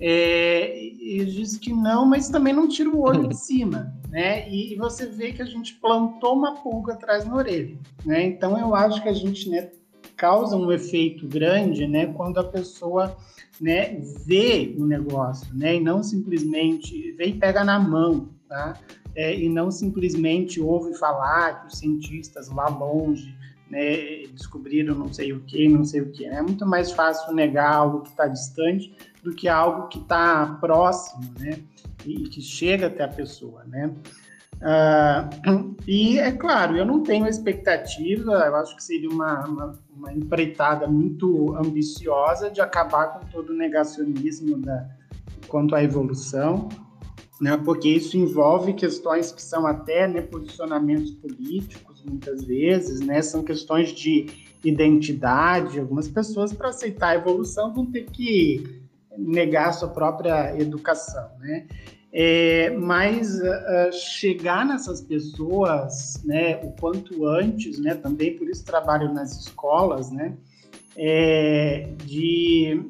É, 0.00 0.78
e 0.80 1.24
diz 1.24 1.56
que 1.56 1.72
não, 1.72 2.06
mas 2.06 2.28
também 2.28 2.52
não 2.52 2.68
tira 2.68 2.88
o 2.88 3.00
olho 3.00 3.28
de 3.28 3.36
cima, 3.38 3.92
né? 4.08 4.48
E, 4.48 4.72
e, 4.72 4.76
você 4.76 5.06
vê 5.06 5.32
que 5.32 5.42
a 5.42 5.46
gente 5.46 5.74
plantou 5.74 6.34
uma 6.34 6.54
pulga 6.56 6.92
atrás 6.92 7.24
na 7.24 7.34
orelha, 7.34 7.76
né? 8.04 8.24
Então 8.24 8.58
eu 8.58 8.74
acho 8.74 9.02
que 9.02 9.08
a 9.08 9.12
gente 9.12 9.48
né, 9.48 9.70
causa 10.16 10.56
um 10.56 10.70
efeito 10.70 11.26
grande, 11.26 11.86
né? 11.86 12.06
Quando 12.06 12.38
a 12.38 12.44
pessoa 12.44 13.16
né, 13.60 14.00
vê 14.24 14.74
o 14.78 14.86
negócio, 14.86 15.52
né? 15.54 15.76
E 15.76 15.80
não 15.80 16.02
simplesmente 16.02 17.12
vê 17.12 17.26
e 17.26 17.34
pega 17.34 17.64
na 17.64 17.78
mão, 17.78 18.28
tá? 18.48 18.78
é, 19.18 19.36
e 19.36 19.48
não 19.48 19.68
simplesmente 19.68 20.60
ouve 20.60 20.96
falar 20.96 21.62
que 21.62 21.66
os 21.66 21.78
cientistas 21.80 22.48
lá 22.48 22.68
longe 22.68 23.34
né, 23.68 24.26
descobriram 24.32 24.94
não 24.94 25.12
sei 25.12 25.32
o 25.32 25.40
que, 25.40 25.68
não 25.68 25.84
sei 25.84 26.02
o 26.02 26.12
que. 26.12 26.24
É 26.24 26.40
muito 26.40 26.64
mais 26.64 26.92
fácil 26.92 27.34
negar 27.34 27.74
algo 27.74 28.02
que 28.02 28.10
está 28.10 28.28
distante 28.28 28.94
do 29.22 29.34
que 29.34 29.48
algo 29.48 29.88
que 29.88 29.98
está 29.98 30.58
próximo, 30.60 31.22
né, 31.38 31.58
e 32.06 32.28
que 32.28 32.40
chega 32.40 32.86
até 32.86 33.04
a 33.04 33.08
pessoa, 33.08 33.64
né. 33.64 33.92
Uh, 34.60 35.76
e 35.86 36.18
é 36.18 36.32
claro, 36.32 36.76
eu 36.76 36.84
não 36.84 37.02
tenho 37.02 37.26
expectativa, 37.26 38.32
eu 38.32 38.56
acho 38.56 38.74
que 38.74 38.82
seria 38.82 39.08
uma, 39.08 39.46
uma, 39.46 39.78
uma, 39.96 40.12
empreitada 40.12 40.88
muito 40.88 41.54
ambiciosa 41.56 42.50
de 42.50 42.60
acabar 42.60 43.18
com 43.18 43.26
todo 43.26 43.50
o 43.50 43.56
negacionismo 43.56 44.58
da, 44.58 44.88
quanto 45.46 45.76
à 45.76 45.82
evolução, 45.82 46.68
né, 47.40 47.56
porque 47.56 47.88
isso 47.88 48.16
envolve 48.16 48.72
questões 48.72 49.30
que 49.30 49.40
são 49.40 49.64
até 49.64 50.08
né, 50.08 50.22
posicionamentos 50.22 51.12
políticos, 51.12 52.02
muitas 52.04 52.42
vezes, 52.42 52.98
né, 53.00 53.22
são 53.22 53.44
questões 53.44 53.90
de 53.90 54.26
identidade. 54.64 55.78
Algumas 55.78 56.08
pessoas, 56.08 56.52
para 56.52 56.70
aceitar 56.70 57.10
a 57.10 57.14
evolução, 57.14 57.72
vão 57.72 57.86
ter 57.86 58.06
que 58.06 58.77
negar 59.18 59.72
sua 59.72 59.88
própria 59.88 60.56
educação. 60.58 61.28
Né? 61.40 61.66
É, 62.12 62.70
mas 62.70 63.38
uh, 63.38 63.92
chegar 63.92 64.64
nessas 64.64 65.00
pessoas, 65.02 66.22
né, 66.24 66.56
o 66.64 66.72
quanto 66.72 67.26
antes, 67.26 67.78
né, 67.78 67.94
também 67.94 68.36
por 68.36 68.48
isso 68.48 68.64
trabalho 68.64 69.12
nas 69.12 69.38
escolas, 69.38 70.10
né, 70.10 70.34
é, 70.96 71.92
de 72.06 72.82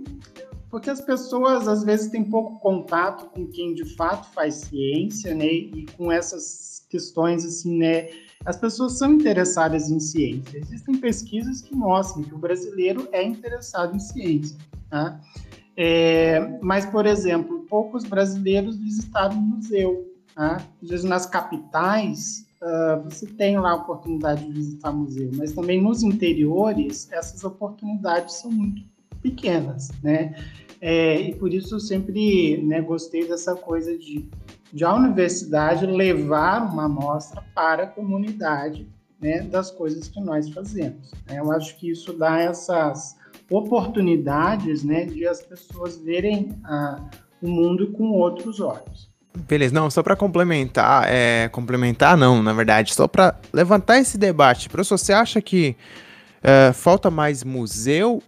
porque 0.70 0.90
as 0.90 1.00
pessoas 1.00 1.66
às 1.66 1.82
vezes 1.82 2.10
têm 2.10 2.22
pouco 2.22 2.60
contato 2.60 3.30
com 3.30 3.46
quem 3.48 3.74
de 3.74 3.84
fato 3.96 4.32
faz 4.32 4.54
ciência, 4.54 5.34
né, 5.34 5.46
e 5.46 5.86
com 5.96 6.12
essas 6.12 6.86
questões 6.88 7.44
assim, 7.44 7.76
né, 7.76 8.08
as 8.44 8.56
pessoas 8.56 8.98
são 8.98 9.14
interessadas 9.14 9.90
em 9.90 9.98
ciência. 9.98 10.58
Existem 10.58 10.96
pesquisas 10.98 11.60
que 11.60 11.74
mostram 11.74 12.22
que 12.22 12.34
o 12.34 12.38
brasileiro 12.38 13.08
é 13.10 13.22
interessado 13.22 13.96
em 13.96 14.00
ciência, 14.00 14.56
tá? 14.88 15.20
É, 15.80 16.58
mas, 16.60 16.84
por 16.84 17.06
exemplo, 17.06 17.64
poucos 17.70 18.02
brasileiros 18.02 18.76
visitaram 18.76 19.36
o 19.36 19.40
museu. 19.40 20.12
Tá? 20.34 20.60
Às 20.82 20.88
vezes, 20.88 21.04
nas 21.04 21.24
capitais, 21.24 22.44
uh, 22.60 23.00
você 23.04 23.26
tem 23.26 23.56
lá 23.56 23.70
a 23.70 23.74
oportunidade 23.76 24.44
de 24.44 24.50
visitar 24.50 24.90
museu, 24.90 25.30
mas 25.36 25.52
também 25.52 25.80
nos 25.80 26.02
interiores, 26.02 27.08
essas 27.12 27.44
oportunidades 27.44 28.34
são 28.34 28.50
muito 28.50 28.82
pequenas, 29.22 29.90
né? 30.02 30.34
É, 30.80 31.20
e 31.20 31.34
por 31.36 31.54
isso 31.54 31.76
eu 31.76 31.80
sempre 31.80 32.60
né, 32.62 32.80
gostei 32.80 33.26
dessa 33.26 33.54
coisa 33.54 33.96
de, 33.96 34.28
de 34.72 34.84
a 34.84 34.94
universidade 34.94 35.86
levar 35.86 36.72
uma 36.72 36.84
amostra 36.84 37.42
para 37.52 37.84
a 37.84 37.86
comunidade 37.86 38.88
né, 39.20 39.42
das 39.42 39.72
coisas 39.72 40.08
que 40.08 40.20
nós 40.20 40.48
fazemos. 40.50 41.12
Né? 41.26 41.40
Eu 41.40 41.50
acho 41.50 41.76
que 41.76 41.90
isso 41.90 42.12
dá 42.12 42.38
essas 42.38 43.17
oportunidades 43.50 44.84
né, 44.84 45.04
de 45.04 45.26
as 45.26 45.40
pessoas 45.40 45.96
verem 45.96 46.50
a, 46.64 47.00
o 47.40 47.48
mundo 47.48 47.92
com 47.92 48.10
outros 48.10 48.60
olhos. 48.60 49.08
Beleza, 49.46 49.74
não, 49.74 49.90
só 49.90 50.02
para 50.02 50.16
complementar, 50.16 51.06
é, 51.08 51.48
complementar 51.48 52.16
não, 52.16 52.42
na 52.42 52.52
verdade, 52.52 52.94
só 52.94 53.06
para 53.06 53.38
levantar 53.52 53.98
esse 53.98 54.18
debate. 54.18 54.68
Professor, 54.68 54.98
você 54.98 55.12
acha 55.12 55.40
que 55.40 55.76
é, 56.42 56.72
falta 56.72 57.10
mais 57.10 57.44
museu? 57.44 58.22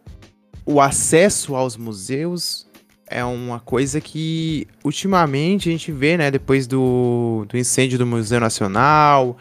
O 0.64 0.80
acesso 0.80 1.56
aos 1.56 1.76
museus 1.76 2.68
é 3.06 3.24
uma 3.24 3.58
coisa 3.58 4.00
que 4.00 4.68
ultimamente 4.84 5.68
a 5.68 5.72
gente 5.72 5.90
vê, 5.90 6.16
né, 6.16 6.30
depois 6.30 6.66
do, 6.66 7.44
do 7.48 7.58
incêndio 7.58 7.98
do 7.98 8.06
Museu 8.06 8.38
Nacional, 8.38 9.36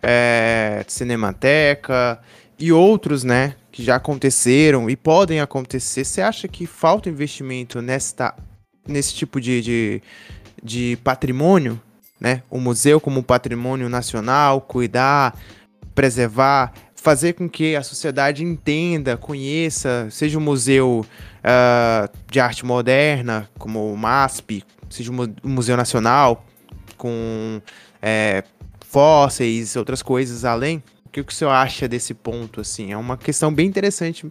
é, 0.00 0.84
Cinemateca 0.86 2.20
e 2.56 2.70
outros, 2.70 3.24
né, 3.24 3.56
que 3.80 3.86
já 3.86 3.96
aconteceram 3.96 4.90
e 4.90 4.96
podem 4.96 5.40
acontecer, 5.40 6.04
você 6.04 6.20
acha 6.20 6.46
que 6.46 6.66
falta 6.66 7.08
investimento 7.08 7.80
nesta, 7.80 8.34
nesse 8.86 9.14
tipo 9.14 9.40
de, 9.40 9.62
de, 9.62 10.02
de 10.62 10.98
patrimônio? 11.02 11.80
Né? 12.20 12.42
O 12.50 12.60
museu 12.60 13.00
como 13.00 13.22
patrimônio 13.22 13.88
nacional, 13.88 14.60
cuidar, 14.60 15.34
preservar, 15.94 16.74
fazer 16.94 17.32
com 17.32 17.48
que 17.48 17.74
a 17.74 17.82
sociedade 17.82 18.44
entenda, 18.44 19.16
conheça, 19.16 20.06
seja 20.10 20.38
um 20.38 20.42
museu 20.42 21.04
uh, 21.38 22.16
de 22.30 22.38
arte 22.38 22.66
moderna, 22.66 23.48
como 23.58 23.90
o 23.90 23.96
MASP, 23.96 24.62
seja 24.90 25.10
um 25.10 25.34
museu 25.42 25.78
nacional, 25.78 26.44
com 26.98 27.62
é, 28.02 28.44
fósseis, 28.86 29.74
outras 29.76 30.02
coisas 30.02 30.44
além. 30.44 30.82
O 31.10 31.12
que, 31.12 31.24
que 31.24 31.32
o 31.32 31.34
senhor 31.34 31.50
acha 31.50 31.88
desse 31.88 32.14
ponto, 32.14 32.60
assim? 32.60 32.92
É 32.92 32.96
uma 32.96 33.16
questão 33.18 33.52
bem 33.52 33.66
interessante. 33.66 34.30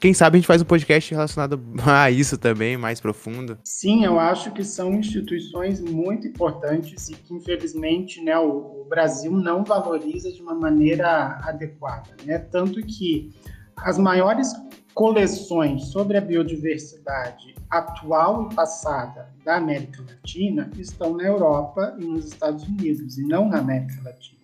Quem 0.00 0.12
sabe 0.12 0.36
a 0.36 0.38
gente 0.40 0.48
faz 0.48 0.60
um 0.60 0.64
podcast 0.64 1.14
relacionado 1.14 1.62
a 1.86 2.10
isso 2.10 2.36
também, 2.36 2.76
mais 2.76 3.00
profundo. 3.00 3.56
Sim, 3.62 4.04
eu 4.04 4.18
acho 4.18 4.50
que 4.50 4.64
são 4.64 4.92
instituições 4.94 5.80
muito 5.80 6.26
importantes 6.26 7.08
e 7.08 7.14
que, 7.14 7.32
infelizmente, 7.32 8.20
né, 8.20 8.36
o, 8.36 8.80
o 8.80 8.86
Brasil 8.88 9.30
não 9.30 9.62
valoriza 9.62 10.32
de 10.32 10.42
uma 10.42 10.56
maneira 10.56 11.38
adequada. 11.44 12.10
Né? 12.24 12.36
Tanto 12.36 12.82
que 12.82 13.32
as 13.76 13.96
maiores 13.96 14.52
coleções 14.92 15.84
sobre 15.84 16.18
a 16.18 16.20
biodiversidade 16.20 17.54
atual 17.70 18.48
e 18.50 18.54
passada 18.56 19.32
da 19.44 19.54
América 19.54 20.02
Latina 20.02 20.68
estão 20.76 21.16
na 21.16 21.22
Europa 21.22 21.96
e 21.96 22.04
nos 22.04 22.26
Estados 22.26 22.64
Unidos, 22.64 23.18
e 23.18 23.22
não 23.22 23.48
na 23.48 23.58
América 23.58 24.02
Latina 24.02 24.37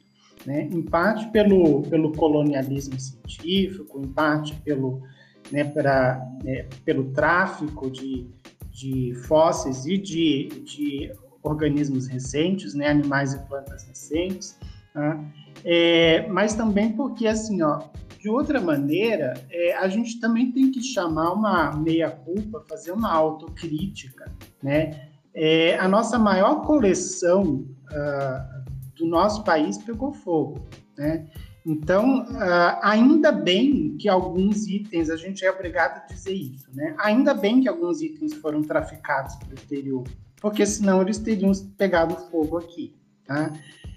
né? 0.47 0.69
em 0.71 0.83
parte 0.83 1.27
pelo, 1.31 1.83
pelo 1.83 2.13
colonialismo 2.13 2.99
científico, 2.99 4.01
em 4.01 4.09
parte 4.09 4.55
pelo, 4.57 5.03
né, 5.51 5.65
pra, 5.65 6.25
né, 6.43 6.67
pelo 6.85 7.13
tráfico 7.13 7.91
de, 7.91 8.27
de 8.71 9.15
fósseis 9.27 9.87
e 9.87 9.99
de, 9.99 10.49
de 10.65 11.13
organismos 11.43 12.07
recentes, 12.07 12.75
né, 12.75 12.89
animais 12.89 13.35
e 13.35 13.39
plantas 13.47 13.85
recentes, 13.85 14.59
tá? 14.93 15.21
é, 15.65 16.27
mas 16.29 16.55
também 16.55 16.93
porque, 16.93 17.27
assim, 17.27 17.63
ó, 17.63 17.83
de 18.25 18.31
outra 18.31 18.59
maneira, 18.59 19.35
é, 19.51 19.77
a 19.77 19.87
gente 19.87 20.19
também 20.19 20.51
tem 20.51 20.71
que 20.71 20.83
chamar 20.83 21.33
uma 21.33 21.77
meia-culpa, 21.77 22.65
fazer 22.67 22.91
uma 22.91 23.13
autocrítica, 23.13 24.33
né? 24.63 25.11
É, 25.35 25.77
a 25.79 25.87
nossa 25.87 26.19
maior 26.19 26.63
coleção 26.65 27.67
uh, 27.91 28.54
do 28.97 29.07
nosso 29.07 29.45
país 29.45 29.79
pegou 29.79 30.13
fogo, 30.13 30.67
né? 30.97 31.27
Então, 31.67 32.23
uh, 32.25 32.79
ainda 32.83 33.33
bem 33.33 33.97
que 33.97 34.07
alguns 34.09 34.67
itens, 34.67 35.09
a 35.09 35.17
gente 35.17 35.45
é 35.45 35.51
obrigado 35.51 36.03
a 36.03 36.13
dizer 36.13 36.35
isso, 36.35 36.69
né? 36.75 36.95
Ainda 36.99 37.33
bem 37.33 37.63
que 37.63 37.69
alguns 37.69 38.03
itens 38.03 38.35
foram 38.35 38.61
traficados 38.63 39.35
para 39.37 39.51
o 39.51 39.55
exterior, 39.55 40.05
porque 40.41 40.67
senão 40.67 41.01
eles 41.01 41.19
teriam 41.19 41.53
pegado 41.79 42.15
fogo 42.31 42.59
aqui, 42.59 42.95
tá? 43.25 43.51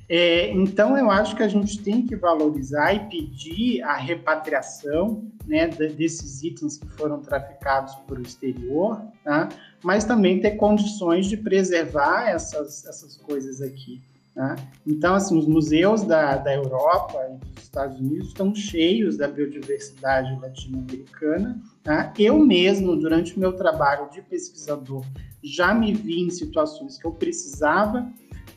É, 0.10 0.50
então, 0.52 0.98
eu 0.98 1.12
acho 1.12 1.36
que 1.36 1.44
a 1.44 1.48
gente 1.50 1.84
tem 1.84 2.06
que 2.06 2.16
valorizar 2.16 2.94
e 2.94 3.10
pedir 3.10 3.82
a 3.82 3.98
repatriação 3.98 5.30
né, 5.46 5.68
desses 5.68 6.44
itens 6.44 6.78
que 6.78 6.88
foram 6.88 7.20
traficados 7.20 7.94
para 8.08 8.18
o 8.18 8.22
exterior, 8.22 9.02
tá? 9.24 9.50
mas 9.84 10.06
também 10.06 10.40
ter 10.40 10.52
condições 10.52 11.26
de 11.26 11.36
preservar 11.36 12.30
essas, 12.30 12.86
essas 12.86 13.18
coisas 13.18 13.62
aqui. 13.62 14.02
Né? 14.38 14.56
Então, 14.86 15.16
assim, 15.16 15.36
os 15.36 15.48
museus 15.48 16.04
da, 16.04 16.38
da 16.38 16.54
Europa 16.54 17.18
e 17.28 17.38
dos 17.56 17.64
Estados 17.64 18.00
Unidos 18.00 18.28
estão 18.28 18.54
cheios 18.54 19.18
da 19.18 19.28
biodiversidade 19.28 20.40
latino-americana. 20.40 21.60
Tá? 21.84 22.14
Eu 22.20 22.38
mesmo, 22.38 22.96
durante 22.96 23.36
o 23.36 23.40
meu 23.40 23.54
trabalho 23.54 24.08
de 24.12 24.22
pesquisador, 24.22 25.04
já 25.44 25.74
me 25.74 25.92
vi 25.92 26.22
em 26.22 26.30
situações 26.30 27.00
que 27.00 27.08
eu 27.08 27.12
precisava 27.12 28.08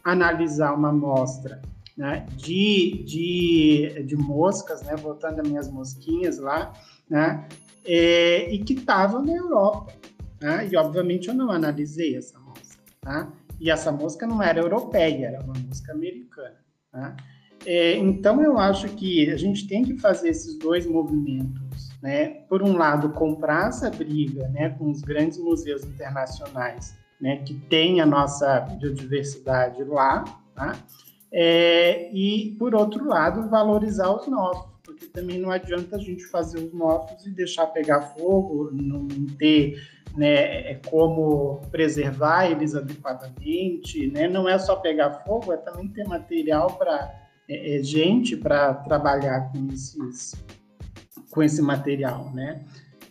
analisar 0.05 0.75
uma 0.75 0.91
amostra 0.91 1.63
né, 1.97 2.27
de, 2.37 3.03
de, 3.05 4.03
de 4.05 4.17
moscas, 4.17 4.83
né, 4.83 4.97
voltando 4.97 5.41
às 5.41 5.49
minhas 5.49 5.71
mosquinhas 5.71 6.39
lá, 6.39 6.75
né, 7.09 7.47
é, 7.87 8.53
e 8.53 8.59
que 8.59 8.75
estavam 8.75 9.25
na 9.25 9.33
Europa. 9.33 9.95
Né, 10.41 10.69
e, 10.71 10.77
obviamente, 10.77 11.29
eu 11.29 11.35
não 11.35 11.51
analisei 11.51 12.17
essa 12.17 12.37
amostra. 12.37 12.81
Tá? 13.01 13.33
E 13.61 13.71
essa 13.71 13.93
música 13.93 14.27
não 14.27 14.43
era 14.43 14.59
europeia, 14.59 15.27
era 15.27 15.45
uma 15.45 15.55
música 15.55 15.93
americana. 15.93 16.57
Tá? 16.91 17.17
É, 17.67 17.97
então, 17.97 18.43
eu 18.43 18.59
acho 18.59 18.89
que 18.89 19.31
a 19.31 19.37
gente 19.37 19.69
tem 19.69 19.85
que 19.85 19.99
fazer 19.99 20.31
esses 20.31 20.59
dois 20.59 20.87
movimentos. 20.87 21.91
Né? 22.03 22.29
Por 22.49 22.63
um 22.63 22.77
lado, 22.77 23.11
comprar 23.11 23.69
essa 23.69 23.91
briga 23.91 24.49
né, 24.49 24.71
com 24.71 24.91
os 24.91 25.03
grandes 25.03 25.39
museus 25.39 25.85
internacionais 25.85 26.99
né, 27.21 27.37
que 27.45 27.55
têm 27.55 28.01
a 28.01 28.07
nossa 28.07 28.61
biodiversidade 28.61 29.85
lá, 29.85 30.25
tá? 30.55 30.75
É, 31.33 32.11
e, 32.13 32.57
por 32.59 32.75
outro 32.75 33.07
lado, 33.07 33.49
valorizar 33.49 34.11
os 34.11 34.27
nossos 34.27 34.70
porque 35.01 35.07
também 35.07 35.39
não 35.39 35.51
adianta 35.51 35.97
a 35.97 35.99
gente 35.99 36.25
fazer 36.27 36.59
os 36.59 36.75
nossos 36.75 37.27
e 37.27 37.31
deixar 37.31 37.67
pegar 37.69 38.03
fogo, 38.03 38.71
não 38.71 39.09
ter 39.39 39.81
né, 40.15 40.73
é 40.73 40.81
como 40.91 41.63
preservar 41.71 42.51
eles 42.51 42.75
adequadamente, 42.75 44.09
né? 44.09 44.29
Não 44.29 44.49
é 44.49 44.59
só 44.59 44.77
pegar 44.77 45.25
fogo, 45.25 45.53
é 45.53 45.57
também 45.57 45.89
ter 45.89 46.05
material 46.05 46.77
para 46.77 47.15
é, 47.49 47.77
é, 47.77 47.83
gente 47.83 48.37
para 48.37 48.75
trabalhar 48.75 49.51
com 49.53 49.69
esses 49.73 50.35
com 51.31 51.43
esse 51.43 51.63
material, 51.63 52.31
né? 52.35 52.65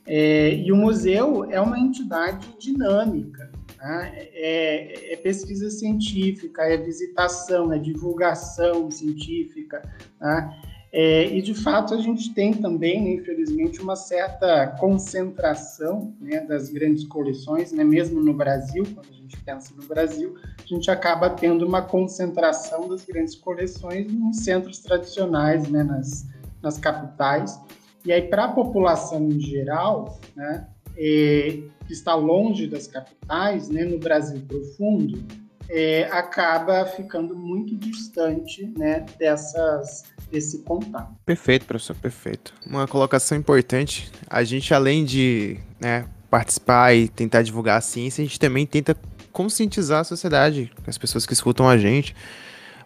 É, 0.05 0.53
e 0.55 0.71
o 0.71 0.75
museu 0.75 1.45
é 1.49 1.61
uma 1.61 1.79
entidade 1.79 2.47
dinâmica, 2.59 3.49
tá? 3.77 4.11
é, 4.13 5.13
é, 5.13 5.15
pesquisa 5.17 5.69
científica, 5.69 6.63
é 6.63 6.75
visitação, 6.75 7.71
é 7.71 7.79
divulgação 7.79 8.91
científica, 8.91 9.81
tá? 10.19 10.53
É, 10.91 11.27
e 11.27 11.41
de 11.41 11.53
fato 11.53 11.93
a 11.93 11.97
gente 11.97 12.33
tem 12.33 12.51
também, 12.51 13.03
né, 13.03 13.11
infelizmente, 13.11 13.79
uma 13.79 13.95
certa 13.95 14.67
concentração 14.79 16.15
né, 16.19 16.39
das 16.41 16.69
grandes 16.69 17.03
coleções, 17.05 17.71
né, 17.71 17.83
mesmo 17.83 18.21
no 18.21 18.33
Brasil, 18.33 18.83
quando 18.95 19.07
a 19.07 19.15
gente 19.15 19.37
pensa 19.43 19.71
no 19.75 19.85
Brasil, 19.85 20.35
a 20.57 20.65
gente 20.65 20.89
acaba 20.89 21.29
tendo 21.29 21.65
uma 21.65 21.83
concentração 21.83 22.87
das 22.87 23.05
grandes 23.05 23.35
coleções 23.35 24.11
em 24.11 24.33
centros 24.33 24.79
tradicionais, 24.79 25.69
né, 25.69 25.83
nas, 25.83 26.27
nas 26.61 26.79
capitais. 26.79 27.59
E 28.03 28.11
aí, 28.11 28.23
para 28.23 28.45
a 28.45 28.51
população 28.51 29.29
em 29.29 29.39
geral, 29.39 30.19
né, 30.35 30.67
é, 30.97 31.59
que 31.85 31.93
está 31.93 32.15
longe 32.15 32.65
das 32.65 32.87
capitais, 32.87 33.69
né, 33.69 33.85
no 33.85 33.99
Brasil 33.99 34.41
profundo, 34.47 35.23
é, 35.69 36.09
acaba 36.11 36.85
ficando 36.85 37.35
muito 37.35 37.75
distante 37.77 38.65
né, 38.75 39.05
dessas, 39.19 40.03
desse 40.31 40.59
contato. 40.63 41.13
Perfeito, 41.25 41.65
professor, 41.65 41.95
perfeito. 41.95 42.53
Uma 42.65 42.87
colocação 42.87 43.37
importante. 43.37 44.11
A 44.27 44.43
gente, 44.43 44.73
além 44.73 45.05
de 45.05 45.59
né, 45.79 46.05
participar 46.29 46.95
e 46.95 47.07
tentar 47.07 47.43
divulgar 47.43 47.77
a 47.77 47.81
ciência, 47.81 48.23
a 48.23 48.25
gente 48.25 48.39
também 48.39 48.65
tenta 48.65 48.97
conscientizar 49.31 50.01
a 50.01 50.03
sociedade, 50.03 50.71
as 50.87 50.97
pessoas 50.97 51.25
que 51.25 51.33
escutam 51.33 51.69
a 51.69 51.77
gente, 51.77 52.15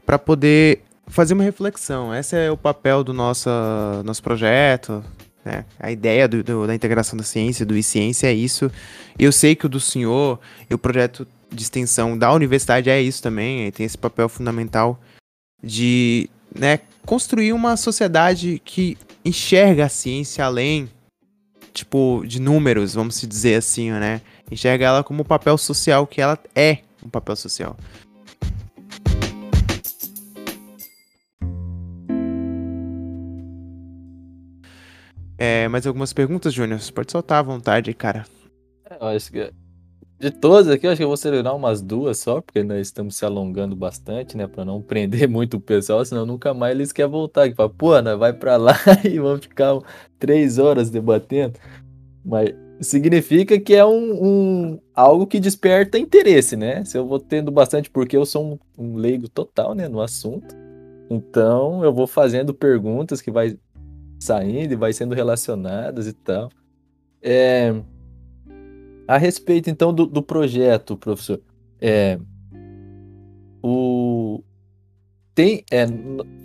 para 0.05 0.19
poder 0.19 0.83
fazer 1.07 1.33
uma 1.33 1.43
reflexão. 1.43 2.13
Esse 2.13 2.35
é 2.35 2.51
o 2.51 2.57
papel 2.57 3.03
do 3.03 3.13
nosso, 3.13 3.49
nosso 4.03 4.21
projeto. 4.21 5.03
Né? 5.43 5.65
A 5.79 5.91
ideia 5.91 6.27
do, 6.27 6.43
do, 6.43 6.67
da 6.67 6.75
integração 6.75 7.17
da 7.17 7.23
ciência, 7.23 7.65
do 7.65 7.75
e-ciência 7.77 8.27
é 8.27 8.33
isso. 8.33 8.69
Eu 9.17 9.31
sei 9.31 9.55
que 9.55 9.65
o 9.65 9.69
do 9.69 9.79
senhor 9.79 10.39
e 10.69 10.73
o 10.73 10.77
projeto 10.77 11.25
de 11.53 11.63
extensão 11.63 12.17
da 12.17 12.33
universidade 12.33 12.89
é 12.89 13.01
isso 13.01 13.21
também, 13.21 13.71
tem 13.71 13.85
esse 13.85 13.97
papel 13.97 14.27
fundamental 14.27 14.99
de 15.63 16.29
né, 16.53 16.79
construir 17.05 17.53
uma 17.53 17.77
sociedade 17.77 18.61
que 18.63 18.97
enxerga 19.23 19.85
a 19.85 19.89
ciência 19.89 20.43
além, 20.43 20.89
tipo, 21.73 22.23
de 22.25 22.41
números, 22.41 22.93
vamos 22.93 23.21
dizer 23.21 23.55
assim, 23.55 23.91
né? 23.91 24.21
Enxerga 24.51 24.85
ela 24.85 25.03
como 25.03 25.21
o 25.21 25.25
papel 25.25 25.57
social 25.57 26.05
que 26.05 26.21
ela 26.21 26.37
é, 26.55 26.79
um 27.03 27.09
papel 27.09 27.35
social. 27.35 27.77
É, 35.37 35.67
mais 35.67 35.85
algumas 35.87 36.13
perguntas, 36.13 36.53
Júnior? 36.53 36.79
Pode 36.93 37.11
soltar 37.11 37.39
à 37.39 37.41
vontade, 37.41 37.93
cara. 37.93 38.25
É, 38.89 38.95
eu 39.01 39.07
acho 39.07 39.31
que 39.31 39.51
de 40.23 40.31
todas 40.31 40.69
aqui, 40.69 40.87
eu 40.87 40.91
acho 40.91 40.99
que 40.99 41.03
eu 41.03 41.09
vou 41.09 41.17
selecionar 41.17 41.53
umas 41.53 41.81
duas 41.81 42.17
só, 42.17 42.39
porque 42.39 42.63
nós 42.63 42.87
estamos 42.87 43.17
se 43.17 43.25
alongando 43.25 43.75
bastante, 43.75 44.37
né? 44.37 44.47
Pra 44.47 44.63
não 44.63 44.81
prender 44.81 45.27
muito 45.29 45.57
o 45.57 45.59
pessoal, 45.59 46.03
senão 46.05 46.25
nunca 46.25 46.53
mais 46.53 46.73
eles 46.73 46.93
querem 46.93 47.11
voltar. 47.11 47.49
Que 47.49 47.55
fala, 47.55 47.69
pô, 47.69 47.99
né, 47.99 48.15
vai 48.15 48.31
pra 48.31 48.55
lá 48.55 48.73
e 49.03 49.19
vamos 49.19 49.41
ficar 49.41 49.77
três 50.17 50.57
horas 50.57 50.89
debatendo. 50.89 51.59
Mas 52.23 52.55
significa 52.79 53.59
que 53.59 53.75
é 53.75 53.85
um, 53.85 54.25
um, 54.25 54.79
algo 54.95 55.27
que 55.27 55.41
desperta 55.41 55.99
interesse, 55.99 56.55
né? 56.55 56.85
Se 56.85 56.97
eu 56.97 57.05
vou 57.05 57.19
tendo 57.19 57.51
bastante, 57.51 57.89
porque 57.89 58.15
eu 58.15 58.25
sou 58.25 58.53
um, 58.53 58.59
um 58.81 58.95
leigo 58.95 59.27
total, 59.27 59.75
né, 59.75 59.89
no 59.89 59.99
assunto. 59.99 60.55
Então 61.09 61.83
eu 61.83 61.93
vou 61.93 62.07
fazendo 62.07 62.53
perguntas 62.53 63.21
que 63.21 63.29
vai 63.29 63.57
saindo 64.17 64.71
e 64.71 64.77
vai 64.77 64.93
sendo 64.93 65.13
relacionadas 65.13 66.07
e 66.07 66.13
tal. 66.13 66.49
É, 67.21 67.75
a 69.07 69.17
respeito, 69.17 69.69
então, 69.69 69.93
do, 69.93 70.05
do 70.05 70.23
projeto, 70.23 70.97
professor, 70.97 71.41
é, 71.81 72.17
o, 73.61 74.43
tem, 75.35 75.63
é, 75.71 75.85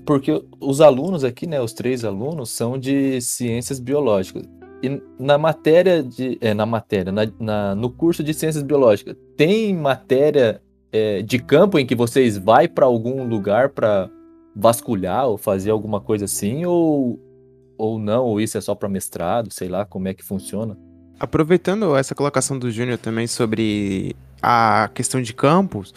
porque 0.06 0.42
os 0.60 0.80
alunos 0.80 1.24
aqui, 1.24 1.46
né, 1.46 1.60
os 1.60 1.72
três 1.72 2.04
alunos, 2.04 2.50
são 2.50 2.78
de 2.78 3.20
ciências 3.20 3.78
biológicas. 3.78 4.44
E 4.82 5.02
na 5.18 5.36
matéria 5.36 6.02
de. 6.02 6.38
É, 6.40 6.54
na 6.54 6.64
matéria, 6.64 7.12
na, 7.12 7.22
na, 7.38 7.74
no 7.74 7.90
curso 7.90 8.22
de 8.22 8.32
ciências 8.32 8.62
biológicas, 8.62 9.16
tem 9.36 9.74
matéria 9.74 10.62
é, 10.92 11.20
de 11.22 11.38
campo 11.38 11.78
em 11.78 11.84
que 11.84 11.94
vocês 11.94 12.38
vai 12.38 12.68
para 12.68 12.86
algum 12.86 13.26
lugar 13.26 13.70
para 13.70 14.08
vasculhar 14.54 15.26
ou 15.26 15.36
fazer 15.36 15.70
alguma 15.70 16.00
coisa 16.00 16.24
assim, 16.24 16.64
ou, 16.64 17.20
ou 17.76 17.98
não, 17.98 18.24
ou 18.24 18.40
isso 18.40 18.56
é 18.56 18.60
só 18.60 18.74
para 18.74 18.88
mestrado, 18.88 19.52
sei 19.52 19.68
lá 19.68 19.84
como 19.84 20.08
é 20.08 20.14
que 20.14 20.24
funciona? 20.24 20.78
Aproveitando 21.18 21.96
essa 21.96 22.14
colocação 22.14 22.58
do 22.58 22.70
Júnior 22.70 22.98
também 22.98 23.26
sobre 23.26 24.14
a 24.40 24.88
questão 24.94 25.20
de 25.20 25.34
campus, 25.34 25.92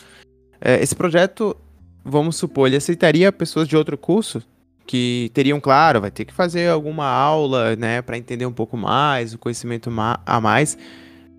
é, 0.59 0.81
esse 0.81 0.95
projeto, 0.95 1.55
vamos 2.03 2.35
supor, 2.35 2.67
ele 2.67 2.77
aceitaria 2.77 3.31
pessoas 3.31 3.67
de 3.67 3.77
outro 3.77 3.97
curso 3.97 4.41
que 4.85 5.31
teriam, 5.33 5.59
claro, 5.59 6.01
vai 6.01 6.11
ter 6.11 6.25
que 6.25 6.33
fazer 6.33 6.69
alguma 6.69 7.05
aula, 7.05 7.75
né, 7.75 8.01
para 8.01 8.17
entender 8.17 8.45
um 8.45 8.51
pouco 8.51 8.75
mais, 8.75 9.33
o 9.33 9.37
conhecimento 9.37 9.89
a 10.25 10.41
mais, 10.41 10.77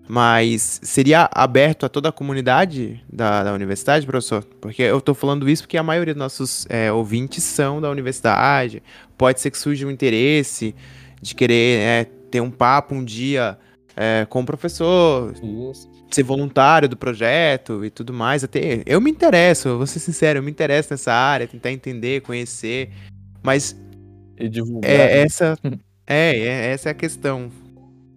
mas 0.07 0.79
seria 0.83 1.29
aberto 1.31 1.85
a 1.85 1.89
toda 1.89 2.09
a 2.09 2.11
comunidade 2.11 3.03
da, 3.11 3.43
da 3.43 3.53
universidade, 3.53 4.05
professor? 4.05 4.43
Porque 4.59 4.81
eu 4.81 4.97
estou 4.97 5.15
falando 5.15 5.49
isso 5.49 5.63
porque 5.63 5.77
a 5.77 5.83
maioria 5.83 6.13
dos 6.13 6.19
nossos 6.19 6.65
é, 6.69 6.91
ouvintes 6.91 7.43
são 7.43 7.79
da 7.79 7.89
universidade, 7.89 8.81
pode 9.17 9.39
ser 9.39 9.51
que 9.51 9.57
surja 9.57 9.87
um 9.87 9.91
interesse 9.91 10.75
de 11.21 11.35
querer 11.35 11.79
é, 11.79 12.03
ter 12.29 12.41
um 12.41 12.51
papo 12.51 12.95
um 12.95 13.03
dia 13.03 13.57
é, 13.95 14.25
com 14.29 14.41
o 14.41 14.45
professor, 14.45 15.33
Isso. 15.33 15.89
ser 16.09 16.23
voluntário 16.23 16.89
do 16.89 16.97
projeto 16.97 17.83
e 17.85 17.89
tudo 17.89 18.13
mais. 18.13 18.43
Até 18.43 18.83
eu 18.85 18.99
me 18.99 19.11
interesso, 19.11 19.77
vou 19.77 19.87
ser 19.87 19.99
sincero, 19.99 20.39
eu 20.39 20.43
me 20.43 20.51
interesso 20.51 20.91
nessa 20.91 21.13
área, 21.13 21.47
tentar 21.47 21.71
entender, 21.71 22.21
conhecer, 22.21 22.91
mas 23.41 23.75
e 24.37 24.49
divulgar. 24.49 24.89
É, 24.89 24.97
né? 24.97 25.17
essa, 25.19 25.57
é, 26.07 26.39
é, 26.39 26.71
essa 26.71 26.89
é 26.89 26.91
a 26.91 26.95
questão. 26.95 27.49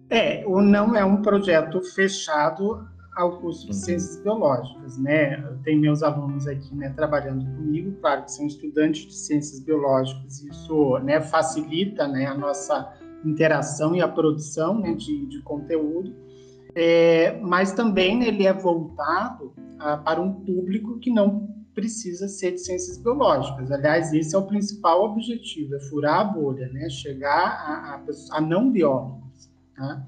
É, 0.09 0.43
o 0.45 0.61
não 0.61 0.95
é 0.95 1.03
um 1.03 1.21
projeto 1.21 1.81
fechado 1.81 2.87
ao 3.15 3.39
curso 3.39 3.65
de 3.65 3.67
uhum. 3.67 3.73
ciências 3.73 4.21
biológicas, 4.21 4.97
né? 4.97 5.37
Tem 5.63 5.77
meus 5.77 6.03
alunos 6.03 6.47
aqui, 6.47 6.73
né, 6.75 6.93
trabalhando 6.95 7.43
comigo, 7.55 7.91
claro 7.99 8.23
que 8.23 8.31
são 8.31 8.45
estudantes 8.45 9.07
de 9.07 9.15
ciências 9.15 9.59
biológicas, 9.59 10.43
isso, 10.43 10.99
né, 10.99 11.19
facilita, 11.19 12.07
né, 12.07 12.27
a 12.27 12.35
nossa 12.35 12.93
interação 13.25 13.95
e 13.95 14.01
a 14.01 14.07
produção 14.07 14.79
né, 14.79 14.93
de, 14.93 15.25
de, 15.25 15.41
conteúdo, 15.41 16.15
é, 16.75 17.39
mas 17.41 17.71
também 17.71 18.17
né, 18.17 18.27
ele 18.27 18.45
é 18.45 18.53
voltado 18.53 19.53
a, 19.79 19.97
para 19.97 20.21
um 20.21 20.33
público 20.33 20.99
que 20.99 21.11
não 21.11 21.47
precisa 21.73 22.27
ser 22.27 22.53
de 22.53 22.59
ciências 22.59 22.97
biológicas. 22.97 23.71
Aliás, 23.71 24.11
esse 24.11 24.35
é 24.35 24.37
o 24.37 24.47
principal 24.47 25.03
objetivo, 25.03 25.75
é 25.75 25.79
furar 25.79 26.21
a 26.21 26.23
bolha, 26.23 26.67
né, 26.69 26.89
chegar 26.89 27.29
a, 27.29 27.95
a, 27.95 28.37
a 28.37 28.41
não 28.41 28.71
biólogos. 28.71 29.49
Tá? 29.75 30.03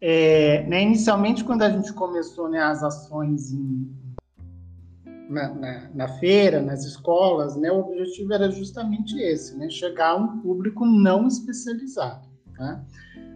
É, 0.00 0.64
né, 0.68 0.82
inicialmente, 0.82 1.42
quando 1.42 1.62
a 1.62 1.70
gente 1.70 1.92
começou 1.92 2.48
né, 2.48 2.60
as 2.60 2.82
ações 2.82 3.50
em, 3.52 3.90
na, 5.28 5.54
na, 5.54 5.90
na, 5.94 6.08
feira, 6.18 6.60
nas 6.60 6.84
escolas, 6.84 7.56
né, 7.56 7.72
o 7.72 7.80
objetivo 7.80 8.32
era 8.32 8.50
justamente 8.50 9.18
esse, 9.18 9.56
né, 9.56 9.68
chegar 9.68 10.10
a 10.10 10.16
um 10.16 10.40
público 10.40 10.86
não 10.86 11.26
especializado. 11.26 12.28
Tá? 12.58 12.84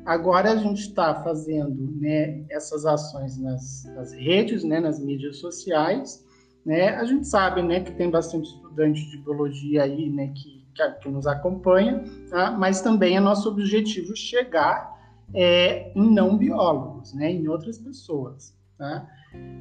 Agora 0.05 0.51
a 0.51 0.57
gente 0.57 0.81
está 0.81 1.15
fazendo 1.23 1.97
né, 2.01 2.45
essas 2.51 2.85
ações 2.85 3.39
nas, 3.39 3.85
nas, 3.95 4.13
redes, 4.13 4.65
né, 4.65 4.81
nas 4.81 4.99
mídias 4.99 5.39
sociais. 5.39 6.27
Né? 6.67 6.89
A 6.97 7.05
gente 7.05 7.27
sabe 7.27 7.63
né, 7.63 7.81
que 7.81 7.93
tem 7.93 8.11
bastante 8.11 8.49
estudante 8.49 9.09
de 9.09 9.19
biologia 9.19 9.85
aí 9.85 10.11
né, 10.11 10.33
que, 10.35 10.67
que, 10.75 10.91
que 11.01 11.09
nos 11.09 11.27
acompanha, 11.27 12.05
tá? 12.29 12.51
mas 12.51 12.81
também 12.81 13.17
é 13.17 13.21
nosso 13.21 13.49
objetivo 13.49 14.17
chegar 14.17 14.93
é, 15.33 15.93
em 15.95 16.13
não 16.13 16.37
biólogos, 16.37 17.15
né, 17.15 17.31
em 17.31 17.47
outras 17.47 17.79
pessoas. 17.79 18.53
Tá? 18.77 19.07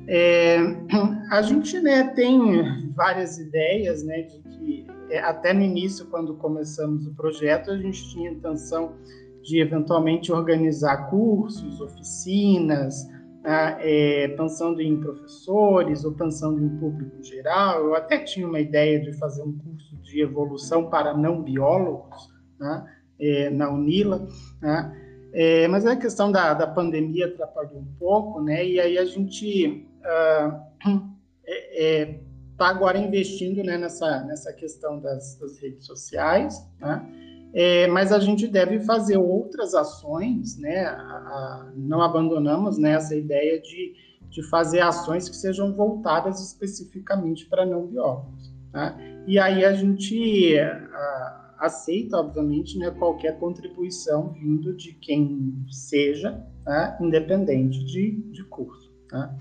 É, 0.07 0.57
a 1.29 1.41
gente 1.43 1.79
né, 1.79 2.07
tem 2.15 2.91
várias 2.93 3.37
ideias 3.37 4.03
né, 4.03 4.23
de 4.23 4.39
que, 4.39 4.87
é, 5.11 5.19
até 5.19 5.53
no 5.53 5.61
início, 5.61 6.07
quando 6.07 6.33
começamos 6.35 7.05
o 7.05 7.13
projeto, 7.13 7.69
a 7.69 7.77
gente 7.77 8.09
tinha 8.09 8.31
intenção 8.31 8.95
de 9.41 9.59
eventualmente 9.59 10.31
organizar 10.31 11.09
cursos, 11.09 11.81
oficinas, 11.81 13.07
né, 13.43 13.77
é, 13.79 14.27
pensando 14.29 14.81
em 14.81 14.99
professores 14.99 16.03
ou 16.05 16.13
pensando 16.13 16.63
em 16.63 16.69
público 16.77 17.23
geral. 17.23 17.85
Eu 17.85 17.95
até 17.95 18.19
tinha 18.19 18.47
uma 18.47 18.59
ideia 18.59 18.99
de 18.99 19.13
fazer 19.13 19.41
um 19.41 19.57
curso 19.57 19.95
de 19.97 20.21
evolução 20.21 20.89
para 20.89 21.15
não 21.15 21.41
biólogos, 21.41 22.29
né, 22.59 22.85
é, 23.19 23.49
na 23.49 23.69
UNILA, 23.69 24.27
né? 24.61 24.97
É, 25.33 25.65
mas 25.69 25.85
a 25.85 25.95
questão 25.95 26.29
da, 26.29 26.53
da 26.53 26.67
pandemia 26.67 27.27
atrapalhou 27.27 27.79
um 27.79 27.95
pouco, 27.97 28.41
né? 28.41 28.65
E 28.65 28.79
aí 28.79 28.97
a 28.97 29.05
gente 29.05 29.87
está 29.97 30.65
uh, 30.85 31.09
é, 31.45 32.01
é, 32.01 32.19
tá 32.57 32.67
agora 32.67 32.97
investindo 32.97 33.63
né, 33.63 33.77
nessa, 33.77 34.23
nessa 34.25 34.51
questão 34.51 34.99
das, 34.99 35.37
das 35.39 35.57
redes 35.59 35.85
sociais, 35.85 36.61
né? 36.79 37.30
É, 37.53 37.87
mas 37.87 38.11
a 38.11 38.19
gente 38.19 38.47
deve 38.47 38.79
fazer 38.79 39.17
outras 39.17 39.73
ações, 39.73 40.57
né? 40.57 40.85
A, 40.85 40.93
a, 40.93 41.71
não 41.75 42.01
abandonamos 42.01 42.77
né, 42.77 42.91
essa 42.91 43.15
ideia 43.15 43.61
de, 43.61 43.93
de 44.29 44.41
fazer 44.49 44.79
ações 44.79 45.27
que 45.27 45.35
sejam 45.35 45.73
voltadas 45.73 46.39
especificamente 46.41 47.45
para 47.47 47.65
não 47.65 47.87
biólogos. 47.87 48.53
Tá? 48.71 48.97
E 49.27 49.37
aí 49.37 49.65
a 49.65 49.73
gente 49.73 50.57
a, 50.57 51.55
aceita, 51.59 52.17
obviamente, 52.17 52.77
né, 52.77 52.89
qualquer 52.91 53.37
contribuição 53.37 54.29
vindo 54.29 54.73
de 54.73 54.93
quem 54.93 55.65
seja, 55.69 56.41
tá? 56.63 56.97
independente 57.01 57.83
de, 57.83 58.11
de 58.31 58.43
curso. 58.45 58.91
Tá? 59.09 59.35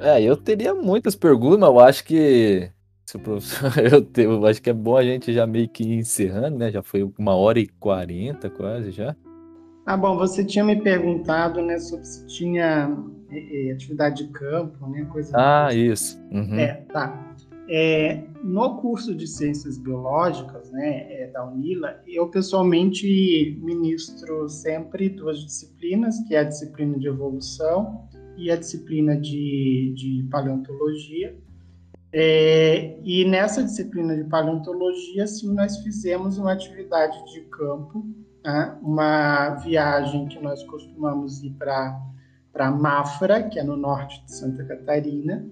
É, 0.00 0.22
eu 0.22 0.36
teria 0.36 0.74
muitas 0.74 1.14
perguntas, 1.14 1.60
mas 1.60 1.68
eu 1.68 1.80
acho 1.80 2.04
que 2.04 2.70
se 3.14 3.16
o 3.16 3.20
professor, 3.20 3.72
eu, 3.78 4.04
te, 4.04 4.22
eu 4.22 4.44
acho 4.46 4.60
que 4.60 4.70
é 4.70 4.72
bom 4.72 4.96
a 4.96 5.04
gente 5.04 5.32
já 5.32 5.46
meio 5.46 5.68
que 5.68 5.84
encerrando, 5.84 6.58
né? 6.58 6.70
Já 6.70 6.82
foi 6.82 7.08
uma 7.18 7.34
hora 7.34 7.60
e 7.60 7.66
quarenta 7.66 8.50
quase 8.50 8.90
já. 8.90 9.14
Ah, 9.86 9.96
bom, 9.96 10.16
você 10.16 10.44
tinha 10.44 10.64
me 10.64 10.80
perguntado, 10.80 11.60
né, 11.60 11.78
sobre 11.78 12.06
se 12.06 12.26
tinha 12.26 12.90
é, 13.30 13.70
atividade 13.72 14.24
de 14.24 14.32
campo, 14.32 14.86
né, 14.88 15.04
coisa. 15.12 15.30
Ah, 15.34 15.74
isso. 15.74 16.18
Uhum. 16.32 16.58
É, 16.58 16.74
tá. 16.90 17.36
É, 17.68 18.22
no 18.42 18.78
curso 18.78 19.14
de 19.14 19.26
Ciências 19.26 19.78
Biológicas, 19.78 20.70
né, 20.72 21.06
é, 21.12 21.26
da 21.30 21.46
UNILA, 21.46 22.00
eu 22.06 22.28
pessoalmente 22.28 23.58
ministro 23.62 24.48
sempre 24.48 25.10
duas 25.10 25.38
disciplinas, 25.40 26.18
que 26.26 26.34
é 26.34 26.38
a 26.38 26.44
disciplina 26.44 26.98
de 26.98 27.06
evolução 27.06 28.08
e 28.38 28.50
a 28.50 28.56
disciplina 28.56 29.14
de, 29.18 29.92
de 29.94 30.26
paleontologia. 30.30 31.36
É, 32.16 32.96
e 33.02 33.24
nessa 33.24 33.64
disciplina 33.64 34.16
de 34.16 34.22
paleontologia, 34.22 35.26
sim, 35.26 35.52
nós 35.52 35.78
fizemos 35.78 36.38
uma 36.38 36.52
atividade 36.52 37.32
de 37.32 37.40
campo, 37.40 38.06
né, 38.44 38.78
uma 38.80 39.56
viagem 39.56 40.28
que 40.28 40.38
nós 40.38 40.62
costumamos 40.62 41.42
ir 41.42 41.50
para 41.58 42.70
Mafra, 42.70 43.42
que 43.42 43.58
é 43.58 43.64
no 43.64 43.76
norte 43.76 44.24
de 44.24 44.32
Santa 44.32 44.64
Catarina, 44.64 45.44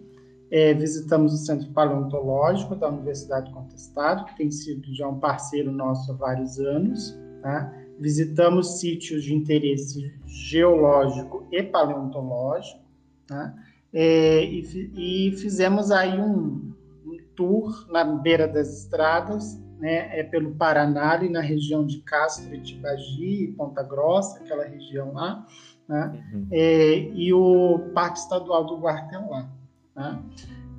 é, 0.52 0.72
visitamos 0.72 1.34
o 1.34 1.38
Centro 1.38 1.68
Paleontológico 1.72 2.76
da 2.76 2.88
Universidade 2.88 3.50
Contestado, 3.50 4.26
que 4.26 4.36
tem 4.36 4.50
sido 4.50 4.94
já 4.94 5.08
um 5.08 5.18
parceiro 5.18 5.72
nosso 5.72 6.12
há 6.12 6.14
vários 6.14 6.60
anos. 6.60 7.18
Tá? 7.40 7.74
Visitamos 7.98 8.78
sítios 8.78 9.24
de 9.24 9.34
interesse 9.34 10.14
geológico 10.26 11.48
e 11.50 11.60
paleontológico. 11.60 12.82
Tá? 13.26 13.52
É, 13.92 14.44
e, 14.44 15.28
e, 15.28 15.32
fizemos 15.36 15.90
aí 15.90 16.18
um, 16.18 16.72
um, 17.04 17.18
tour 17.36 17.86
na 17.90 18.04
beira 18.04 18.48
das 18.48 18.84
estradas, 18.84 19.60
né, 19.78 20.18
é 20.18 20.22
pelo 20.22 20.54
Paraná, 20.54 21.12
ali 21.12 21.28
na 21.28 21.40
região 21.40 21.84
de 21.84 21.98
Castro, 22.00 22.54
Itibagi 22.54 23.44
e 23.44 23.52
Ponta 23.52 23.82
Grossa, 23.82 24.38
aquela 24.38 24.64
região 24.64 25.12
lá, 25.12 25.46
né, 25.86 26.24
uhum. 26.32 26.46
é, 26.50 26.98
e 27.12 27.34
o 27.34 27.90
Parque 27.92 28.18
Estadual 28.18 28.64
do 28.64 28.78
Guartelá. 28.78 29.50
Né? 29.94 30.22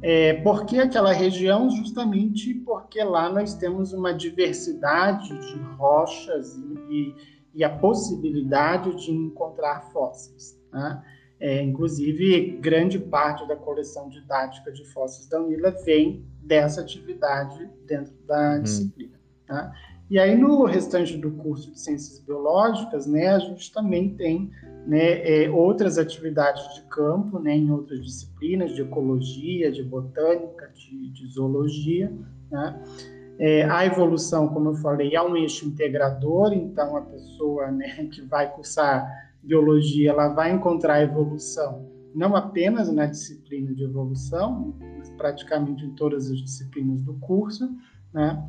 É, 0.01 0.33
por 0.41 0.65
que 0.65 0.79
aquela 0.79 1.13
região? 1.13 1.69
Justamente 1.69 2.53
porque 2.53 3.01
lá 3.03 3.29
nós 3.29 3.53
temos 3.53 3.93
uma 3.93 4.13
diversidade 4.13 5.29
de 5.29 5.59
rochas 5.77 6.57
e, 6.89 7.15
e 7.53 7.63
a 7.63 7.69
possibilidade 7.69 8.93
de 8.95 9.11
encontrar 9.11 9.91
fósseis. 9.93 10.59
Né? 10.73 11.01
É, 11.43 11.61
inclusive, 11.61 12.57
grande 12.61 12.97
parte 12.97 13.45
da 13.45 13.53
coleção 13.53 14.07
didática 14.07 14.71
de 14.71 14.85
fósseis 14.93 15.27
da 15.27 15.41
UNILA 15.41 15.71
vem 15.83 16.25
dessa 16.41 16.79
atividade 16.79 17.69
dentro 17.85 18.13
da 18.25 18.53
uhum. 18.53 18.61
disciplina. 18.61 19.19
Tá? 19.45 19.73
E 20.09 20.17
aí, 20.17 20.37
no 20.37 20.63
restante 20.63 21.17
do 21.17 21.31
curso 21.31 21.69
de 21.69 21.77
Ciências 21.77 22.17
Biológicas, 22.19 23.05
né, 23.05 23.27
a 23.27 23.39
gente 23.39 23.73
também 23.73 24.15
tem 24.15 24.51
né, 24.87 25.43
é, 25.43 25.51
outras 25.51 25.97
atividades 25.97 26.75
de 26.75 26.83
campo, 26.83 27.37
né, 27.39 27.53
em 27.57 27.69
outras 27.69 28.01
disciplinas, 28.01 28.73
de 28.73 28.81
ecologia, 28.81 29.69
de 29.69 29.83
botânica, 29.83 30.71
de, 30.73 31.09
de 31.09 31.27
zoologia. 31.27 32.09
Né? 32.49 32.81
É, 33.37 33.65
a 33.65 33.85
evolução, 33.85 34.47
como 34.47 34.69
eu 34.69 34.75
falei, 34.75 35.13
é 35.13 35.21
um 35.21 35.35
eixo 35.35 35.65
integrador, 35.65 36.53
então 36.53 36.95
a 36.95 37.01
pessoa 37.01 37.69
né, 37.69 38.07
que 38.09 38.21
vai 38.21 38.49
cursar 38.49 39.05
biologia, 39.43 40.11
ela 40.11 40.29
vai 40.29 40.51
encontrar 40.51 41.01
evolução 41.01 41.93
não 42.13 42.35
apenas 42.35 42.91
na 42.91 43.05
disciplina 43.05 43.73
de 43.73 43.83
evolução, 43.83 44.75
mas 44.97 45.09
praticamente 45.11 45.83
em 45.83 45.91
todas 45.95 46.29
as 46.29 46.37
disciplinas 46.37 47.01
do 47.01 47.15
curso, 47.15 47.69
né? 48.13 48.47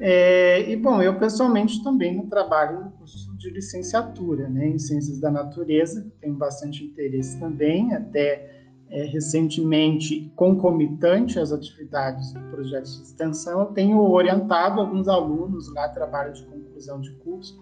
É, 0.00 0.68
e, 0.70 0.76
bom, 0.76 1.00
eu 1.02 1.18
pessoalmente 1.18 1.82
também 1.82 2.26
trabalho 2.26 2.84
no 2.84 2.90
curso 2.92 3.36
de 3.36 3.50
licenciatura, 3.50 4.48
né, 4.48 4.68
em 4.68 4.78
Ciências 4.78 5.20
da 5.20 5.30
Natureza, 5.30 6.10
tenho 6.20 6.34
bastante 6.34 6.84
interesse 6.84 7.38
também, 7.38 7.92
até 7.94 8.64
é, 8.90 9.04
recentemente, 9.04 10.32
concomitante 10.34 11.38
às 11.38 11.52
atividades 11.52 12.32
do 12.32 12.40
projeto 12.50 12.84
de 12.84 13.02
extensão, 13.02 13.60
eu 13.60 13.66
tenho 13.66 13.98
orientado 14.00 14.80
alguns 14.80 15.06
alunos 15.06 15.72
lá, 15.72 15.88
trabalho 15.88 16.32
de 16.32 16.44
conclusão 16.46 17.00
de 17.00 17.12
curso, 17.16 17.56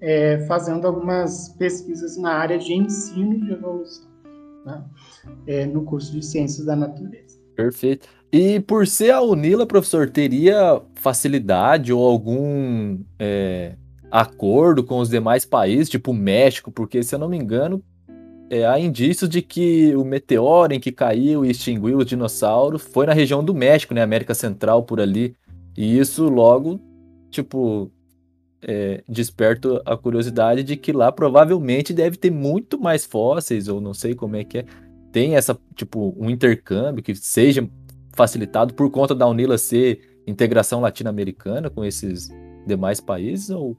é, 0.00 0.44
fazendo 0.46 0.86
algumas 0.86 1.50
pesquisas 1.50 2.16
na 2.16 2.32
área 2.32 2.58
de 2.58 2.72
ensino 2.72 3.38
de 3.40 3.52
evolução, 3.52 4.08
né, 4.64 4.84
é, 5.46 5.66
no 5.66 5.82
curso 5.82 6.12
de 6.12 6.24
Ciências 6.24 6.66
da 6.66 6.74
Natureza. 6.74 7.38
Perfeito. 7.54 8.08
E 8.32 8.60
por 8.60 8.86
ser 8.86 9.10
a 9.10 9.20
UNILA, 9.20 9.66
professor, 9.66 10.08
teria 10.08 10.80
facilidade 10.94 11.92
ou 11.92 12.06
algum 12.06 13.00
é, 13.18 13.74
acordo 14.10 14.84
com 14.84 14.98
os 14.98 15.08
demais 15.08 15.44
países, 15.44 15.88
tipo 15.88 16.12
o 16.12 16.14
México? 16.14 16.70
Porque, 16.70 17.02
se 17.02 17.14
eu 17.14 17.18
não 17.18 17.28
me 17.28 17.36
engano, 17.36 17.82
é, 18.48 18.66
há 18.66 18.78
indícios 18.78 19.28
de 19.28 19.42
que 19.42 19.94
o 19.96 20.04
meteoro 20.04 20.72
em 20.72 20.80
que 20.80 20.90
caiu 20.90 21.44
e 21.44 21.50
extinguiu 21.50 21.98
os 21.98 22.06
dinossauros 22.06 22.82
foi 22.82 23.06
na 23.06 23.12
região 23.12 23.44
do 23.44 23.54
México, 23.54 23.94
né? 23.94 24.02
América 24.02 24.34
Central, 24.34 24.84
por 24.84 25.00
ali. 25.00 25.34
E 25.76 25.98
isso 25.98 26.28
logo, 26.28 26.80
tipo, 27.30 27.90
é, 28.62 29.02
desperta 29.08 29.82
a 29.84 29.96
curiosidade 29.96 30.62
de 30.62 30.76
que 30.76 30.92
lá 30.92 31.10
provavelmente 31.10 31.92
deve 31.92 32.16
ter 32.16 32.30
muito 32.30 32.78
mais 32.78 33.04
fósseis, 33.04 33.68
ou 33.68 33.80
não 33.80 33.94
sei 33.94 34.14
como 34.14 34.36
é 34.36 34.44
que 34.44 34.58
é. 34.58 34.64
Tem 35.12 35.34
essa, 35.34 35.58
tipo, 35.74 36.14
um 36.18 36.30
intercâmbio 36.30 37.02
que 37.02 37.14
seja 37.14 37.68
facilitado 38.12 38.74
por 38.74 38.90
conta 38.90 39.14
da 39.14 39.26
Unila 39.26 39.58
ser 39.58 40.00
integração 40.26 40.80
latino-americana 40.80 41.70
com 41.70 41.84
esses 41.84 42.30
demais 42.66 43.00
países 43.00 43.50
ou, 43.50 43.76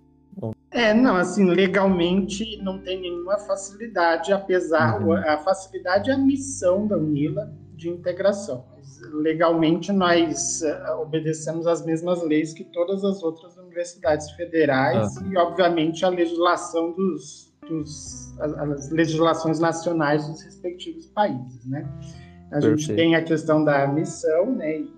É, 0.71 0.93
não, 0.93 1.15
assim, 1.15 1.45
legalmente 1.45 2.57
não 2.63 2.79
tem 2.79 3.01
nenhuma 3.01 3.37
facilidade, 3.37 4.33
apesar 4.33 5.01
uhum. 5.01 5.13
a 5.13 5.37
facilidade 5.37 6.09
é 6.09 6.13
a 6.13 6.17
missão 6.17 6.87
da 6.87 6.97
Unila 6.97 7.51
de 7.75 7.89
integração. 7.89 8.65
Legalmente 9.13 9.91
nós 9.91 10.61
uh, 10.61 11.01
obedecemos 11.01 11.65
as 11.65 11.83
mesmas 11.83 12.23
leis 12.23 12.53
que 12.53 12.63
todas 12.63 13.03
as 13.03 13.23
outras 13.23 13.57
universidades 13.71 14.29
federais 14.31 15.17
ah. 15.17 15.23
e, 15.29 15.37
obviamente, 15.37 16.05
a 16.05 16.09
legislação 16.09 16.91
dos, 16.91 17.53
dos 17.67 18.37
as, 18.39 18.89
legislações 18.91 19.59
nacionais 19.59 20.27
dos 20.27 20.41
respectivos 20.43 21.07
países, 21.07 21.65
né? 21.65 21.87
A 22.47 22.55
Perfeito. 22.55 22.77
gente 22.77 22.95
tem 22.95 23.15
a 23.15 23.23
questão 23.23 23.63
da 23.63 23.87
missão, 23.87 24.53
né? 24.53 24.79
E, 24.79 24.89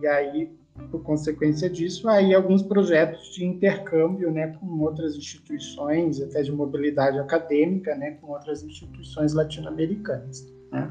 e, 0.00 0.06
aí, 0.06 0.50
por 0.90 1.02
consequência 1.02 1.68
disso, 1.68 2.08
aí 2.08 2.32
alguns 2.32 2.62
projetos 2.62 3.34
de 3.34 3.44
intercâmbio, 3.44 4.30
né, 4.30 4.56
com 4.58 4.80
outras 4.80 5.14
instituições, 5.16 6.22
até 6.22 6.42
de 6.42 6.52
mobilidade 6.52 7.18
acadêmica, 7.18 7.94
né, 7.96 8.12
com 8.12 8.28
outras 8.28 8.62
instituições 8.62 9.34
latino-americanas. 9.34 10.46
Né? 10.72 10.90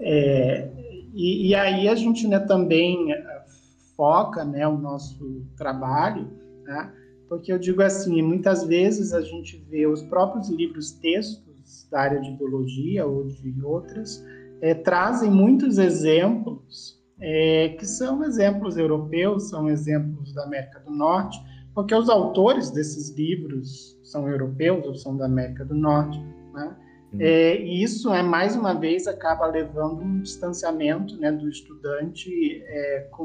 É, 0.00 0.68
e, 1.14 1.48
e, 1.48 1.54
aí 1.54 1.86
a 1.86 1.94
gente, 1.94 2.26
né, 2.26 2.38
também 2.40 3.12
foca, 4.00 4.46
né, 4.46 4.66
o 4.66 4.78
nosso 4.78 5.44
trabalho, 5.58 6.26
né? 6.64 6.90
Porque 7.28 7.52
eu 7.52 7.58
digo 7.58 7.82
assim, 7.82 8.22
muitas 8.22 8.64
vezes 8.64 9.12
a 9.12 9.20
gente 9.20 9.62
vê 9.68 9.86
os 9.86 10.02
próprios 10.04 10.48
livros 10.48 10.92
textos 10.92 11.86
da 11.90 12.00
área 12.00 12.18
de 12.18 12.30
biologia 12.30 13.06
ou 13.06 13.28
de 13.28 13.62
outras 13.62 14.24
é, 14.62 14.72
trazem 14.72 15.30
muitos 15.30 15.76
exemplos 15.76 16.98
é, 17.20 17.76
que 17.78 17.84
são 17.84 18.24
exemplos 18.24 18.78
europeus, 18.78 19.50
são 19.50 19.68
exemplos 19.68 20.32
da 20.32 20.44
América 20.44 20.80
do 20.80 20.90
Norte, 20.90 21.38
porque 21.74 21.94
os 21.94 22.08
autores 22.08 22.70
desses 22.70 23.14
livros 23.14 23.98
são 24.02 24.26
europeus 24.26 24.86
ou 24.86 24.94
são 24.94 25.14
da 25.14 25.26
América 25.26 25.62
do 25.62 25.74
Norte, 25.74 26.18
né? 26.54 26.74
Uhum. 27.12 27.20
É, 27.20 27.60
e 27.60 27.82
isso, 27.82 28.12
é, 28.12 28.22
mais 28.22 28.54
uma 28.54 28.72
vez, 28.72 29.06
acaba 29.06 29.46
levando 29.46 30.02
um 30.02 30.20
distanciamento 30.20 31.16
né, 31.18 31.32
do 31.32 31.48
estudante 31.48 32.62
é, 32.66 33.08
com 33.10 33.24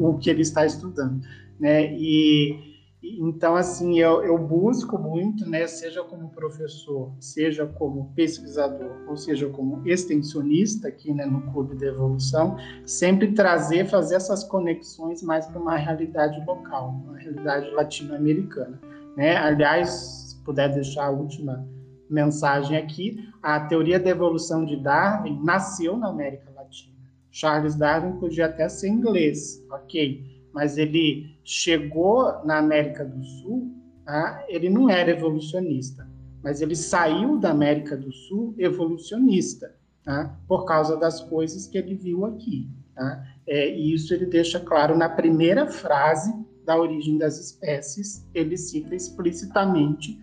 o 0.00 0.18
que 0.18 0.30
ele 0.30 0.42
está 0.42 0.64
estudando. 0.64 1.20
Né? 1.58 1.92
E, 1.94 2.74
Então, 3.02 3.54
assim, 3.54 3.98
eu, 3.98 4.24
eu 4.24 4.38
busco 4.38 4.98
muito, 4.98 5.48
né, 5.48 5.66
seja 5.66 6.02
como 6.02 6.30
professor, 6.30 7.12
seja 7.20 7.66
como 7.66 8.12
pesquisador, 8.14 8.96
ou 9.06 9.16
seja 9.16 9.46
como 9.48 9.86
extensionista 9.86 10.88
aqui 10.88 11.12
né, 11.12 11.26
no 11.26 11.42
Clube 11.52 11.76
da 11.76 11.86
Evolução, 11.86 12.56
sempre 12.86 13.32
trazer, 13.32 13.84
fazer 13.86 14.14
essas 14.16 14.42
conexões 14.44 15.22
mais 15.22 15.46
para 15.46 15.60
uma 15.60 15.76
realidade 15.76 16.42
local, 16.46 16.94
uma 17.04 17.18
realidade 17.18 17.70
latino-americana. 17.72 18.80
Né? 19.16 19.36
Aliás, 19.36 19.90
se 20.28 20.36
puder 20.44 20.72
deixar 20.72 21.06
a 21.06 21.10
última 21.10 21.66
mensagem 22.14 22.76
aqui, 22.76 23.28
a 23.42 23.60
teoria 23.60 23.98
da 23.98 24.08
evolução 24.08 24.64
de 24.64 24.76
Darwin 24.76 25.38
nasceu 25.42 25.96
na 25.96 26.08
América 26.08 26.50
Latina. 26.54 26.94
Charles 27.30 27.74
Darwin 27.74 28.18
podia 28.18 28.46
até 28.46 28.68
ser 28.68 28.88
inglês, 28.88 29.62
ok, 29.70 30.24
mas 30.52 30.78
ele 30.78 31.36
chegou 31.44 32.44
na 32.44 32.58
América 32.58 33.04
do 33.04 33.22
Sul, 33.24 33.74
tá? 34.04 34.44
ele 34.48 34.70
não 34.70 34.88
era 34.88 35.10
evolucionista, 35.10 36.08
mas 36.42 36.62
ele 36.62 36.76
saiu 36.76 37.36
da 37.36 37.50
América 37.50 37.96
do 37.96 38.12
Sul 38.12 38.54
evolucionista, 38.56 39.74
tá? 40.04 40.38
por 40.46 40.64
causa 40.64 40.96
das 40.96 41.20
coisas 41.20 41.66
que 41.66 41.76
ele 41.76 41.96
viu 41.96 42.24
aqui. 42.24 42.70
Tá? 42.94 43.26
É, 43.46 43.76
e 43.76 43.92
isso 43.92 44.14
ele 44.14 44.26
deixa 44.26 44.60
claro 44.60 44.96
na 44.96 45.08
primeira 45.08 45.66
frase 45.66 46.32
da 46.64 46.78
origem 46.78 47.18
das 47.18 47.38
espécies, 47.38 48.26
ele 48.32 48.56
cita 48.56 48.94
explicitamente 48.94 50.18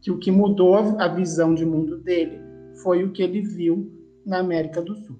que 0.00 0.10
o 0.10 0.18
que 0.18 0.30
mudou 0.30 0.76
a 0.76 1.08
visão 1.08 1.54
de 1.54 1.64
mundo 1.64 1.98
dele 1.98 2.40
foi 2.82 3.04
o 3.04 3.12
que 3.12 3.22
ele 3.22 3.40
viu 3.40 3.90
na 4.24 4.38
América 4.38 4.82
do 4.82 4.94
Sul. 4.94 5.18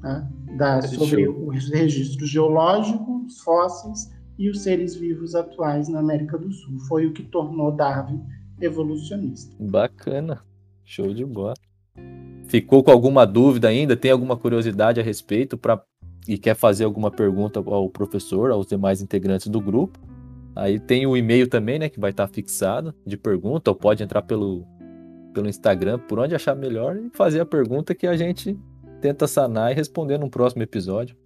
Tá? 0.00 0.28
Da, 0.56 0.82
sobre 0.82 1.28
os 1.28 1.70
registros 1.70 2.28
geológicos, 2.28 3.40
fósseis 3.40 4.12
e 4.38 4.50
os 4.50 4.62
seres 4.62 4.94
vivos 4.94 5.34
atuais 5.34 5.88
na 5.88 6.00
América 6.00 6.38
do 6.38 6.52
Sul. 6.52 6.78
Foi 6.88 7.06
o 7.06 7.12
que 7.12 7.22
tornou 7.22 7.72
Darwin 7.72 8.22
evolucionista. 8.60 9.54
Bacana, 9.58 10.42
show 10.84 11.12
de 11.12 11.24
bola. 11.24 11.54
Ficou 12.46 12.84
com 12.84 12.90
alguma 12.90 13.26
dúvida 13.26 13.68
ainda? 13.68 13.96
Tem 13.96 14.10
alguma 14.10 14.36
curiosidade 14.36 15.00
a 15.00 15.02
respeito 15.02 15.56
pra... 15.56 15.82
e 16.28 16.36
quer 16.36 16.54
fazer 16.54 16.84
alguma 16.84 17.10
pergunta 17.10 17.62
ao 17.64 17.88
professor, 17.88 18.50
aos 18.50 18.66
demais 18.66 19.00
integrantes 19.00 19.48
do 19.48 19.60
grupo? 19.60 19.98
Aí 20.54 20.78
tem 20.78 21.06
o 21.06 21.16
e-mail 21.16 21.48
também, 21.48 21.78
né, 21.78 21.88
que 21.88 21.98
vai 21.98 22.10
estar 22.10 22.28
fixado 22.28 22.94
de 23.04 23.16
pergunta, 23.16 23.70
ou 23.70 23.74
pode 23.74 24.02
entrar 24.02 24.22
pelo, 24.22 24.64
pelo 25.32 25.48
Instagram, 25.48 25.98
por 25.98 26.18
onde 26.18 26.34
achar 26.34 26.54
melhor, 26.54 26.96
e 26.96 27.10
fazer 27.12 27.40
a 27.40 27.46
pergunta 27.46 27.94
que 27.94 28.06
a 28.06 28.16
gente 28.16 28.56
tenta 29.00 29.26
sanar 29.26 29.72
e 29.72 29.74
responder 29.74 30.18
no 30.18 30.30
próximo 30.30 30.62
episódio. 30.62 31.16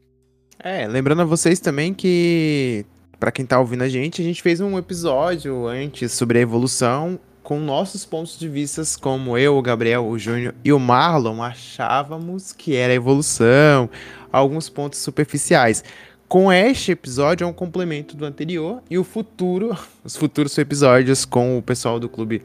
É, 0.58 0.86
lembrando 0.88 1.22
a 1.22 1.24
vocês 1.24 1.60
também 1.60 1.94
que 1.94 2.84
para 3.18 3.32
quem 3.32 3.44
tá 3.44 3.58
ouvindo 3.58 3.82
a 3.82 3.88
gente, 3.88 4.22
a 4.22 4.24
gente 4.24 4.42
fez 4.42 4.60
um 4.60 4.78
episódio 4.78 5.66
antes 5.66 6.12
sobre 6.12 6.38
a 6.38 6.40
evolução 6.40 7.18
com 7.42 7.58
nossos 7.58 8.04
pontos 8.04 8.38
de 8.38 8.48
vista, 8.48 8.82
como 9.00 9.38
eu, 9.38 9.56
o 9.56 9.62
Gabriel, 9.62 10.06
o 10.06 10.18
Júnior 10.18 10.54
e 10.62 10.72
o 10.72 10.78
Marlon 10.78 11.42
achávamos 11.42 12.52
que 12.52 12.76
era 12.76 12.92
evolução, 12.92 13.88
alguns 14.30 14.68
pontos 14.68 14.98
superficiais. 14.98 15.82
Com 16.28 16.52
este 16.52 16.92
episódio 16.92 17.46
é 17.46 17.46
um 17.46 17.54
complemento 17.54 18.14
do 18.14 18.26
anterior 18.26 18.82
e 18.90 18.98
o 18.98 19.02
futuro, 19.02 19.74
os 20.04 20.14
futuros 20.14 20.58
episódios 20.58 21.24
com 21.24 21.56
o 21.56 21.62
pessoal 21.62 21.98
do 21.98 22.06
Clube 22.06 22.42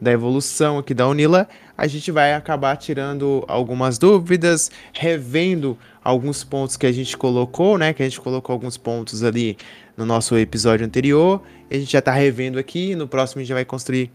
da 0.00 0.10
Evolução 0.10 0.78
aqui 0.78 0.94
da 0.94 1.06
Unila, 1.06 1.46
a 1.76 1.86
gente 1.86 2.10
vai 2.10 2.32
acabar 2.32 2.74
tirando 2.78 3.44
algumas 3.46 3.98
dúvidas, 3.98 4.70
revendo 4.90 5.76
alguns 6.02 6.42
pontos 6.44 6.78
que 6.78 6.86
a 6.86 6.92
gente 6.92 7.14
colocou, 7.14 7.76
né? 7.76 7.92
Que 7.92 8.02
a 8.02 8.08
gente 8.08 8.22
colocou 8.22 8.54
alguns 8.54 8.78
pontos 8.78 9.22
ali 9.22 9.58
no 9.98 10.06
nosso 10.06 10.34
episódio 10.38 10.86
anterior. 10.86 11.42
a 11.70 11.74
gente 11.74 11.92
já 11.92 11.98
está 11.98 12.12
revendo 12.12 12.58
aqui. 12.58 12.94
No 12.94 13.06
próximo 13.06 13.40
a 13.40 13.44
gente 13.44 13.52
vai 13.52 13.66
construir 13.66 14.10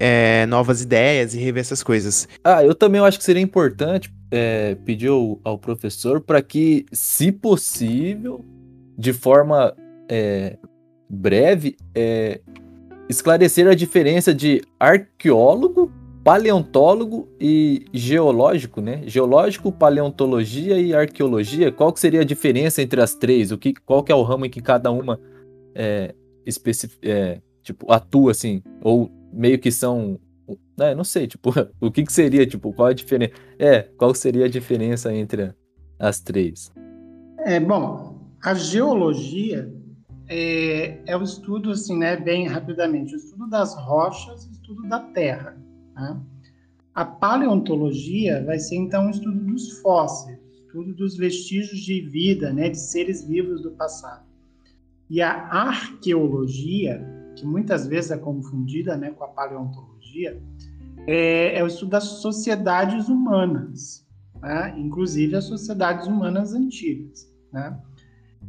é, 0.00 0.46
novas 0.46 0.80
ideias 0.80 1.34
e 1.34 1.38
rever 1.38 1.60
essas 1.60 1.82
coisas. 1.82 2.26
Ah, 2.42 2.64
eu 2.64 2.74
também 2.74 3.02
acho 3.02 3.18
que 3.18 3.24
seria 3.24 3.42
importante 3.42 4.10
é, 4.30 4.74
pedir 4.76 5.08
ao, 5.08 5.38
ao 5.44 5.58
professor 5.58 6.22
para 6.22 6.40
que, 6.40 6.86
se 6.90 7.30
possível, 7.30 8.42
de 8.96 9.12
forma 9.12 9.76
é, 10.08 10.56
breve, 11.08 11.76
é, 11.94 12.40
esclarecer 13.10 13.68
a 13.68 13.74
diferença 13.74 14.32
de 14.32 14.62
arqueólogo, 14.78 15.92
paleontólogo 16.24 17.28
e 17.38 17.84
geológico, 17.92 18.80
né? 18.80 19.02
Geológico, 19.06 19.70
paleontologia 19.70 20.78
e 20.78 20.94
arqueologia. 20.94 21.70
Qual 21.70 21.92
que 21.92 22.00
seria 22.00 22.20
a 22.20 22.24
diferença 22.24 22.80
entre 22.80 23.02
as 23.02 23.14
três? 23.14 23.52
O 23.52 23.58
que, 23.58 23.74
qual 23.74 24.02
que 24.02 24.12
é 24.12 24.14
o 24.14 24.22
ramo 24.22 24.46
em 24.46 24.50
que 24.50 24.62
cada 24.62 24.90
uma 24.90 25.20
é, 25.74 26.14
é, 27.02 27.40
tipo, 27.62 27.90
atua, 27.90 28.30
assim? 28.30 28.62
Ou 28.82 29.10
meio 29.32 29.58
que 29.58 29.70
são 29.70 30.18
né, 30.76 30.94
não 30.94 31.04
sei, 31.04 31.26
tipo, 31.26 31.50
o 31.80 31.90
que, 31.90 32.04
que 32.04 32.12
seria, 32.12 32.46
tipo, 32.46 32.72
qual 32.72 32.88
a 32.88 32.92
diferença? 32.92 33.34
É, 33.58 33.82
qual 33.82 34.14
seria 34.14 34.46
a 34.46 34.48
diferença 34.48 35.12
entre 35.14 35.54
as 35.98 36.20
três? 36.20 36.72
É, 37.40 37.60
bom, 37.60 38.18
a 38.42 38.54
geologia 38.54 39.70
é, 40.28 41.02
é, 41.06 41.16
o 41.16 41.22
estudo, 41.22 41.70
assim, 41.70 41.98
né, 41.98 42.16
bem 42.16 42.46
rapidamente, 42.46 43.14
o 43.14 43.18
estudo 43.18 43.48
das 43.48 43.74
rochas, 43.74 44.46
o 44.46 44.52
estudo 44.52 44.88
da 44.88 45.00
terra. 45.00 45.56
Né? 45.94 46.20
A 46.94 47.04
paleontologia 47.04 48.42
vai 48.44 48.58
ser, 48.58 48.76
então, 48.76 49.08
o 49.08 49.10
estudo 49.10 49.40
dos 49.40 49.80
fósseis, 49.80 50.38
estudo 50.66 50.94
dos 50.94 51.16
vestígios 51.16 51.80
de 51.80 52.00
vida, 52.00 52.52
né, 52.52 52.68
de 52.68 52.78
seres 52.78 53.24
vivos 53.24 53.60
do 53.60 53.72
passado. 53.72 54.24
E 55.08 55.20
a 55.20 55.32
arqueologia, 55.32 57.04
que 57.36 57.46
muitas 57.46 57.86
vezes 57.86 58.10
é 58.10 58.16
confundida 58.16 58.96
né, 58.96 59.10
com 59.10 59.24
a 59.24 59.28
paleontologia, 59.28 60.40
é, 61.06 61.58
é 61.58 61.64
o 61.64 61.66
estudo 61.66 61.90
das 61.90 62.04
sociedades 62.04 63.08
humanas, 63.08 64.06
né? 64.40 64.74
inclusive 64.76 65.36
as 65.36 65.44
sociedades 65.44 66.06
humanas 66.06 66.52
antigas. 66.52 67.30
Né? 67.52 67.78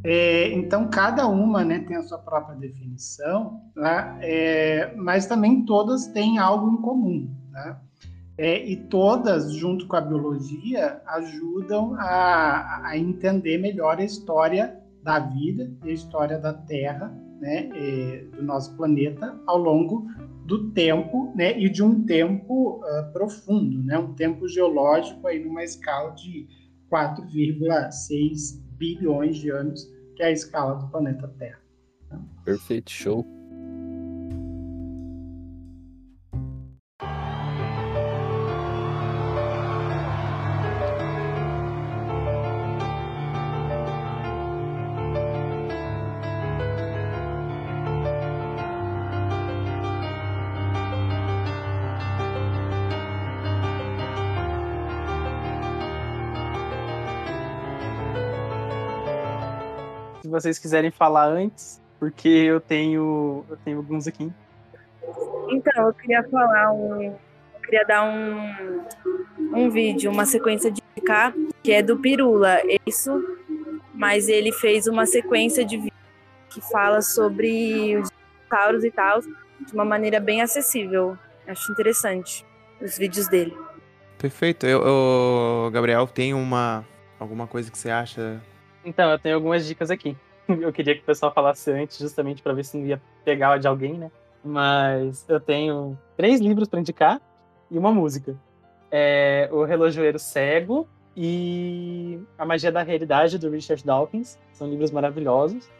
É, 0.04 0.52
então, 0.52 0.88
cada 0.88 1.26
uma 1.26 1.64
né, 1.64 1.80
tem 1.80 1.96
a 1.96 2.02
sua 2.02 2.18
própria 2.18 2.56
definição, 2.56 3.60
né, 3.76 4.18
é, 4.20 4.94
mas 4.96 5.26
também 5.26 5.64
todas 5.64 6.06
têm 6.08 6.38
algo 6.38 6.72
em 6.72 6.82
comum. 6.82 7.30
Né? 7.50 7.76
É, 8.38 8.64
e 8.66 8.76
todas, 8.76 9.52
junto 9.52 9.86
com 9.86 9.96
a 9.96 10.00
biologia, 10.00 11.02
ajudam 11.06 11.94
a, 11.98 12.88
a, 12.88 12.98
entender 12.98 13.58
melhor 13.58 13.98
a 13.98 14.04
história 14.04 14.76
da 15.02 15.18
vida 15.18 15.70
e 15.84 15.90
a 15.90 15.92
história 15.92 16.38
da 16.38 16.52
Terra, 16.52 17.14
né, 17.42 17.68
é, 17.74 18.24
do 18.36 18.42
nosso 18.42 18.76
planeta, 18.76 19.36
ao 19.48 19.58
longo 19.58 20.06
do 20.46 20.70
tempo, 20.70 21.32
né, 21.34 21.58
e 21.58 21.68
de 21.68 21.82
um 21.82 22.06
tempo 22.06 22.80
uh, 22.80 23.12
profundo, 23.12 23.82
né, 23.82 23.98
um 23.98 24.14
tempo 24.14 24.46
geológico 24.46 25.26
aí 25.26 25.44
numa 25.44 25.64
escala 25.64 26.12
de 26.12 26.46
4,6 26.90 28.62
bilhões 28.78 29.36
de 29.38 29.50
anos, 29.50 29.92
que 30.14 30.22
é 30.22 30.26
a 30.26 30.30
escala 30.30 30.76
do 30.76 30.88
planeta 30.88 31.26
Terra. 31.36 31.60
Perfeito, 32.44 32.90
show. 32.90 33.26
Vocês 60.32 60.58
quiserem 60.58 60.90
falar 60.90 61.26
antes, 61.26 61.80
porque 62.00 62.28
eu 62.28 62.60
tenho, 62.60 63.44
eu 63.48 63.56
tenho 63.64 63.76
alguns 63.76 64.06
aqui. 64.06 64.32
Então, 65.48 65.86
eu 65.86 65.94
queria 65.94 66.22
falar 66.24 66.72
um. 66.72 67.04
Eu 67.04 67.60
queria 67.62 67.84
dar 67.84 68.04
um, 68.04 68.84
um 69.54 69.70
vídeo, 69.70 70.10
uma 70.10 70.24
sequência 70.24 70.70
de 70.70 70.82
cá, 71.04 71.32
que 71.62 71.70
é 71.70 71.82
do 71.82 71.98
Pirula. 71.98 72.60
Isso, 72.86 73.22
mas 73.94 74.28
ele 74.28 74.50
fez 74.52 74.86
uma 74.86 75.06
sequência 75.06 75.64
de 75.64 75.76
vídeo 75.76 75.92
que 76.50 76.60
fala 76.60 77.00
sobre 77.00 77.96
os 77.96 78.10
dinossauros 78.10 78.84
e 78.84 78.90
tal, 78.90 79.20
de 79.20 79.72
uma 79.72 79.84
maneira 79.84 80.18
bem 80.18 80.42
acessível. 80.42 81.16
Acho 81.46 81.70
interessante 81.72 82.44
os 82.80 82.98
vídeos 82.98 83.28
dele. 83.28 83.56
Perfeito. 84.18 84.66
Eu, 84.66 84.82
eu, 84.84 85.70
Gabriel, 85.72 86.06
tem 86.06 86.34
uma 86.34 86.84
alguma 87.18 87.46
coisa 87.46 87.70
que 87.70 87.78
você 87.78 87.90
acha? 87.90 88.40
Então, 88.84 89.10
eu 89.10 89.18
tenho 89.18 89.34
algumas 89.36 89.66
dicas 89.66 89.90
aqui. 89.90 90.16
eu 90.48 90.72
queria 90.72 90.94
que 90.94 91.02
o 91.02 91.04
pessoal 91.04 91.32
falasse 91.32 91.70
antes, 91.70 91.98
justamente 91.98 92.42
para 92.42 92.52
ver 92.52 92.64
se 92.64 92.76
não 92.76 92.86
ia 92.86 93.00
pegar 93.24 93.58
de 93.58 93.66
alguém, 93.66 93.94
né? 93.94 94.10
Mas 94.44 95.24
eu 95.28 95.40
tenho 95.40 95.96
três 96.16 96.40
livros 96.40 96.68
para 96.68 96.80
indicar 96.80 97.20
e 97.70 97.78
uma 97.78 97.92
música. 97.92 98.36
É 98.90 99.48
O 99.52 99.64
Relojoeiro 99.64 100.18
Cego 100.18 100.88
e 101.16 102.20
A 102.36 102.44
Magia 102.44 102.72
da 102.72 102.82
Realidade, 102.82 103.38
do 103.38 103.50
Richard 103.50 103.84
Dawkins. 103.84 104.38
São 104.52 104.68
livros 104.68 104.90
maravilhosos. 104.90 105.70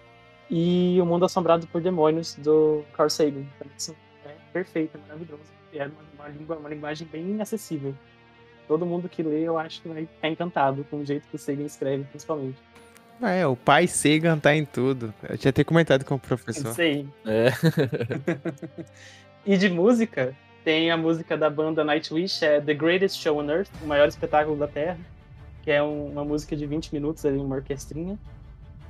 E 0.49 0.99
O 1.01 1.07
Mundo 1.07 1.24
Assombrado 1.24 1.66
por 1.66 1.81
Demônios, 1.81 2.37
do 2.37 2.85
Carl 2.93 3.11
Sagan. 3.11 3.45
Então, 3.57 3.69
assim, 3.77 3.95
é 4.24 4.35
perfeito, 4.53 4.97
é 4.97 5.01
maravilhoso. 5.01 5.43
É 5.74 5.87
uma, 5.87 6.29
uma, 6.29 6.57
uma 6.57 6.69
linguagem 6.69 7.09
bem 7.11 7.41
acessível. 7.41 7.95
Todo 8.69 8.87
mundo 8.87 9.09
que 9.09 9.23
lê, 9.23 9.41
eu 9.41 9.59
acho 9.59 9.83
que 9.83 9.89
vai 9.89 10.07
ficar 10.07 10.29
encantado 10.29 10.85
com 10.85 10.99
o 10.99 11.05
jeito 11.05 11.27
que 11.29 11.37
o 11.37 11.39
Sagan 11.39 11.65
escreve, 11.65 12.05
principalmente. 12.05 12.59
É, 13.20 13.47
o 13.47 13.56
pai 13.56 13.86
Sagan 13.86 14.39
tá 14.39 14.55
em 14.55 14.64
tudo. 14.64 15.12
Eu 15.28 15.39
tinha 15.39 15.51
até 15.51 15.62
comentado 15.62 16.05
com 16.05 16.14
o 16.14 16.18
professor. 16.18 16.74
Sei. 16.74 17.06
É. 17.26 17.51
e 19.47 19.56
de 19.56 19.68
música, 19.68 20.34
tem 20.64 20.90
a 20.90 20.97
música 20.97 21.36
da 21.36 21.51
banda 21.51 21.84
Nightwish, 21.84 22.44
é 22.44 22.60
The 22.60 22.74
Greatest 22.74 23.20
Show 23.20 23.39
on 23.39 23.51
Earth, 23.51 23.68
o 23.82 23.86
maior 23.86 24.09
espetáculo 24.09 24.56
da 24.56 24.66
Terra, 24.68 24.98
que 25.62 25.70
é 25.70 25.82
um, 25.82 26.06
uma 26.06 26.24
música 26.24 26.56
de 26.56 26.66
20 26.66 26.93
minutos, 26.93 27.24
ali, 27.24 27.39
uma 27.39 27.56
orquestrinha. 27.56 28.18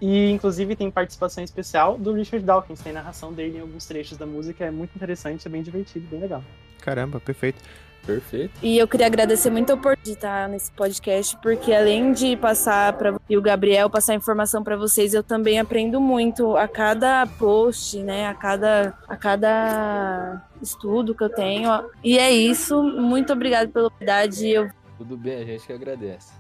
E, 0.01 0.31
inclusive, 0.31 0.74
tem 0.74 0.90
participação 0.90 1.44
especial 1.44 1.97
do 1.97 2.12
Richard 2.12 2.44
Dawkins, 2.44 2.81
tem 2.81 2.93
narração 2.93 3.32
dele 3.32 3.59
em 3.59 3.61
alguns 3.61 3.86
trechos 3.86 4.19
da 4.19 4.27
música, 4.27 4.65
é 4.65 4.70
muito 4.70 4.97
interessante, 4.97 5.47
é 5.47 5.51
bem 5.51 5.62
divertido, 5.62 6.07
bem 6.11 6.20
legal. 6.20 6.43
Caramba, 6.81 7.20
perfeito. 7.20 7.62
Perfeito. 8.05 8.59
E 8.62 8.79
eu 8.79 8.89
queria 8.89 9.07
agradecer 9.07 9.51
muito 9.51 9.70
a 9.70 9.74
oportunidade 9.74 10.05
de 10.05 10.12
estar 10.12 10.49
nesse 10.49 10.73
podcast, 10.73 11.37
porque 11.39 11.73
além 11.73 12.12
de 12.12 12.37
passar 12.37 12.93
para 12.95 13.15
e 13.29 13.37
o 13.37 13.43
Gabriel 13.43 13.89
passar 13.89 14.15
informação 14.15 14.62
para 14.65 14.77
vocês, 14.77 15.15
eu 15.15 15.23
também 15.23 15.61
aprendo 15.61 16.01
muito 16.01 16.57
a 16.57 16.66
cada 16.66 17.27
post, 17.27 18.03
né, 18.03 18.27
a 18.27 18.35
cada 18.35 18.99
a 19.09 19.16
cada 19.16 20.43
estudo 20.61 21.15
que 21.15 21.23
eu 21.23 21.31
tenho. 21.31 21.69
E 22.03 22.19
é 22.19 22.31
isso. 22.31 22.83
Muito 22.83 23.33
obrigado 23.33 23.70
pela 23.70 23.87
oportunidade. 23.87 24.49
Eu... 24.49 24.70
Tudo 24.99 25.16
bem, 25.16 25.43
a 25.43 25.45
gente 25.45 25.66
que 25.66 25.73
agradece. 25.73 26.33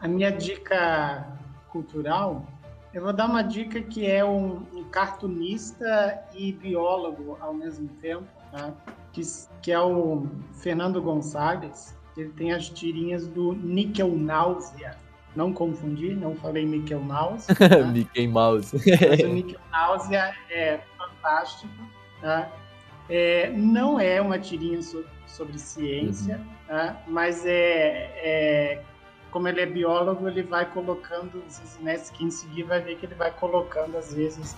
A 0.00 0.06
minha 0.06 0.30
dica 0.30 1.26
cultural, 1.68 2.46
eu 2.94 3.02
vou 3.02 3.12
dar 3.12 3.26
uma 3.26 3.42
dica 3.42 3.80
que 3.80 4.06
é 4.06 4.24
um, 4.24 4.62
um 4.72 4.84
cartunista 4.84 6.22
e 6.34 6.52
biólogo 6.52 7.36
ao 7.40 7.52
mesmo 7.52 7.88
tempo, 8.00 8.26
tá? 8.50 8.72
Que, 9.12 9.22
que 9.62 9.72
é 9.72 9.80
o 9.80 10.26
Fernando 10.52 11.00
Gonçalves. 11.00 11.98
Ele 12.16 12.30
tem 12.30 12.52
as 12.52 12.68
tirinhas 12.68 13.26
do 13.26 13.52
Nickel 13.54 14.16
Náusea. 14.16 14.96
Não 15.34 15.52
confundir, 15.52 16.16
não 16.16 16.34
falei 16.34 16.66
Nickel 16.66 17.04
Náusea. 17.04 17.54
Tá? 17.56 17.86
Mickey 17.86 18.26
Mouse. 18.26 18.76
Mas 18.76 19.20
o 19.20 19.28
Nickel 19.28 19.60
Náusea 19.70 20.34
é 20.50 20.80
fantástico. 20.98 21.72
Tá? 22.20 22.50
É, 23.08 23.50
não 23.50 23.98
é 23.98 24.20
uma 24.20 24.38
tirinha 24.38 24.80
so, 24.82 25.04
sobre 25.26 25.58
ciência, 25.58 26.36
uhum. 26.36 26.44
tá? 26.68 27.02
mas 27.08 27.44
é, 27.44 28.12
é, 28.22 28.82
como 29.32 29.48
ele 29.48 29.60
é 29.60 29.66
biólogo, 29.66 30.28
ele 30.28 30.42
vai 30.42 30.64
colocando, 30.64 31.42
né, 31.80 31.98
quem 32.14 32.30
seguir 32.30 32.64
vai 32.64 32.80
ver 32.80 32.96
que 32.98 33.06
ele 33.06 33.16
vai 33.16 33.32
colocando 33.32 33.96
às 33.96 34.14
vezes 34.14 34.56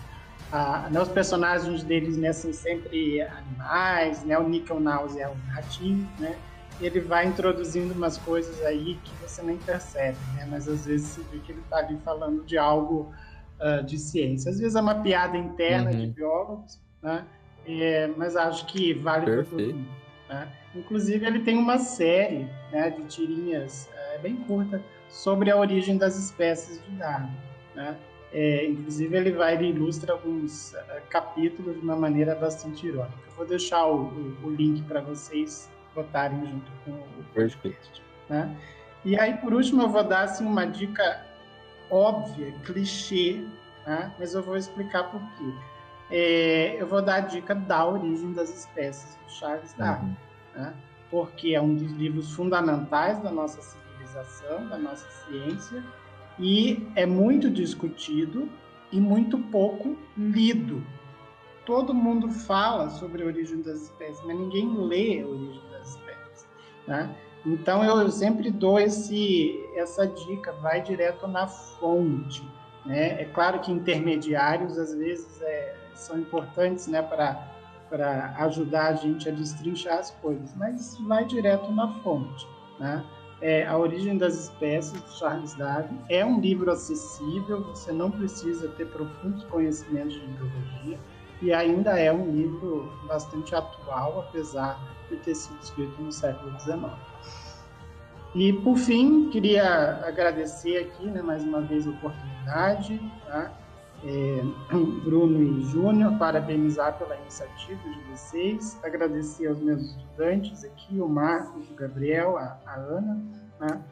ah, 0.53 0.87
né, 0.91 1.01
os 1.01 1.09
personagens 1.09 1.83
deles 1.83 2.19
né, 2.19 2.31
são 2.31 2.53
sempre 2.53 3.23
animais, 3.23 4.23
né? 4.23 4.39
O 4.39 4.47
Nickel 4.47 4.79
Náusea 4.79 5.25
é 5.25 5.29
um 5.29 5.51
ratinho, 5.51 6.07
né? 6.19 6.37
Ele 6.79 7.01
vai 7.01 7.27
introduzindo 7.27 7.95
umas 7.95 8.19
coisas 8.19 8.61
aí 8.67 8.99
que 9.03 9.15
você 9.23 9.41
nem 9.43 9.57
percebe, 9.57 10.19
né? 10.35 10.47
Mas 10.51 10.69
às 10.69 10.85
vezes 10.85 11.09
você 11.09 11.23
vê 11.33 11.39
que 11.39 11.53
ele 11.53 11.61
está 11.61 11.79
ali 11.79 11.97
falando 12.05 12.45
de 12.45 12.59
algo 12.59 13.15
uh, 13.61 13.83
de 13.83 13.97
ciência. 13.97 14.51
Às 14.51 14.59
vezes 14.59 14.75
é 14.77 14.81
uma 14.81 14.97
piada 14.97 15.39
interna 15.39 15.91
uhum. 15.91 16.01
de 16.01 16.07
biólogos, 16.09 16.79
né? 17.01 17.25
É, 17.67 18.09
mas 18.17 18.37
acho 18.37 18.67
que 18.67 18.93
vale 18.93 19.25
para 19.25 19.45
todo 19.45 19.59
mundo. 19.59 19.89
Né? 20.29 20.49
Inclusive 20.75 21.25
ele 21.25 21.41
tem 21.41 21.57
uma 21.57 21.79
série 21.79 22.47
né, 22.71 22.91
de 22.91 23.05
tirinhas 23.05 23.89
é, 23.95 24.19
bem 24.19 24.37
curta 24.37 24.83
sobre 25.09 25.51
a 25.51 25.57
origem 25.57 25.97
das 25.97 26.19
espécies 26.19 26.83
de 26.85 26.91
Darwin, 26.97 27.31
né? 27.75 27.97
É, 28.33 28.67
inclusive, 28.67 29.15
ele 29.15 29.33
vai 29.33 29.55
ele 29.55 29.69
ilustra 29.69 30.13
alguns 30.13 30.73
uh, 30.73 30.77
capítulos 31.11 31.75
de 31.75 31.83
uma 31.83 31.95
maneira 31.95 32.35
bastante 32.35 32.87
irônica. 32.87 33.19
Eu 33.27 33.35
vou 33.35 33.47
deixar 33.47 33.87
o, 33.87 34.05
o, 34.05 34.37
o 34.45 34.51
link 34.51 34.83
para 34.85 35.03
vocês 35.03 35.71
botarem 35.95 36.41
junto 36.47 36.73
com 36.85 36.93
o 36.93 37.25
podcast. 37.35 38.03
Né? 38.29 38.57
E 39.05 39.19
aí, 39.19 39.37
por 39.37 39.53
último, 39.53 39.83
eu 39.83 39.89
vou 39.89 40.03
dar 40.03 40.23
assim, 40.23 40.47
uma 40.47 40.65
dica 40.65 41.27
óbvia, 41.91 42.53
clichê, 42.65 43.45
né? 43.87 44.15
mas 44.19 44.35
eu 44.35 44.43
vou 44.43 44.57
explicar 44.57 45.11
por 45.11 45.21
quê. 45.37 45.55
É, 46.11 46.77
eu 46.81 46.87
vou 46.87 47.03
dar 47.03 47.17
a 47.17 47.21
dica 47.21 47.55
da 47.55 47.87
origem 47.87 48.33
das 48.33 48.51
espécies 48.51 49.15
do 49.17 49.31
Charles 49.31 49.73
Darwin, 49.75 50.09
uhum. 50.09 50.17
né? 50.63 50.75
porque 51.11 51.55
é 51.55 51.61
um 51.61 51.75
dos 51.75 51.91
livros 51.93 52.35
fundamentais 52.35 53.19
da 53.23 53.31
nossa 53.31 53.61
civilização, 53.61 54.67
da 54.69 54.79
nossa 54.79 55.07
ciência, 55.11 55.83
e 56.43 56.85
é 56.97 57.07
muito 57.07 57.49
discutido 57.49 58.49
e 58.91 59.01
muito 59.01 59.39
pouco 59.39 59.97
lido. 60.19 60.85
Todo 61.65 61.95
mundo 61.95 62.29
fala 62.29 62.91
sobre 62.91 63.23
a 63.23 63.27
origem 63.27 63.63
das 63.63 63.83
espécies, 63.83 64.21
mas 64.27 64.37
ninguém 64.37 64.69
lê 64.77 65.21
a 65.21 65.27
origem 65.27 65.63
das 65.71 65.91
espécies. 65.91 66.49
Né? 66.89 67.17
Então 67.47 67.85
eu 67.85 68.11
sempre 68.11 68.51
dou 68.51 68.81
esse, 68.81 69.57
essa 69.77 70.05
dica, 70.05 70.53
vai 70.55 70.83
direto 70.83 71.29
na 71.29 71.47
fonte. 71.47 72.43
Né? 72.85 73.23
É 73.23 73.25
claro 73.27 73.61
que 73.61 73.71
intermediários 73.71 74.77
às 74.77 74.93
vezes 74.93 75.41
é, 75.41 75.77
são 75.95 76.19
importantes 76.19 76.89
né, 76.89 77.01
para 77.03 78.35
ajudar 78.39 78.89
a 78.89 78.95
gente 78.95 79.29
a 79.29 79.33
destrinchar 79.33 79.99
as 79.99 80.11
coisas, 80.11 80.53
mas 80.57 80.99
vai 81.07 81.25
direto 81.25 81.71
na 81.71 81.87
fonte. 82.01 82.45
Né? 82.81 83.05
É, 83.43 83.67
A 83.67 83.77
Origem 83.77 84.17
das 84.17 84.35
Espécies, 84.35 84.93
de 84.93 85.19
Charles 85.19 85.53
Darwin. 85.55 85.99
É 86.09 86.25
um 86.25 86.41
livro 86.41 86.71
acessível, 86.71 87.63
você 87.65 87.93
não 87.93 88.11
precisa 88.11 88.69
ter 88.69 88.87
profundos 88.87 89.45
conhecimentos 89.45 90.15
de 90.15 90.27
biologia, 90.27 90.99
e 91.43 91.53
ainda 91.53 91.99
é 91.99 92.13
um 92.13 92.31
livro 92.31 92.91
bastante 93.07 93.53
atual, 93.55 94.21
apesar 94.21 94.81
de 95.11 95.17
ter 95.17 95.35
sido 95.35 95.59
escrito 95.61 96.01
no 96.01 96.13
século 96.13 96.59
XIX. 96.61 96.93
E, 98.35 98.53
por 98.53 98.79
fim, 98.79 99.29
queria 99.29 100.07
agradecer 100.07 100.79
aqui, 100.79 101.07
né, 101.07 101.21
mais 101.21 101.43
uma 101.43 101.61
vez, 101.61 101.87
a 101.87 101.91
oportunidade, 101.91 102.99
tá? 103.27 103.51
É, 104.05 104.43
Bruno 105.05 105.43
e 105.43 105.65
Júnior, 105.65 106.19
parabenizar 106.19 106.99
pela 106.99 107.17
iniciativa 107.17 107.83
de 107.89 108.01
vocês, 108.11 108.79
agradecer 108.83 109.47
aos 109.47 109.59
meus 109.61 109.83
estudantes 109.83 110.65
aqui, 110.65 111.01
o 111.01 111.09
Marcos, 111.09 111.71
o 111.71 111.75
Gabriel, 111.75 112.37
a, 112.37 112.59
a 112.67 112.75
Ana, 112.75 113.21
né, 113.61 113.83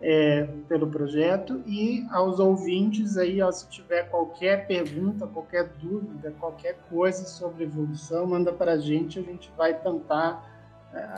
é, 0.00 0.44
pelo 0.68 0.86
projeto, 0.88 1.62
e 1.66 2.06
aos 2.10 2.38
ouvintes 2.38 3.16
aí, 3.16 3.40
ó, 3.40 3.50
se 3.50 3.68
tiver 3.68 4.10
qualquer 4.10 4.66
pergunta, 4.66 5.26
qualquer 5.26 5.68
dúvida, 5.80 6.34
qualquer 6.38 6.78
coisa 6.90 7.24
sobre 7.24 7.64
evolução, 7.64 8.26
manda 8.26 8.52
para 8.52 8.72
a 8.72 8.78
gente, 8.78 9.18
a 9.18 9.22
gente 9.22 9.50
vai 9.56 9.72
tentar 9.72 10.55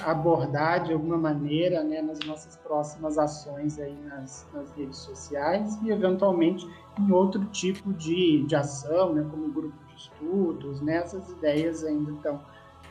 abordar 0.05 0.85
de 0.85 0.93
alguma 0.93 1.17
maneira 1.17 1.83
né, 1.85 2.03
nas 2.03 2.19
nossas 2.21 2.57
próximas 2.57 3.19
ações 3.19 3.79
aí 3.79 3.97
nas, 4.07 4.47
nas, 4.53 4.71
redes 4.73 4.99
sociais 4.99 5.79
e 5.83 5.91
eventualmente 5.91 6.69
em 6.99 7.11
outro 7.13 7.45
tipo 7.47 7.93
de, 7.93 8.45
de 8.45 8.57
ação, 8.57 9.15
né, 9.15 9.27
como 9.31 9.53
grupo 9.53 9.77
de 9.89 9.97
estudos, 9.97 10.81
né, 10.81 10.97
essas 10.97 11.29
ideias 11.31 11.85
ainda 11.85 12.13
estão 12.13 12.41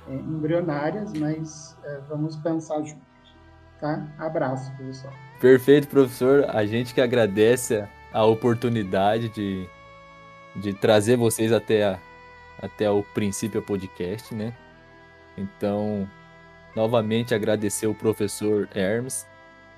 é, 0.08 0.14
embrionárias, 0.14 1.12
mas 1.14 1.78
é, 1.84 2.00
vamos 2.08 2.36
pensar 2.38 2.82
juntos. 2.82 3.06
Tá? 3.80 4.08
Abraço, 4.18 4.72
professor. 4.76 5.12
Perfeito, 5.40 5.88
professor. 5.88 6.46
A 6.50 6.66
gente 6.66 6.94
que 6.94 7.02
agradece 7.02 7.88
a 8.12 8.26
oportunidade 8.26 9.30
de, 9.30 9.70
de 10.56 10.74
trazer 10.74 11.16
vocês 11.16 11.52
até, 11.52 11.84
a, 11.86 12.00
até 12.60 12.90
o 12.90 13.04
princípio 13.04 13.62
podcast, 13.62 14.34
né? 14.34 14.52
Então, 15.38 16.10
Novamente 16.78 17.34
agradecer 17.34 17.88
o 17.88 17.96
professor 17.96 18.70
Hermes, 18.76 19.26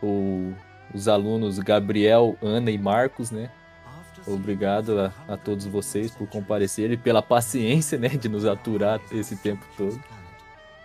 o, 0.03 0.51
os 0.93 1.07
alunos 1.07 1.57
Gabriel, 1.57 2.37
Ana 2.41 2.69
e 2.71 2.77
Marcos, 2.77 3.31
né? 3.31 3.49
Obrigado 4.27 4.99
a, 4.99 5.13
a 5.25 5.37
todos 5.37 5.65
vocês 5.65 6.11
por 6.11 6.27
comparecerem, 6.27 6.97
pela 6.97 7.21
paciência, 7.21 7.97
né, 7.97 8.09
de 8.09 8.27
nos 8.27 8.45
aturar 8.45 8.99
esse 9.13 9.37
tempo 9.37 9.65
todo. 9.77 9.97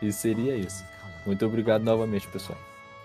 E 0.00 0.12
seria 0.12 0.54
isso. 0.54 0.84
Muito 1.26 1.44
obrigado 1.44 1.82
novamente, 1.82 2.28
pessoal. 2.28 2.56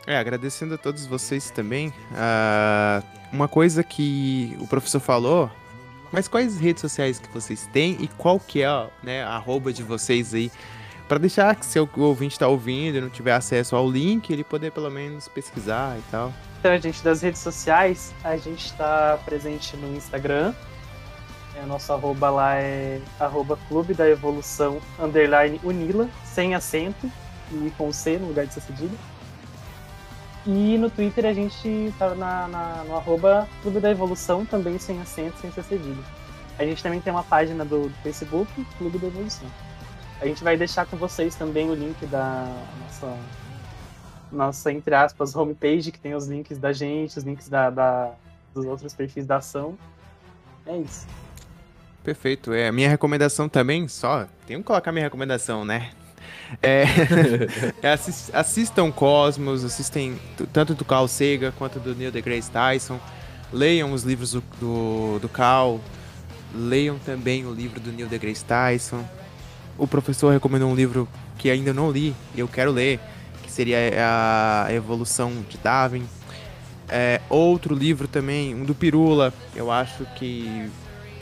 É, 0.05 0.15
agradecendo 0.15 0.75
a 0.75 0.77
todos 0.77 1.07
vocês 1.07 1.49
também. 1.49 1.87
Uh, 2.11 3.03
uma 3.33 3.47
coisa 3.47 3.83
que 3.83 4.55
o 4.59 4.67
professor 4.67 4.99
falou, 4.99 5.49
mas 6.11 6.27
quais 6.27 6.59
redes 6.59 6.81
sociais 6.81 7.17
que 7.17 7.29
vocês 7.29 7.67
têm 7.73 7.97
e 7.99 8.07
qual 8.07 8.39
que 8.39 8.61
é 8.61 8.87
né, 9.01 9.23
a 9.23 9.29
arroba 9.29 9.73
de 9.73 9.81
vocês 9.81 10.31
aí 10.35 10.51
para 11.09 11.17
deixar 11.17 11.55
que 11.55 11.65
se 11.65 11.79
o 11.79 11.89
ouvinte 11.97 12.35
está 12.35 12.47
ouvindo 12.47 12.99
e 12.99 13.01
não 13.01 13.09
tiver 13.09 13.33
acesso 13.33 13.75
ao 13.75 13.89
link, 13.89 14.31
ele 14.31 14.43
poder 14.43 14.71
pelo 14.71 14.91
menos 14.91 15.27
pesquisar 15.27 15.97
e 15.97 16.03
tal. 16.11 16.31
Então, 16.59 16.77
gente, 16.77 17.03
das 17.03 17.23
redes 17.23 17.41
sociais, 17.41 18.13
a 18.23 18.37
gente 18.37 18.67
está 18.67 19.17
presente 19.25 19.75
no 19.75 19.97
Instagram. 19.97 20.53
É, 21.55 21.65
nosso 21.65 21.91
arroba 21.91 22.29
lá 22.29 22.55
é 22.57 23.01
arroba 23.19 23.57
Clube 23.67 23.95
da 23.95 24.07
Evolução 24.07 24.79
underline 24.99 25.59
Unila, 25.63 26.07
sem 26.23 26.53
acento 26.53 27.11
e 27.51 27.71
com 27.75 27.91
C 27.91 28.19
no 28.19 28.27
lugar 28.27 28.45
de 28.45 28.53
ser 28.53 28.61
cedilha. 28.61 28.97
E 30.45 30.77
no 30.77 30.91
Twitter 30.91 31.25
a 31.25 31.33
gente 31.33 31.91
tá 31.97 32.13
na, 32.13 32.47
na, 32.47 32.83
no 32.87 32.95
arroba 32.95 33.49
Clube 33.63 33.79
da 33.79 33.89
Evolução, 33.89 34.45
também 34.45 34.77
sem 34.77 35.01
acento, 35.01 35.39
sem 35.39 35.51
ser 35.51 35.63
cedilha. 35.63 36.03
A 36.59 36.63
gente 36.63 36.83
também 36.83 37.01
tem 37.01 37.11
uma 37.11 37.23
página 37.23 37.65
do, 37.65 37.89
do 37.89 37.95
Facebook, 38.03 38.51
Clube 38.77 38.99
da 38.99 39.07
Evolução. 39.07 39.47
A 40.21 40.25
gente 40.25 40.43
vai 40.43 40.57
deixar 40.57 40.85
com 40.85 40.97
vocês 40.97 41.35
também 41.35 41.69
o 41.69 41.73
link 41.73 42.05
da 42.07 42.53
nossa, 42.81 43.17
nossa 44.31 44.71
entre 44.71 44.93
aspas, 44.93 45.35
homepage, 45.35 45.91
que 45.91 45.99
tem 45.99 46.13
os 46.13 46.27
links 46.27 46.57
da 46.57 46.73
gente, 46.73 47.17
os 47.17 47.23
links 47.23 47.47
da, 47.47 47.69
da 47.69 48.11
dos 48.53 48.65
outros 48.65 48.93
perfis 48.93 49.25
da 49.25 49.37
ação. 49.37 49.77
É 50.65 50.77
isso. 50.77 51.07
Perfeito. 52.03 52.53
É, 52.53 52.67
a 52.67 52.71
minha 52.71 52.89
recomendação 52.89 53.47
também, 53.47 53.87
só, 53.87 54.27
tenho 54.45 54.59
que 54.59 54.65
colocar 54.65 54.91
minha 54.91 55.05
recomendação, 55.05 55.63
né? 55.63 55.91
É, 56.61 56.83
é 57.81 57.91
assist, 57.91 58.31
assistam 58.33 58.91
Cosmos, 58.91 59.63
assistem 59.63 60.19
tanto 60.51 60.73
do 60.73 60.83
Carl 60.83 61.07
Sagan 61.07 61.51
quanto 61.57 61.79
do 61.79 61.95
Neil 61.95 62.11
deGrasse 62.11 62.49
Tyson. 62.49 62.99
Leiam 63.51 63.93
os 63.93 64.03
livros 64.03 64.33
do, 64.33 64.43
do, 64.59 65.19
do 65.19 65.29
Carl, 65.29 65.79
leiam 66.53 66.99
também 66.99 67.45
o 67.45 67.53
livro 67.53 67.79
do 67.79 67.91
Neil 67.91 68.07
deGrasse 68.07 68.43
Tyson. 68.45 69.03
O 69.79 69.87
professor 69.87 70.31
recomendou 70.31 70.69
um 70.69 70.75
livro 70.75 71.07
que 71.37 71.49
ainda 71.49 71.73
não 71.73 71.89
li 71.89 72.13
e 72.35 72.41
eu 72.41 72.47
quero 72.47 72.69
ler, 72.69 72.99
que 73.41 73.51
seria 73.51 73.77
a 74.67 74.73
Evolução 74.73 75.31
de 75.49 75.57
Darwin. 75.57 76.05
É, 76.89 77.21
outro 77.29 77.73
livro 77.73 78.07
também, 78.07 78.53
um 78.53 78.65
do 78.65 78.75
Pirula, 78.75 79.33
eu 79.55 79.71
acho 79.71 80.05
que 80.17 80.69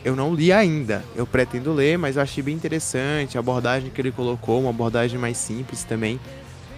eu 0.03 0.15
não 0.15 0.33
li 0.33 0.51
ainda. 0.51 1.03
Eu 1.15 1.27
pretendo 1.27 1.71
ler, 1.71 1.97
mas 1.97 2.15
eu 2.15 2.23
achei 2.23 2.41
bem 2.41 2.55
interessante 2.55 3.37
a 3.37 3.39
abordagem 3.39 3.91
que 3.91 4.01
ele 4.01 4.11
colocou, 4.11 4.61
uma 4.61 4.71
abordagem 4.71 5.19
mais 5.19 5.37
simples 5.37 5.83
também. 5.83 6.19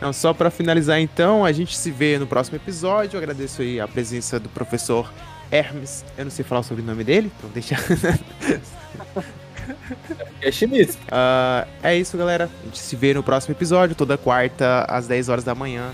Não, 0.01 0.11
só 0.11 0.33
para 0.33 0.49
finalizar 0.49 0.99
então, 0.99 1.45
a 1.45 1.51
gente 1.51 1.77
se 1.77 1.91
vê 1.91 2.17
no 2.17 2.27
próximo 2.27 2.57
episódio. 2.57 3.15
Eu 3.15 3.19
agradeço 3.19 3.61
aí 3.61 3.79
a 3.79 3.87
presença 3.87 4.39
do 4.39 4.49
professor 4.49 5.11
Hermes. 5.49 6.03
Eu 6.17 6.25
não 6.25 6.31
sei 6.31 6.43
falar 6.43 6.63
sobre 6.63 6.83
o 6.83 6.85
nome 6.85 7.05
dele, 7.05 7.31
então 7.37 7.49
deixa. 7.53 7.75
é 10.41 10.51
Schmitz. 10.51 10.95
Uh, 10.95 11.67
é 11.83 11.95
isso, 11.95 12.17
galera. 12.17 12.49
A 12.61 12.65
gente 12.65 12.79
se 12.79 12.95
vê 12.95 13.13
no 13.13 13.23
próximo 13.23 13.53
episódio, 13.53 13.95
toda 13.95 14.17
quarta, 14.17 14.85
às 14.87 15.07
10 15.07 15.29
horas 15.29 15.43
da 15.43 15.53
manhã. 15.53 15.91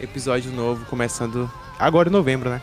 Episódio 0.00 0.50
novo, 0.50 0.84
começando 0.86 1.50
agora 1.78 2.08
em 2.08 2.12
novembro, 2.12 2.50
né? 2.50 2.60